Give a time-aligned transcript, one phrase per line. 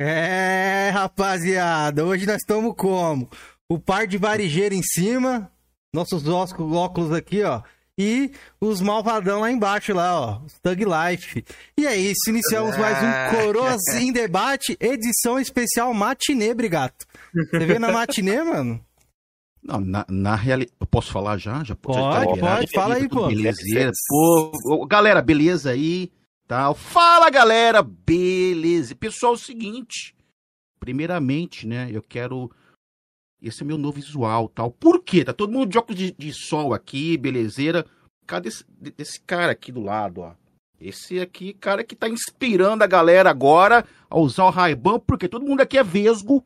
[0.00, 3.28] É, rapaziada, hoje nós estamos como?
[3.68, 5.50] O par de varejeiro em cima,
[5.92, 7.62] nossos óculos aqui, ó.
[7.98, 8.30] E
[8.60, 10.40] os malvadão lá embaixo, lá, ó.
[10.62, 11.44] Thug Life.
[11.76, 13.36] E é isso, iniciamos mais um.
[13.36, 17.04] Coroas em Debate, edição especial matinê, Brigato.
[17.34, 18.80] Você vê na matinê, mano?
[19.60, 20.76] Não, na, na realidade.
[20.80, 21.64] Eu posso falar já?
[21.64, 23.26] já Pode, já tá pode, fala aí, pô.
[23.26, 23.90] Belezeira.
[24.06, 26.12] Pô, galera, beleza aí?
[26.48, 26.74] Tal.
[26.74, 28.94] Fala, galera, beleza.
[28.94, 30.16] Pessoal, é o seguinte.
[30.80, 32.50] Primeiramente, né, eu quero.
[33.42, 34.70] Esse é meu novo visual, tal.
[34.70, 35.24] Por quê?
[35.24, 37.84] Tá todo mundo de óculos de, de sol aqui, belezeira.
[38.26, 40.32] Cadê esse, desse cara aqui do lado, ó?
[40.80, 45.44] Esse aqui, cara que tá inspirando a galera agora a usar o Ray-Ban, porque todo
[45.44, 46.42] mundo aqui é vesgo.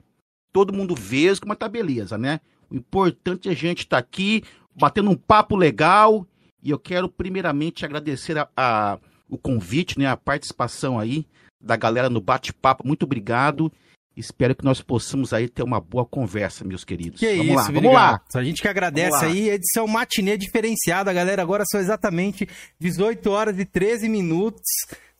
[0.53, 2.41] Todo mundo vesgo, mas tá beleza, né?
[2.69, 4.42] O importante é a gente estar aqui,
[4.75, 6.27] batendo um papo legal.
[6.62, 8.98] E eu quero primeiramente agradecer a, a-
[9.32, 10.06] o convite, né?
[10.06, 11.27] A participação aí
[11.59, 12.86] da galera no bate-papo.
[12.86, 13.72] Muito obrigado.
[14.14, 17.19] Espero que nós possamos aí ter uma boa conversa, meus queridos.
[17.19, 18.20] Que vamos isso, lá, vamos lá.
[18.34, 21.41] A gente que agradece aí, edição matinê diferenciada, galera.
[21.41, 22.47] Agora são exatamente
[22.78, 24.61] 18 horas e 13 minutos.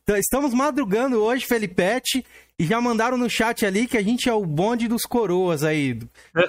[0.05, 2.25] Então, Estamos madrugando hoje, Felipete,
[2.59, 5.97] e já mandaram no chat ali que a gente é o bonde dos coroas aí.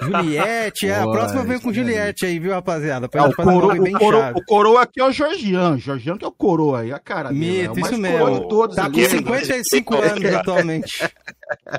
[0.02, 1.86] Juliette, é, a próxima vem com isso aí.
[1.86, 3.08] Juliette aí, viu, rapaziada?
[3.08, 5.78] Pra É, o, fazer coro, bem o, coro, o coroa aqui é o Georgian.
[5.78, 7.38] Georgian que é o coroa aí, a cara dele.
[7.38, 8.42] Mito, é o mais isso coroa mesmo.
[8.42, 9.08] de todos Tá ali, com né?
[9.08, 11.10] 55 anos atualmente.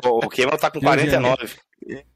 [0.05, 1.49] O Cameron tá com Meu 49.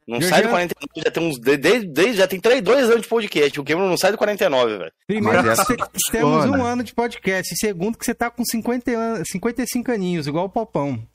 [0.07, 1.39] Não sai do Jean- 49, já tem uns.
[1.39, 3.59] Desde, desde- já tem 3, 2 anos de podcast.
[3.59, 4.91] O Cameron não sai do 49, velho.
[5.05, 5.77] Primeiro, Mas que cê-
[6.11, 6.63] temos um funciona.
[6.63, 7.53] ano de podcast.
[7.53, 11.05] E segundo, que você tá com 50 an- 55 aninhos, igual o Popão.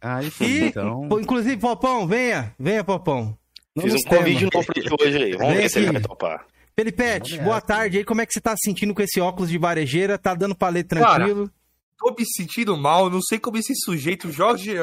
[0.00, 1.08] Ah, isso E, então.
[1.20, 3.36] inclusive, Popão, venha, venha, Popão.
[3.74, 4.16] Não Fiz um tema.
[4.18, 5.32] convite novo pra ele hoje aí.
[5.32, 6.46] Vamos Vem ver se ele vai topar.
[6.76, 8.04] Felipete, Vamos boa tarde aí.
[8.04, 10.16] Como é que você tá se sentindo com esse óculos de varejeira?
[10.16, 11.50] Tá dando pra ler tranquilo?
[11.98, 14.74] Tô me sentindo mal, não sei como esse sujeito, Jorge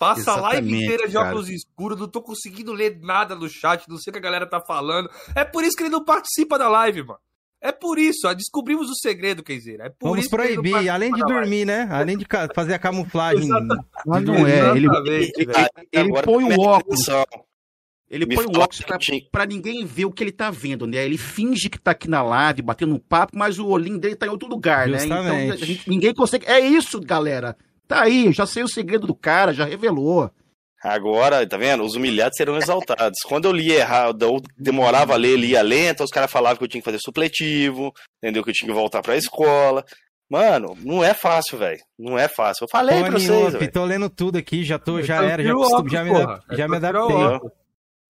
[0.00, 1.26] Passa a live inteira de cara.
[1.28, 4.46] óculos escuros, não tô conseguindo ler nada no chat, não sei o que a galera
[4.46, 5.10] tá falando.
[5.36, 7.18] É por isso que ele não participa da live, mano.
[7.60, 9.84] É por isso, ó, descobrimos o segredo, Kenzeira.
[9.84, 11.86] É por Vamos proibir, além de dormir, né?
[11.90, 13.46] Além de fazer a camuflagem.
[14.06, 14.88] Mas não é, ele,
[15.36, 15.52] ele,
[15.92, 17.06] ele põe o óculos.
[18.08, 18.98] Ele Me põe o óculos pra,
[19.30, 21.04] pra ninguém ver o que ele tá vendo, né?
[21.04, 24.26] Ele finge que tá aqui na live, batendo um papo, mas o olhinho dele tá
[24.26, 25.04] em outro lugar, né?
[25.04, 25.62] Então Justamente.
[25.62, 26.46] a gente- ninguém consegue.
[26.46, 27.54] É isso, galera.
[27.90, 30.30] Tá aí, eu já sei o segredo do cara, já revelou.
[30.80, 31.82] Agora, tá vendo?
[31.82, 33.18] Os humilhados serão exaltados.
[33.26, 36.68] Quando eu lia errado, eu demorava a ler, lia lento, os caras falavam que eu
[36.68, 37.92] tinha que fazer supletivo,
[38.22, 38.44] entendeu?
[38.44, 39.84] Que eu tinha que voltar pra escola.
[40.30, 41.80] Mano, não é fácil, velho.
[41.98, 42.62] Não é fácil.
[42.62, 45.52] Eu falei pra Tony vocês, Up, tô lendo tudo aqui, já, tô, já era, já,
[45.52, 46.44] óculos, já, me, porra.
[46.48, 47.16] É já me adaptei.
[47.16, 47.40] Mas,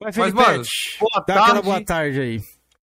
[0.02, 0.64] Mas, Felipete, mano,
[1.00, 1.62] boa dá aquela tarde.
[1.62, 2.40] boa tarde aí.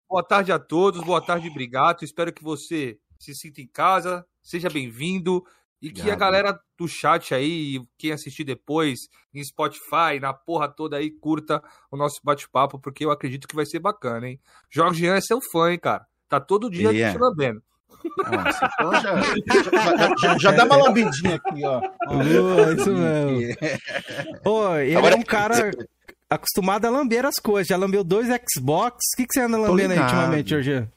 [0.09, 2.03] Boa tarde a todos, boa tarde, Brigato.
[2.03, 5.43] Espero que você se sinta em casa, seja bem-vindo
[5.79, 6.19] e que a Obrigado.
[6.19, 8.99] galera do chat aí, quem assistir depois
[9.33, 11.61] em Spotify, na porra toda aí, curta
[11.91, 14.39] o nosso bate-papo, porque eu acredito que vai ser bacana, hein?
[14.69, 16.05] Jorge Jean é seu fã, hein, cara?
[16.29, 17.11] Tá todo dia Ele é.
[17.11, 17.61] te lambendo.
[18.17, 19.15] Nossa, então já,
[19.97, 21.81] já, já- já dá uma lambidinha aqui, ó.
[22.75, 23.55] Isso mesmo.
[24.44, 25.71] Pô, ele Agora- é um cara
[26.29, 27.67] acostumado a lamber as coisas.
[27.67, 28.97] Já lambeu dois Xbox.
[29.13, 30.88] O que, que você anda lambendo aí ultimamente, Jorge?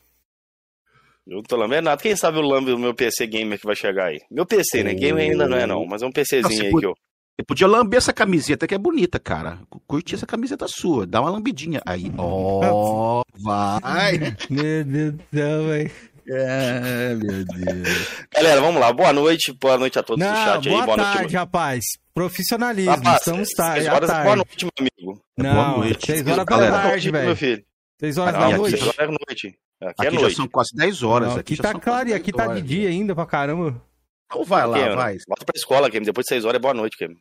[1.30, 2.02] Eu não tô lambendo nada.
[2.02, 4.18] Quem sabe o lambe do meu PC gamer que vai chegar aí?
[4.28, 4.92] Meu PC, né?
[4.94, 5.86] Gamer ainda não é, não.
[5.86, 6.92] Mas é um PCzinho Nossa, aí que eu.
[7.38, 9.60] Você podia lamber essa camiseta que é bonita, cara.
[9.86, 11.06] Curti essa camiseta sua.
[11.06, 11.80] Dá uma lambidinha.
[11.86, 14.18] Aí, ó, vai.
[14.50, 15.90] Meu Deus do céu, velho.
[16.32, 17.88] É, meu Deus.
[18.34, 18.92] Galera, vamos lá.
[18.92, 19.52] Boa noite.
[19.52, 20.74] Boa noite a todos do Não, chat aí.
[20.74, 21.36] boa, Boa tarde, noite.
[21.36, 21.84] rapaz.
[22.12, 24.24] Profissionalismo, Rapaz, estamos tarde, horas, tarde.
[24.24, 25.22] boa noite, meu amigo.
[25.38, 26.06] Não, Boa noite.
[26.06, 27.36] seis horas da tarde, meu velho.
[27.36, 27.64] filho.
[28.00, 28.82] Seis horas Ah, da aqui noite.
[28.82, 29.58] horas é noite.
[29.80, 30.36] Aqui, Aqui é já noite.
[30.36, 31.28] são quase 10 horas.
[31.30, 33.80] Não, aqui já tá claro, e aqui 10 tá de dia ainda pra caramba.
[34.26, 34.96] Então vai lá, Aqui, ó.
[34.96, 35.16] vai.
[35.28, 36.00] Volta pra escola, Kim.
[36.02, 37.14] Depois de seis horas é boa noite, Kim.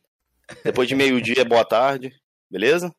[0.63, 2.12] Depois de meio-dia é boa tarde.
[2.50, 2.91] Beleza?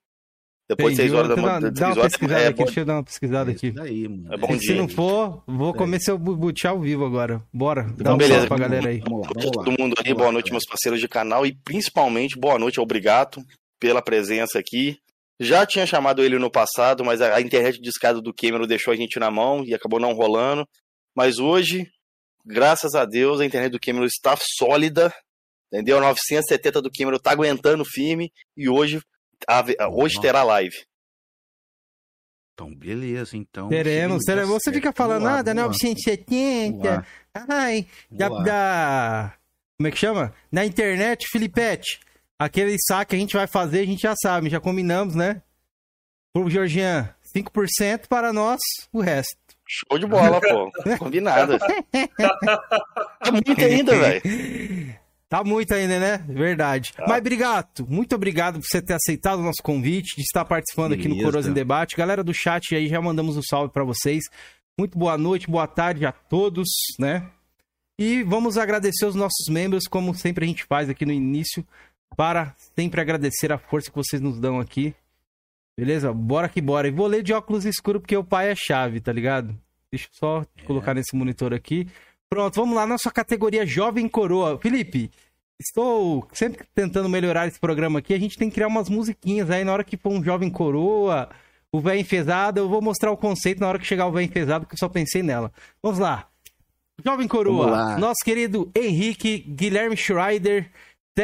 [0.69, 1.61] Depois de Entendi, seis horas da dá, manhã.
[1.61, 3.67] dá seis uma horas pesquisada é aqui, bom- deixa eu dar uma pesquisada aqui.
[3.67, 4.33] Isso daí, mano.
[4.33, 4.75] É bom Se dia.
[4.77, 7.43] não for, vou começar o butiá ao vivo agora.
[7.53, 8.47] Bora, dá Então, um beleza.
[8.47, 8.99] pra galera aí.
[9.01, 9.65] Vamos lá, Boa noite vamos lá.
[9.65, 13.43] todo mundo aí, boa noite, meus parceiros de canal e principalmente boa noite ao Brigato
[13.81, 14.99] pela presença aqui.
[15.43, 18.93] Já tinha chamado ele no passado, mas a, a internet de escada do Cameron deixou
[18.93, 20.69] a gente na mão e acabou não rolando.
[21.17, 21.91] Mas hoje,
[22.45, 25.13] graças a Deus, a internet do Cameron está sólida,
[25.73, 25.97] entendeu?
[25.97, 29.01] A 970 do Cameron tá aguentando firme e hoje,
[29.49, 30.77] a- hoje terá live.
[32.55, 33.69] Então, beleza, então.
[33.71, 34.51] Teremos, tá teremos.
[34.57, 34.77] Você certo.
[34.77, 36.77] fica falando, Vamos lá, ah, da vamos lá, 970.
[36.77, 37.07] vamos lá,
[37.49, 39.35] Ai, da, da-
[39.79, 40.35] Como é que chama?
[40.53, 41.99] Na internet, Filipete.
[42.41, 45.43] Aquele saque que a gente vai fazer, a gente já sabe, já combinamos, né?
[46.33, 48.59] Pro Georgian, 5% para nós,
[48.91, 49.37] o resto.
[49.69, 50.73] Show de bola, pô.
[50.99, 51.59] Combinado.
[51.93, 54.23] É muito ainda, velho.
[55.29, 56.25] Tá muito ainda, né?
[56.27, 56.95] Verdade.
[56.95, 57.05] Tá.
[57.07, 61.05] Mas, Brigato, muito obrigado por você ter aceitado o nosso convite, de estar participando aqui
[61.05, 61.27] no Beleza.
[61.27, 61.95] Coroas em Debate.
[61.95, 64.25] Galera do chat aí, já mandamos um salve pra vocês.
[64.79, 67.31] Muito boa noite, boa tarde a todos, né?
[67.99, 71.63] E vamos agradecer os nossos membros, como sempre a gente faz aqui no início,
[72.17, 74.95] para sempre agradecer a força que vocês nos dão aqui.
[75.79, 76.13] Beleza?
[76.13, 76.89] Bora que bora.
[76.89, 79.57] E vou ler de óculos escuros porque o pai é chave, tá ligado?
[79.91, 81.89] Deixa eu só colocar nesse monitor aqui.
[82.29, 84.59] Pronto, vamos lá, nossa categoria Jovem Coroa.
[84.59, 85.11] Felipe,
[85.61, 88.15] estou sempre tentando melhorar esse programa aqui.
[88.15, 91.29] A gente tem que criar umas musiquinhas aí na hora que for um Jovem Coroa,
[91.73, 92.61] o Véio Enfesado.
[92.61, 94.89] Eu vou mostrar o conceito na hora que chegar o Véio Enfesado, que eu só
[94.89, 95.53] pensei nela.
[95.83, 96.29] Vamos lá.
[97.05, 100.71] Jovem Coroa, nosso querido Henrique, Guilherme Schreider,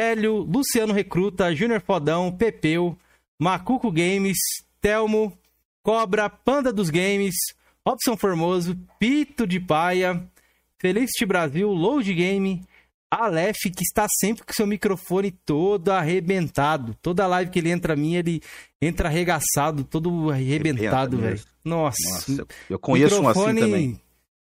[0.01, 2.95] Télio, Luciano Recruta, Júnior Fodão, Pepeu,
[3.41, 4.37] Macuco Games,
[4.79, 5.35] Telmo,
[5.83, 7.33] Cobra, Panda dos Games,
[7.83, 10.23] Robson Formoso, Pito de Paia,
[10.79, 12.63] Felicity Brasil, Load Game,
[13.09, 16.95] Aleph, que está sempre com seu microfone todo arrebentado.
[17.01, 18.43] Toda live que ele entra a minha, ele
[18.79, 21.41] entra arregaçado, todo arrebentado, Arrebenta velho.
[21.65, 24.01] Nossa, Nossa, eu- conheço um assim microfone também.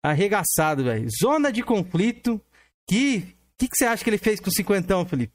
[0.04, 1.08] Arregaçado, velho.
[1.18, 2.38] Zona de conflito.
[2.86, 5.32] Que que, que você acha que ele fez com o cinquentão, Felipe?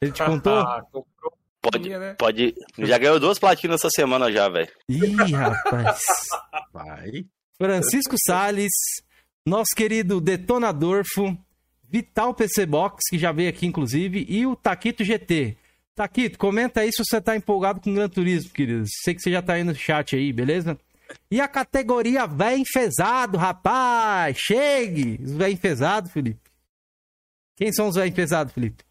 [0.00, 0.58] Ele te contou?
[0.58, 2.14] Ah, comprou Pode, minha, né?
[2.14, 2.54] pode.
[2.78, 4.70] Já ganhou duas platinas essa semana já, velho.
[4.88, 6.00] Ih, rapaz.
[6.72, 7.26] Vai.
[7.56, 8.72] Francisco Salles,
[9.44, 11.36] nosso querido Detonadorfo,
[11.82, 15.56] Vital PC Box, que já veio aqui, inclusive, e o Taquito GT.
[15.96, 18.84] Taquito, comenta aí se você tá empolgado com o Gran Turismo, querido.
[19.02, 20.78] Sei que você já tá aí no chat aí, beleza?
[21.28, 24.36] E a categoria véio enfesado, rapaz!
[24.38, 25.18] Chegue!
[25.22, 26.40] Os véio enfesado, Felipe.
[27.56, 28.84] Quem são os véio enfesado, Felipe?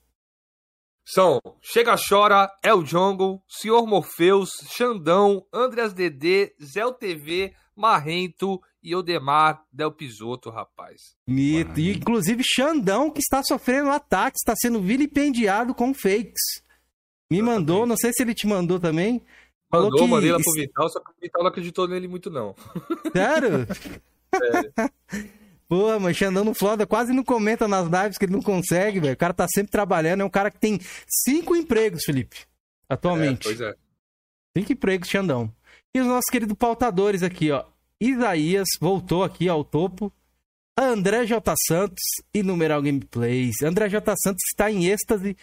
[1.09, 9.63] São Chega Chora, El Jungle, Senhor Morpheus, Xandão, Andreas DD, Zé TV, Marrento e Odemar
[9.71, 11.15] Del Pisoto, rapaz.
[11.25, 11.79] Mito.
[11.79, 16.41] E, inclusive, Xandão, que está sofrendo ataques, está sendo vilipendiado com fakes.
[17.31, 19.21] Me mandou, não sei se ele te mandou também.
[19.69, 22.29] Falou Mandou, que- mandei lá pro Vital, só que o Vital não acreditou nele muito,
[22.29, 22.53] não.
[23.13, 23.65] Sério?
[24.35, 24.73] Sério.
[25.69, 29.13] Porra, mas Xandão floda, quase não comenta nas lives que ele não consegue, velho.
[29.13, 32.37] O cara tá sempre trabalhando, é um cara que tem cinco empregos, Felipe.
[32.89, 33.43] É, Atualmente.
[33.43, 33.75] pois é.
[34.57, 35.53] Cinco empregos, Xandão.
[35.93, 37.65] E os nossos queridos pautadores aqui, ó.
[37.99, 40.11] Isaías voltou aqui ao topo.
[40.79, 41.53] André J.
[41.67, 42.03] Santos
[42.33, 43.61] e Numeral Gameplays.
[43.63, 44.15] André J.
[44.15, 45.35] Santos está em êxtase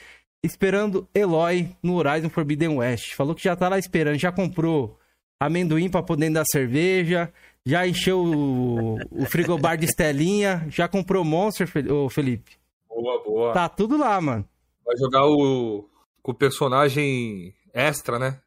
[0.44, 3.14] esperando Eloy no Horizon Forbidden West.
[3.14, 4.98] Falou que já tá lá esperando, já comprou
[5.40, 7.32] amendoim pra poder dar cerveja,
[7.64, 12.52] já encheu o, o frigobar de Estelinha, já comprou Monster, ô Felipe.
[12.88, 13.52] Boa, boa.
[13.52, 14.44] Tá tudo lá, mano.
[14.84, 15.88] Vai jogar o,
[16.22, 18.38] com o personagem extra, né?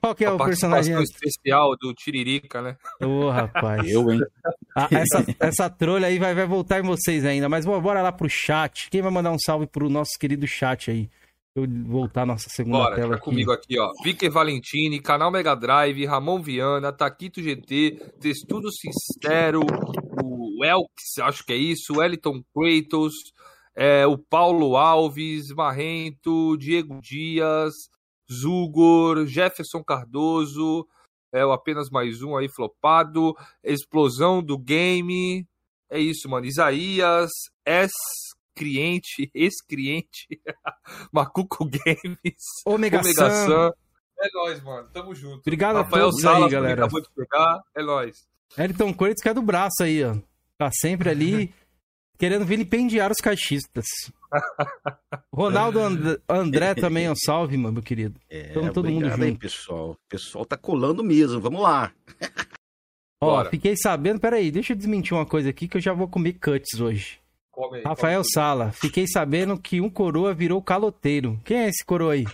[0.00, 1.00] Qual que é a o personagem?
[1.00, 2.76] especial do Tiririca, né?
[3.00, 3.88] Ô, rapaz.
[3.88, 4.20] Eu, hein?
[4.74, 7.48] Ah, essa, essa trolha aí vai, vai voltar em vocês ainda.
[7.48, 8.90] Mas bora lá pro chat.
[8.90, 11.08] Quem vai mandar um salve pro nosso querido chat aí?
[11.54, 13.90] Eu voltar nossa segunda Bora, tela tá comigo aqui, ó.
[14.02, 19.60] Vicker Valentini, Canal Mega Drive, Ramon Viana, Taquito GT, Testudo Sincero,
[20.24, 23.12] o Elks, acho que é isso, o Eliton Kratos,
[23.76, 27.74] é, o Paulo Alves, Marrento, Diego Dias,
[28.32, 30.88] Zugor, Jefferson Cardoso,
[31.30, 35.46] é o apenas mais um aí flopado, Explosão do Game,
[35.90, 36.46] é isso, mano.
[36.46, 37.30] Isaías,
[38.56, 40.26] ex-cliente, ex-cliente,
[41.12, 43.30] Macuco Games, Omega, Omega.
[43.46, 43.72] Sun.
[44.20, 44.88] É nóis, mano.
[44.92, 45.40] Tamo junto.
[45.40, 46.82] Obrigado a Rafael todos Salas, aí, galera.
[46.84, 47.60] acabou de pegar.
[47.74, 48.26] É nóis.
[48.56, 50.14] Elton Coites que é do braço aí, ó.
[50.58, 51.52] Tá sempre ali
[52.18, 53.84] querendo vilipendiar os caixistas.
[55.32, 58.20] Ronaldo And- André também, um salve, mano, meu querido.
[58.30, 59.40] É, Tamo todo mundo obrigado aí, junto.
[59.40, 59.90] pessoal.
[59.92, 61.40] O pessoal tá colando mesmo.
[61.40, 61.92] Vamos lá.
[63.20, 63.50] Ó, Bora.
[63.50, 66.80] fiquei sabendo, peraí, deixa eu desmentir uma coisa aqui que eu já vou comer cuts
[66.80, 67.18] hoje.
[67.74, 68.22] Aí, Rafael.
[68.24, 71.40] Sala, fiquei sabendo que um coroa virou caloteiro.
[71.44, 72.24] Quem é esse coroa aí?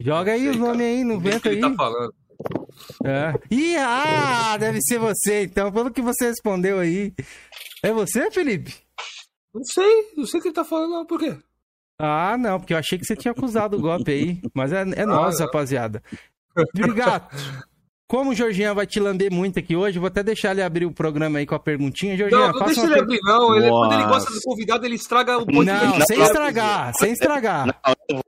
[0.00, 0.88] Joga aí Sei, os nomes cara.
[0.88, 1.54] aí no o vento que aí.
[1.56, 2.14] ele tá falando.
[3.04, 3.34] É.
[3.50, 7.12] Ih, ah, deve ser você então, pelo que você respondeu aí.
[7.82, 8.74] É você, Felipe?
[9.52, 11.06] Não sei, não sei o que ele tá falando, não.
[11.06, 11.36] Por quê?
[11.98, 14.40] Ah, não, porque eu achei que você tinha acusado o golpe aí.
[14.54, 15.46] Mas é, é nós, não.
[15.46, 16.02] rapaziada.
[16.74, 17.28] Obrigado.
[18.08, 20.86] Como o Jorginho vai te lamber muito aqui hoje, eu vou até deixar ele abrir
[20.86, 22.16] o programa aí com a perguntinha.
[22.16, 23.54] Jorginho, Não, não deixa ele per- abrir, não.
[23.54, 25.84] Ele, quando ele gosta do convidado, ele estraga o podcast.
[25.86, 26.24] Não, Não, sem não.
[26.24, 27.78] estragar, sem estragar.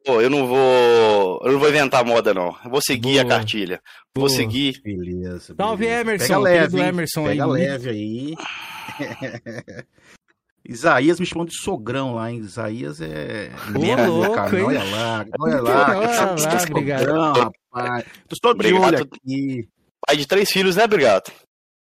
[0.05, 1.41] Pô, eu não vou.
[1.47, 2.55] Eu não vou inventar moda, não.
[2.63, 3.23] Eu vou seguir Boa.
[3.23, 3.81] a cartilha.
[4.15, 4.37] Vou Boa.
[4.37, 4.83] seguir.
[4.85, 5.55] Beleza.
[5.57, 5.87] Salve.
[5.87, 6.79] Emerson, Pega leve?
[6.81, 7.51] Emerson Pega aí.
[7.51, 8.35] leve aí.
[10.71, 12.39] Isaías me chamou de sogrão lá, hein?
[12.39, 14.55] Isaías é membro do louco, canal.
[14.55, 14.63] hein?
[14.65, 15.89] Olha lá, olha lá.
[15.91, 17.41] Olha lá, sogrão, obrigado.
[17.73, 18.05] rapaz.
[18.29, 18.85] Tô só de Obrigado.
[18.85, 19.69] olho aqui.
[20.07, 21.33] Pai de três filhos, né, Brigato?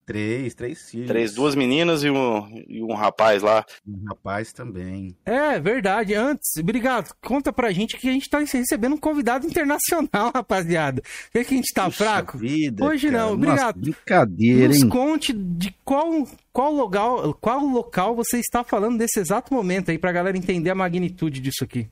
[0.06, 1.08] Três, três filhos.
[1.08, 3.66] Três, duas meninas e um, e um rapaz lá.
[3.88, 5.18] Um rapaz também.
[5.26, 6.14] É, verdade.
[6.14, 7.12] Antes, obrigado.
[7.24, 11.02] Conta pra gente que a gente tá recebendo um convidado internacional, rapaziada.
[11.34, 12.38] Vê que a gente tá Puxa fraco?
[12.38, 13.18] Vida, Hoje cara.
[13.18, 13.80] não, Nossa, obrigado.
[13.80, 14.90] brincadeira, Nos hein?
[14.90, 20.12] conte de qual, qual, local, qual local você está falando nesse exato momento aí, pra
[20.12, 21.90] galera entender a magnitude disso aqui.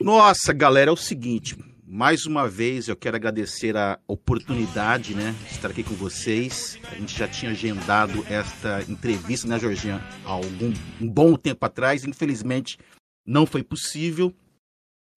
[0.00, 1.56] Nossa, galera, é o seguinte.
[1.90, 6.78] Mais uma vez eu quero agradecer a oportunidade, né, de estar aqui com vocês.
[6.82, 12.04] A gente já tinha agendado esta entrevista, né, Georgian, há algum um bom tempo atrás.
[12.04, 12.78] Infelizmente
[13.26, 14.34] não foi possível,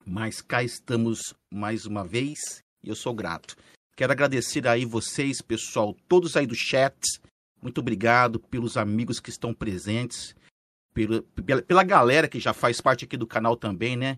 [0.06, 3.58] mas cá estamos mais uma vez e eu sou grato.
[3.94, 6.96] Quero agradecer aí vocês, pessoal, todos aí do chat.
[7.62, 10.34] Muito obrigado pelos amigos que estão presentes,
[10.94, 11.22] pela,
[11.68, 14.18] pela galera que já faz parte aqui do canal também, né?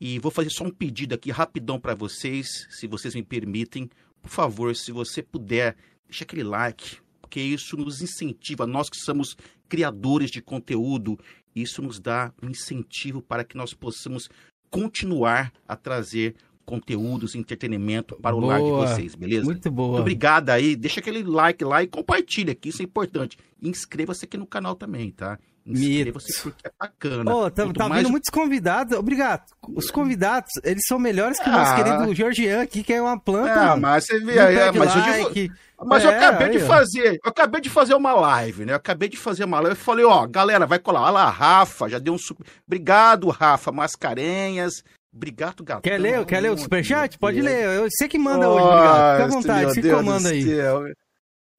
[0.00, 3.90] E vou fazer só um pedido aqui rapidão para vocês, se vocês me permitem.
[4.22, 5.76] Por favor, se você puder,
[6.08, 8.66] deixa aquele like, porque isso nos incentiva.
[8.66, 9.36] Nós que somos
[9.68, 11.18] criadores de conteúdo,
[11.54, 14.28] isso nos dá um incentivo para que nós possamos
[14.70, 18.86] continuar a trazer conteúdos, entretenimento para o lar de Boa.
[18.86, 19.44] vocês, beleza?
[19.44, 19.88] Muito boa.
[19.88, 20.76] Muito obrigado aí.
[20.76, 23.36] Deixa aquele like lá e compartilha, que isso é importante.
[23.60, 25.38] Inscreva-se aqui no canal também, tá?
[25.66, 27.34] Inscreva-se porque é bacana.
[27.34, 28.98] Ô, tá, tá mais vindo muitos convidados.
[28.98, 29.42] Obrigado.
[29.74, 31.76] Os convidados, eles são melhores que o nosso Ah.
[31.76, 33.72] querido Georgian aqui, que é uma planta.
[33.72, 35.52] Ah, mas você vê aí, é, pede mas, eu like.
[35.84, 38.72] mas eu É, acabei aí, de fazer, eu acabei de fazer uma live, né?
[38.72, 39.70] Eu acabei de fazer uma live.
[39.78, 41.02] Eu falei, ó, galera, vai colar.
[41.02, 42.44] Olha lá, Rafa, já deu um super.
[42.66, 44.82] Obrigado, Rafa, Mascarenhas.
[45.14, 45.82] Obrigado, gato.
[45.82, 47.18] Quer ler, quer ler o superchat?
[47.18, 47.64] Pode ler.
[47.64, 49.12] Eu sei que manda hoje, Nossa, obrigado.
[49.14, 50.42] Fica à vontade, se comanda aí.
[50.44, 50.82] céu.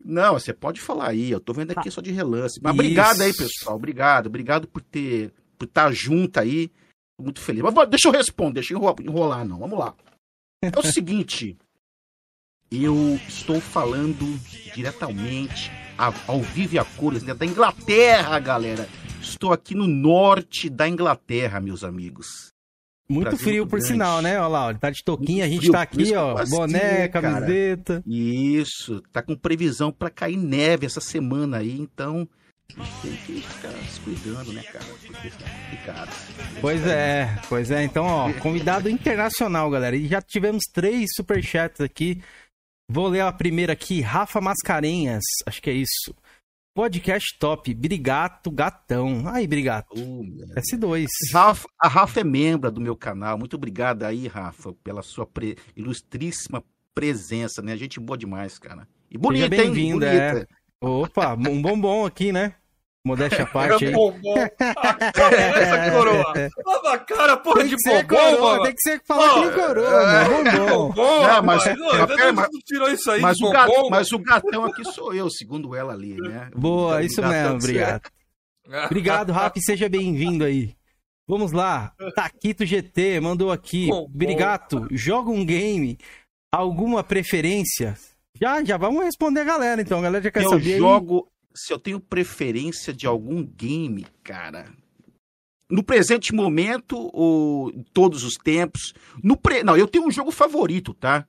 [0.03, 1.31] Não, você pode falar aí.
[1.31, 2.59] Eu tô vendo aqui só de relance.
[2.61, 2.81] Mas Isso.
[2.81, 3.75] obrigado aí, pessoal.
[3.75, 4.27] Obrigado.
[4.27, 6.69] Obrigado por ter por estar junto aí.
[7.17, 7.61] Tô muito feliz.
[7.61, 9.59] Mas deixa eu responder, deixa eu enro- enrolar, não.
[9.59, 9.95] Vamos lá.
[10.63, 11.57] É o seguinte.
[12.71, 14.25] Eu estou falando
[14.73, 15.69] diretamente
[16.27, 18.87] ao vivo e a cores né, da Inglaterra, galera.
[19.21, 22.51] Estou aqui no norte da Inglaterra, meus amigos.
[23.11, 23.93] Muito Brasil frio, muito por grande.
[23.93, 24.39] sinal, né?
[24.39, 27.07] Olha lá, ó, ele tá de touquinha, a gente frio, tá aqui, ó, gosto boné,
[27.09, 27.31] cara.
[27.31, 28.03] camiseta.
[28.07, 32.27] Isso, tá com previsão pra cair neve essa semana aí, então
[32.77, 34.85] a gente tem que ficar se cuidando, né, cara?
[34.85, 36.11] Porque tá complicado.
[36.61, 37.83] Pois é, pois é.
[37.83, 39.95] Então, ó, convidado internacional, galera.
[39.95, 42.21] E já tivemos três superchats aqui.
[42.89, 46.13] Vou ler a primeira aqui, Rafa Mascarenhas, acho que é isso.
[46.73, 49.23] Podcast top, Brigato Gatão.
[49.27, 49.89] Aí, Brigato.
[49.93, 50.47] Oh, meu.
[50.55, 51.05] S2.
[51.33, 53.37] Rafa, a Rafa é membro do meu canal.
[53.37, 56.63] Muito obrigado aí, Rafa, pela sua pre- ilustríssima
[56.95, 57.75] presença, né?
[57.75, 58.87] Gente boa demais, cara.
[59.09, 59.49] E bonita, hein?
[59.49, 60.47] bem-vinda, Bonita.
[60.79, 62.55] Opa, um bombom aqui, né?
[63.03, 63.91] Modéstia à parte aí.
[63.91, 64.35] É bombom.
[64.37, 66.33] Essa coroa.
[66.65, 68.63] Lava a cara, porra de bombom, coroa, mano.
[68.63, 70.29] tem que ser falar que coroa, mano.
[70.29, 70.91] Bombom.
[70.93, 71.65] Bombom, Não, mas-.
[71.65, 75.13] Não, mas tirou isso aí Mas de o, gato, bombom, mas o gatão aqui sou
[75.15, 76.49] eu, segundo ela ali, né?
[76.55, 78.01] Boa, isso mesmo, obrigado.
[78.67, 78.85] mano?
[78.85, 80.75] Obrigado, Rafa, seja bem-vindo aí.
[81.27, 83.89] Vamos lá, Taquito GT mandou aqui.
[84.09, 85.97] Brigato, joga um game,
[86.51, 87.97] alguma preferência?
[88.39, 89.99] Já, já vamos responder a galera, então.
[89.99, 90.79] A galera já quer eu saber aí.
[90.79, 91.27] jogo.
[91.53, 94.65] Se eu tenho preferência de algum game, cara.
[95.69, 98.93] No presente momento, ou todos os tempos.
[99.23, 99.63] No pre...
[99.63, 101.25] Não, eu tenho um jogo favorito, tá?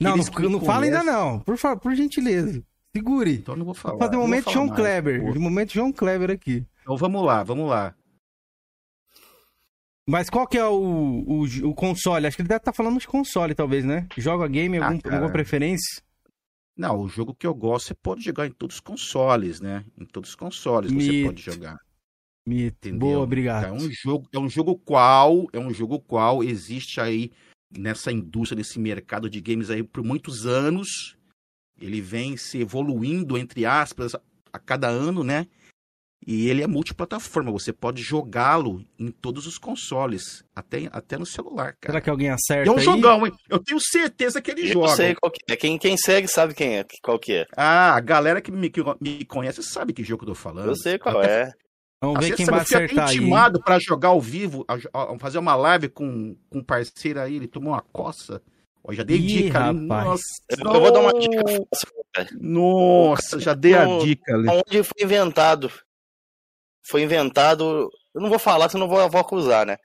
[0.00, 1.40] Não, Aqueles não, me não fala ainda não.
[1.40, 2.62] Por favor, por gentileza.
[2.96, 3.34] Segure.
[3.34, 3.94] Então eu não vou falar.
[3.94, 5.22] Vou fazer um não momento João mais, Kleber.
[5.22, 6.66] Um momento João Kleber aqui.
[6.82, 7.94] Então vamos lá, vamos lá.
[10.08, 10.72] Mas qual que é o,
[11.26, 12.26] o, o console?
[12.26, 14.06] Acho que ele deve estar falando de console, talvez, né?
[14.16, 15.16] Joga game, Ah, algum, cara.
[15.16, 16.02] alguma preferência?
[16.76, 19.84] Não, o jogo que eu gosto você pode jogar em todos os consoles, né?
[19.98, 21.78] Em todos os consoles você pode jogar.
[22.46, 22.88] Mito.
[22.88, 22.98] Entendeu?
[22.98, 23.64] Boa, obrigado.
[23.64, 27.32] É um jogo, é um jogo qual, é um jogo qual existe aí
[27.76, 31.16] nessa indústria, nesse mercado de games aí por muitos anos.
[31.80, 34.14] Ele vem se evoluindo entre aspas
[34.52, 35.46] a cada ano, né?
[36.24, 41.76] E ele é multiplataforma, você pode jogá-lo em todos os consoles, até, até no celular,
[41.80, 41.92] cara.
[41.92, 42.84] Será que alguém acerta é um aí?
[42.84, 43.32] jogão, hein?
[43.48, 44.88] Eu tenho certeza que ele Eu joga.
[44.96, 45.56] sei qual que é.
[45.56, 47.46] Quem, quem segue sabe quem é, qual que é.
[47.56, 50.68] Ah, a galera que me, que me conhece sabe que jogo eu tô falando.
[50.68, 51.52] Eu sei qual Até é.
[52.02, 53.16] Vamos ver quem sabe, vai eu fui até acertar aí.
[53.16, 54.74] intimado pra jogar ao vivo, a-
[55.14, 58.42] a- fazer uma live com, com um parceiro aí, ele tomou uma coça.
[58.82, 59.80] Ó, já dei Ih, dica rapaz.
[60.06, 61.42] Nossa, Eu, eu vou dar uma dica.
[62.40, 64.48] Nossa, já dei a dica ali.
[64.48, 65.70] Onde foi inventado?
[66.88, 67.90] Foi inventado.
[68.14, 69.76] Eu não vou falar, senão eu vou, eu vou acusar, né?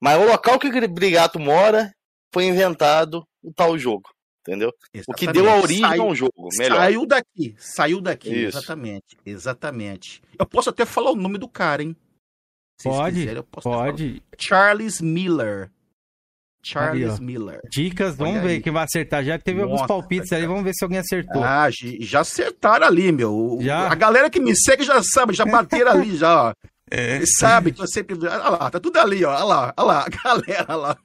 [0.00, 1.92] Mas o local que o Brigato mora
[2.32, 4.10] foi inventado o tal jogo.
[4.40, 4.72] Entendeu?
[5.06, 6.48] O que deu a origem Saiu- ao jogo.
[6.58, 6.76] Melhor.
[6.78, 8.58] Saiu daqui, saiu daqui, Isso.
[8.58, 10.20] exatamente, exatamente.
[10.36, 11.96] Eu posso até falar o nome do cara, hein?
[12.80, 13.90] Se Pode, quiserem, eu posso até falar.
[13.92, 14.22] Pode.
[14.36, 15.70] Charles Miller.
[16.64, 17.24] Charles Ali.
[17.24, 17.60] Miller.
[17.70, 18.60] Dicas, vamos Olha ver aí.
[18.62, 19.24] quem vai acertar.
[19.24, 20.52] Já teve alguns Nossa, palpites ali, cara.
[20.52, 21.42] vamos ver se alguém acertou.
[21.42, 21.68] Ah,
[22.00, 23.58] já acertaram ali, meu.
[23.60, 23.90] Já?
[23.90, 26.52] A galera que me segue já sabe, já bateram ali, já, ó.
[26.90, 28.16] Eles sabem que eu sempre.
[28.16, 29.30] Olha lá, tá tudo ali, ó.
[29.34, 30.96] Olha lá, olha lá, a galera olha lá.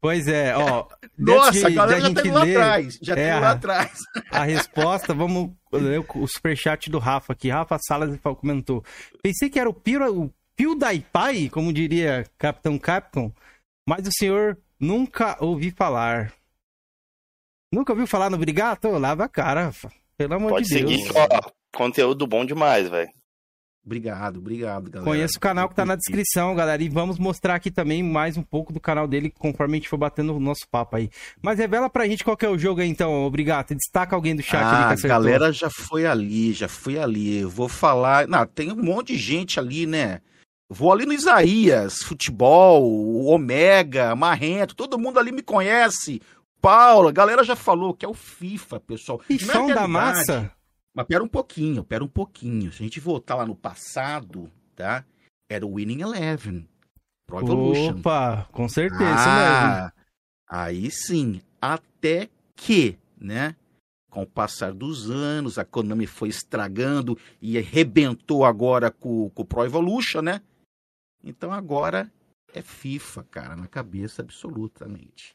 [0.00, 0.86] Pois é, ó.
[1.18, 2.98] Nossa, antes a de- galera já indo lá atrás.
[3.02, 3.92] Já É, indo lá atrás.
[4.30, 7.48] a resposta, vamos ler o superchat do Rafa aqui.
[7.48, 8.84] Rafa Salas comentou.
[9.22, 13.32] Pensei que era o Pio, o Pio Daipai, como diria Capitão Capcom,
[13.88, 16.32] mas o senhor nunca ouvi falar.
[17.72, 18.88] Nunca ouviu falar no Brigato?
[18.90, 19.72] Lava a cara.
[20.16, 20.90] Pelo amor Pode de Deus.
[20.90, 23.10] seguir, que, ó, conteúdo bom demais, velho.
[23.84, 25.10] Obrigado, obrigado, galera.
[25.10, 26.80] Conheço o canal que tá na descrição, galera.
[26.80, 29.96] E vamos mostrar aqui também mais um pouco do canal dele conforme a gente for
[29.96, 31.10] batendo o nosso papo aí.
[31.42, 33.74] Mas revela pra gente qual que é o jogo aí, então, obrigado.
[33.74, 35.08] Destaca alguém do chat ali Ah, que a acertou.
[35.08, 37.38] galera já foi ali, já foi ali.
[37.40, 38.28] Eu vou falar.
[38.28, 40.20] Não, tem um monte de gente ali, né?
[40.72, 46.22] Vou ali no Isaías, futebol, o Omega, Marrento, todo mundo ali me conhece.
[46.62, 49.18] Paula, a galera já falou que é o FIFA, pessoal.
[49.18, 50.50] Pifão Na da massa?
[50.94, 52.72] Mas pera um pouquinho, pera um pouquinho.
[52.72, 55.04] Se a gente voltar lá no passado, tá?
[55.46, 56.66] Era o Winning Eleven.
[57.26, 57.98] Pro Evolution.
[57.98, 59.04] Opa, com certeza.
[59.04, 59.92] Ah,
[60.48, 61.42] aí sim.
[61.60, 63.56] Até que, né?
[64.08, 69.44] Com o passar dos anos, a Konami foi estragando e arrebentou agora com, com o
[69.44, 70.40] Pro Evolution, né?
[71.22, 72.10] Então agora
[72.54, 75.34] é FIFA, cara, na cabeça absolutamente.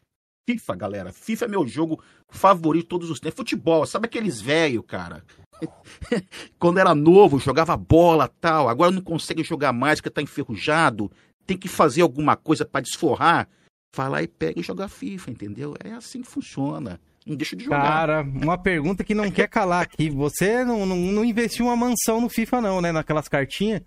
[0.50, 1.12] FIFA, galera.
[1.12, 3.38] FIFA é meu jogo favorito de todos os tempos.
[3.38, 5.24] Futebol, sabe aqueles velho, cara?
[6.58, 8.70] Quando era novo, jogava bola tal.
[8.70, 11.12] Agora não consegue jogar mais porque tá enferrujado.
[11.46, 13.50] Tem que fazer alguma coisa pra desforrar.
[13.94, 15.76] Vai lá e pega e joga FIFA, entendeu?
[15.84, 17.00] É assim que funciona.
[17.26, 17.82] Não deixa de jogar.
[17.82, 20.10] Cara, uma pergunta que não quer calar aqui.
[20.10, 22.94] Você não, não, não investiu uma mansão no FIFA, não, né?
[22.94, 23.82] Naquelas cartinhas?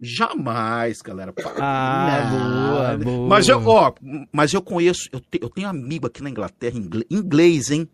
[0.00, 1.32] Jamais, galera.
[1.60, 3.28] Ah, boa, boa.
[3.28, 3.92] Mas eu, ó,
[4.32, 6.76] mas eu conheço, eu, te- eu tenho amigo aqui na Inglaterra,
[7.10, 7.88] inglês, hein?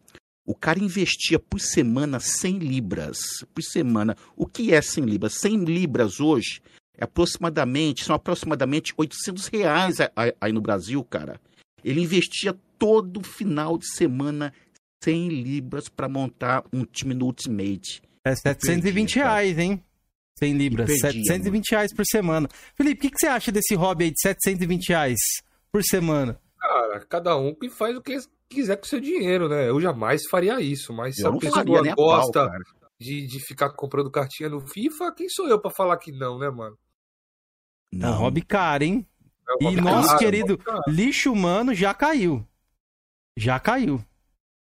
[0.47, 3.19] O cara investia por semana 100 libras.
[3.55, 4.17] Por semana.
[4.37, 5.35] O que é 100 libras?
[5.35, 6.61] 100 libras hoje
[6.99, 9.99] é aproximadamente, são aproximadamente 800 reais
[10.41, 11.41] aí no Brasil, cara.
[11.85, 14.53] Ele investia todo final de semana
[15.05, 18.03] 100 libras para montar um time no Ultimate.
[18.27, 19.29] É 720 perdi, cara.
[19.31, 19.83] reais, hein?
[20.43, 20.91] 100 libras.
[20.91, 22.49] E perdi, 720 reais por semana.
[22.75, 25.19] Felipe, o que, que você acha desse hobby aí de 720 reais
[25.71, 26.41] por semana?
[26.59, 28.17] Cara, cada um que faz o que
[28.49, 29.69] quiser com seu dinheiro, né?
[29.69, 32.65] Eu jamais faria isso, mas se Eu a não pessoa pau, gosta cara.
[33.01, 36.51] de, de ficar comprando cartinha no FIFA, quem sou eu pra falar que não, né,
[36.51, 36.77] mano?
[37.93, 39.07] É um hobby caro, hein?
[39.61, 40.83] É E nosso querido é hobby caro.
[40.89, 42.47] lixo humano já caiu.
[43.37, 44.05] Já caiu.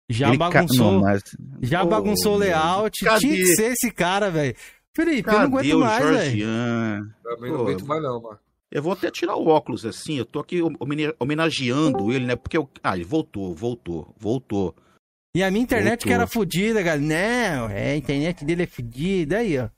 [0.10, 0.92] Já Ele ca- bagunçou.
[0.94, 1.22] Não, mas-
[1.62, 3.04] Já Ô, bagunçou o layout.
[3.04, 3.20] Deus.
[3.20, 3.56] Tinha que Cadê?
[3.56, 4.56] ser esse cara, velho.
[4.98, 7.14] Felipe, eu não Cadê aguento o mais, velho.
[7.22, 8.40] Também não Pô, aguento mais, não, mano.
[8.72, 10.60] Eu vou até tirar o óculos assim, eu tô aqui
[11.20, 12.36] homenageando ele, né?
[12.36, 12.68] Porque eu...
[12.84, 14.76] Ah, ele voltou, voltou, voltou.
[15.36, 16.22] E a minha internet que Voltou.
[16.24, 17.00] era fodida, galera.
[17.00, 19.38] Não, é, a internet dele é fodida.
[19.38, 19.70] Aí, ó.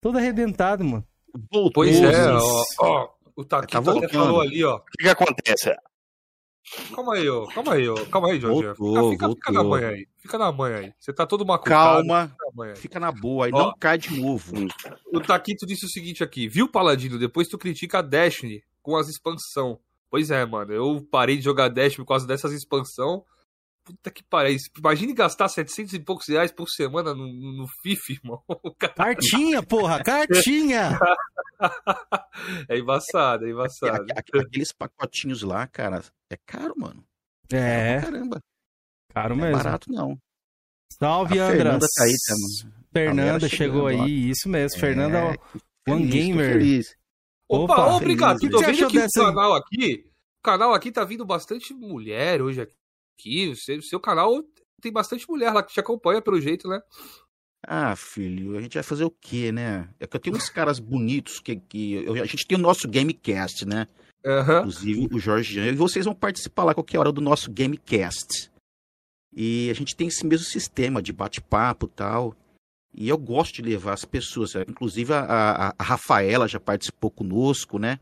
[0.00, 1.04] Todo arrebentado, mano.
[1.50, 1.72] Voltou.
[1.72, 3.08] Pois é, ó, ó.
[3.34, 4.76] O Taquito Tá até falou ali, ó.
[4.76, 5.74] O que, que acontece?
[6.94, 7.46] Calma aí, ó.
[7.46, 7.94] Calma aí, ó.
[8.06, 8.74] Calma aí, Jorge.
[8.78, 10.08] Voltou, Fica, fica, fica na manha aí.
[10.18, 10.92] Fica na manha aí.
[10.98, 12.06] Você tá todo macucado.
[12.06, 13.58] Calma, Fica na fica na boa, aí Ó.
[13.58, 14.52] não cai de novo.
[15.12, 16.48] O Taquito disse o seguinte aqui.
[16.48, 17.18] Viu, Paladino?
[17.18, 19.80] Depois tu critica a Destiny com as expansão.
[20.10, 20.72] Pois é, mano.
[20.72, 23.24] Eu parei de jogar Destiny por causa dessas expansão.
[23.84, 24.54] Puta que pariu.
[24.78, 28.42] Imagine gastar 700 e poucos reais por semana no, no FIFA, irmão.
[28.94, 30.98] Cartinha, porra, cartinha!
[32.68, 34.02] É embaçado, é embaçado.
[34.12, 37.04] Aqu- aqu- Aqueles pacotinhos lá, cara, é caro, mano.
[37.52, 38.40] É, Caramba,
[39.12, 39.62] caro não é mesmo.
[39.64, 40.18] barato não.
[40.92, 41.56] Salve, Andras.
[41.56, 42.74] Fernanda tá aí, tá, mano.
[42.92, 44.78] Fernanda chegou aí, isso mesmo.
[44.78, 46.52] Fernanda, É, que One feliz, Gamer.
[46.52, 46.96] feliz.
[47.48, 48.38] Opa, Opa, obrigado.
[48.40, 50.04] feliz, Tô vendo que dessa o canal aqui.
[50.38, 53.48] O canal aqui tá vindo bastante mulher hoje aqui.
[53.48, 54.32] O seu, o seu canal
[54.80, 56.80] tem bastante mulher lá que te acompanha, pelo jeito, né?
[57.66, 59.88] Ah, filho, a gente vai fazer o quê, né?
[59.98, 62.88] É que eu tenho uns caras bonitos que, que eu- a gente tem o nosso
[62.88, 63.86] Gamecast, né?
[64.24, 64.58] Aham.
[64.60, 68.50] Inclusive o Jorge Jean, e vocês vão participar lá qualquer hora do nosso Gamecast.
[69.34, 72.34] E a gente tem esse mesmo sistema de bate-papo e tal.
[72.94, 74.54] E eu gosto de levar as pessoas.
[74.68, 75.20] Inclusive a,
[75.68, 77.98] a- a Rafaela já participou conosco, né?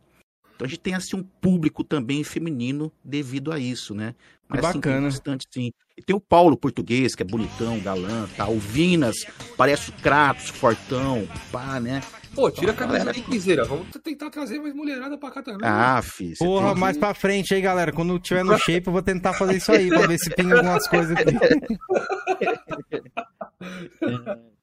[0.57, 4.15] Então a gente tem assim um público também feminino devido a isso, né?
[4.51, 5.07] Que assim, tem bacana.
[5.09, 5.71] bastante, sim.
[5.99, 8.49] E tem o Paulo português, que é bonitão, galã, tá?
[8.49, 9.17] O Vinas,
[9.57, 12.01] parece o Kratos, fortão, pá, né?
[12.35, 13.65] Pô, tira a camisa Galera, da Inquiseira.
[13.65, 15.61] Vamos tentar trazer mais mulherada pra cá também.
[15.69, 16.35] Ah, fi.
[16.39, 17.93] Porra, tem- mais pra frente aí, galera.
[17.93, 20.87] Quando tiver no shape, eu vou tentar fazer isso aí, pra ver se pinga algumas
[20.87, 21.35] coisas aqui.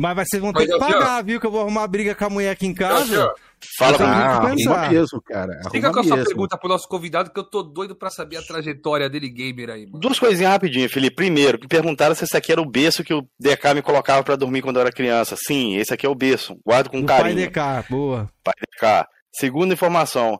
[0.00, 0.78] Mas vocês vão ter Mas, que ó.
[0.78, 1.40] pagar, viu?
[1.40, 3.26] Que eu vou arrumar briga com a mulher aqui em casa.
[3.26, 3.34] ó.
[3.78, 4.90] Fala Ah, que arruma pensar.
[4.92, 5.60] mesmo, cara.
[5.70, 8.42] Fica com a sua pergunta pro nosso convidado, que eu tô doido pra saber a
[8.42, 9.98] trajetória dele gamer aí, mano.
[9.98, 11.16] Duas coisinhas rapidinho, Felipe.
[11.16, 14.36] Primeiro, me perguntaram se esse aqui era o berço que o DK me colocava pra
[14.36, 15.36] dormir quando eu era criança.
[15.36, 16.56] Sim, esse aqui é o berço.
[16.64, 17.46] Guardo com Do pai carinho.
[17.50, 18.28] DK, boa.
[18.44, 19.06] Pai DK.
[19.32, 20.38] Segunda informação.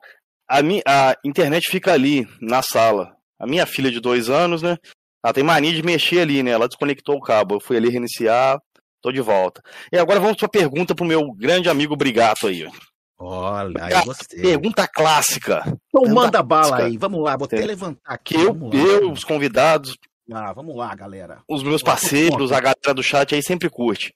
[0.49, 3.13] A, mi a internet fica ali, na sala.
[3.39, 4.77] A minha filha de dois anos, né?
[5.25, 6.53] Ela tem mania de mexer ali, né?
[6.53, 7.57] Ela desconectou o cabo.
[7.57, 8.59] Eu fui ali reiniciar,
[9.03, 9.61] tô de volta.
[9.93, 12.67] E agora vamos pra pergunta pro meu grande amigo Brigato aí.
[13.19, 14.43] Olha, aí.
[14.43, 15.63] Pergunta clássica.
[15.67, 16.87] Então pergunta manda bala clássica.
[16.89, 16.97] aí.
[16.97, 18.35] Vamos lá, vou até levantar aqui.
[18.37, 19.97] Eu, eu, os convidados,
[20.33, 21.43] Ah, vamos lá, galera.
[21.49, 24.15] os meus parceiros, a galera do chat aí sempre curte.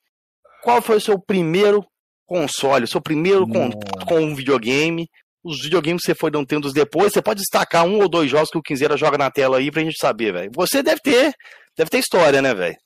[0.62, 1.84] Qual foi o seu primeiro
[2.26, 5.08] console, o seu primeiro contato com um videogame?
[5.44, 8.48] Os videogames que você foi não tendo depois, você pode destacar um ou dois jogos
[8.48, 10.52] que o Quinzeira joga na tela aí pra gente saber, velho.
[10.54, 11.34] Você deve ter,
[11.76, 12.76] deve ter história, né, velho?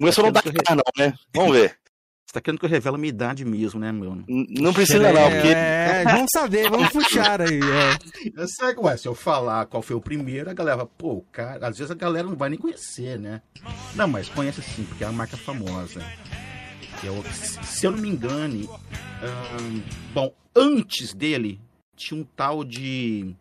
[0.00, 1.14] Começou não dá cara, não, né?
[1.32, 1.76] Vamos ver.
[2.30, 4.14] Você tá querendo que eu revele a minha idade mesmo, né, meu?
[4.28, 7.58] Não precisa não, porque É, vamos saber, vamos puxar aí.
[7.58, 7.98] é.
[8.40, 11.66] Eu sei, ué, se eu falar qual foi o primeiro, a galera, vai, pô, cara,
[11.66, 13.42] às vezes a galera não vai nem conhecer, né?
[13.96, 16.00] Não, mas conhece sim, porque é uma marca famosa.
[17.02, 17.20] Eu,
[17.64, 18.68] se eu não me engane,
[19.20, 19.80] ahn,
[20.14, 21.60] bom, antes dele
[21.96, 23.34] tinha um tal de.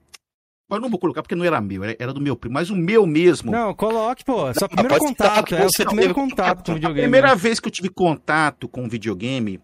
[0.69, 3.07] Eu não vou colocar porque não era meu, era, do meu primo, mas o meu
[3.07, 3.51] mesmo.
[3.51, 4.53] Não, coloque, pô.
[4.53, 7.01] Seu primeiro contato, é o seu primeiro contato com A videogame.
[7.01, 9.59] primeira vez que eu tive contato com videogame,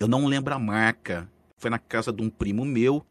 [0.00, 1.30] eu não lembro a marca.
[1.58, 3.04] Foi na casa de um primo meu.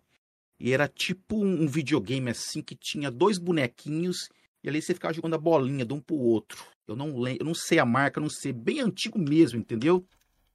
[0.59, 4.29] E era tipo um videogame assim que tinha dois bonequinhos.
[4.63, 6.65] E ali você ficava jogando a bolinha de um pro outro.
[6.87, 8.51] Eu não lembro, eu não sei a marca, não sei.
[8.51, 10.05] Bem antigo mesmo, entendeu?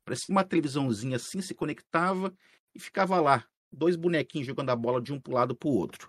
[0.05, 2.33] Parecia uma televisãozinha assim, se conectava
[2.75, 3.45] e ficava lá.
[3.73, 6.09] Dois bonequinhos jogando a bola de um pro lado pro outro.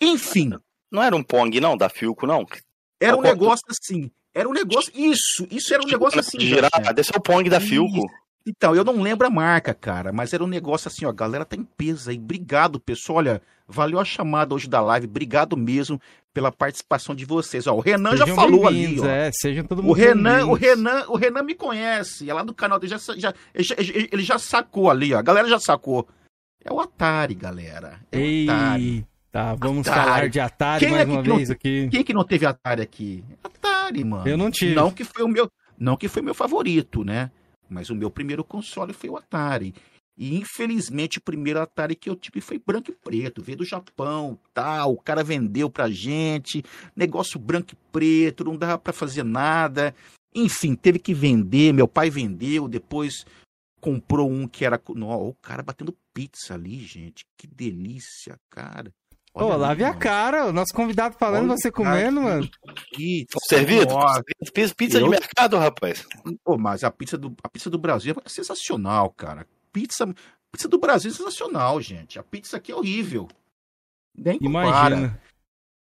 [0.00, 0.52] Enfim,
[0.90, 2.44] não era um Pong, não, da Filco, não.
[3.00, 4.10] era um negócio assim.
[4.34, 4.92] Era um negócio.
[4.94, 6.36] Isso, isso era um negócio assim.
[6.38, 7.60] de girar, desse é o Pong da.
[7.60, 8.06] Filco.
[8.46, 11.44] Então, eu não lembro a marca, cara, mas era um negócio assim, ó, a galera
[11.44, 12.16] tá em peso aí.
[12.16, 13.18] Obrigado, pessoal.
[13.18, 15.06] Olha, valeu a chamada hoje da live.
[15.08, 16.00] Obrigado mesmo
[16.32, 17.66] pela participação de vocês.
[17.66, 19.06] Ó, o Renan já Sejam falou ali, ó.
[19.06, 20.52] É, sejam todo mundo O Renan, o.
[20.52, 22.30] Renan, o Renan me conhece.
[22.30, 23.74] É lá do canal dele, já, já, já-
[24.12, 25.18] ele já sacou ali, ó.
[25.18, 26.06] A galera já sacou.
[26.64, 27.98] É o Atari, galera.
[28.12, 29.06] É o Atari.
[29.36, 30.04] Eita, vamos Atari.
[30.04, 31.88] falar de Atari Quem é mais que uma não- vez aqui.
[31.90, 33.22] Quem que não teve Atari aqui?
[33.44, 34.26] Atari, mano.
[34.26, 34.74] Eu não tive.
[34.74, 37.30] Não que foi o meu, não que foi meu favorito, né?
[37.68, 39.74] Mas o meu primeiro console foi o Atari.
[40.18, 44.38] E infelizmente o primeiro Atari que eu tive foi branco e preto, veio do Japão,
[44.54, 46.62] tal, o cara vendeu pra gente,
[46.94, 49.94] negócio branco e preto, não dava pra fazer nada.
[50.34, 53.26] Enfim, teve que vender, meu pai vendeu, depois
[53.80, 57.24] comprou um que era, Nó, o cara batendo pizza ali, gente.
[57.36, 58.90] Que delícia, cara.
[59.38, 62.50] Pô, Olha lave a cara, o nosso convidado falando, Olha você cara comendo, que- mano.
[62.96, 63.94] Pizza, Servido?
[64.54, 66.06] Pizza, pizza de mercado, rapaz.
[66.42, 69.46] Pô, mas a pizza do, a pizza do Brasil é sensacional, cara.
[69.72, 70.06] Pizza,
[70.50, 72.18] pizza do Brasil é sensacional, gente.
[72.18, 73.28] A pizza aqui é horrível.
[74.16, 74.96] Nem compara.
[74.96, 75.20] Imagina.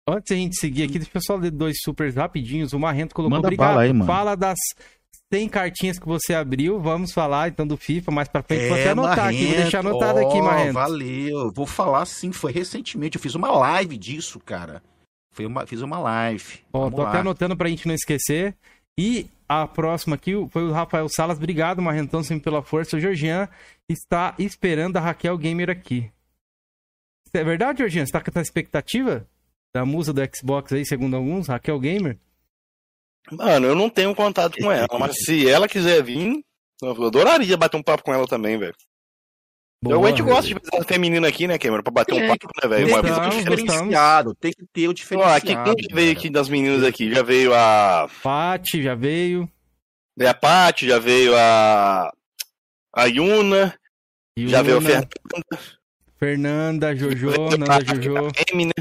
[0.06, 2.74] Antes da gente seguir aqui, deixa eu só ler dois supers rapidinhos.
[2.74, 3.68] O Marrento colocou, Manda obrigado.
[3.68, 4.04] bala aí, mano.
[4.06, 4.58] Fala das
[5.32, 6.80] 100 cartinhas que você abriu.
[6.80, 8.68] Vamos falar então do FIFA mais pra frente.
[8.68, 10.72] vou É, até anotar aqui, vou deixar anotado aqui, ó, Marrento.
[10.74, 11.52] Valeu.
[11.52, 13.16] Vou falar sim, foi recentemente.
[13.16, 14.82] Eu fiz uma live disso, cara.
[15.32, 16.60] Foi uma, fiz uma live.
[16.72, 17.10] Ó, tô lá.
[17.10, 18.56] até anotando pra gente não esquecer.
[18.98, 21.38] E a próxima aqui foi o Rafael Salas.
[21.38, 22.96] Obrigado, Marrentão, sempre pela força.
[22.96, 23.48] O Georgian
[23.88, 26.10] está esperando a Raquel Gamer aqui.
[27.32, 28.04] É verdade, Georgian?
[28.04, 29.26] Você tá com essa expectativa?
[29.72, 32.18] Da musa do Xbox aí, segundo alguns, Raquel Gamer?
[33.32, 36.42] Mano, eu não tenho contato com ela, mas se ela quiser vir,
[36.82, 38.74] eu adoraria bater um papo com ela também, velho.
[39.82, 41.82] Eu, a gente gosta de ver feminina aqui, né, Cameron?
[41.82, 42.88] Pra bater um É, papo, né, velho?
[42.88, 44.34] Uma eu diferenciado.
[44.34, 45.34] Tem que ter o Ó, diferenciado.
[45.36, 47.10] aqui, quem que veio aqui das meninas aqui?
[47.14, 48.06] Já veio a.
[48.22, 49.50] Paty já veio.
[50.20, 52.12] A Paty, já veio a.
[52.94, 53.74] A Yuna,
[54.36, 55.58] já veio a Yuna, Fernanda,
[56.18, 58.14] Fernanda, Jojo, veio Nanda a Jojo.
[58.52, 58.72] Amy, né?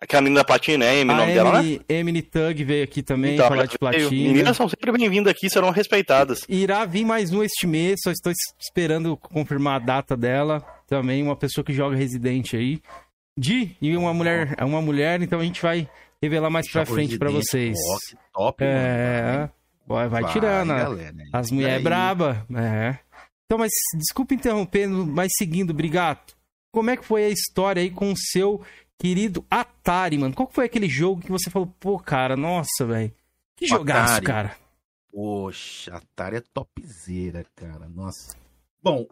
[0.00, 1.80] Aquela menina da Patina, é Amy o A nome dela, né?
[1.88, 4.08] Emily, Tug veio aqui também, Então, falar de platina.
[4.10, 6.40] Meninas são sempre bem-vindas aqui, serão respeitadas.
[6.48, 10.64] Irá vir mais um este mês, só estou es- esperando confirmar a data dela.
[10.86, 12.80] Também uma pessoa que joga Resident aí.
[13.36, 15.88] Di e uma mulher, é uma mulher, então a gente vai
[16.22, 17.76] revelar mais pra frente pra Resident, vocês.
[17.90, 18.76] ó, que top, mano.
[18.76, 19.50] É,
[19.86, 20.68] vai, vai Vai, tirando.
[20.68, 21.14] galera.
[21.32, 22.98] As mulheres braba, é.
[23.46, 26.36] Então, mas desculpa interrompendo, mas seguindo, Brigato.
[26.72, 28.60] Como é que foi a história aí com o seu
[28.98, 30.34] querido Atari, mano?
[30.34, 33.14] Qual foi aquele jogo que você falou, pô, cara, nossa, velho.
[33.56, 34.26] Que O jogaço, Atari.
[34.26, 34.56] cara.
[35.10, 37.88] Poxa, Atari é topzera, cara.
[37.88, 38.36] Nossa.
[38.82, 39.06] Bom,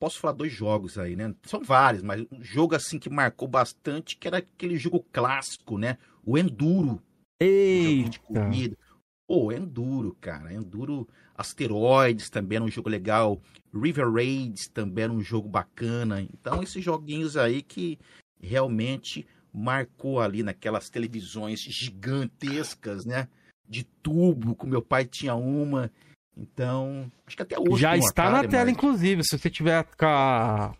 [0.00, 1.34] posso falar dois jogos aí, né?
[1.44, 5.98] São vários, mas um jogo assim que marcou bastante, que era aquele jogo clássico, né?
[6.24, 7.02] O Enduro.
[7.40, 8.18] um de Eita.
[8.20, 8.78] corrida.
[9.26, 10.52] Pô, Enduro, cara.
[10.52, 13.40] Enduro Asteroids também era um jogo legal.
[13.72, 16.20] River Raids também era um jogo bacana.
[16.22, 17.98] Então, esses joguinhos aí que
[18.44, 23.28] realmente marcou ali naquelas televisões gigantescas, né?
[23.68, 25.90] De tubo, que meu pai tinha uma.
[26.36, 27.80] Então, acho que até hoje.
[27.80, 29.22] Já está na Atari, tela, mas- inclusive.
[29.24, 30.74] Se você tiver com a,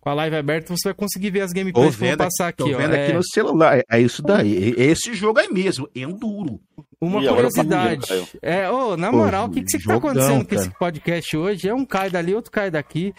[0.00, 2.72] com a live aberta, você vai conseguir ver as gameplays que vendo, passar aqui, tô
[2.72, 2.76] ó.
[2.76, 3.82] vendo É, aqui no celular.
[3.90, 4.74] É isso daí.
[4.78, 6.60] É Esse jogo aí mesmo, Enduro.
[7.00, 8.06] Uma Ih, agora eu curiosidade.
[8.40, 10.60] É, ô, na moral, o que, que, você que tá acontecendo com cara.
[10.62, 11.68] esse podcast hoje?
[11.68, 13.12] É um cai dali, outro cai daqui.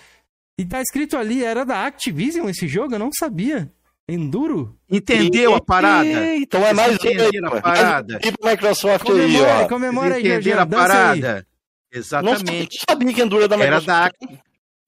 [0.60, 2.94] E tá escrito ali, era da Activision esse jogo?
[2.96, 3.72] Eu não sabia.
[4.10, 4.78] Enduro?
[4.90, 6.36] Entendeu a parada?
[6.36, 8.20] Então é mais um aí, Entenderam a parada?
[8.22, 9.68] E pro Microsoft aí, Comemora aí, ó.
[9.70, 10.68] comemora aí, a aí.
[10.68, 11.48] parada?
[11.94, 12.80] Não Exatamente.
[12.90, 14.14] sabia que Enduro é da Era Microsoft.
[14.20, 14.38] da,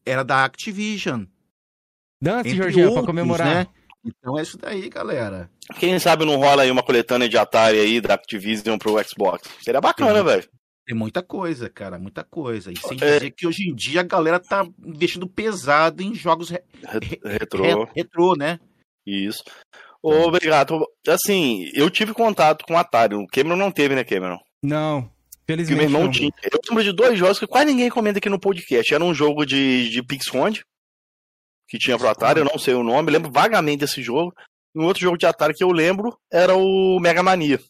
[0.06, 1.24] era da Activision.
[2.22, 3.48] Dança, Jorginho, pra comemorar.
[3.48, 3.68] né?
[4.04, 5.50] Então é isso daí, galera.
[5.80, 9.48] Quem sabe não rola aí uma coletânea de Atari aí da Activision pro Xbox.
[9.64, 10.44] Seria bacana, velho.
[10.92, 12.70] Tem muita coisa, cara, muita coisa.
[12.70, 13.14] E sem É.
[13.14, 17.64] dizer que hoje em dia a galera tá investindo pesado em jogos re- Re- Retrô.
[17.86, 18.60] re- retrô, né?
[19.08, 19.42] Isso.
[20.04, 20.86] Ô, Obrigado.
[21.08, 23.16] Assim, eu tive contato com o Atari.
[23.16, 24.38] O Cameron não teve, né, Cameron?
[24.62, 26.12] Não, Que o meu felizmente irmão não.
[26.12, 26.30] tinha.
[26.44, 28.94] Eu lembro de dois jogos que quase ninguém comenta aqui no podcast.
[28.94, 30.66] Era um jogo de, de Pixconde,
[31.70, 34.34] que tinha pro Atari, eu não sei o nome, lembro vagamente desse jogo.
[34.76, 37.62] E um outro jogo de Atari que eu lembro era o Mega Mania.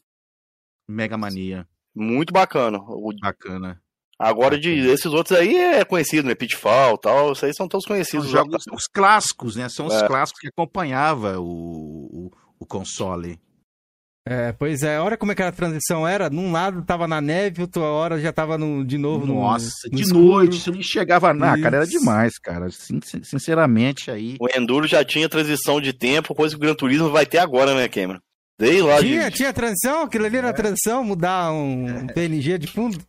[0.89, 1.67] Mega Mania.
[1.95, 2.77] Muito bacana.
[2.79, 3.81] O- Bacana.
[4.17, 6.35] agora, de esses outros aí é conhecido, né?
[6.35, 7.31] Pitfall e tal.
[7.31, 8.27] Esses aí são todos conhecidos.
[8.27, 9.67] os jogos, os clássicos, né?
[9.67, 10.07] São os É.
[10.07, 11.45] clássicos que acompanhava o,
[12.27, 13.39] o, o console.
[14.23, 16.29] É, pois é, olha como é que a transição era.
[16.29, 19.95] Num lado tava na neve, outra hora já tava no, de novo no Nossa, no
[19.97, 20.23] de escuro.
[20.23, 21.59] noite, você não enxergava nada.
[21.59, 22.69] Cara, era demais, cara.
[22.69, 24.37] Sin- Sinceramente, aí.
[24.39, 27.73] O Enduro já tinha transição de tempo, coisa que o Gran Turismo vai ter agora,
[27.73, 28.19] né, Cameron?
[28.61, 29.37] Desde lá Tinha, de...
[29.37, 30.03] tinha transição?
[30.03, 30.53] Aquilo ali era É.
[30.53, 33.03] transição, mudar um PNG de fundo?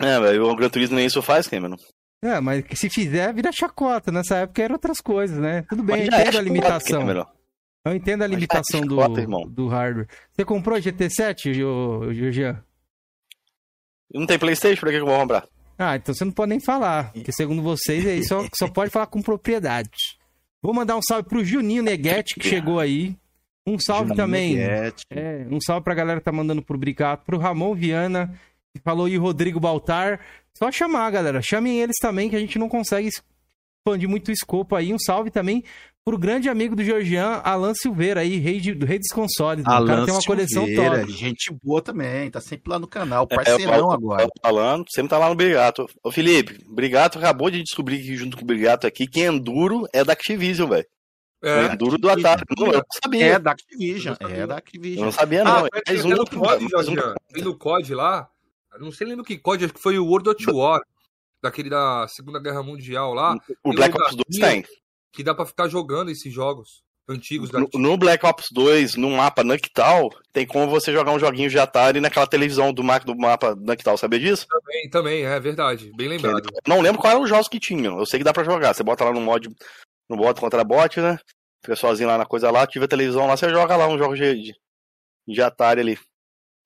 [0.00, 1.76] É, velho, o Gran Turismo nem isso faz, Cameron.
[2.22, 4.12] É, mas se fizer, vira chacota.
[4.12, 5.62] Nessa época eram outras coisas, né?
[5.68, 7.26] Tudo bem, eu Mas já é entendo a chacota, limitação.
[7.84, 9.48] Eu entendo a Mas limitação é do, chacota, irmão.
[9.48, 10.08] do hardware.
[10.32, 12.62] Você comprou GT7, ô- ô, Jean?
[14.14, 14.80] Não tem Playstation?
[14.80, 15.46] Pra que que eu vou comprar?
[15.76, 17.12] Ah, então você não pode nem falar.
[17.12, 19.90] Porque segundo vocês, aí só, só pode falar com propriedade.
[20.62, 23.16] Vou mandar um salve pro Juninho Neguete, que chegou aí.
[23.74, 24.58] Um salve Juninho também.
[24.60, 28.32] É, um salve pra galera que tá mandando pro Bricato, pro Ramon Viana,
[28.74, 30.20] que falou aí Rodrigo Baltar.
[30.56, 31.40] Só chamar, galera.
[31.42, 34.92] Chamem eles também, que a gente não consegue expandir muito o escopo aí.
[34.92, 35.62] Um salve também
[36.04, 39.62] pro grande amigo do Georgian, Alan Silveira aí, rei, de, do rei dos consoles.
[39.64, 39.84] mano.
[39.84, 41.12] o cara Alan tem uma coleção Silveira, top.
[41.12, 44.22] gente boa também, tá sempre lá no canal, É, parceirão eu- agora.
[44.22, 45.86] eu falando, sempre tá lá no Brigato.
[46.02, 50.02] Ô, Felipe, Brigato acabou de descobrir que junto com o Brigato aqui que Enduro é
[50.02, 50.86] da Activision, velho.
[51.42, 51.72] O É.
[51.72, 52.42] Enduro do Atari.
[52.58, 53.26] Não, eu não sabia.
[53.26, 55.04] É da Activision, Eu é da Eu Activision.
[55.04, 55.52] não sabia, Ah, não.
[55.62, 57.14] mas mais tem um, no COD, um-.
[57.32, 58.28] Tem no COD lá.
[58.74, 60.80] eu Não sei nem no que COD, acho que foi o World at War.
[61.40, 63.36] Daquele da Segunda Guerra Mundial lá.
[63.62, 64.78] O Black Ops 2 lugarzinho tem.
[65.12, 69.10] Que dá pra ficar jogando esses jogos antigos da No, no Black Ops 2, no
[69.12, 73.16] mapa Nactal, tem como você jogar um joguinho de Atari naquela televisão do, ma- do
[73.16, 74.46] mapa Nactal, sabia disso?
[74.48, 75.90] também, também, é verdade.
[75.96, 76.50] Bem lembrado.
[76.66, 77.98] Não lembro qual eram os jogos que tinham.
[77.98, 78.74] Eu sei que dá pra jogar.
[78.74, 79.48] Você bota lá no mod,
[80.08, 81.18] no bot contra bot, né?
[81.62, 84.14] Fica sozinho lá na coisa lá, ativa a televisão lá, você joga lá um jogo
[84.16, 84.54] de,
[85.26, 85.98] de, Atari ali.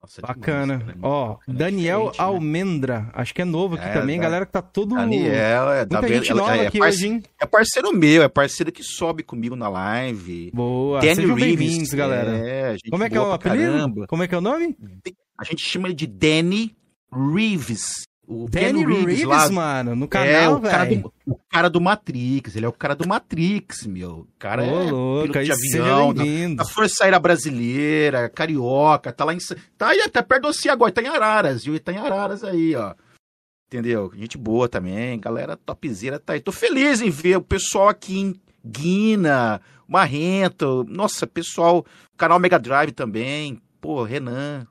[0.02, 0.78] Nossa, Bacana.
[0.78, 1.06] demais, cara.
[1.06, 2.24] Ó, Bacana, Daniel diferente, né?
[2.24, 3.10] Almendra.
[3.14, 4.16] Acho que é novo aqui É, também.
[4.18, 4.96] da- Galera que tá todo.
[4.96, 7.22] Daniel, é, da Muita gente ela- nova é, aqui parce- hoje, hein?
[7.40, 10.50] é parceiro meu, é parceiro que sobe comigo na live.
[10.52, 11.00] Boa.
[11.00, 12.36] Danny Sejam Reeves, bem-vindos, galera.
[12.36, 14.06] É, gente Como é que é o apelido?
[14.08, 14.76] Como é que é o nome?
[15.38, 16.76] A gente chama ele de Danny
[17.12, 18.02] Reeves.
[18.32, 21.02] O Danny Reeves, lá, mano, no é, canal, o cara, velho.
[21.02, 22.56] do, o cara do Matrix.
[22.56, 24.20] Ele é o cara do Matrix, meu.
[24.20, 26.56] O cara Ô, é louco, piloto de avião, da, bem-vindo.
[26.56, 29.38] da Força Aérea Brasileira, carioca, tá lá em.
[29.76, 31.78] Tá aí até perto você agora, tá em Araras, viu?
[31.78, 32.94] Tá em Araras aí, ó.
[33.68, 34.12] Entendeu?
[34.14, 36.40] Gente boa também, galera topzera tá aí.
[36.40, 41.84] Tô feliz em ver o pessoal aqui em Guina, Marrento, nossa, pessoal,
[42.16, 44.66] canal Mega Drive também, pô, Renan.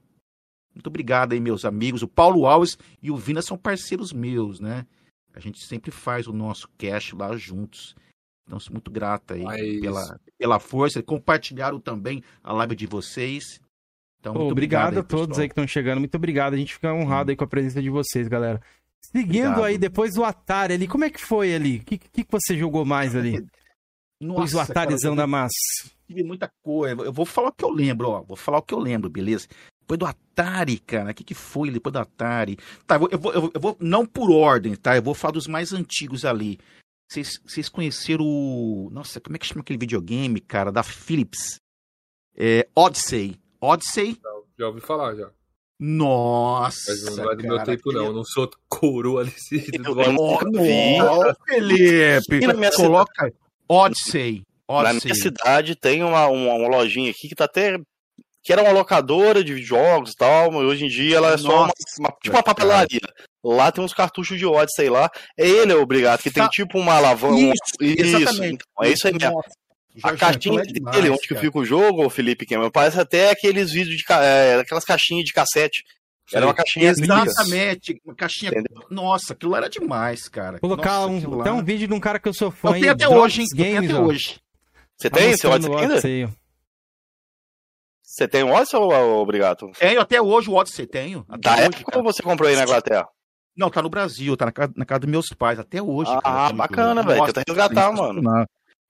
[0.73, 2.01] Muito obrigado aí, meus amigos.
[2.01, 4.85] O Paulo Alves e o Vina são parceiros meus, né?
[5.33, 7.95] A gente sempre faz o nosso cash lá juntos.
[8.45, 11.01] Então, sou muito grato aí Mas- pela, pela força.
[11.03, 13.59] Compartilharam também a live de vocês.
[14.19, 15.41] Então, Pô, muito obrigado, a aí, todos pessoal.
[15.41, 15.99] aí que estão chegando.
[15.99, 16.53] Muito obrigado.
[16.53, 18.61] A gente fica honrado aí com a presença de vocês, galera.
[19.03, 19.63] Seguindo Obrigado.
[19.63, 21.77] aí, depois do Atari ali, como é que foi ali?
[21.77, 23.43] O que, que, que você jogou mais ali?
[24.21, 25.55] Nossa, cara, Atarizão eu da massa.
[26.07, 27.01] tive muita coisa.
[27.01, 28.21] Eu vou falar o que eu lembro, ó.
[28.21, 29.47] Vou falar o que eu lembro, beleza?
[29.91, 32.57] Depois do Atari, cara, o que, que foi depois do Atari?
[32.87, 34.95] Tá, eu vou, eu, vou, eu vou- não por ordem, tá?
[34.95, 36.57] Eu vou falar dos mais antigos ali.
[37.11, 38.89] Vocês conheceram o.
[38.89, 41.59] Nossa, como é que chama aquele videogame, cara, da Philips?
[42.37, 43.35] É, Odyssey.
[43.59, 44.17] Odyssey,
[44.57, 45.29] Já ouvi falar já.
[45.77, 48.05] Nossa, Mas não é do meu tempo, aquele- não.
[48.05, 49.55] Eu não sou coroa desse.
[49.75, 53.33] Eu- Felipe, na coloca
[53.67, 54.43] Odyssey.
[54.69, 55.11] Na Odyssey.
[55.11, 57.77] minha cidade tem uma, uma, uma lojinha aqui que tá até.
[58.43, 61.49] Que era uma locadora de jogos e tal, mas hoje em dia ela é só
[61.49, 62.99] uma, Nossa, uma- tipo uma papelaria.
[63.43, 65.09] Lá tem uns cartuchos de Odyssey lá.
[65.37, 66.49] É ele, obrigado, que tem Tá.
[66.49, 67.35] tipo uma alavanca.
[67.39, 68.53] Isso, isso, exatamente.
[68.71, 69.33] então, é isso aí mesmo.
[69.35, 69.49] Nossa,
[70.03, 71.41] A caixinha então é demais, dele, onde que cara.
[71.41, 74.03] fica o jogo, Felipe Cameron, parece até aqueles vídeos de.
[74.13, 75.83] É, aquelas caixinhas de cassete.
[76.33, 76.89] Era uma caixinha.
[76.91, 78.51] Exatamente, uma caixinha.
[78.51, 78.85] Entendeu?
[78.89, 80.59] Nossa, aquilo era demais, cara.
[80.59, 82.73] Colocar Nossa, um, lá- até um vídeo de um cara que eu sou fã Eu
[82.79, 83.47] tenho até hoje, hein?
[83.51, 84.03] Eu tenho Games, até ó.
[84.05, 84.39] hoje.
[84.97, 86.33] Você Tá tem esse mostrando Odyssey o ainda?
[86.37, 86.40] Ó.
[88.11, 89.71] Você tem o Odyssey ou obrigado?
[89.79, 91.25] Tenho até hoje o Odyssey, tenho.
[91.29, 91.97] Até Da hoje, época cara.
[91.99, 93.07] ou você comprou aí na Inglaterra?
[93.55, 96.11] Não, tá no Brasil, tá na casa, na casa dos meus pais, até hoje.
[96.11, 97.25] Ah, cara, tá bacana, velho.
[97.25, 98.45] Tenta resgatar, sensacional.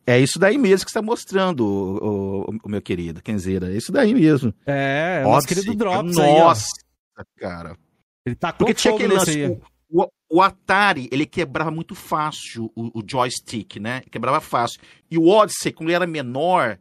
[0.07, 3.71] É isso daí mesmo que você tá mostrando, o, o- o meu querido, Kenzeira.
[3.71, 4.51] É isso daí mesmo.
[4.65, 6.43] É, nosso Odyssey, querido Drops aí, ó.
[6.45, 6.65] Nossa,
[7.38, 7.77] cara.
[8.25, 9.62] Ele tá com Porque tinha aquele nesse lance, aí.
[9.91, 14.01] o, o- o Atari, ele quebrava muito fácil o, o joystick, né?
[14.10, 14.79] Quebrava fácil.
[15.12, 16.79] E o Odyssey, como ele era menor,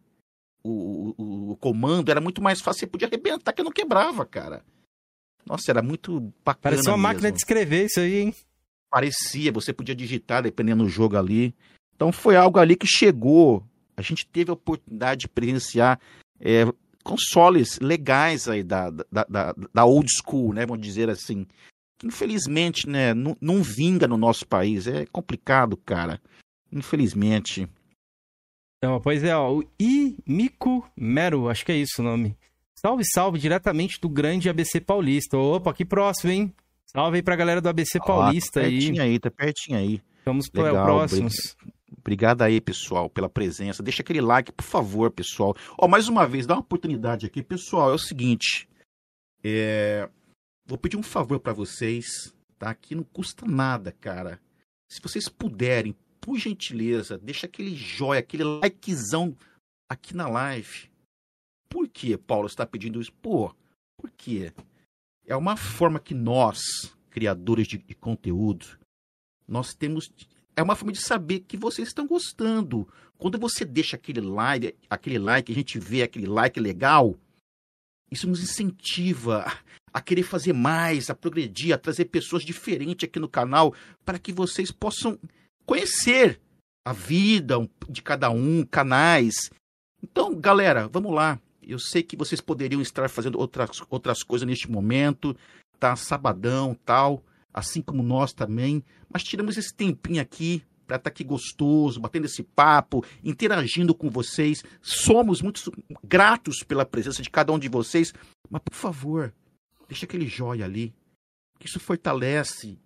[0.62, 4.62] o, o- o comando era muito mais fácil, você podia arrebentar que não quebrava, cara.
[5.46, 7.36] Nossa, era muito bacana Parecia uma máquina mesmo.
[7.36, 8.34] de escrever isso aí, hein?
[8.90, 11.54] Parecia, você podia digitar dependendo do jogo ali.
[11.94, 13.64] Então foi algo ali que chegou.
[13.96, 15.98] A gente teve a oportunidade de presenciar
[16.40, 16.64] é,
[17.04, 20.66] consoles legais aí da, da, da, da old school, né?
[20.66, 21.46] Vamos dizer assim.
[22.02, 24.86] Infelizmente, né, não, não vinga no nosso país.
[24.86, 26.20] É complicado, cara.
[26.72, 27.68] Infelizmente.
[28.82, 32.34] Então, pois é, ó, o Imico Mero, acho que é isso o nome.
[32.74, 35.36] Salve, salve, diretamente do grande ABC Paulista.
[35.36, 36.54] Opa, aqui próximo, hein?
[36.86, 38.78] Salve aí pra galera do ABC Paulista Ah, tá aí.
[38.78, 40.02] pertinho aí, tá pertinho aí.
[40.24, 41.56] Vamos Legal, próximos.
[41.98, 43.82] Obrigado aí, pessoal, pela presença.
[43.82, 45.54] Deixa aquele like, por favor, pessoal.
[45.78, 47.42] Ó, mais uma vez, dá uma oportunidade aqui.
[47.42, 48.66] Pessoal, é o seguinte.
[49.44, 50.08] é,
[50.66, 52.74] Vou pedir um favor pra vocês, tá?
[52.74, 54.40] Que não custa nada, cara.
[54.88, 59.36] Se vocês puderem, por gentileza, deixa aquele joia, aquele likezão
[59.88, 60.90] aqui na live.
[61.68, 63.12] Por que, Paulo, está pedindo isso?
[63.14, 63.54] Pô,
[63.96, 64.52] por quê?
[65.26, 66.60] É uma forma que nós,
[67.10, 68.78] criadores de, de conteúdo,
[69.46, 70.10] nós temos
[70.56, 72.86] é uma forma de saber que vocês estão gostando.
[73.16, 77.16] Quando você deixa aquele like, aquele like, a gente vê aquele like legal,
[78.10, 79.44] isso nos incentiva
[79.92, 84.32] a querer fazer mais, a progredir, a trazer pessoas diferentes aqui no canal, para que
[84.32, 85.18] vocês possam
[85.70, 86.40] conhecer
[86.84, 87.56] a vida
[87.88, 89.50] de cada um, canais.
[90.02, 91.40] Então, galera, vamos lá.
[91.62, 95.36] Eu sei que vocês poderiam estar fazendo outras, outras coisas neste momento,
[95.78, 95.94] tá?
[95.94, 97.22] Sabadão, tal,
[97.54, 102.42] assim como nós também mas tiramos esse tempinho aqui para estar aqui gostoso, batendo esse
[102.42, 104.64] papo, interagindo com vocês.
[104.80, 108.14] Somos muito gratos pela presença de cada um de vocês,
[108.48, 109.32] mas por favor,
[109.88, 110.94] deixa aquele joia ali,
[111.58, 112.78] que isso fortalece.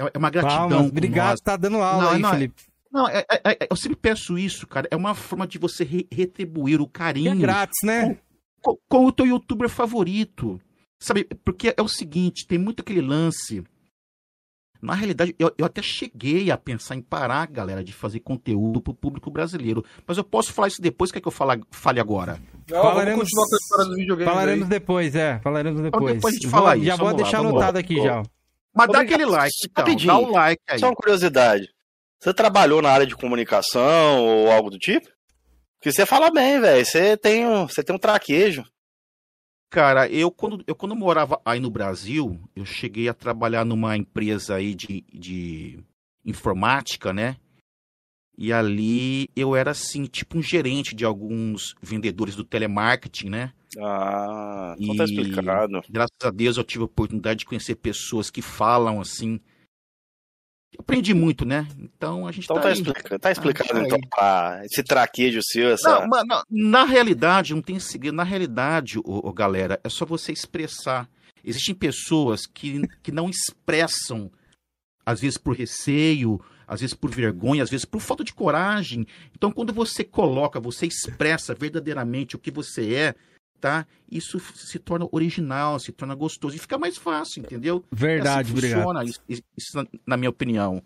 [0.00, 0.56] É é uma gratidão.
[0.68, 1.40] Palmas, com obrigado, nós.
[1.40, 2.62] tá dando aula Não, aí, não, Felipe.
[2.92, 4.88] Não, é- é- é- eu sempre peço isso, cara.
[4.90, 8.18] É uma forma de você re- retribuir o E é carinho grátis, né?
[8.62, 10.60] com, com o teu youtuber favorito.
[11.02, 13.62] Sabe, porque é o seguinte, tem muito aquele lance.
[14.82, 18.94] Na realidade, eu, eu até cheguei a pensar em parar, galera, de fazer conteúdo pro
[18.94, 19.84] público brasileiro.
[20.06, 22.40] Mas eu posso falar isso depois, quer que eu fala, fale agora?
[22.68, 24.70] Não, Falaremos- vamos continuar com a história dos videogames Falaremos aí.
[24.70, 25.38] depois, é.
[25.40, 26.14] Falaremos depois.
[26.14, 28.22] depois a gente Vou- fala isso, Já vou lá, deixar anotado aqui já.
[28.74, 29.14] Mas dá Obrigado.
[29.14, 29.84] aquele like, então.
[29.84, 30.12] Rapidinho.
[30.12, 30.78] Dá o like aí.
[30.78, 31.68] Só uma curiosidade.
[32.20, 35.08] Você trabalhou na área de comunicação ou algo do tipo?
[35.78, 36.84] Porque você fala bem, velho.
[36.84, 38.64] Você tem um, você tem um traquejo.
[39.70, 44.56] Cara, eu quando, eu quando morava aí no Brasil, eu cheguei a trabalhar numa empresa
[44.56, 45.78] aí de, de
[46.24, 47.36] informática, né?
[48.36, 53.52] E ali eu era assim, tipo um gerente de alguns vendedores do telemarketing, né?
[53.78, 55.82] Ah, então tá explicado.
[55.88, 59.40] Graças a Deus eu tive a oportunidade de conhecer pessoas que falam assim.
[60.72, 61.66] Eu aprendi muito, né?
[61.78, 65.70] Então a gente Então tá, tá, explica- tá explicado, isso então, ah, esse traquejo seu,
[65.70, 66.00] essa.
[66.00, 68.14] Não, mas não, na realidade, não tem segredo.
[68.14, 71.08] Na realidade, ô, ô, galera, é só você expressar.
[71.44, 74.30] Existem pessoas que, que não expressam,
[75.04, 79.06] às vezes por receio, às vezes por vergonha, às vezes por falta de coragem.
[79.34, 83.14] Então, quando você coloca, você expressa verdadeiramente o que você é,
[83.60, 83.86] tá?
[84.10, 87.84] Isso se torna original, se torna gostoso e fica mais fácil, entendeu?
[87.92, 88.78] É Verdade, assim que obrigado.
[88.82, 90.82] funciona isso, isso na- minha opinião.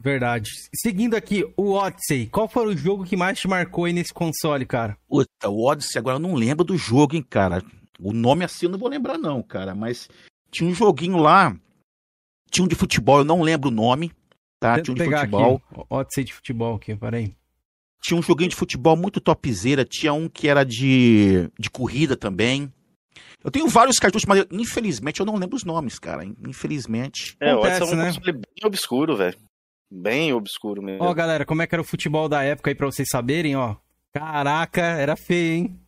[0.00, 0.50] Verdade.
[0.74, 2.28] Seguindo aqui, o Odyssey.
[2.28, 4.96] Qual foi o jogo que mais te marcou aí nesse console, cara?
[5.08, 7.64] Puta, o Odyssey, agora eu não lembro do jogo, hein, cara.
[7.98, 9.74] O nome assim eu não vou lembrar, não, cara.
[9.74, 10.08] Mas
[10.52, 11.56] tinha um joguinho lá.
[12.50, 14.12] Tinha um de futebol, eu não lembro o nome.
[14.60, 14.76] Tá?
[14.76, 15.62] Tenta Tinha um de futebol.
[15.70, 15.86] aqui.
[15.90, 17.34] Odyssey de futebol aqui, peraí.
[18.00, 19.84] Tinha um joguinho de futebol muito topzera.
[19.84, 22.72] Tinha um que era de, de corrida também.
[23.42, 26.24] Eu tenho vários cartuchos, mas eu- infelizmente eu não lembro os nomes, cara.
[26.24, 27.36] Infelizmente.
[27.40, 28.12] É, o Acontece, é um né?
[28.32, 29.36] bem obscuro, velho.
[29.90, 31.02] Bem obscuro mesmo.
[31.04, 33.76] Ó, galera, como é que era o futebol da época aí pra vocês saberem, ó.
[34.12, 35.80] Caraca, era feio, hein?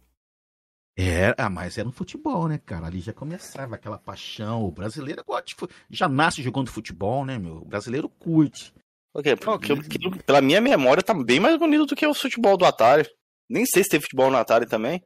[0.96, 2.86] Era, ah, mas era um futebol, né, cara?
[2.86, 4.62] Ali já começava aquela paixão.
[4.64, 7.56] O brasileiro gosta de já nasce jogando futebol, né, meu?
[7.58, 8.72] O brasileiro curte.
[9.12, 9.34] Por quê?
[9.36, 13.06] Porque, porque, pela minha memória, tá bem mais bonito do que o futebol do Atari.
[13.48, 15.02] Nem sei se teve futebol no Atari também.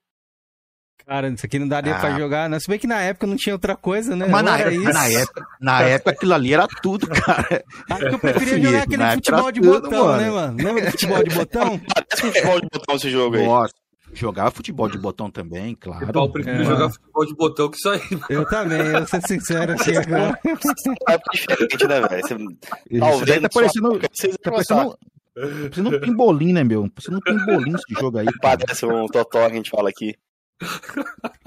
[1.07, 2.00] Cara, isso aqui não daria Ah.
[2.00, 2.59] pra jogar, né?
[2.61, 4.26] Se bem que na época não tinha outra coisa, né?
[4.26, 7.62] Mas Não na era época, na época, na época aquilo ali era tudo, cara.
[7.90, 10.22] Acho que eu preferia jogar aquele futebol de tudo, botão, mano.
[10.22, 10.57] né, mano?
[10.64, 11.78] Lembra do futebol de botão?
[11.94, 13.44] Parece futebol de botão esse jogo aí.
[13.44, 13.74] Nossa,
[14.14, 16.06] jogava futebol de botão também, claro.
[16.14, 16.64] Eu prefiro É.
[16.64, 18.00] jogar futebol de botão que isso aí.
[18.28, 20.38] Eu também, eu vou ser sincero aqui agora.
[20.44, 22.22] É diferente, né, velho?
[22.22, 24.98] Você- Talvez tá parecendo, tá parecendo,
[25.34, 26.88] parecendo um pimbolim, né, meu?
[26.90, 28.26] Parecendo um pimbolim esse jogo aí.
[28.40, 30.14] Parece um totó que a gente fala aqui.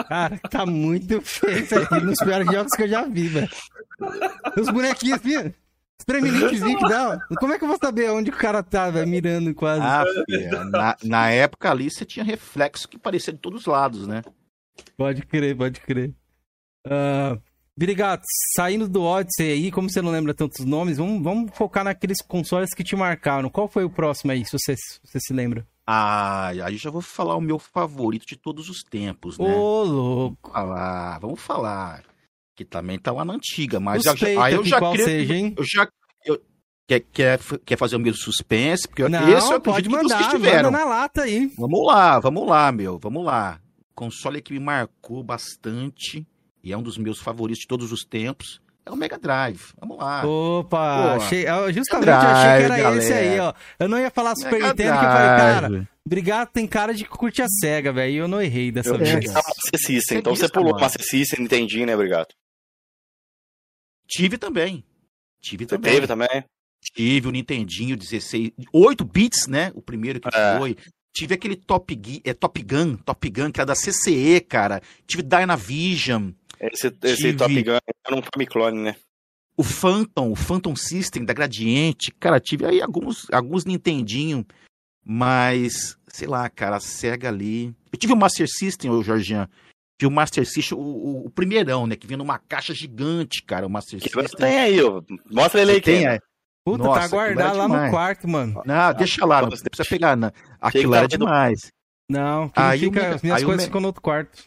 [0.10, 3.50] Cara, tá muito feio isso aqui, nos piores jogos que eu já vi, velho.
[4.60, 5.54] Os bonequinhos assim,
[6.00, 7.20] os tremeliquezinhos que dá.
[7.40, 9.82] Como é que eu vou saber onde o cara tá, velho, mirando quase?
[9.82, 14.08] Ah, filha, na, na época ali você tinha reflexo que parecia de todos os lados,
[14.08, 14.22] né?
[14.96, 16.14] Pode crer, pode crer.
[16.86, 17.38] Ah,
[17.80, 18.24] Virigato,
[18.56, 22.74] saindo do Odyssey aí, como você não lembra tantos nomes, vamos, vamos focar naqueles consoles
[22.74, 23.52] que te marcaram.
[23.52, 25.64] Qual foi o próximo aí, se você, se você se lembra?
[25.86, 29.46] Ah, aí já vou falar o meu favorito de todos os tempos, né?
[29.46, 30.52] Ô, louco.
[30.52, 32.04] Vamos falar, vamos falar.
[32.58, 35.34] Que também tá lá na antiga, mas já- Suspeita aí eu que já queria- seja,
[35.36, 35.54] hein?
[35.56, 35.88] Eu já.
[36.26, 36.42] eu-
[36.88, 38.88] quer, quer, quer fazer o meu suspense?
[38.88, 40.72] Porque Não, esse eu pode acredito que vocês mandar, tiveram.
[40.72, 41.52] manda na lata aí.
[41.56, 43.60] Vamos lá, vamos lá, meu, vamos lá.
[43.94, 46.26] Console que me marcou bastante
[46.64, 49.62] e é um dos meus favoritos de todos os tempos é o Mega Drive.
[49.80, 50.26] Vamos lá.
[50.26, 53.44] Opa, Pô, achei, ah, justamente eu achei que era Drive, esse aí, galera.
[53.44, 53.54] ó.
[53.84, 55.88] Eu não ia falar Super Mega Nintendo, que eu falei, cara, Drive.
[56.06, 58.14] obrigado, tem cara de que curte a SEGA, velho.
[58.14, 59.26] E eu não errei dessa Eu vez.
[59.34, 60.80] Master System, então você pulou mano.
[60.82, 62.28] Master System, entendi, né, obrigado.
[64.08, 64.84] Tive também.
[65.42, 65.94] Tive Você também.
[65.94, 66.44] teve também?
[66.94, 69.72] Tive o Nintendinho 16, 8 bits, né?
[69.76, 70.58] O primeiro que É.
[70.58, 70.78] foi.
[71.14, 74.82] Tive aquele Top, é, Top Gun, Top Gun, que era da CCE, cara.
[75.08, 77.34] Tive Dynavision, Esse, esse Tive.
[77.38, 78.96] Top Gun era um Famiclone, né?
[79.60, 82.12] o Phantom, o Phantom System da Gradiente.
[82.20, 84.46] Cara, tive aí alguns, alguns Nintendinho,
[85.04, 87.74] mas, sei lá, cara, a SEGA ali.
[87.92, 89.48] Eu tive o Master System, ô Jorginho.
[90.00, 91.96] Tive o Master System, o, o, o primeirão, né?
[91.96, 94.40] Que vinha numa caixa gigante, cara, o Master Que System.
[94.40, 95.02] tem aí, ó.
[95.32, 96.20] Mostra ele aí, Tem, é.
[96.64, 97.92] Puta, Nossa, tá guardado lá no demais.
[97.92, 98.62] quarto, mano.
[98.66, 100.32] Não, deixa lá, não precisa pegar, não.
[100.62, 101.72] Aquilo era no- demais.
[102.10, 104.44] Não, Aí fica, minhas aí coisas Me- ficam no outro quarto.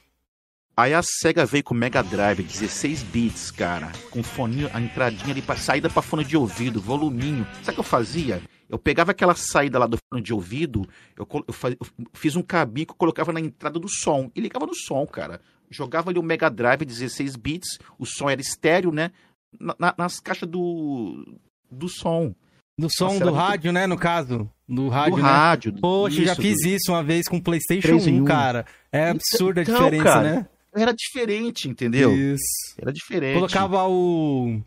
[0.80, 5.32] Aí a SEGA veio com o Mega Drive, 16 bits, cara, com foninho, a entradinha
[5.32, 7.46] ali pra saída pra fone de ouvido, voluminho.
[7.62, 8.40] Sabe o que eu fazia?
[8.68, 12.42] Eu pegava aquela saída lá do fone de ouvido, eu, eu faz- eu fiz um
[12.42, 15.40] cabinho que eu colocava na entrada do som e ligava no som, cara.
[15.70, 19.10] Jogava ali o Mega Drive, 16 bits, o som era estéreo, né?
[19.58, 21.24] Na- na- nas caixas do,
[21.70, 22.34] do som,
[22.78, 24.48] Do som Nossa, do rádio, né, no caso.
[24.66, 25.28] Do rádio, do né?
[25.28, 25.72] rádio.
[25.82, 28.22] Poxa, eu já isso, fiz do- isso uma vez com o PlayStation Três em 1,
[28.22, 28.24] um.
[28.24, 28.64] cara.
[28.90, 30.46] É absurda a Então, diferença, cara, né?
[30.74, 32.14] Era diferente, entendeu?
[32.16, 32.74] Isso.
[32.78, 33.34] Era diferente.
[33.34, 34.60] Colocava o,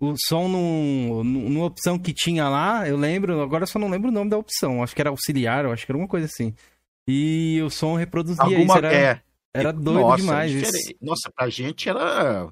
[0.00, 3.88] o som num, num- numa opção que tinha lá, eu lembro, agora eu só não
[3.88, 4.82] lembro o nome da opção.
[4.82, 6.54] Acho que era auxiliar, acho que era alguma coisa assim.
[7.08, 8.76] E o som reproduzia Alguma, isso.
[8.78, 9.20] Era, é,
[9.52, 10.94] era doido Nossa, demais isso.
[11.00, 12.48] Nossa, pra gente era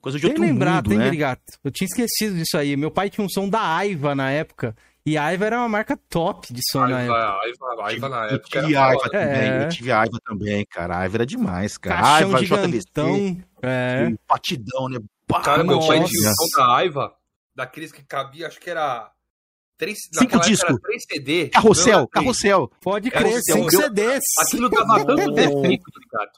[0.00, 1.08] coisa de Bem outro lembrado, mundo, hein, né?
[1.08, 1.42] Brigato?
[1.64, 2.76] Eu tinha esquecido disso aí.
[2.76, 4.76] Meu pai tinha um som da Aiva na época.
[5.04, 7.18] E a Aiva era uma marca top de som na época.
[7.40, 9.10] Aiva, Aiva, Aiva na Eu época tive era Aiva foda.
[9.10, 9.64] também, É.
[9.64, 10.94] eu tive Aiva também, cara.
[10.94, 12.00] A Aiva era demais, cara.
[12.00, 13.42] Caixão Aiva, gigantão.
[13.62, 14.04] É.
[14.06, 14.98] JVC, patidão, né?
[15.42, 16.12] Cara, meu pai Nossa.
[16.12, 17.14] tinha um som da Aiva,
[17.54, 19.10] daqueles que cabia, acho que era.
[19.78, 20.78] Três, Cinco discos.
[20.80, 21.48] 3 CD.
[21.48, 22.24] Carrossel, Não três.
[22.24, 22.70] carrossel.
[22.80, 24.22] Pode crer, cinco CDs.
[24.38, 26.30] Aquilo dava tanto defeito, ligado?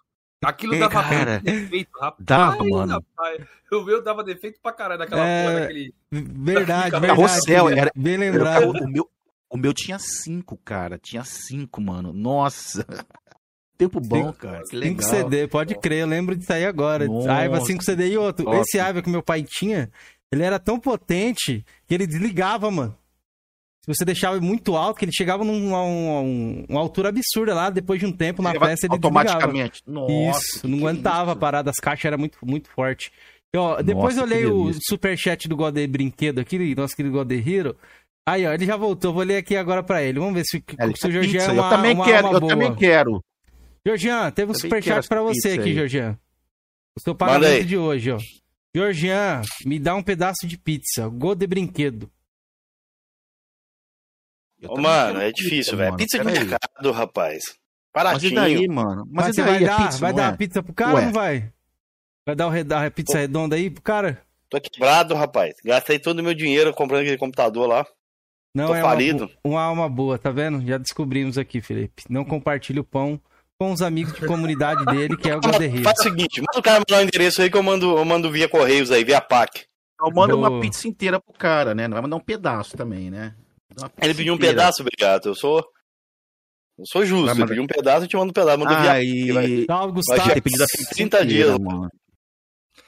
[0.46, 1.40] Aquilo É, dava cara.
[1.40, 2.24] defeito, rapaz.
[2.24, 2.92] Dava, mano.
[2.92, 3.46] rapaz.
[3.72, 5.42] O meu dava defeito pra caralho naquela É.
[5.46, 5.94] porra, naquele.
[6.12, 7.06] Verdade, verdade.
[7.06, 7.80] Carrossel, querido.
[7.80, 8.60] era- Bem Era o lembrado.
[8.72, 9.10] carro- o, meu,
[9.50, 10.98] o meu tinha cinco, cara.
[10.98, 12.12] Tinha cinco, mano.
[12.12, 12.86] Nossa.
[13.76, 14.60] Tempo bom, cara.
[14.70, 15.10] Que 5 legal.
[15.10, 17.06] CD, pode crer, eu lembro disso aí agora.
[17.06, 17.32] Nossa.
[17.32, 18.44] Aiva 5 CD e outro.
[18.44, 18.56] Top.
[18.58, 19.90] Esse Aiva que meu pai tinha,
[20.30, 22.96] ele era tão potente que ele desligava, mano.
[23.84, 27.10] Se você deixava muito alto, que ele chegava num- a um- a um- uma altura
[27.10, 29.28] absurda lá, depois de um tempo na Ligava festa ele desligava.
[29.32, 29.82] automaticamente.
[29.86, 31.40] Nossa, Isso, não que aguentava isso?
[31.40, 33.12] parar das caixas, era muito, muito forte.
[33.54, 37.14] E, ó, depois Nossa, eu que olhei o superchat do Godê Brinquedo aqui, nosso querido
[37.14, 37.76] Godê Hero.
[38.26, 40.18] Aí, ó, ele já voltou, vou ler aqui agora pra ele.
[40.18, 42.38] Vamos ver se, É, ele se o Georgian é uma, eu também uma quero, alma
[42.38, 43.22] eu também quero.
[43.86, 45.74] Georgian, teve um superchat essa você aqui, aí.
[45.74, 46.18] Georgian.
[46.96, 48.18] O seu pagamento de hoje, ó.
[48.74, 51.06] Georgian, me dá um pedaço de pizza.
[51.08, 52.10] Gol de brinquedo.
[54.64, 55.96] Eu Ô, mano, é difícil, velho.
[55.96, 57.44] Pizza de mercado, rapaz.
[57.94, 58.34] Mas e Baratinho.
[58.34, 59.06] daí, mano?
[59.10, 61.02] Mas, Mas e você daí, vai dar, pizza, vai dar a pizza pro cara ou
[61.02, 61.52] não vai?
[62.26, 64.22] Vai dar o a pizza redonda aí pro cara?
[64.48, 65.54] Tô quebrado, rapaz.
[65.64, 67.86] Gastei todo o meu dinheiro comprando aquele computador lá.
[68.54, 69.30] Não Tô é falido.
[69.44, 70.64] Uma, uma alma boa, tá vendo?
[70.66, 72.04] Já descobrimos aqui, Felipe.
[72.08, 73.20] Não compartilha o pão
[73.58, 75.82] com os amigos de comunidade dele, que é o Gaderri.
[75.82, 78.30] Faz o seguinte, manda o cara mandar o endereço aí que eu mando, eu mando
[78.30, 79.66] via Correios aí, via PAC.
[79.94, 81.86] Então manda uma pizza inteira pro cara, né?
[81.86, 83.34] Não vai mandar um pedaço também, né?
[84.00, 85.26] Ele pediu um pedaço, obrigado.
[85.26, 85.64] Eu sou.
[86.78, 87.24] Eu sou justo.
[87.26, 88.58] Vai Ele mandar- pediu um pedaço, eu te mando um pedaço.
[88.66, 89.64] Via Aí...
[89.66, 90.28] Salve, Vai Gustavo.
[90.28, 91.58] já- ter pedido a pizza 30 inteira, dias.
[91.58, 91.90] mano.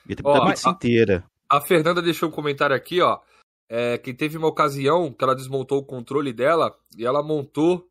[0.04, 1.24] Devia ter Ó, pedido a a- pizza inteira.
[1.48, 3.20] A Fernanda deixou um comentário aqui, ó.
[3.68, 7.86] É, que teve uma ocasião que ela desmontou o controle dela e ela montou.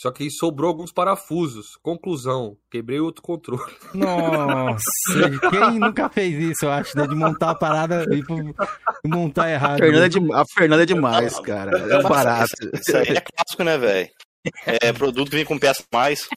[0.00, 1.76] Só que sobrou alguns parafusos.
[1.82, 3.72] Conclusão: quebrei outro controle.
[3.92, 4.78] Nossa,
[5.50, 7.04] quem nunca fez isso, eu acho, né?
[7.04, 8.22] De montar a parada e
[9.08, 9.78] montar A errado.
[9.78, 11.76] Fernanda, é de- a Fernanda é demais, cara.
[11.76, 12.52] É um barato.
[12.74, 14.08] Isso aí é clássico, né, velho?
[14.64, 16.28] É produto que vem com peça a mais.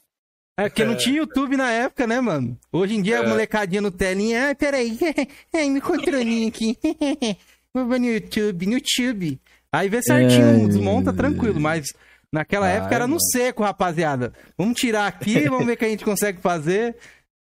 [0.58, 2.58] É porque não tinha YouTube na época, né, mano?
[2.72, 4.98] Hoje em dia, a molecadinha no telinha, ai, peraí,
[5.54, 6.76] ai, meu controlinho aqui.
[7.72, 9.40] Vou no YouTube, no YouTube.
[9.72, 11.86] Aí vê certinho, desmonta tranquilo, mas
[12.32, 13.30] naquela Vai, época era no mano.
[13.30, 14.32] seco, rapaziada.
[14.56, 16.96] Vamos tirar aqui, vamos ver o que a gente consegue fazer.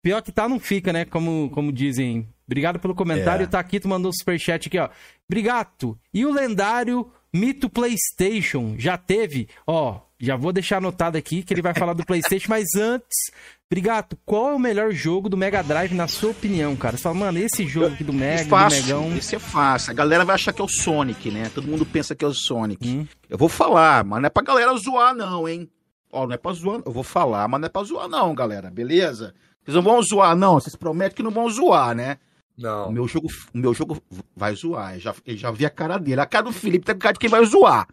[0.03, 1.03] Pior que tá, não fica, né?
[1.05, 2.28] Como, como dizem.
[2.45, 3.43] Obrigado pelo comentário.
[3.43, 3.47] É.
[3.47, 4.89] O Taquito mandou um superchat aqui, ó.
[5.28, 5.99] Obrigado.
[6.13, 9.49] E o lendário Mito PlayStation já teve?
[9.65, 13.32] Ó, já vou deixar anotado aqui que ele vai falar do PlayStation, mas antes,
[13.70, 14.18] Obrigado.
[14.26, 16.95] Qual é o melhor jogo do Mega Drive, na sua opinião, cara?
[16.95, 19.18] Você fala, mano, esse jogo aqui do Mega, do fácil, Megão.
[19.18, 19.91] esse é fácil.
[19.91, 21.51] A galera vai achar que é o Sonic, né?
[21.53, 22.88] Todo mundo pensa que é o Sonic.
[22.88, 23.05] Hum.
[23.30, 25.70] Eu vou falar, mas não é pra galera zoar, não, hein?
[26.09, 26.82] Ó, não é pra zoar.
[26.86, 28.72] Eu vou falar, mas não é pra zoar, não, galera.
[28.72, 29.34] Beleza?
[29.65, 30.53] Vocês não vão zoar, não.
[30.53, 32.18] Vocês prometem que não vão zoar, né?
[32.57, 32.91] O Não.
[32.91, 34.01] meu jogo, o meu jogo
[34.36, 34.95] vai zoar.
[34.95, 36.22] Eu já, eu já vi a cara dele.
[36.22, 37.86] A cara do Felipe tá com cara de quem vai zoar.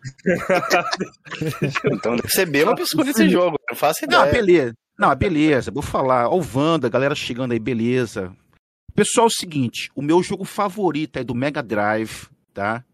[1.93, 3.59] Então deve ser bem uma pessoa nesse jogo.
[3.69, 4.33] Não faço Não, ideia.
[4.33, 4.75] beleza.
[4.99, 5.71] Não, beleza.
[5.71, 6.29] Vou falar.
[6.29, 8.35] Ó, o Wanda, a galera chegando aí, beleza.
[8.95, 9.91] Pessoal, é o seguinte.
[9.95, 12.85] O meu jogo favorito é do Mega Drive, tá?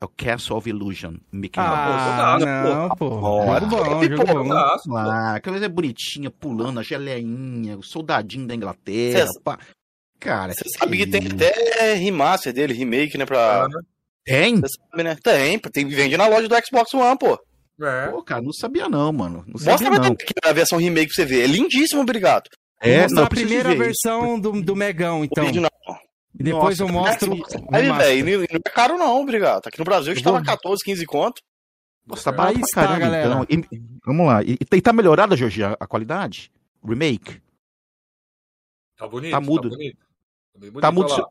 [0.00, 1.14] É o Castle of Illusion.
[1.32, 1.72] Mickey Mouse.
[1.80, 3.08] Ah, não, pô.
[3.10, 4.48] Jogo bom, jogo bom.
[4.92, 9.26] Lá, aquela coisa bonitinha, pulando, a geleinha, o soldadinho da Inglaterra.
[9.26, 9.58] Cê- pá.
[10.20, 13.24] Cara, Você sabe que tem até remaster dele, remake, né?
[13.24, 13.64] Pra...
[13.64, 13.68] Ah?
[14.24, 14.60] Tem?
[14.60, 15.16] Você sabe, né?
[15.22, 17.38] Tem, tem, vende na loja do Xbox One, pô.
[17.80, 18.08] É.
[18.08, 19.44] Pô, cara, não sabia não, mano.
[19.46, 20.12] Não Mostra sabia não.
[20.12, 21.44] aqui a versão remake pra você ver.
[21.44, 22.48] É lindíssimo, obrigado.
[22.80, 25.44] É, não, a primeira versão do, do Megão, então.
[25.52, 25.68] não.
[26.38, 29.66] E depois Nossa, eu mostro o Aí, velho, não é caro não, obrigado.
[29.66, 31.40] Aqui no Brasil estava vou- 14, 15 conto.
[32.06, 33.28] Nossa, tá barato Aí pra caramba, galera.
[33.28, 33.46] então.
[33.72, 34.42] E- vamos lá.
[34.42, 36.50] E, e tá melhorada, Jorge, a, a qualidade?
[36.84, 37.40] Remake?
[38.96, 39.30] Tá bonito.
[39.32, 39.68] Tá mudo.
[39.68, 39.98] bonito.
[39.98, 41.28] Tá, bem bonito, Tá mudo, olha lá.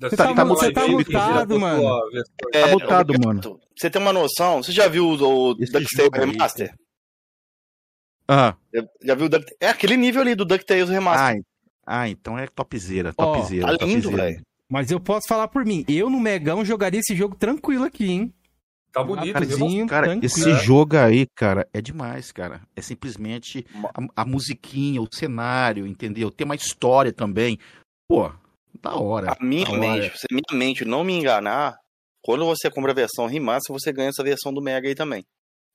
[0.00, 1.88] Você tá- tá tá você tá mutado, mano.
[1.88, 3.26] a versão- É, mutado, obrigado.
[3.26, 3.40] mano.
[3.40, 5.12] Pra Você tem uma noção, você já viu o,
[5.50, 6.74] o DuckTales jogo aí, Remaster?
[8.26, 8.54] Ah,
[9.02, 9.46] Já, viu o Duck...
[9.60, 11.40] É aquele nível ali do DuckTales Remaster.
[11.86, 13.78] ah, ah, então é topzera, topzera.
[13.78, 14.22] tá lindo, topzera.
[14.30, 14.42] velho.
[14.70, 15.84] Mas eu posso falar por mim.
[15.88, 18.34] Eu no Megão jogaria esse jogo tranquilo aqui, hein?
[18.92, 19.42] Tá bonito?
[19.56, 20.26] Sim, Cara, tranquilo.
[20.26, 20.54] esse É.
[20.62, 22.60] jogo aí, cara, é demais, cara.
[22.76, 23.64] É simplesmente
[24.14, 26.30] a, a musiquinha, o cenário, entendeu?
[26.30, 27.58] Tem uma história também.
[28.06, 28.30] Pô,
[28.82, 29.36] da hora.
[29.38, 29.80] A minha da hora.
[29.80, 31.76] mente, se a minha mente não me enganar,
[32.22, 35.24] quando você compra a versão remaster, você ganha essa versão do Mega aí também.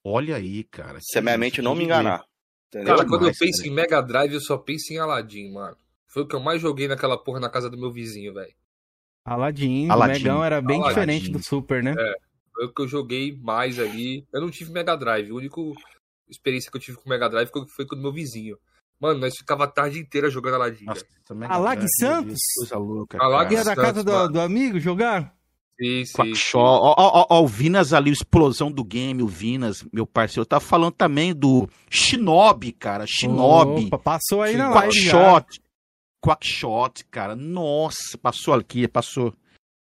[0.04, 0.98] Olha aí, cara.
[1.00, 2.22] Se a minha mente não me enganar.
[2.68, 2.96] Entendeu?
[2.96, 3.68] Cara, quando eu demais, penso cara.
[3.68, 5.76] em Mega Drive, eu só penso em Aladdin, mano.
[6.08, 8.52] Foi o que eu mais joguei naquela porra na casa do meu vizinho, velho.
[9.24, 10.12] Aladdin, o Aladdin.
[10.22, 10.88] Megão era bem Aladdin.
[10.94, 11.94] diferente do Super, né?
[12.52, 14.26] Foi o que eu joguei mais ali.
[14.32, 15.30] Eu não tive Mega Drive.
[15.30, 15.60] A única
[16.28, 18.58] experiência que eu tive com Mega Drive foi- foi com o meu vizinho.
[19.00, 20.58] Mano, nós ficava a tarde inteira jogando.
[21.34, 22.38] Mega Alag Drive, Santos?
[22.58, 23.18] Coisa louca.
[23.20, 23.72] Alag Que cara.
[23.72, 25.34] é da casa do, do amigo jogar?
[25.80, 26.12] Sim, sim.
[26.12, 26.56] Quackshot.
[26.56, 30.60] Ó, ó, ó, ó, o Vinas ali, explosão do game, o Vinas, meu parceiro, tá
[30.60, 35.10] falando também do Shinobi, cara, Shinobi, Opa, passou aí na live.
[35.10, 35.60] Quackshot,
[36.24, 39.34] Quackshot, cara, nossa, passou aqui, passou.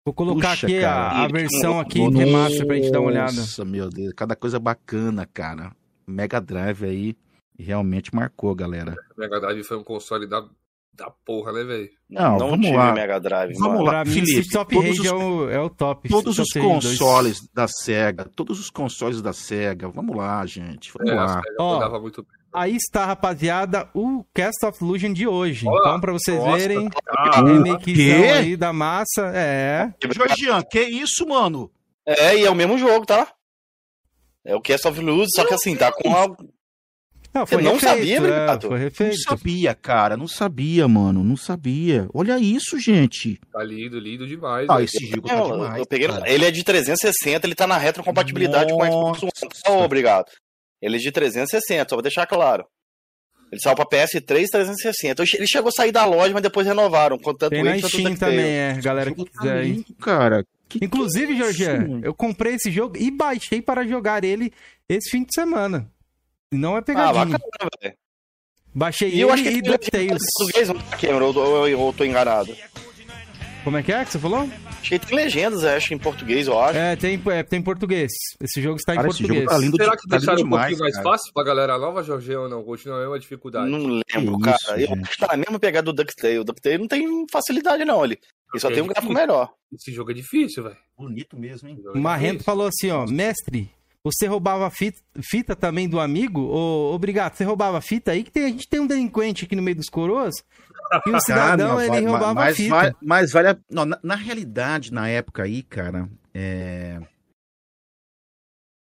[0.05, 1.25] Vou colocar Puxa, aqui a, cara.
[1.25, 3.33] a versão aqui de remaster pra gente dar uma olhada.
[3.33, 5.73] Nossa, meu Deus, cada coisa bacana, cara.
[6.07, 7.17] Mega Drive aí
[7.61, 8.95] realmente marcou, galera.
[9.17, 10.45] Mega Drive foi um console da,
[10.93, 11.89] da porra, né, velho?
[12.09, 12.93] Não, não vamos tive lá.
[12.93, 13.85] Mega Drive, Vamos mano.
[13.93, 14.05] lá.
[14.05, 16.09] Felipe, esse Top todos os- é, o, é o top.
[16.09, 21.17] Todos os consoles da SEGA, todos os consoles da SEGA, vamos lá, gente, vamos É,
[21.17, 21.43] a lá.
[21.59, 22.41] Ó, muito bem.
[22.53, 25.69] Aí está, rapaziada, o Cast of Illusion de hoje.
[25.69, 29.31] Olha, então, pra vocês nossa, verem, Ah, remakezão aí da massa.
[29.33, 29.95] É.
[30.13, 31.71] Jorgian, que isso, mano?
[32.05, 33.33] É, e é o mesmo jogo, tá?
[34.45, 36.27] É o Cast of Luz, só que assim, tá com a...
[37.33, 38.61] Não, Você não sabia, é?
[38.61, 39.22] Foi Não refeito.
[39.22, 42.09] sabia, cara, não sabia, mano, não sabia.
[42.12, 43.39] Olha isso, gente.
[43.53, 44.66] Tá lindo, lindo demais.
[44.68, 44.85] Ah, velho.
[44.87, 45.78] esse jogo É, tá eu- demais.
[45.78, 49.53] eu peguei, ele é de 360, ele tá na retrocompatibilidade com o Xbox One.
[49.68, 50.26] Ó, obrigado.
[50.83, 52.64] Ele é de 360, só vou deixar claro.
[53.53, 55.22] Ele saiu pra PS3 360.
[55.35, 57.18] Ele chegou a sair da loja, mas depois renovaram.
[57.18, 60.45] Tanto Tem na ele quanto o Steam também, é, galera que tá quiser lindo, cara.
[60.68, 62.01] Que Inclusive, é Jorge, isso?
[62.03, 64.53] eu comprei esse jogo e baixei para jogar ele
[64.89, 65.91] esse fim de semana.
[66.53, 67.27] Não é Ah, pegadinha.
[67.27, 67.95] bacana, velho.
[68.75, 70.23] baixei E eu acho que e é DuckTales.
[70.37, 71.15] português, não tá?
[71.25, 72.55] Ou, ou, ou eu tô enganado?
[73.63, 74.49] Como é que é que você falou?
[74.81, 76.79] Acho que tem legendas, acho, em português, eu acho.
[76.79, 78.11] É, tem, é, tem português.
[78.41, 79.45] Esse jogo está em Cara, esse português.
[79.45, 81.05] jogo tá lindo Será de- que tá deixaram um pouquinho mais cara.
[81.05, 82.65] fácil pra galera nova, Jorge, ou não?
[82.65, 83.71] Continua a mesma dificuldade.
[83.71, 83.79] Não
[84.15, 84.57] lembro, Que cara.
[84.57, 86.41] isso, eu acho que tá na mesma pegada do DuckTales.
[86.41, 88.03] O DuckTales não tem facilidade, não.
[88.03, 88.15] Ele,
[88.53, 89.53] ele só Ok, tem um gráfico melhor.
[89.75, 90.77] Esse jogo é difícil, velho.
[90.97, 91.77] Bonito mesmo, hein?
[91.77, 92.45] Jogo é O Marrento difícil.
[92.47, 93.71] falou assim, ó, mestre,
[94.05, 96.41] você roubava fita, fita também do amigo?
[96.41, 98.23] Ô, obrigado, você roubava fita aí?
[98.25, 100.35] Que tem, a gente tem um delinquente aqui no meio dos coroas
[101.07, 102.71] e o cidadão, Cara, ele vai- roubava mas, fita.
[102.75, 107.01] vai- mas vale a- não, na, na realidade, na época aí, cara, é...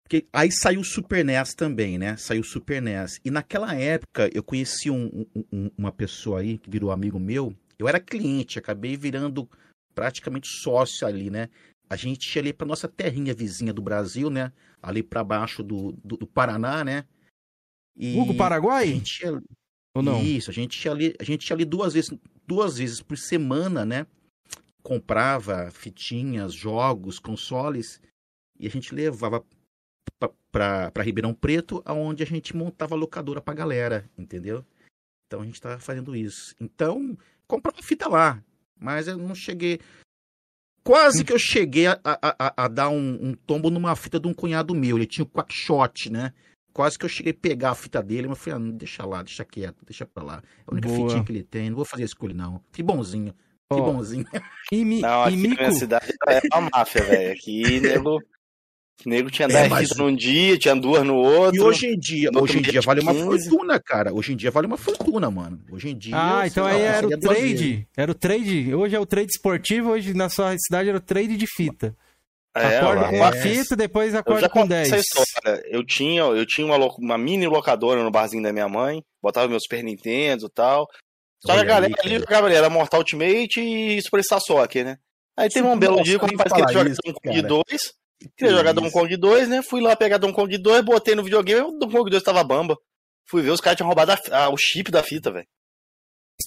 [0.06, 2.16] Porque aí saiu o Super NES também, né?
[2.18, 3.18] Saiu o Super NES.
[3.24, 7.54] E naquela época eu conheci um- um- uma pessoa aí que virou amigo meu.
[7.78, 9.48] Eu era cliente, acabei virando
[9.94, 11.48] praticamente sócio ali, né?
[11.94, 14.52] A gente ia ali pra nossa terrinha vizinha do Brasil, né?
[14.82, 17.04] Ali pra baixo do, do, do Paraná, né?
[17.96, 18.88] E Hugo a Paraguai?
[18.88, 19.40] gente ia,
[19.94, 20.20] Ou não?
[20.20, 22.12] isso, a gente ia ali, a gente ia ali duas vezes,
[22.44, 24.06] duas vezes por semana, né?
[24.82, 28.00] Comprava fitinhas, jogos, consoles
[28.58, 29.44] e a gente levava
[30.50, 34.64] para Ribeirão Preto, aonde a gente montava locadora pra galera, entendeu?
[35.26, 36.54] Então a gente tava fazendo isso.
[36.60, 37.16] Então,
[37.46, 38.42] comprava fita lá,
[38.78, 39.80] mas eu não cheguei
[40.84, 44.28] Quase que eu cheguei a, a, a- a dar um, um tombo numa fita de
[44.28, 44.96] um cunhado meu.
[44.98, 46.32] Ele tinha o Quackshot, né?
[46.74, 49.06] Quase que eu cheguei a pegar a fita dele, mas eu falei, ah, não, deixa
[49.06, 50.42] lá, deixa quieto, deixa pra lá.
[50.58, 51.00] É a única Boa.
[51.08, 52.60] fitinha que ele tem, não vou fazer escolha, não.
[52.72, 54.26] Que bonzinho, que Ó, bonzinho.
[54.72, 57.32] E, mi, Não, e aqui na Mico, minha cidade é uma máfia, velho.
[57.32, 58.20] Aqui, nego,
[59.04, 61.56] nego tinha É, 10 mas- fitas num dia, tinha duas no outro.
[61.56, 63.48] E hoje em dia, hoje em dia vale uma 15.
[63.48, 64.12] fortuna, cara.
[64.12, 65.60] Hoje em dia vale uma fortuna, mano.
[65.70, 66.14] Hoje em dia.
[66.16, 67.88] Ah, então lá, aí era o trade.
[67.96, 68.74] Era o trade.
[68.74, 71.94] Hoje é o trade esportivo, hoje na sua cidade era o trade de fita.
[72.56, 73.42] É, acorda com uma é.
[73.42, 74.92] fita, depois acorda com contei 10.
[74.92, 75.62] essa história.
[75.66, 79.64] Eu tinha, eu tinha uma, uma mini locadora no barzinho da minha mãe, botava meus
[79.64, 80.86] Super Nintendo e tal.
[81.44, 84.96] Só que a Olha galera ali jogava ali, era Mortal Ultimate e Superstar Soccer, né?
[85.36, 87.48] Aí teve um belo dia que o rapaz Donkey Kong cara.
[87.48, 87.64] 2.
[88.36, 89.62] Queria jogar Donkey Kong 2, né?
[89.62, 92.76] Fui lá pegar Donkey Kong 2, botei no videogame, o Donkey Kong 2 tava bamba.
[93.28, 95.46] Fui ver, os caras tinham roubado a- a- o chip da fita, velho.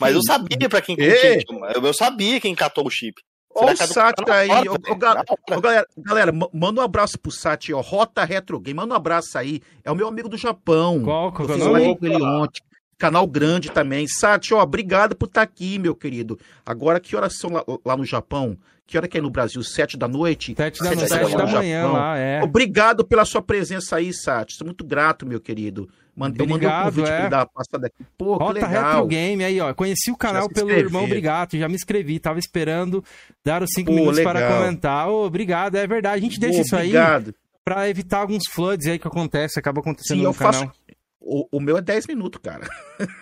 [0.01, 3.22] Mas eu sabia pra quem, quem eu, eu sabia quem catou o chip.
[3.55, 4.49] Ó o Será que Sat na aí.
[4.49, 5.24] hora, Ô, ô, ga-
[5.55, 7.82] ô, galera, galera, ma- manda um abraço pro Sat, ó.
[7.82, 8.76] Rota Retro Game.
[8.78, 9.61] Manda um abraço aí.
[9.84, 11.01] É o meu amigo do Japão.
[11.03, 11.32] Qual?
[11.32, 12.61] Qual é Eu fiz live com ele ontem.
[12.99, 14.07] Canal grande também.
[14.07, 16.38] Sati, ó, obrigado por estar aqui, meu querido.
[16.65, 18.57] Agora, que horas são lá, lá no Japão?
[18.88, 19.61] Que hora que é no Brasil?
[19.61, 20.53] Sete da noite?
[20.55, 21.57] Sete da, Sete noite, da sete da manhã.
[21.57, 21.93] manhã Japão.
[21.97, 22.41] lá, é.
[22.41, 24.55] Obrigado pela sua presença aí, Sati.
[24.55, 25.89] Sou muito grato, meu querido.
[26.15, 27.19] Mandei um Obrigado, convite pra é.
[27.19, 28.03] ele dar uma passada aqui.
[28.17, 29.07] Pô, que Rota Retro legal.
[29.07, 29.73] Game aí, ó.
[29.73, 33.03] Conheci o canal pelo irmão Brigato, já me inscrevi, tava esperando
[33.45, 34.61] dar os cinco Pô, minutos para legal.
[34.61, 35.09] comentar.
[35.09, 36.15] Ô, obrigado, é verdade.
[36.17, 37.35] A gente deixa Pô, isso aí Obrigado.
[37.63, 40.61] pra evitar alguns floods aí que acontece, acaba acontecendo Sim, no eu faço.
[40.61, 40.73] canal.
[41.19, 42.65] O, o meu é 10 minutos, cara.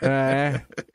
[0.02, 0.62] É.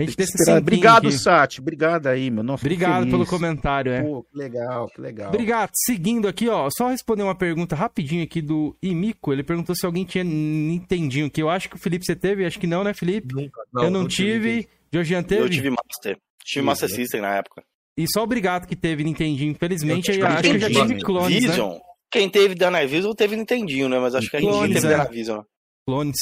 [0.00, 0.56] A gente deixa Esperar.
[0.56, 0.62] assim.
[0.62, 1.60] Obrigado, Sati.
[1.60, 2.44] Obrigado aí, meu.
[2.44, 3.10] Nossa, Obrigado feliz.
[3.10, 4.02] pelo comentário, é.
[4.02, 5.28] Pô, que legal, que legal.
[5.28, 5.70] Obrigado.
[5.74, 9.32] Seguindo aqui, ó, só responder uma pergunta rapidinho aqui do Imico.
[9.32, 12.60] Ele perguntou se alguém tinha Nintendinho, que eu acho que o Felipe você teve, acho
[12.60, 13.34] que não, né, Felipe?
[13.34, 13.60] Nunca.
[13.74, 14.68] eu não, tive.
[14.92, 15.42] Georgian teve?
[15.42, 16.16] Eu tive Master.
[16.44, 17.64] Tive Master System na época.
[17.96, 19.50] E só obrigado que teve Nintendinho.
[19.50, 21.48] Infelizmente, Eu eu tive acho que eu já tive clones, né?
[21.50, 21.78] Vision.
[22.10, 23.98] Quem teve Dynavision teve Nintendinho, né?
[23.98, 24.96] Mas acho que a gente Clones, teve é.
[24.96, 25.40] Dynavision.
[25.84, 26.16] Clones.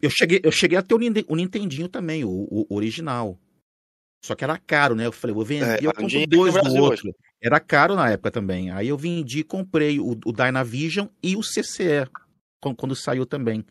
[0.00, 3.38] Eu cheguei, eu cheguei a ter o, Nintendinho também, o, o original.
[4.24, 5.06] Só que era caro, né?
[5.06, 7.14] Eu falei, vou vender, É, eu compro dinheiro dois do outro.
[7.40, 8.70] Era caro na época também.
[8.70, 12.08] Aí eu vendi e comprei o, o Dynavision e o CCE,
[12.60, 13.64] quando, quando saiu também.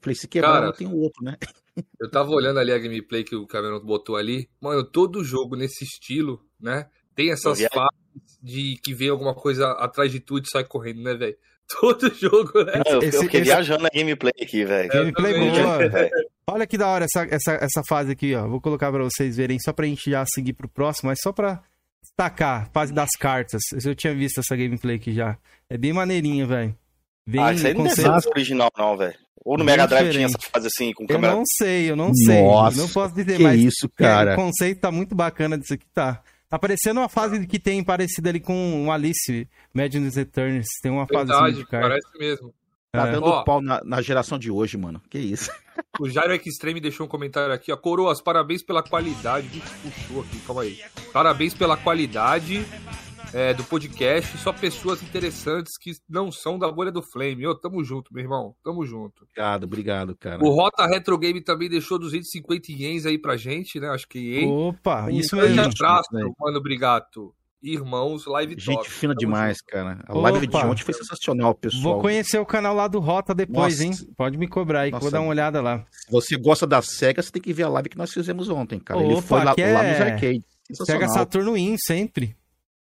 [0.00, 1.36] Falei, se quebrar, Cara, eu tenho outro, né?
[2.00, 4.50] Eu tava olhando ali a gameplay que o Cameron botou ali.
[4.60, 6.90] Mano, todo jogo nesse estilo, né?
[7.14, 11.14] Tem essas fases de que vem alguma coisa atrás de tudo e sai correndo, né,
[11.14, 11.36] velho?
[11.80, 12.82] Todo jogo, né?
[12.86, 14.88] Eu, eu Esse- fiquei esse- viajando na gameplay aqui, velho.
[14.88, 15.88] Gameplay boa.
[15.88, 16.10] Velho.
[16.50, 18.48] Olha que da hora essa, essa, essa fase aqui, ó.
[18.48, 21.60] Vou colocar pra vocês verem, só pra gente já seguir pro próximo, mas só pra
[22.02, 23.60] destacar, fase das cartas.
[23.84, 25.36] Eu tinha visto essa gameplay aqui já.
[25.68, 26.74] É bem maneirinha, velho.
[27.28, 29.14] Bem Ah, isso aí não conceito- ser original, não, velho.
[29.44, 30.28] Ou no Bem Mega Drive diferente.
[30.30, 31.34] tinha essa fase assim, com Eu câmera.
[31.34, 32.42] não sei, eu não sei.
[32.42, 34.32] Nossa, não posso dizer, que mas isso, cara.
[34.32, 36.22] o conceito tá muito bacana disso aqui, tá.
[36.48, 40.66] Tá parecendo uma fase que tem parecida ali com o Alice, Madness Returns.
[40.82, 41.88] Tem uma fase assim Verdade, de carta.
[41.88, 42.54] parece mesmo.
[42.90, 43.12] Tá É.
[43.12, 43.42] dando Ó.
[43.44, 45.00] pau na, na geração de hoje, mano.
[45.10, 45.50] Que isso.
[46.00, 47.76] O Jairo Extreme deixou um comentário aqui, ó.
[47.76, 49.62] Coroas, parabéns pela qualidade.
[49.82, 50.78] Puxou aqui, calma aí.
[51.12, 52.64] Parabéns pela qualidade
[53.32, 57.46] é, do podcast, só pessoas interessantes que não são da bolha do Flame.
[57.46, 58.54] Ô, tamo junto, meu irmão.
[58.64, 59.22] Tamo junto.
[59.24, 60.42] Obrigado, obrigado, cara.
[60.44, 63.88] O Rota Retro Game também deixou 250 ienes aí pra gente, né?
[63.88, 64.48] Acho que ien.
[64.50, 65.72] Opa, Um isso grande mesmo.
[65.72, 67.34] abraço, mano, obrigado.
[67.60, 68.88] Irmãos, live Gente top.
[68.88, 69.98] fina Tamo demais, cara.
[70.06, 71.82] A live de ontem foi sensacional, pessoal.
[71.82, 74.02] Vou conhecer o canal lá do Rota depois, Nossa.
[74.04, 74.14] hein?
[74.16, 75.16] Pode me cobrar aí, que eu vou Nossa.
[75.16, 75.84] dar uma olhada lá.
[75.90, 78.78] Se você gosta da SEGA, você tem que ver a live que nós fizemos ontem,
[78.78, 79.02] cara.
[79.02, 80.44] Ele Opa, foi lá, que lá é- nos arcades.
[80.86, 81.08] Sega.
[81.08, 82.36] Saturno In, sempre.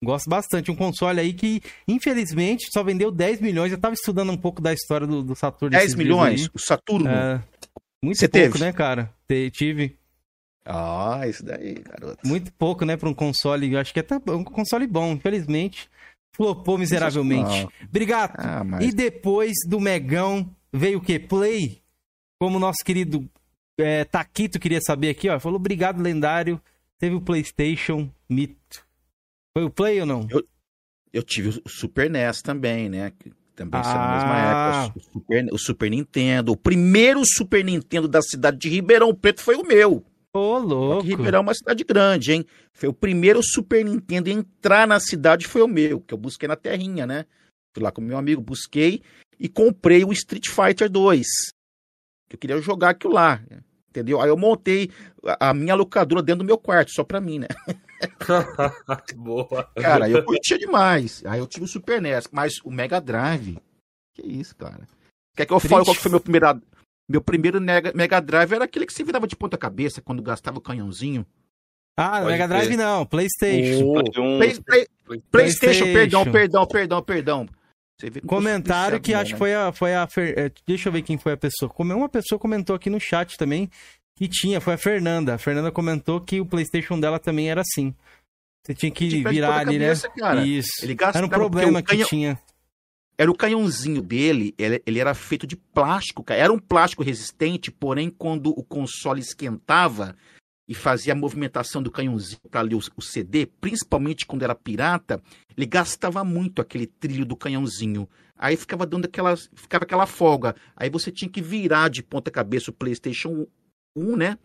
[0.03, 0.71] Gosto bastante.
[0.71, 3.73] Um console aí que, infelizmente, só vendeu 10 milhões.
[3.73, 5.71] Eu tava estudando um pouco da história do, do Saturno.
[5.71, 7.09] 10 esses dias milhões, o Saturno.
[7.09, 7.43] É,
[8.03, 8.65] muito Você pouco, teve?
[8.65, 9.13] né, cara?
[9.27, 9.97] Te- tive.
[10.65, 12.19] Ah, isso daí, garoto.
[12.27, 13.73] Muito pouco, né, pra um console.
[13.73, 15.89] Eu acho que é até um console bom, infelizmente.
[16.37, 17.67] Flopou miseravelmente.
[17.83, 18.35] Obrigado.
[18.37, 18.85] Ah, mas...
[18.85, 21.19] E depois do Megão veio o quê?
[21.19, 21.81] Play.
[22.41, 23.29] Como nosso querido
[23.81, 25.41] é, Taquito queria saber aqui, ó.
[25.41, 26.61] Falou obrigado, lendário.
[26.99, 28.87] Teve o PlayStation Mito.
[29.57, 30.27] Foi o Play ou não?
[31.13, 33.13] Eu tive o Super NES também, né?
[33.55, 34.13] Também saiu na Ah.
[34.15, 34.39] mesma
[34.87, 34.99] época.
[34.99, 36.53] O Super, o Super Nintendo.
[36.53, 40.05] O primeiro Super Nintendo da cidade de Ribeirão Preto foi o meu.
[40.35, 41.03] Ô, Só louco.
[41.07, 42.45] Ribeirão é uma cidade grande, hein?
[42.73, 46.47] Foi o primeiro Super Nintendo a entrar na cidade foi o meu, que eu busquei
[46.47, 47.25] na terrinha, né?
[47.75, 49.03] Fui lá com meu amigo, busquei
[49.41, 51.27] e comprei o Street Fighter 2.
[52.29, 53.41] Que eu queria jogar aquilo lá,
[53.89, 54.21] entendeu?
[54.21, 54.91] Aí eu montei
[55.25, 57.49] a a minha locadora dentro do meu quarto, só pra mim, né?
[59.17, 59.69] Boa.
[59.77, 61.23] Cara, eu curtia demais.
[61.27, 63.59] Aí eu tive o Super NES, mas o Mega Drive.
[64.15, 64.87] Que isso, cara?
[65.37, 66.61] Quer que eu fale qual que foi meu primeiro.
[67.09, 70.59] Meu primeiro Mega, Mega Drive era aquele que se virava de ponta cabeça quando gastava
[70.59, 71.25] o canhãozinho.
[71.97, 72.77] Ah, Pode Mega Drive crer.
[72.79, 73.93] não, PlayStation.
[73.93, 75.93] Play um- Play- Play- PlayStation, PlayStation.
[75.93, 77.49] perdão, perdão, perdão, perdão.
[78.01, 79.39] Você Comentário viciado que mesmo, acho que né?
[79.39, 81.69] foi a, foi a Fer- é, Deixa eu ver quem foi a pessoa.
[81.69, 83.69] Como uma pessoa comentou aqui no chat também
[84.19, 85.35] que tinha, foi a Fernanda.
[85.35, 87.95] A Fernanda comentou que o PlayStation dela também era assim.
[88.67, 90.15] Você tinha que virar ali, cabeça, né?
[90.19, 90.47] cara.
[90.47, 90.71] Isso.
[90.83, 92.39] Ele gastava Era um problema o que canhão- tinha.
[93.17, 96.39] Era o canhãozinho dele, ele, ele era feito de plástico, cara.
[96.41, 100.15] Era um plástico resistente, porém, quando o console esquentava
[100.69, 105.21] e fazia a movimentação do canhãozinho para ler o, o CD, principalmente quando era pirata,
[105.57, 108.09] ele gastava muito aquele trilho do canhãozinho.
[108.37, 110.55] Aí ficava dando aquela, ficava aquela folga.
[110.77, 113.47] Aí você tinha que virar de ponta cabeça o PlayStation
[113.99, 114.39] 1, né?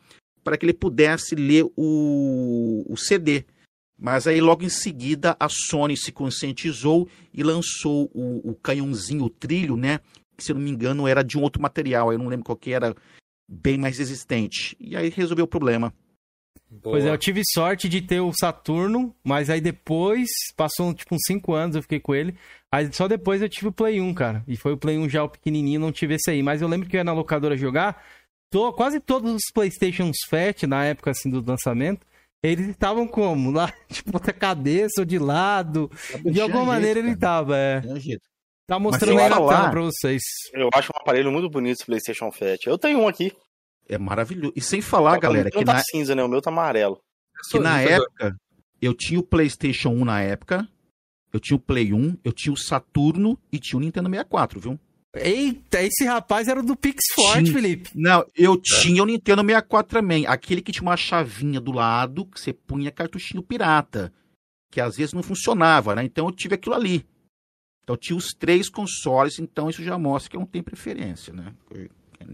[0.43, 3.45] Para que ele pudesse ler o, o CD.
[3.97, 9.29] Mas aí logo em seguida a Sony se conscientizou e lançou o, o canhãozinho, o
[9.29, 9.99] trilho, né?
[10.35, 12.57] Que se eu não me engano era de um outro material, eu não lembro qual
[12.57, 12.95] que era,
[13.47, 14.75] bem mais resistente.
[14.79, 15.93] E aí resolveu o problema.
[16.81, 20.27] Pois é, eu tive sorte de ter o Saturno, mas aí depois,
[20.57, 22.35] passou tipo uns 5 anos, eu fiquei com ele.
[22.71, 24.43] Aí só depois eu tive o Play 1, cara.
[24.47, 26.41] E foi o Play 1 já o pequenininho, não tive esse aí.
[26.41, 28.03] Mas eu lembro que eu ia na locadora jogar,
[28.53, 32.05] to- quase todos os PlayStations Fat, na época assim do lançamento,
[32.41, 33.51] eles estavam como?
[33.51, 35.89] Lá de ponta cabeça ou de lado.
[36.23, 37.81] De alguma maneira ele tava, é.
[37.81, 38.21] Tinha jeito.
[38.67, 40.21] Tá mostrando aí na tela pra vocês.
[40.53, 42.65] Eu acho um aparelho muito bonito esse PlayStation Fat.
[42.65, 43.31] Eu tenho um aqui.
[43.89, 44.53] É maravilhoso.
[44.55, 46.23] E sem falar, galera, que que tá na, cinza, né?
[46.23, 46.97] O meu tá amarelo.
[47.51, 48.35] que na época
[48.81, 50.65] eu tinha o PlayStation 1 na época,
[51.33, 54.79] eu tinha o Play 1, eu tinha o Saturno e tinha o Nintendo 64, viu?
[55.15, 57.53] Eita, esse rapaz era do Pix Forte, Tinha.
[57.53, 57.89] Felipe.
[57.93, 60.25] Não, eu tinha o Nintendo 64 também.
[60.25, 64.11] Aquele que tinha uma chavinha do lado que você punha cartuchinho pirata.
[64.71, 66.03] Que às vezes não funcionava, né?
[66.03, 67.05] Então eu tive aquilo ali.
[67.83, 71.31] Então eu tinha os três consoles, então isso já mostra que eu não tenho preferência,
[71.33, 71.53] né?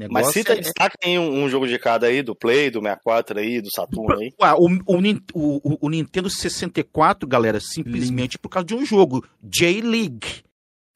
[0.10, 3.40] Mas cita, é- destaca aí um, um jogo de cada aí, do Play, do 64
[3.40, 4.32] aí, do Saturno aí.
[4.40, 5.00] Ué, o, o
[5.34, 10.44] o- o- Nintendo 64, galera, simplesmente por causa de um jogo, J-League.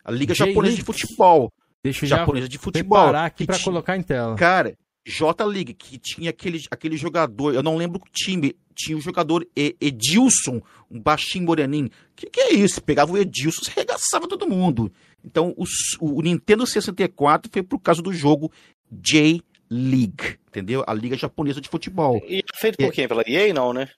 [0.05, 0.35] A Liga.
[0.35, 1.51] Japonesa de Futebol.
[1.83, 2.97] Deixa eu já Japonesa de Futebol.
[2.99, 4.35] preparar aqui ti- colocar em tela.
[4.35, 9.45] Cara, J-League, que tinha aquele, aquele jogador, eu não lembro o time, tinha o jogador
[9.55, 11.89] E- Edilson, um baixinho moreninho.
[12.15, 12.81] Que que é isso?
[12.81, 14.91] Pegava o Edilson, você arregaçava todo mundo.
[15.25, 15.65] Então, o,
[15.99, 18.49] o Nintendo 64 foi por causa do jogo
[18.89, 20.83] J-League, entendeu?
[20.87, 22.21] A Liga Japonesa de Futebol.
[22.25, 23.07] E feito por quem?
[23.07, 23.89] Pela EA, não, né?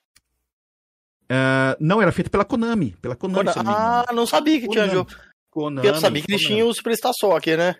[1.28, 2.94] Ah, não, era feito pela Konami.
[3.02, 3.70] Pela Konami, engano.
[3.70, 4.92] ah, não sabia que tinha Konami.
[4.92, 5.10] jogo.
[5.56, 7.74] Konami, Eu sabia que eles tinham o Superstar Soccer, né?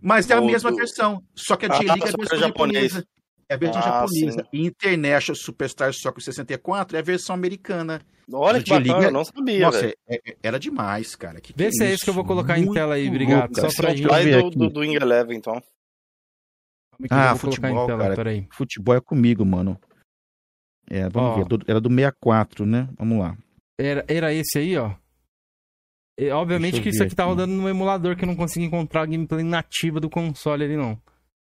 [0.00, 2.38] Mas é a mesma do- versão, só que a Ah, J-League é a versão era
[2.46, 2.92] japonês.
[2.92, 3.08] japonesa.
[3.48, 4.42] É a versão Ah, japonesa.
[4.42, 4.48] sim.
[4.52, 8.00] E International Superstar Soccer 64 é a versão americana.
[8.32, 11.40] Olha que bacana, J-League é- eu não sabia, Nossa, é- é- era demais, cara.
[11.40, 13.56] Que que Vê se é isso que eu vou colocar em Muito tela aí, obrigado.
[13.56, 14.02] louco, Só pra gente.
[14.06, 14.58] Ver do, aqui.
[14.58, 15.54] do, do Wing Eleven, então.
[16.98, 18.14] Eu Ah, futebol, em tela, cara.
[18.16, 18.48] peraí.
[18.52, 19.78] Futebol é comigo, mano.
[20.88, 21.56] É, vamos Ó.
[21.56, 21.64] ver.
[21.68, 22.88] Era do 64, né?
[22.98, 23.36] Vamos lá.
[23.78, 24.94] Era, era esse aí, ó.
[26.18, 27.30] E, obviamente que isso ver aqui tá aqui.
[27.30, 30.98] rodando no emulador, que eu não consegui encontrar a gameplay nativa do console ali, não.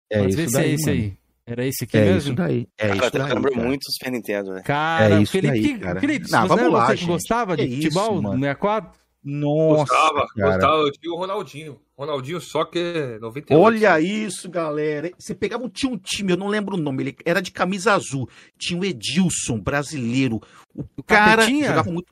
[0.10, 1.18] É Mas isso vê se é esse aí.
[1.46, 2.18] Era esse aqui É mesmo?
[2.20, 2.68] isso daí.
[2.78, 3.34] É Cara, isso tá daí.
[3.34, 3.66] lembra cara.
[3.68, 4.64] muito o Super Nintendo, velho.
[4.64, 6.00] Cara, É isso Felipe, daí, cara.
[6.00, 8.40] Felipe, Não, você lá, você gostava de Que futebol isso, no mano.
[8.40, 9.02] 64?
[9.24, 10.52] Nossa, Gostava, cara.
[10.54, 10.76] gostava.
[10.78, 11.80] Eu tinha o Ronaldinho.
[11.98, 13.62] Ronaldinho só que é 98.
[13.62, 15.12] Olha isso, galera.
[15.20, 18.28] Você pegava, tinha um time, eu não lembro o nome, ele era de camisa azul.
[18.58, 20.42] Tinha o Edilson, brasileiro.
[20.76, 21.68] O cara Capetinha?
[21.68, 22.08] jogava muito.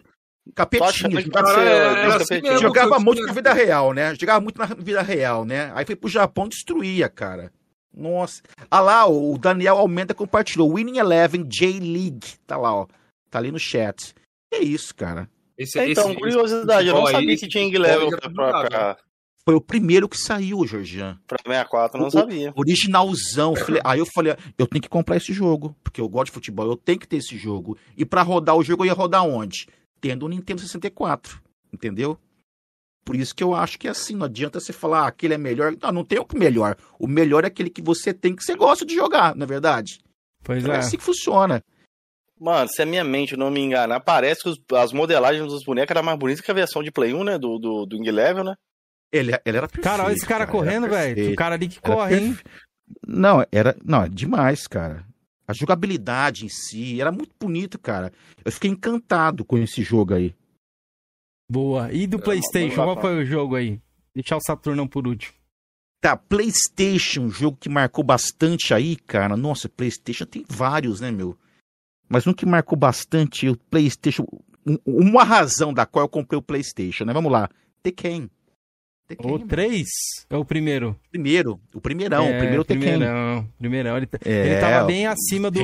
[1.42, 2.58] Jogava- ser era dois assim.
[2.62, 4.16] Jogava eu muito na vida real, né?
[4.16, 5.72] Jogava muito na vida real, né?
[5.76, 7.52] Aí foi pro Japão e destruía, cara.
[7.96, 8.42] Nossa.
[8.70, 10.74] Ah lá, o Daniel Almeida compartilhou.
[10.76, 12.36] Winning Eleven J-League.
[12.46, 12.88] Tá lá, ó.
[13.30, 14.14] Tá ali no chat.
[14.54, 15.30] É isso, cara.
[15.58, 18.98] É, Esse, Então, esse- curiosidade, eu não aí, sabia esse que tinha Level pra, pra,
[19.44, 21.18] Foi o primeiro que saiu, Georgian.
[21.28, 22.54] pra 64, eu não O- sabia.
[22.56, 23.56] Originalzão.
[23.56, 25.76] Falei- Aí eu falei, eu tenho que comprar esse jogo.
[25.84, 27.78] Porque eu gosto de futebol, eu tenho que ter esse jogo.
[27.98, 29.68] E pra rodar o jogo, eu ia rodar onde?
[30.02, 31.42] Tendo o Nintendo 64.
[31.74, 32.18] Entendeu?
[33.06, 35.38] Por isso que eu acho que é assim, não adianta você falar, ah, aquele é
[35.38, 35.74] melhor.
[35.82, 36.76] Não, não tem o que melhor.
[37.00, 40.00] O melhor é aquele que você tem, que você gosta de jogar, não é verdade?
[40.44, 40.78] Pois É é.
[40.78, 41.64] assim que funciona.
[42.40, 45.92] Mano, se a minha mente não me enganar, parece que os- as modelagens dos bonecos
[45.92, 47.38] eram mais bonitas que a versão de Play 1, né?
[47.38, 48.56] Do, do, do Ing Level, né?
[49.12, 49.84] Ele, ele era perfeito.
[49.84, 51.34] Cara, olha esse cara era correndo, velho.
[51.34, 52.34] O cara ali que Era corre, hein?
[52.36, 52.44] perfe-
[53.08, 53.76] Não, era.
[53.84, 55.04] Não, é demais, cara.
[55.50, 58.14] A jogabilidade em si era muito bonito, cara.
[58.46, 60.36] Eu fiquei encantado com esse jogo aí.
[61.52, 61.92] Boa.
[61.92, 63.82] E do uma PlayStation, qual foi o jogo aí?
[64.14, 65.34] Deixar o Saturnão por último.
[66.02, 69.36] Tá, PlayStation, um jogo que marcou bastante aí, cara.
[69.36, 71.36] Nossa, PlayStation tem vários, né, meu?
[72.08, 74.26] Mas um que marcou bastante, o PlayStation.
[74.66, 77.14] um- Uma razão da qual eu comprei o PlayStation, né?
[77.14, 77.50] Vamos lá.
[77.82, 78.30] Tekken.
[79.10, 79.48] Tekken, O mano.
[79.48, 79.88] 3
[80.30, 80.96] é o primeiro?
[81.12, 81.60] primeiro.
[81.74, 82.90] O primeirão, é, o primeiro Tekken.
[82.90, 83.98] Primeirão, primeirão.
[83.98, 85.60] Ele, É, ele tava bem acima do,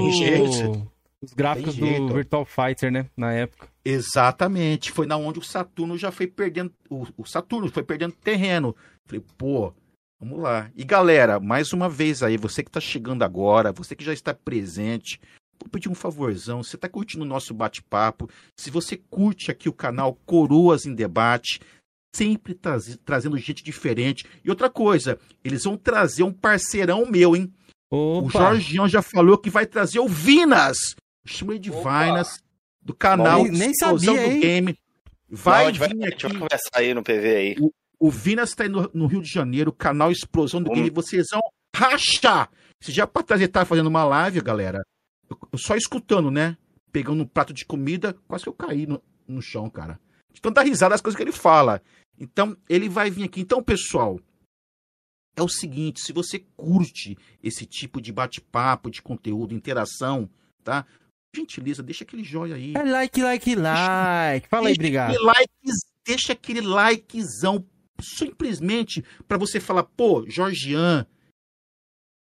[1.21, 3.05] dos gráficos do Virtual Fighter, né?
[3.15, 3.67] Na época.
[3.83, 4.91] Exatamente.
[4.91, 6.73] Foi na onde o Saturno já foi perdendo.
[6.89, 8.75] O, o Saturno foi perdendo terreno.
[9.05, 9.71] Falei, pô,
[10.19, 10.69] vamos lá.
[10.75, 14.33] E galera, mais uma vez aí, você que tá chegando agora, você que já está
[14.33, 15.19] presente,
[15.59, 16.63] vou pedir um favorzão.
[16.63, 18.27] Você tá curtindo o nosso bate-papo?
[18.59, 21.59] Se você curte aqui o canal Coroas em Debate,
[22.15, 24.25] sempre traz- trazendo gente diferente.
[24.43, 27.53] E outra coisa, eles vão trazer um parceirão meu, hein?
[27.91, 28.39] O Opa!
[28.39, 30.77] Jorgião já falou que vai trazer o Vinas.
[31.25, 32.05] Chama ele de Opa!
[32.05, 32.39] Vinas,
[32.81, 34.39] do canal Nem- nem Explosão sabia, do hein?
[34.41, 34.77] Game.
[35.29, 36.39] Não, Vai vai, vir a gente vai aqui.
[36.39, 37.55] conversar aí no PV aí.
[37.99, 40.75] O Vinas tá aí no, no Rio de Janeiro, canal Explosão do Hum.
[40.75, 40.89] Game.
[40.91, 41.41] Vocês vão
[41.75, 42.49] rachar.
[42.81, 44.81] Se já pra trazer, tá fazendo uma live, galera.
[45.29, 46.55] eu- eu só escutando, né?
[46.91, 49.99] Pegando um prato de comida, quase que eu caí no, no chão, cara.
[50.35, 51.81] De tanta risada as coisas que ele fala.
[52.19, 53.39] Então, ele vai vir aqui.
[53.39, 54.19] Então, pessoal,
[55.33, 60.29] é o seguinte: se você curte esse tipo de bate-papo, de conteúdo, interação,
[60.61, 60.85] tá?
[61.33, 62.73] Gentileza, deixa aquele joia aí.
[62.75, 64.47] É like, like, like.
[64.49, 65.09] Fala aí, Deixa obrigado.
[65.11, 65.53] aquele like,
[66.05, 67.65] deixa aquele likezão
[68.01, 71.07] simplesmente para você falar, pô, Jorgian,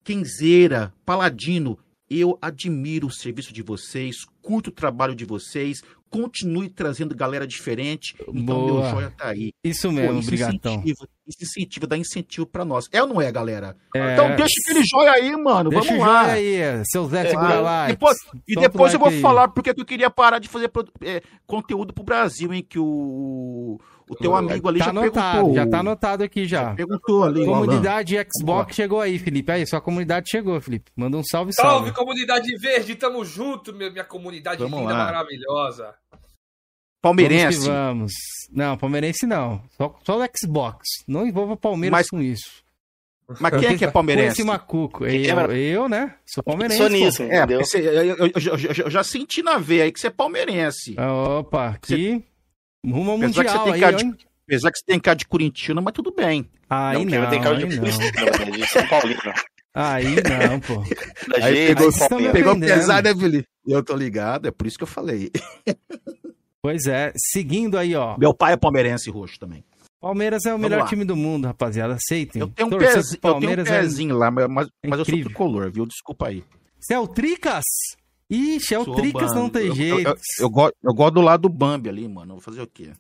[0.06, 1.78] Kenzeira, Paladino,
[2.10, 8.16] eu admiro o serviço de vocês, curto o trabalho de vocês, continue trazendo galera diferente.
[8.22, 8.82] Então, Boa.
[8.82, 9.52] meu joia tá aí.
[9.62, 10.76] Isso Pô, mesmo, isso brigatão.
[10.76, 12.88] incentiva, isso incentiva, dá incentivo para nós.
[12.94, 13.76] É ou não é, galera?
[13.94, 15.70] É, Então deixa aquele joia aí, mano.
[15.70, 16.24] deixa Vamos o lá.
[16.24, 16.34] joia
[16.78, 17.92] aí, seu Zé É, Segura ah, Like.
[17.94, 19.20] depois- E depois eu vou aí.
[19.22, 22.66] falar porque que eu queria parar de fazer é, conteúdo pro Brasil, hein?
[22.68, 23.78] Que o,
[24.10, 25.56] o teu amigo ali Tá já anotado, perguntou.
[25.56, 26.74] já tá anotado aqui já.
[26.76, 27.42] Perguntou ali.
[27.42, 27.66] o Alan.
[27.66, 29.52] Comunidade Xbox chegou aí, Felipe.
[29.52, 30.92] Aí, sua comunidade chegou, Felipe.
[30.96, 31.92] Manda um salve, Salve, salve.
[31.94, 35.06] comunidade verde, tamo junto, minha, minha comunidade Vamos linda, lá.
[35.06, 35.94] maravilhosa.
[37.02, 37.60] Palmeirense.
[37.60, 38.12] Vamos que vamos.
[38.52, 39.62] Não, palmeirense não.
[39.78, 40.80] Só, só o Xbox.
[41.08, 42.66] Não envolva Palmeiras Mas com isso.
[43.42, 44.40] Mas quem é que é palmeirense?
[44.40, 45.06] esse macuco.
[45.06, 45.58] Eu, é?
[45.58, 46.16] eu, né?
[46.26, 46.78] Sou palmeirense.
[46.82, 50.00] Sou nisso, É, eu, eu- eu- eu- eu- eu já senti na veia aí que
[50.00, 50.96] você é palmeirense.
[50.98, 52.24] Opa, aqui.
[52.86, 54.28] Rumo ao que Mundial tem aí, cara de-?
[54.48, 56.50] Apesar que você tem cara de corintiano, mas tudo bem.
[56.70, 57.86] Aí não, não, tem cara de aí não.
[57.86, 59.20] na verdade, de São Paulino.
[59.74, 60.84] Aí não, pô.
[61.44, 62.32] Aí jeito, pegou- Paulino.
[62.32, 62.74] pegou- Aprendendo.
[62.80, 63.48] pesado, né, Felipe?
[63.68, 65.32] Eu tô ligado, é por isso que eu falei.
[66.60, 68.18] Pois é, seguindo aí, ó.
[68.18, 69.64] Meu pai é palmeirense roxo também.
[70.02, 70.88] Palmeiras é o Vamos melhor lá.
[70.90, 71.94] time do mundo, rapaziada.
[71.94, 72.42] Aceitem.
[72.42, 75.06] Eu tenho um Torcer pezinho, eu tenho um Palmeiras é- pezinho lá, mas, mas eu
[75.06, 75.86] sou tricolor, viu?
[75.86, 76.44] Desculpa aí.
[76.80, 77.64] Você é o Tricas?
[78.30, 80.00] Ixi, é o Sou Tricas, não tem Eu- jeito.
[80.10, 82.34] Eu, eu, eu gosto, eu gosto do lado do Bambi ali, mano.
[82.34, 82.92] Vou fazer o quê?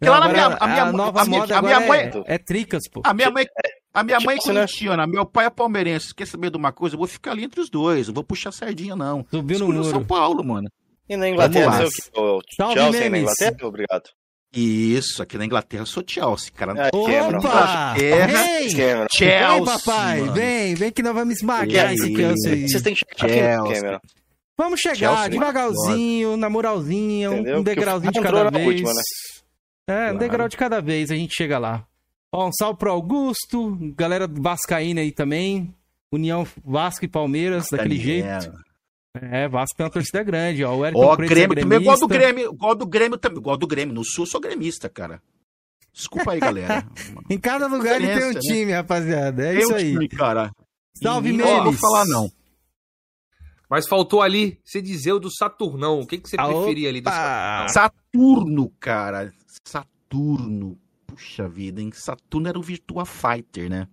[0.00, 2.34] Não, lá na minha- a minha- nova a minha- moda a minha agora mãe- é,
[2.34, 3.02] é Tricas, pô.
[3.04, 3.44] A minha mãe,
[3.92, 4.60] a minha mãe é tipo, né?
[4.60, 6.14] corintiana, meu pai é palmeirense.
[6.14, 6.94] Quer saber de uma coisa?
[6.94, 8.06] Eu vou ficar ali entre os dois.
[8.08, 9.26] Eu vou puxar sardinha, não.
[9.30, 10.06] Subiu no Escolhi o São muro.
[10.06, 10.68] Paulo, mano.
[11.08, 12.40] E na Inglaterra, Vamos sei lá.
[12.56, 13.18] Salve, Chelsea na.
[13.18, 13.56] Inglaterra?
[13.62, 14.10] Obrigado.
[14.52, 16.74] Isso, aqui na Inglaterra eu sou Chelsea, cara.
[16.90, 17.38] Cameron.
[17.38, 17.94] Opa!
[17.98, 18.70] Terra, Vem!
[18.70, 19.06] Cameron.
[19.12, 20.20] Chelsea, Vem, papai!
[20.20, 20.32] mano.
[20.32, 22.68] Vem, vem que nós vamos esmagar esse Chelsea aí.
[22.68, 23.98] Vocês têm que chegar aqui Cameron.
[24.56, 27.58] Vamos chegar Chelsea, devagarzinho, na moralzinha, um- Entendeu?
[27.58, 28.66] um degrauzinho de cada na vez.
[28.66, 29.00] última, né?
[29.86, 30.18] É, um Claro.
[30.18, 31.84] degrau de cada vez, a gente chega lá.
[32.32, 35.72] Ó, um salve pro Augusto, galera do Vascaína aí também.
[36.10, 38.40] União Vasco e Palmeiras, daquele Daniel.
[38.40, 38.58] jeito.
[39.22, 40.74] É, Vasco tem uma torcida grande, ó.
[40.74, 42.08] O Wellington Ó, é Grêmio, também igual do.
[42.08, 43.94] Grêmio, igual do Grêmio também, igual do Grêmio.
[43.94, 45.22] No Sul eu sou gremista, cara.
[45.92, 46.86] Desculpa aí, galera.
[47.28, 48.40] Em cada lugar ele tem um né?
[48.40, 49.46] time, rapaziada.
[49.46, 49.92] É Tem isso um aí.
[49.92, 50.50] time, cara.
[50.94, 52.30] Salve, E nem vou falar não.
[53.68, 56.00] Mas faltou ali você dizer o do Saturnão.
[56.00, 57.10] O que, que você Ah, preferia ali do!
[57.10, 57.68] Saturnão?
[57.68, 59.32] Saturno, cara.
[59.64, 60.78] Saturno.
[61.06, 61.90] Puxa vida, hein?
[61.92, 63.88] Saturno era o Virtua Fighter, né?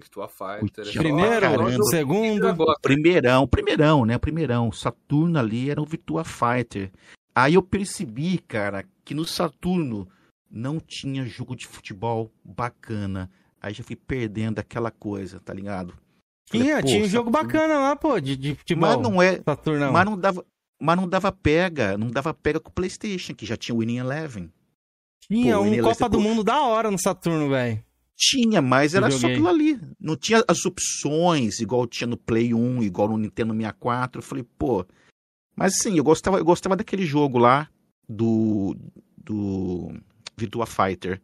[0.00, 0.84] Virtua Fighter.
[0.84, 1.82] Putz, Primeiro, Caramba.
[1.84, 2.54] segundo.
[2.82, 4.18] Primeirão, primeirão, né?
[4.18, 4.72] Primeirão.
[4.72, 6.90] Saturno ali era o Virtua Fighter.
[7.34, 10.08] Aí eu percebi, cara, que no Saturno
[10.50, 13.30] não tinha jogo de futebol bacana.
[13.62, 15.94] Aí já fui perdendo aquela coisa, tá ligado?
[16.50, 18.88] Falei, Tinha, tinha um jogo Saturno- bacana lá, pô, de, de futebol.
[18.88, 19.92] Mas não é, Saturnão.
[19.92, 20.44] mas não dava,
[20.80, 23.98] mas não dava pega, não dava pega com o PlayStation, que já tinha o Winning
[23.98, 24.50] Eleven.
[25.22, 26.20] Tinha Pô, um Winning Copa Eleven, do pô.
[26.24, 27.80] Mundo da hora no Saturno, velho.
[28.22, 29.80] Tinha, mas era só aquilo ali.
[29.98, 34.18] Não tinha as opções, igual tinha no Play 1, igual no Nintendo 64.
[34.18, 34.84] Eu falei, pô.
[35.56, 37.66] Mas sim, eu gostava, eu gostava daquele jogo lá
[38.06, 38.76] do.
[39.16, 39.90] do
[40.36, 41.20] Virtua Fighter.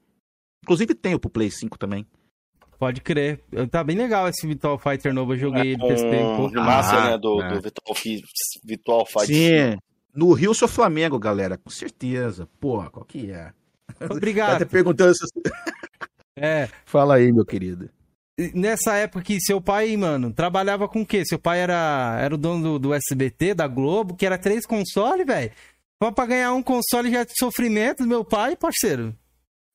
[0.65, 2.07] Inclusive tem o pro Play 5 também.
[2.79, 3.43] Pode crer.
[3.71, 5.35] Tá bem legal esse Virtual Fighter novo.
[5.35, 6.55] Eu joguei, ele, com testei um o pouco.
[6.55, 7.49] remaster, Ah, né, do, é.
[7.55, 7.97] do Virtual,
[8.65, 9.27] Virtual Fight.
[9.27, 9.79] Sim.
[10.15, 11.59] No Rio sou Flamengo, galera.
[11.59, 12.49] Com certeza.
[12.59, 13.53] Porra, qual que é?
[13.99, 14.57] Tá Obrigado.
[14.57, 15.25] até perguntando se...
[16.37, 17.89] É, Fala aí, meu querido.
[18.39, 21.25] e nessa época que seu pai, mano, trabalhava com o quê?
[21.25, 25.27] Seu pai era, era o dono do, do SBT, da Globo, que era três consoles,
[25.27, 25.51] velho.
[26.03, 29.17] Só pra ganhar um console já de sofrimento, meu pai, parceiro.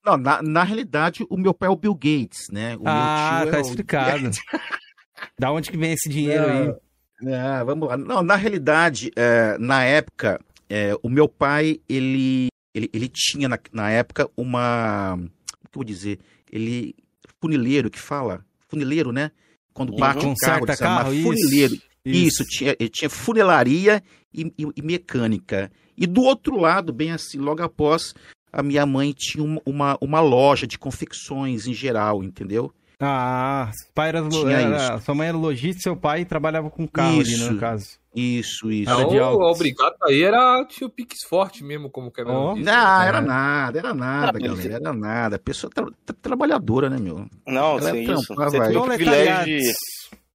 [0.06, 2.76] Não, na, na realidade, o meu pai é o Bill Gates, né?
[2.78, 4.30] O ah, meu tio tá é explicado.
[5.40, 6.76] da onde que vem esse dinheiro aí?
[7.24, 7.98] É, vamos lá.
[7.98, 10.40] Não, na realidade, é, na época,
[10.70, 15.18] é, o meu pai, ele, ele, ele tinha na, na época uma.
[15.18, 16.20] Como que eu vou dizer?
[16.52, 16.96] Ele.
[17.40, 18.44] Funileiro que fala?
[18.68, 19.32] Funileiro, né?
[19.74, 19.98] Quando Uhum.
[20.00, 21.74] bate um carro, Conserta desarma, carro, funileiro.
[21.76, 21.84] isso.
[22.04, 24.02] Isso, tinha, tinha funilaria
[24.34, 25.72] e, e- e mecânica.
[25.96, 28.14] E do outro lado, bem assim, logo após,
[28.52, 32.74] a minha mãe tinha uma, uma, uma loja de confecções em geral, entendeu?
[33.00, 37.36] Ah, pai era, era- sua mãe era lojista, seu pai trabalhava com carro ali, né,
[37.36, 37.54] Isso.
[37.54, 38.00] no caso.
[38.14, 38.90] Isso, isso.
[38.92, 42.26] Era Então, de o obrigado aí era tinha o Pix forte mesmo, como que é
[42.26, 42.54] Ó.
[42.56, 42.66] mesmo.
[42.66, 43.08] Não, É.
[43.08, 45.40] era nada, era nada, galera, era nada.
[45.40, 47.26] Pessoa tra- tra- trabalhadora, né, meu?
[47.48, 48.26] Não, Ela sim, é isso.
[48.28, 48.78] trampava Você tem aí.
[48.78, 49.74] o privilégio de,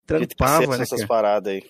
[0.06, 1.64] Trampava, né, essas paradas aí.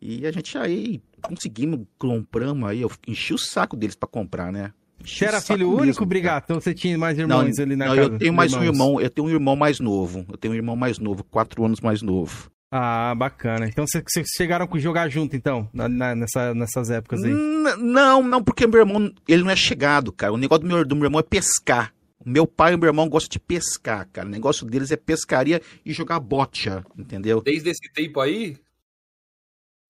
[0.00, 4.72] E a gente aí conseguimos, compramos aí, eu enchi o saco deles pra comprar, né?
[5.00, 6.08] Enchi Você era filho mesmo, único, cara.
[6.08, 6.54] Brigato?
[6.54, 8.08] Ou você tinha mais Não, irmãos ali na não, casa?
[8.08, 8.72] eu tenho mais um Irmãos?
[8.74, 10.24] irmão, eu tenho um irmão mais novo.
[10.30, 12.50] Eu tenho um irmão mais novo, quatro anos mais novo.
[12.70, 13.66] Ah, bacana.
[13.66, 14.04] Então vocês
[14.36, 17.30] chegaram a jogar junto, então, na- na- nessa, nessas épocas aí.
[17.30, 20.32] N- Não, não, porque meu irmão, ele não é chegado, cara.
[20.32, 21.94] O negócio do meu, do meu irmão é pescar.
[22.18, 24.26] O meu pai e o meu irmão gostam de pescar, cara.
[24.26, 27.40] O negócio deles é pescaria e jogar bocha, entendeu?
[27.40, 28.58] Desde esse tempo aí?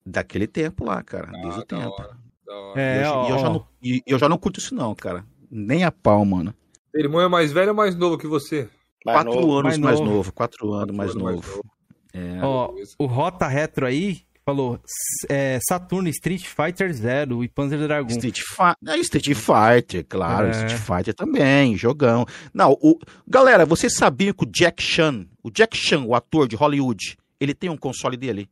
[0.07, 1.31] Daquele tempo lá, cara.
[1.35, 1.91] Ah, Desde o tempo.
[1.91, 2.17] hora,
[2.47, 2.81] da hora.
[2.81, 3.67] É, e, eu, ó, eu já não,
[4.07, 5.25] eu já não curto isso, não, cara.
[5.51, 6.55] Nem a pau, mano.
[6.95, 8.69] Irmão é mais velho ou mais novo que você?
[9.05, 9.53] Mais quatro novo.
[9.53, 10.13] anos mais mais, novo.
[10.13, 10.33] novo.
[10.33, 11.65] Quatro anos mais Quatro anos novo.
[12.13, 12.41] É.
[12.43, 14.81] Ó, o Rota Retro aí falou
[15.29, 18.09] é, Saturno Street Fighter Zero e Panzer Dragon.
[18.09, 20.47] Street, Fi é, Street Fighter, claro.
[20.49, 20.51] É.
[20.53, 22.25] Street Fighter também, jogão.
[22.55, 26.57] Não, o, galera, vocês sabiam que o Jack Chan, o Jack Chan, o ator de
[26.57, 28.49] Hollywood, ele tem um console dele?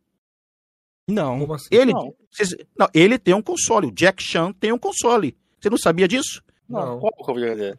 [1.08, 1.52] Não.
[1.54, 1.68] Assim?
[1.70, 2.12] Ele, Não.
[2.30, 3.86] vocês- não, ele tem um console.
[3.86, 5.36] O Jack Chan tem um console.
[5.60, 6.42] Você não sabia disso?
[6.68, 7.76] Não, qual é o videogame?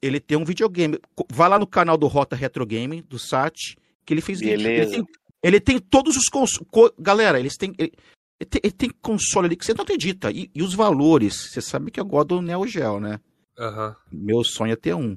[0.00, 0.98] Ele tem um videogame.
[1.30, 4.54] Vá lá no canal do Rota Retro Game, do SAT, que ele fez vídeo.
[4.54, 4.92] Ele Beleza.
[4.92, 5.04] tem,
[5.42, 6.66] ele tem todos os consoles.
[6.98, 7.74] Galera, eles têm.
[7.78, 7.92] Ele,
[8.40, 10.30] ele tem, ele tem console ali que você não acredita.
[10.30, 11.50] E, e os valores.
[11.50, 13.20] Você sabe que eu gosto do Neo Geo, né?
[13.58, 13.96] Aham.
[14.10, 15.16] Meu sonho é ter um.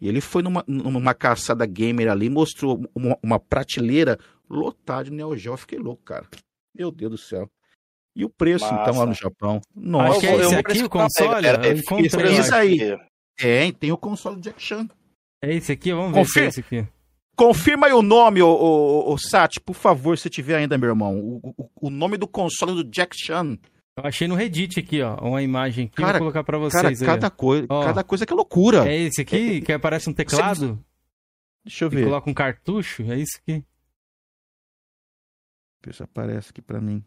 [0.00, 5.36] E ele foi numa, numa caçada gamer ali, mostrou uma, uma prateleira lotada de Neo
[5.36, 5.52] Geo.
[5.52, 6.26] Eu fiquei louco, cara.
[6.74, 7.50] Meu Deus do céu.
[8.14, 8.82] E o preço, Massa.
[8.82, 9.56] então, lá no Japão?
[9.56, 11.46] Acho Nossa, que é esse aqui o console?
[11.46, 12.38] Eu encontrei.
[12.38, 12.56] Isso lá.
[12.56, 12.98] aí.
[13.36, 14.88] tem, tem o console do Jack Chan.
[15.42, 15.92] É esse aqui?
[15.92, 16.86] Vamos ver se é esse aqui.
[17.38, 21.16] Confirma aí o nome, ô, ô, ô, Sat, por favor, se tiver ainda, meu irmão.
[21.18, 23.56] O, o- o nome do console do Jack Chan.
[23.96, 25.96] Eu achei no Reddit aqui, ó, uma imagem aqui.
[25.96, 26.96] Cara, Vou colocar pra vocês Cara, aí.
[26.96, 27.84] cada, coi Ó.
[27.84, 28.88] cada coisa que é loucura.
[28.88, 30.78] É esse aqui que aparece um teclado
[31.64, 32.04] Deixa eu e ver.
[32.04, 33.02] coloca um cartucho?
[33.02, 33.64] É isso aqui?
[35.84, 37.04] Ver se aparece aqui pra mim.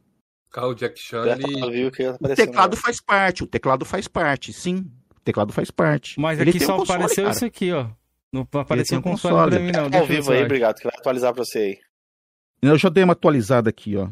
[0.52, 1.88] Carro Jack Chan, ele...
[1.88, 4.90] O teclado faz parte, o teclado faz parte, sim.
[5.16, 6.20] O teclado faz parte.
[6.20, 7.36] Mas Ele aqui só um console, apareceu cara.
[7.36, 7.88] isso aqui, ó.
[8.32, 9.52] Não apareceu um tem um console, console.
[9.52, 9.90] pra mim, não.
[9.90, 11.80] Tá Deixa ao vivo aí, obrigado, que vai atualizar pra você aí.
[12.62, 14.10] Eu já dei uma atualizada aqui, ó.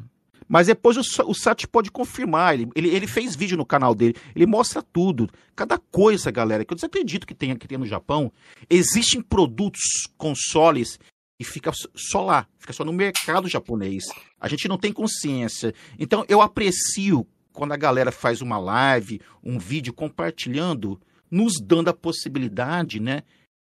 [0.48, 2.56] Mas depois o, o Sat pode confirmar.
[2.56, 4.16] Ele, ele, ele fez vídeo no canal dele.
[4.36, 5.30] Ele mostra tudo.
[5.56, 8.34] Cada coisa, galera, que eu desacredito que tem, que tem no Japão.
[8.68, 9.82] Existem produtos,
[10.18, 11.00] consoles,
[11.40, 14.06] e fica só lá, fica só no mercado japonês.
[14.40, 15.74] A gente não tem consciência.
[15.98, 21.00] Então eu aprecio quando a galera faz uma live, um vídeo compartilhando,
[21.32, 23.24] nos dando a possibilidade, né,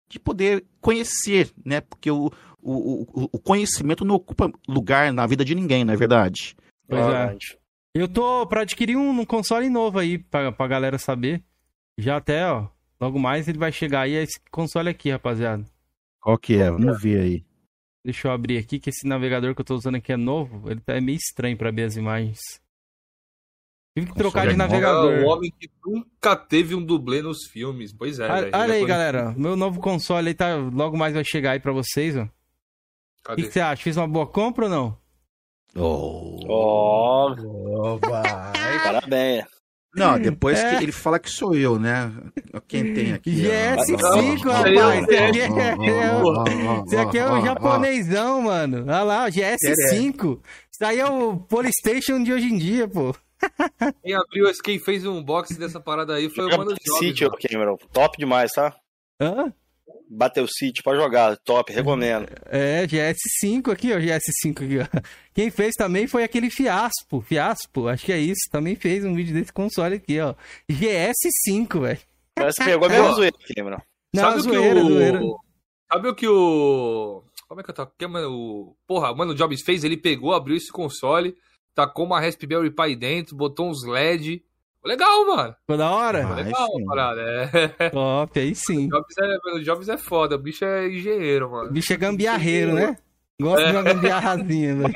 [0.09, 2.31] de poder conhecer, né, porque o,
[2.61, 6.55] o, o, conhecimento não ocupa lugar na vida de ninguém, não é verdade?
[6.87, 7.35] Pois é.
[7.95, 11.43] Eu tô pra adquirir um, um console novo aí, pra, pra galera saber.
[11.97, 12.67] Já até, ó,
[12.99, 15.63] logo mais ele vai chegar aí, esse console aqui, rapaziada.
[16.19, 16.71] Qual que é?
[16.71, 17.45] Vamos ver aí.
[18.03, 20.69] Deixa eu abrir aqui, que esse navegador que eu tô usando aqui é novo.
[20.69, 22.39] Ele tá meio estranho pra ver as imagens.
[23.95, 25.13] Tive que trocar de navegador.
[25.13, 27.93] É o homem que nunca teve um dublê nos filmes.
[27.93, 29.33] Pois é, Olha, olha aí, galera.
[29.37, 30.55] Meu novo console aí tá.
[30.55, 32.23] Logo mais vai chegar aí pra vocês, ó.
[32.23, 33.83] O que, que, você acha?
[33.83, 34.97] Fiz uma boa compra ou não?
[35.75, 38.83] Oh, oh, vai.
[38.83, 39.45] Parabéns.
[39.95, 40.75] Não, depois é.
[40.75, 42.11] que ele fala que sou eu, né?
[42.67, 43.31] Quem tem aqui?
[43.31, 45.07] GS5, rapaz.
[46.87, 48.85] Esse aqui é o japonesão, mano.
[48.87, 50.39] Olha lá, o GS5.
[50.71, 53.15] Isso aí é o Polystation de hoje em dia, pô.
[54.01, 56.97] Quem abriu, quem fez um unboxing dessa parada aí foi o Mano Jobs.
[56.99, 57.77] City, Cameron.
[57.91, 58.75] Top demais, tá?
[59.19, 59.53] Hã?
[60.09, 62.27] Bateu City pra jogar, top, recomendo.
[62.45, 65.01] É, GS5 aqui, ó, GS5 aqui, ó.
[65.33, 69.33] Quem fez também foi aquele Fiaspo, Fiaspo, acho que é isso, também fez um vídeo
[69.33, 70.35] desse console aqui, ó.
[70.69, 71.99] GS5, velho.
[72.35, 73.81] Parece que pegou a mesma zoeira aqui, mano.
[74.13, 74.93] Não, Sabe zoeira, o que o...
[74.93, 75.21] zoeira.
[75.91, 77.23] Sabe o que o...
[77.47, 77.87] Como é que eu tô?
[77.87, 78.75] Que, mano, o...
[78.87, 81.35] Porra, mano, o Jobs fez, ele pegou, abriu esse console,
[81.73, 84.43] tacou uma Raspberry Pi dentro, botou uns LED
[84.85, 85.55] Legal, mano.
[85.61, 86.21] Ficou da hora?
[86.21, 87.21] Ficou legal, parada.
[87.79, 87.89] É.
[87.91, 88.87] Top, aí sim.
[88.87, 91.69] O Jobs, é, o Jobs é foda, o bicho é engenheiro, mano.
[91.69, 92.97] O bicho é gambiarreiro, né?
[93.39, 93.71] Gosta é.
[93.71, 94.93] de uma gambiarrazinha, velho.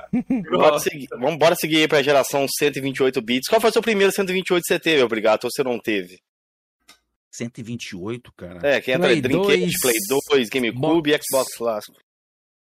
[1.12, 3.48] Vamos embora seguir aí pra geração 128 bits.
[3.48, 6.20] Qual foi o seu primeiro 128 que você teve, obrigado, ou você não teve?
[7.32, 8.60] 128, cara.
[8.68, 9.96] É, que entra Play Dreamcast, Play
[10.32, 11.98] 2, GameCube e Xbox clássico.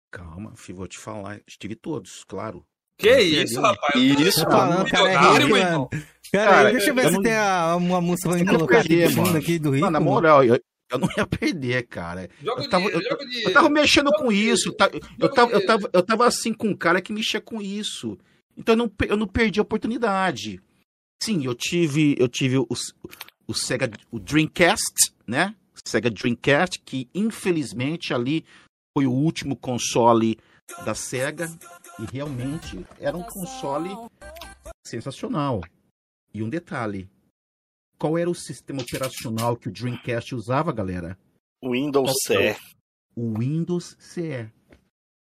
[0.09, 1.41] Calma, filho, vou te falar.
[1.47, 2.65] Estive todos, claro.
[3.01, 3.95] Que isso, rapaz?
[3.95, 4.85] Isso, mano.
[4.85, 5.89] Cara, é rico, mano.
[6.31, 7.21] Cara, cara deixa eu ver se não...
[7.21, 9.37] tem a, uma música pra me colocar perder, aqui mano.
[9.37, 9.81] aqui do Rio.
[9.81, 12.29] Mano, na moral, eu, eu não ia perder, cara.
[12.41, 14.71] eu, tava, de, eu, de, eu tava mexendo com isso.
[14.71, 14.89] Tá,
[15.19, 18.17] eu, tava, eu, tava, eu tava assim com um cara que mexia com isso.
[18.55, 20.61] Então eu não, eu não perdi a oportunidade.
[21.21, 22.67] Sim, eu tive, eu tive o,
[23.47, 25.55] o Sega, o Dreamcast, né?
[25.85, 28.45] Sega Dreamcast, que infelizmente ali
[28.95, 30.37] foi o último console
[30.85, 31.51] da Sega
[32.01, 33.89] e realmente era um console
[34.85, 35.61] sensacional.
[36.33, 37.09] E um detalhe:
[37.97, 41.17] qual era o sistema operacional que o Dreamcast usava, galera?
[41.63, 42.57] Windows CE.
[43.15, 44.49] O Windows CE.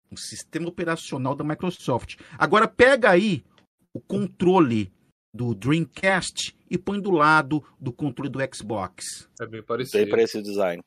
[0.10, 2.16] O sistema operacional da Microsoft.
[2.38, 3.44] Agora pega aí
[3.94, 4.94] o controle
[5.34, 9.28] do Dreamcast e põe do lado do controle do Xbox.
[9.42, 9.98] É bem parecido.
[9.98, 10.82] Bem parecido design.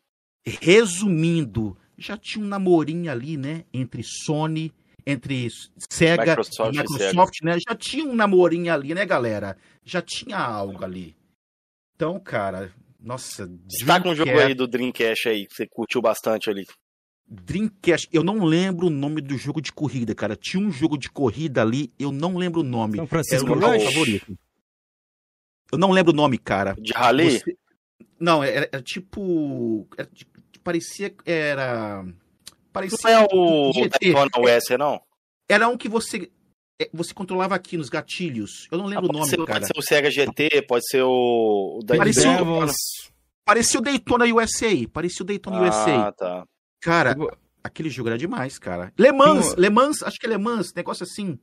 [0.46, 4.72] Resumindo, já tinha um namorinho ali, né, entre Sony
[5.06, 5.48] entre
[5.88, 7.58] Sega Microsoft e Microsoft, né?
[7.60, 9.56] Já tinha um namorinho ali, né, galera?
[9.84, 11.16] Já tinha algo ali.
[11.94, 13.46] Então, cara, nossa.
[13.46, 16.66] Destaca um jogo aí do Dreamcast aí, que você curtiu bastante ali.
[17.28, 20.36] Dreamcast, eu não lembro o nome do jogo de corrida, cara.
[20.36, 22.96] Tinha um jogo de corrida ali, eu não lembro o nome.
[22.96, 24.38] São Francisco Era o meu favorito.
[25.72, 26.76] Eu não lembro o nome, cara.
[26.78, 27.40] De Rally?
[27.40, 27.56] Você...
[28.18, 29.86] Não, era, era tipo.
[29.96, 30.08] Era,
[30.62, 31.14] parecia.
[31.24, 32.04] Era.
[32.76, 35.00] Parecia não é o Daytona US, não?
[35.48, 36.30] Era um que você
[36.78, 38.68] é, você controlava aqui nos gatilhos.
[38.70, 39.60] Eu não lembro ah, o nome, ser, cara.
[39.60, 42.66] Pode ser o Sega GT, pode ser o, o parecia, o,
[43.46, 44.88] parecia o Daytona USA.
[44.92, 46.06] Parecia o Daytona ah, USA.
[46.08, 46.44] Ah, tá.
[46.82, 47.16] Cara,
[47.64, 48.92] aquele jogo era demais, cara.
[48.98, 51.38] Le Mans, Le Mans, acho que é Le Mans, negócio assim.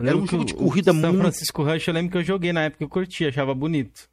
[0.00, 1.06] Era um jogo de corrida muito...
[1.06, 4.08] São Francisco Rush, eu lembro que eu joguei na época, eu curti, achava bonito.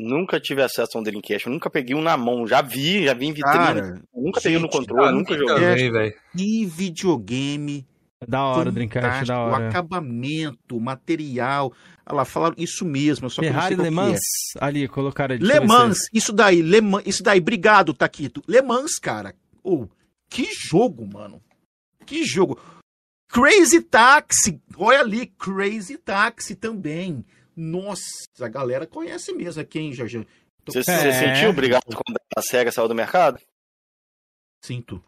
[0.00, 2.46] Nunca tive acesso a um Dreamcast, nunca peguei um na mão.
[2.46, 3.58] Já vi, já vi em vitrine.
[3.58, 5.90] Cara, nunca peguei no controle, nunca joguei.
[5.90, 7.84] Também, e videogame.
[8.26, 9.64] Da hora Dreamcast, da hora.
[9.64, 11.72] O acabamento, material.
[12.06, 13.28] Olha lá, falaram isso mesmo.
[13.28, 14.20] Só Ferrari Le Mans,
[14.56, 14.64] é.
[14.64, 15.44] ali, colocaram ali.
[15.44, 18.40] Le Mans, isso daí, Le Mans, isso daí, obrigado, Taquito.
[18.46, 19.34] Le Mans, cara.
[19.64, 19.88] Oh,
[20.30, 21.40] que jogo, mano.
[22.06, 22.58] Que jogo.
[23.28, 27.24] Crazy Taxi, olha ali, Crazy Taxi também.
[27.60, 28.04] Nossa,
[28.40, 30.24] a galera conhece mesmo aqui, hein, Jorge?
[30.64, 31.12] Você, é...
[31.12, 33.40] sentiu obrigado quando a SEGA saiu do mercado?
[34.64, 35.02] Sinto.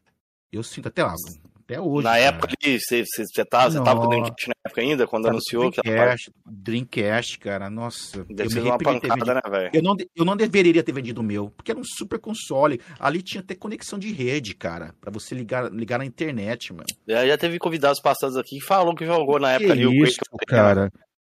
[0.50, 1.14] Eu sinto até lá.
[1.60, 2.02] Até hoje.
[2.02, 2.22] Na cara.
[2.22, 5.22] época ali, você, você, você, tava, você tava com o Dreamcast na época ainda, quando
[5.22, 6.52] tava anunciou Dreamcast, que ela...
[6.52, 8.24] Dreamcast, cara, nossa.
[8.24, 9.70] Deve ser uma pancada, né, velho?
[9.72, 12.80] Eu não, eu não deveria ter vendido o meu, porque era um super console.
[12.98, 16.86] Ali tinha até conexão de rede, cara, pra você ligar, ligar na internet, mano.
[17.06, 20.18] Já, já teve convidados passados aqui que falaram que jogou na que época ali isso,
[20.32, 20.90] o cara.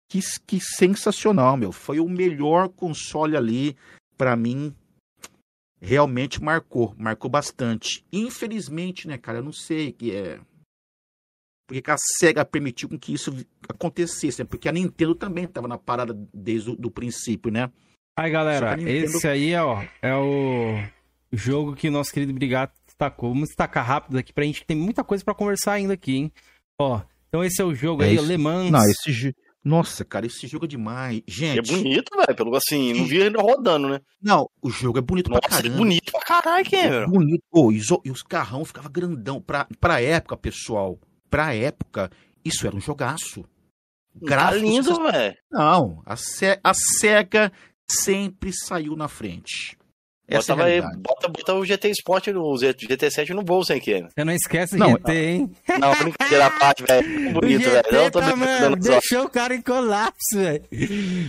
[0.08, 1.72] Que, que sensacional, meu.
[1.72, 3.76] Foi o melhor console ali,
[4.16, 4.74] para mim.
[5.80, 8.04] realmente marcou, marcou bastante.
[8.12, 10.40] Infelizmente, né, cara, eu não sei que é
[11.66, 14.46] porque a SEGA permitiu com que isso acontecesse, né?
[14.48, 17.70] Porque a Nintendo também estava na parada desde o do princípio, né?
[18.16, 19.04] Aí, galera, Nintendo...
[19.04, 20.78] esse aí, ó, é o
[21.32, 23.30] jogo que o nosso querido Brigato destacou.
[23.30, 26.32] Vamos destacar rápido aqui pra gente, que tem muita coisa para conversar ainda aqui, hein?
[26.80, 28.70] Ó, então esse é o jogo é aí, Le Mans.
[28.70, 29.34] Não, esse jogo...
[29.66, 31.22] Nossa, cara, esse jogo é demais.
[31.26, 31.58] Gente.
[31.58, 32.36] É bonito, velho.
[32.36, 34.00] Pelo assim, não vi ainda rodando, né?
[34.22, 35.74] Não, o jogo é bonito Nossa, pra é caramba.
[35.74, 37.02] É bonito pra caralho, Cameron.
[37.02, 37.42] É bonito.
[37.50, 39.40] Oh, e, os, e os carrão ficavam grandão.
[39.40, 40.96] Pra, pra época, pessoal,
[41.28, 42.12] pra época,
[42.44, 43.44] isso era um jogaço.
[44.14, 44.60] Gráficos.
[44.60, 45.36] Tá lindo, velho.
[45.50, 46.14] Não, a,
[46.62, 47.52] a SEGA
[47.90, 49.76] sempre saiu na frente.
[50.28, 54.08] Essa bota, é aí, bota, bota o GT Sport no GT7 no bolso, hein, Ken?
[54.08, 55.52] Você não esquece o não, GT, hein?
[55.78, 57.06] Não, brincadeira à parte, velho.
[57.32, 57.84] Bonito, velho.
[57.92, 60.64] Não tô tá, mano, deixou o cara em colapso, velho.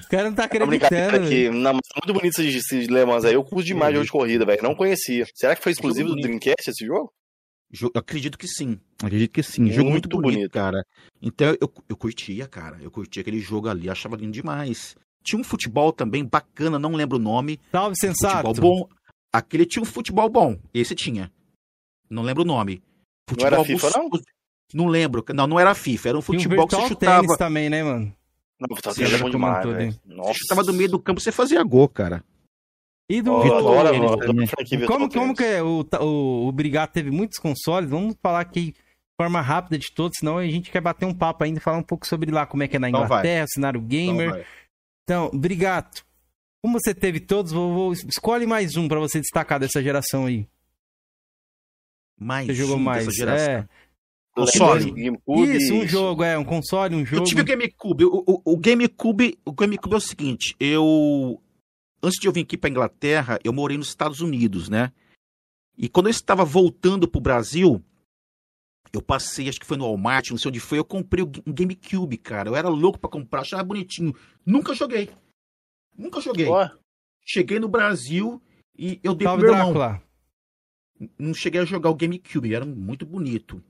[0.04, 1.26] O cara não tá acreditando.
[1.26, 1.50] Aqui.
[1.50, 3.36] Não, mas muito bonito esse, esse Le Mans aí.
[3.36, 4.64] Eu curto demais jogo de corrida, velho.
[4.64, 5.26] Não conhecia.
[5.36, 7.12] Será que foi exclusivo do Dreamcast esse jogo?
[7.82, 8.80] Eu acredito que sim.
[9.04, 9.62] Acredito que sim.
[9.62, 10.84] Muito jogo muito bonito, bonito, cara.
[11.22, 12.78] Então eu, eu curtia, cara.
[12.82, 14.96] Eu curtia aquele jogo ali, achava lindo demais.
[15.28, 17.60] Tinha um futebol também bacana, não lembro o nome.
[17.70, 18.48] Salve, sensato.
[18.48, 18.90] Futebol bom.
[19.34, 20.58] Aquele tinha um futebol bom.
[20.74, 21.30] Esse tinha.
[22.10, 22.82] Não lembro o nome.
[23.30, 24.10] Futebol não era FIFA, não?
[24.74, 25.26] Não lembro.
[25.34, 26.10] Não, não era FIFA.
[26.10, 27.38] Era um futebol um que você chutava.
[27.38, 28.14] também, né, mano?
[28.58, 30.32] Não, tênis é bom demais, Nossa.
[30.32, 32.24] Você chutava do meio do campo, você fazia gol, cara.
[33.10, 33.34] E do.
[33.34, 34.18] Oh,
[34.88, 35.62] como, como que é?
[35.62, 37.90] O, o, o Brigado teve muitos consoles?
[37.90, 38.76] Vamos falar aqui de
[39.22, 41.84] forma rápida de todos, senão a gente quer bater um papo ainda e falar um
[41.84, 44.46] pouco sobre lá, como é que é na então Inglaterra, então cenário gamer.
[45.08, 46.06] Então, Brigato,
[46.62, 50.46] como você teve todos, vou, vou, escolhe mais um para você destacar dessa geração aí.
[52.20, 53.06] Mais você jogou um mais.
[53.06, 53.54] dessa geração.
[53.54, 53.70] É.
[54.36, 54.94] Console.
[55.56, 57.22] Isso, um jogo, é, um console, um jogo.
[57.22, 58.04] Eu tive o GameCube.
[58.04, 61.42] O, o, o GameCube, o GameCube é o seguinte, eu
[62.04, 64.92] antes de eu vir aqui para Inglaterra, eu morei nos Estados Unidos, né?
[65.78, 67.82] E quando eu estava voltando pro Brasil,
[68.98, 72.18] eu passei, acho que foi no Walmart, não sei onde foi, eu comprei um GameCube,
[72.18, 72.50] cara.
[72.50, 74.16] Eu era louco para comprar, achava bonitinho.
[74.46, 75.10] Nunca joguei.
[75.98, 76.48] Nunca joguei.
[77.26, 78.42] Cheguei no Brasil
[78.78, 80.02] e eu dei Salve pro meu irmão.
[81.18, 83.64] Não cheguei a jogar o GameCube, era muito bonito.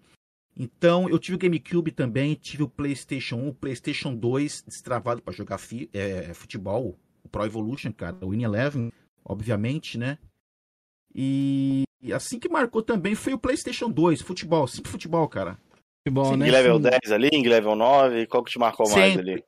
[0.55, 5.33] Então, eu tive o GameCube também, tive o PlayStation 1, o PlayStation 2 destravado para
[5.33, 5.59] jogar
[5.93, 8.91] é, futebol, o Pro Evolution, cara, o Win Eleven,
[9.23, 10.17] obviamente, né?
[11.13, 11.83] E
[12.13, 15.59] assim que marcou também foi o PlayStation 2, futebol, sempre futebol, cara.
[16.07, 16.49] Futebol, né?
[16.49, 19.01] level 10 ali, em level 9, qual que te marcou sempre.
[19.01, 19.43] mais ali?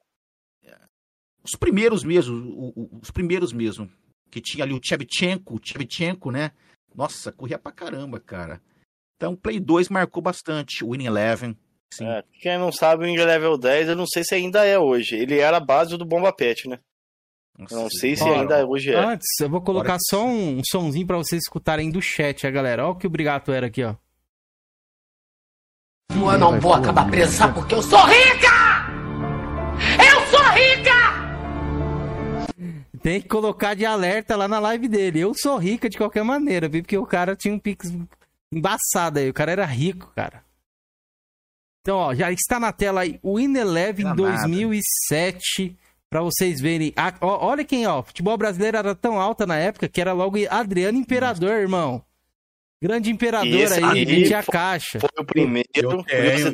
[1.43, 3.89] Os primeiros mesmo, os primeiros mesmo.
[4.29, 6.51] Que tinha ali o Chevchenko, Chevchenko, né?
[6.93, 8.61] Nossa, corria pra caramba, cara.
[9.15, 11.57] Então, Play 2 marcou bastante, o Winning Eleven.
[11.93, 12.05] Sim.
[12.05, 15.15] É, quem não sabe, o Winning Level 10, eu não sei se ainda é hoje.
[15.15, 16.79] Ele era a base do Bomba Pet, né?
[17.71, 18.95] Não sei se ainda hoje é.
[18.95, 22.85] Antes, eu vou colocar só um, um sonzinho pra vocês escutarem do chat, a galera.
[22.85, 23.95] Olha o que o Brigato era aqui, ó.
[26.11, 28.87] Eu não vou acabar presa porque eu sou rica!
[29.99, 31.19] Eu sou rica!
[33.01, 35.19] Tem que colocar de alerta lá na live dele.
[35.19, 36.81] Eu sou rica de qualquer maneira, viu?
[36.81, 37.93] Porque o cara tinha um pix
[38.51, 39.29] embaçado aí.
[39.29, 40.43] O cara era rico, cara.
[41.81, 45.77] Então, ó, já está na tela aí o Ineleven 2007
[46.09, 46.93] para vocês verem.
[46.95, 48.01] Ah, ó, olha quem, ó.
[48.01, 52.03] Futebol brasileiro era tão alta na época que era logo Adriano Imperador, irmão.
[52.81, 55.01] Grande imperador aí, metia a caixa.
[55.01, 56.53] Foi o primeiro, eu tenho,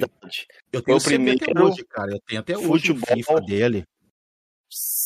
[0.74, 2.14] eu tenho o primeiro hoje, cara.
[2.14, 3.86] Eu tenho até hoje futebol, o FIFA dele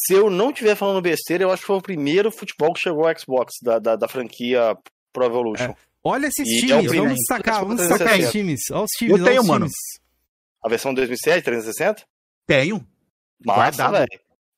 [0.09, 3.07] se eu não estiver falando besteira, eu acho que foi o primeiro futebol que chegou
[3.07, 4.75] ao Xbox da, da, da franquia
[5.13, 5.65] Pro Evolution.
[5.65, 5.75] É.
[6.03, 8.61] Olha esses e times, é vamos destacar, vamos destacar os times.
[8.71, 9.65] Olha os times, eu tenho, mano.
[9.65, 9.77] Times.
[10.63, 12.03] A versão 2007, 360?
[12.47, 12.87] Tenho.
[13.45, 14.07] Massa, velho.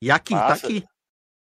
[0.02, 0.62] E aqui, tá Massa.
[0.62, 0.84] tá aqui.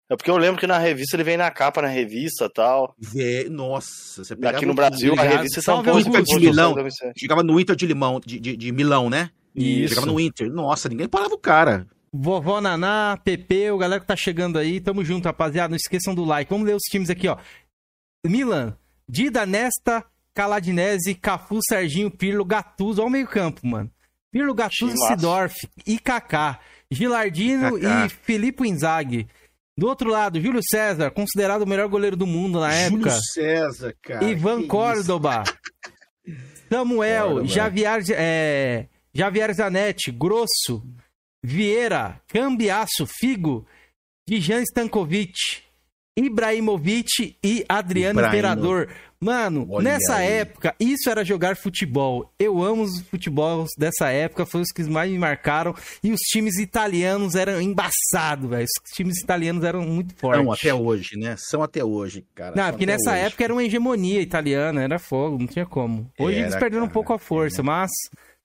[0.10, 2.95] É porque eu lembro que na revista ele vem na capa na revista e tal.
[2.98, 5.99] Vê, nossa, você Aqui no Brasil, a revista São Paulo.
[5.99, 6.76] Inter de Milão.
[7.18, 9.30] Chegava no Inter de Limão, de, de, de Milão, né?
[9.53, 9.90] Isso.
[9.90, 10.49] Chegava no Inter.
[10.49, 11.86] Nossa, ninguém parava o cara.
[12.14, 15.69] Vovó Naná, Pepe, o galera que tá chegando aí, tamo junto, rapaziada.
[15.69, 16.49] Não esqueçam do like.
[16.49, 17.38] Vamos ler os times aqui, ó.
[18.26, 18.78] Milan,
[19.10, 23.02] Dida, Nesta, Caladinese, Cafu, Serginho, Pirlo, Gattuso.
[23.02, 23.91] Olha o meio campo, mano.
[24.32, 26.60] Pirlo, Gattuso, Sidorf e Kaká.
[26.91, 28.05] Gilardino Kaká.
[28.05, 29.27] e Filipe Inzaghi.
[29.77, 33.09] Do outro lado, Júlio César, considerado o melhor goleiro do mundo na Júlio época.
[33.09, 34.23] Júlio César, cara.
[34.26, 35.43] Ivan Córdoba.
[36.69, 40.84] Samuel, Bora, Javier, é, Javier Zanetti, Grosso.
[41.43, 43.65] Vieira, Cambiaço, Figo,
[44.27, 45.34] Dijan Stankovic,
[46.18, 48.27] Ibrahimovic e Adriano Ibrahimo.
[48.38, 48.89] Imperador.
[49.19, 50.27] Mano, Olha nessa aí.
[50.34, 52.31] época, isso era jogar futebol.
[52.38, 55.73] Eu amo os futebols dessa época, foi os que mais me marcaram.
[56.03, 58.64] E os times italianos eram embaçados, velho.
[58.65, 60.44] Os times italianos eram muito fortes.
[60.44, 61.35] São até hoje, né?
[61.38, 62.56] São até hoje, cara.
[62.56, 63.19] Não, São porque nessa hoje.
[63.22, 66.11] época era uma hegemonia italiana, era fogo, não tinha como.
[66.19, 67.89] Hoje eles Era, perderam um cara, pouco a força, mas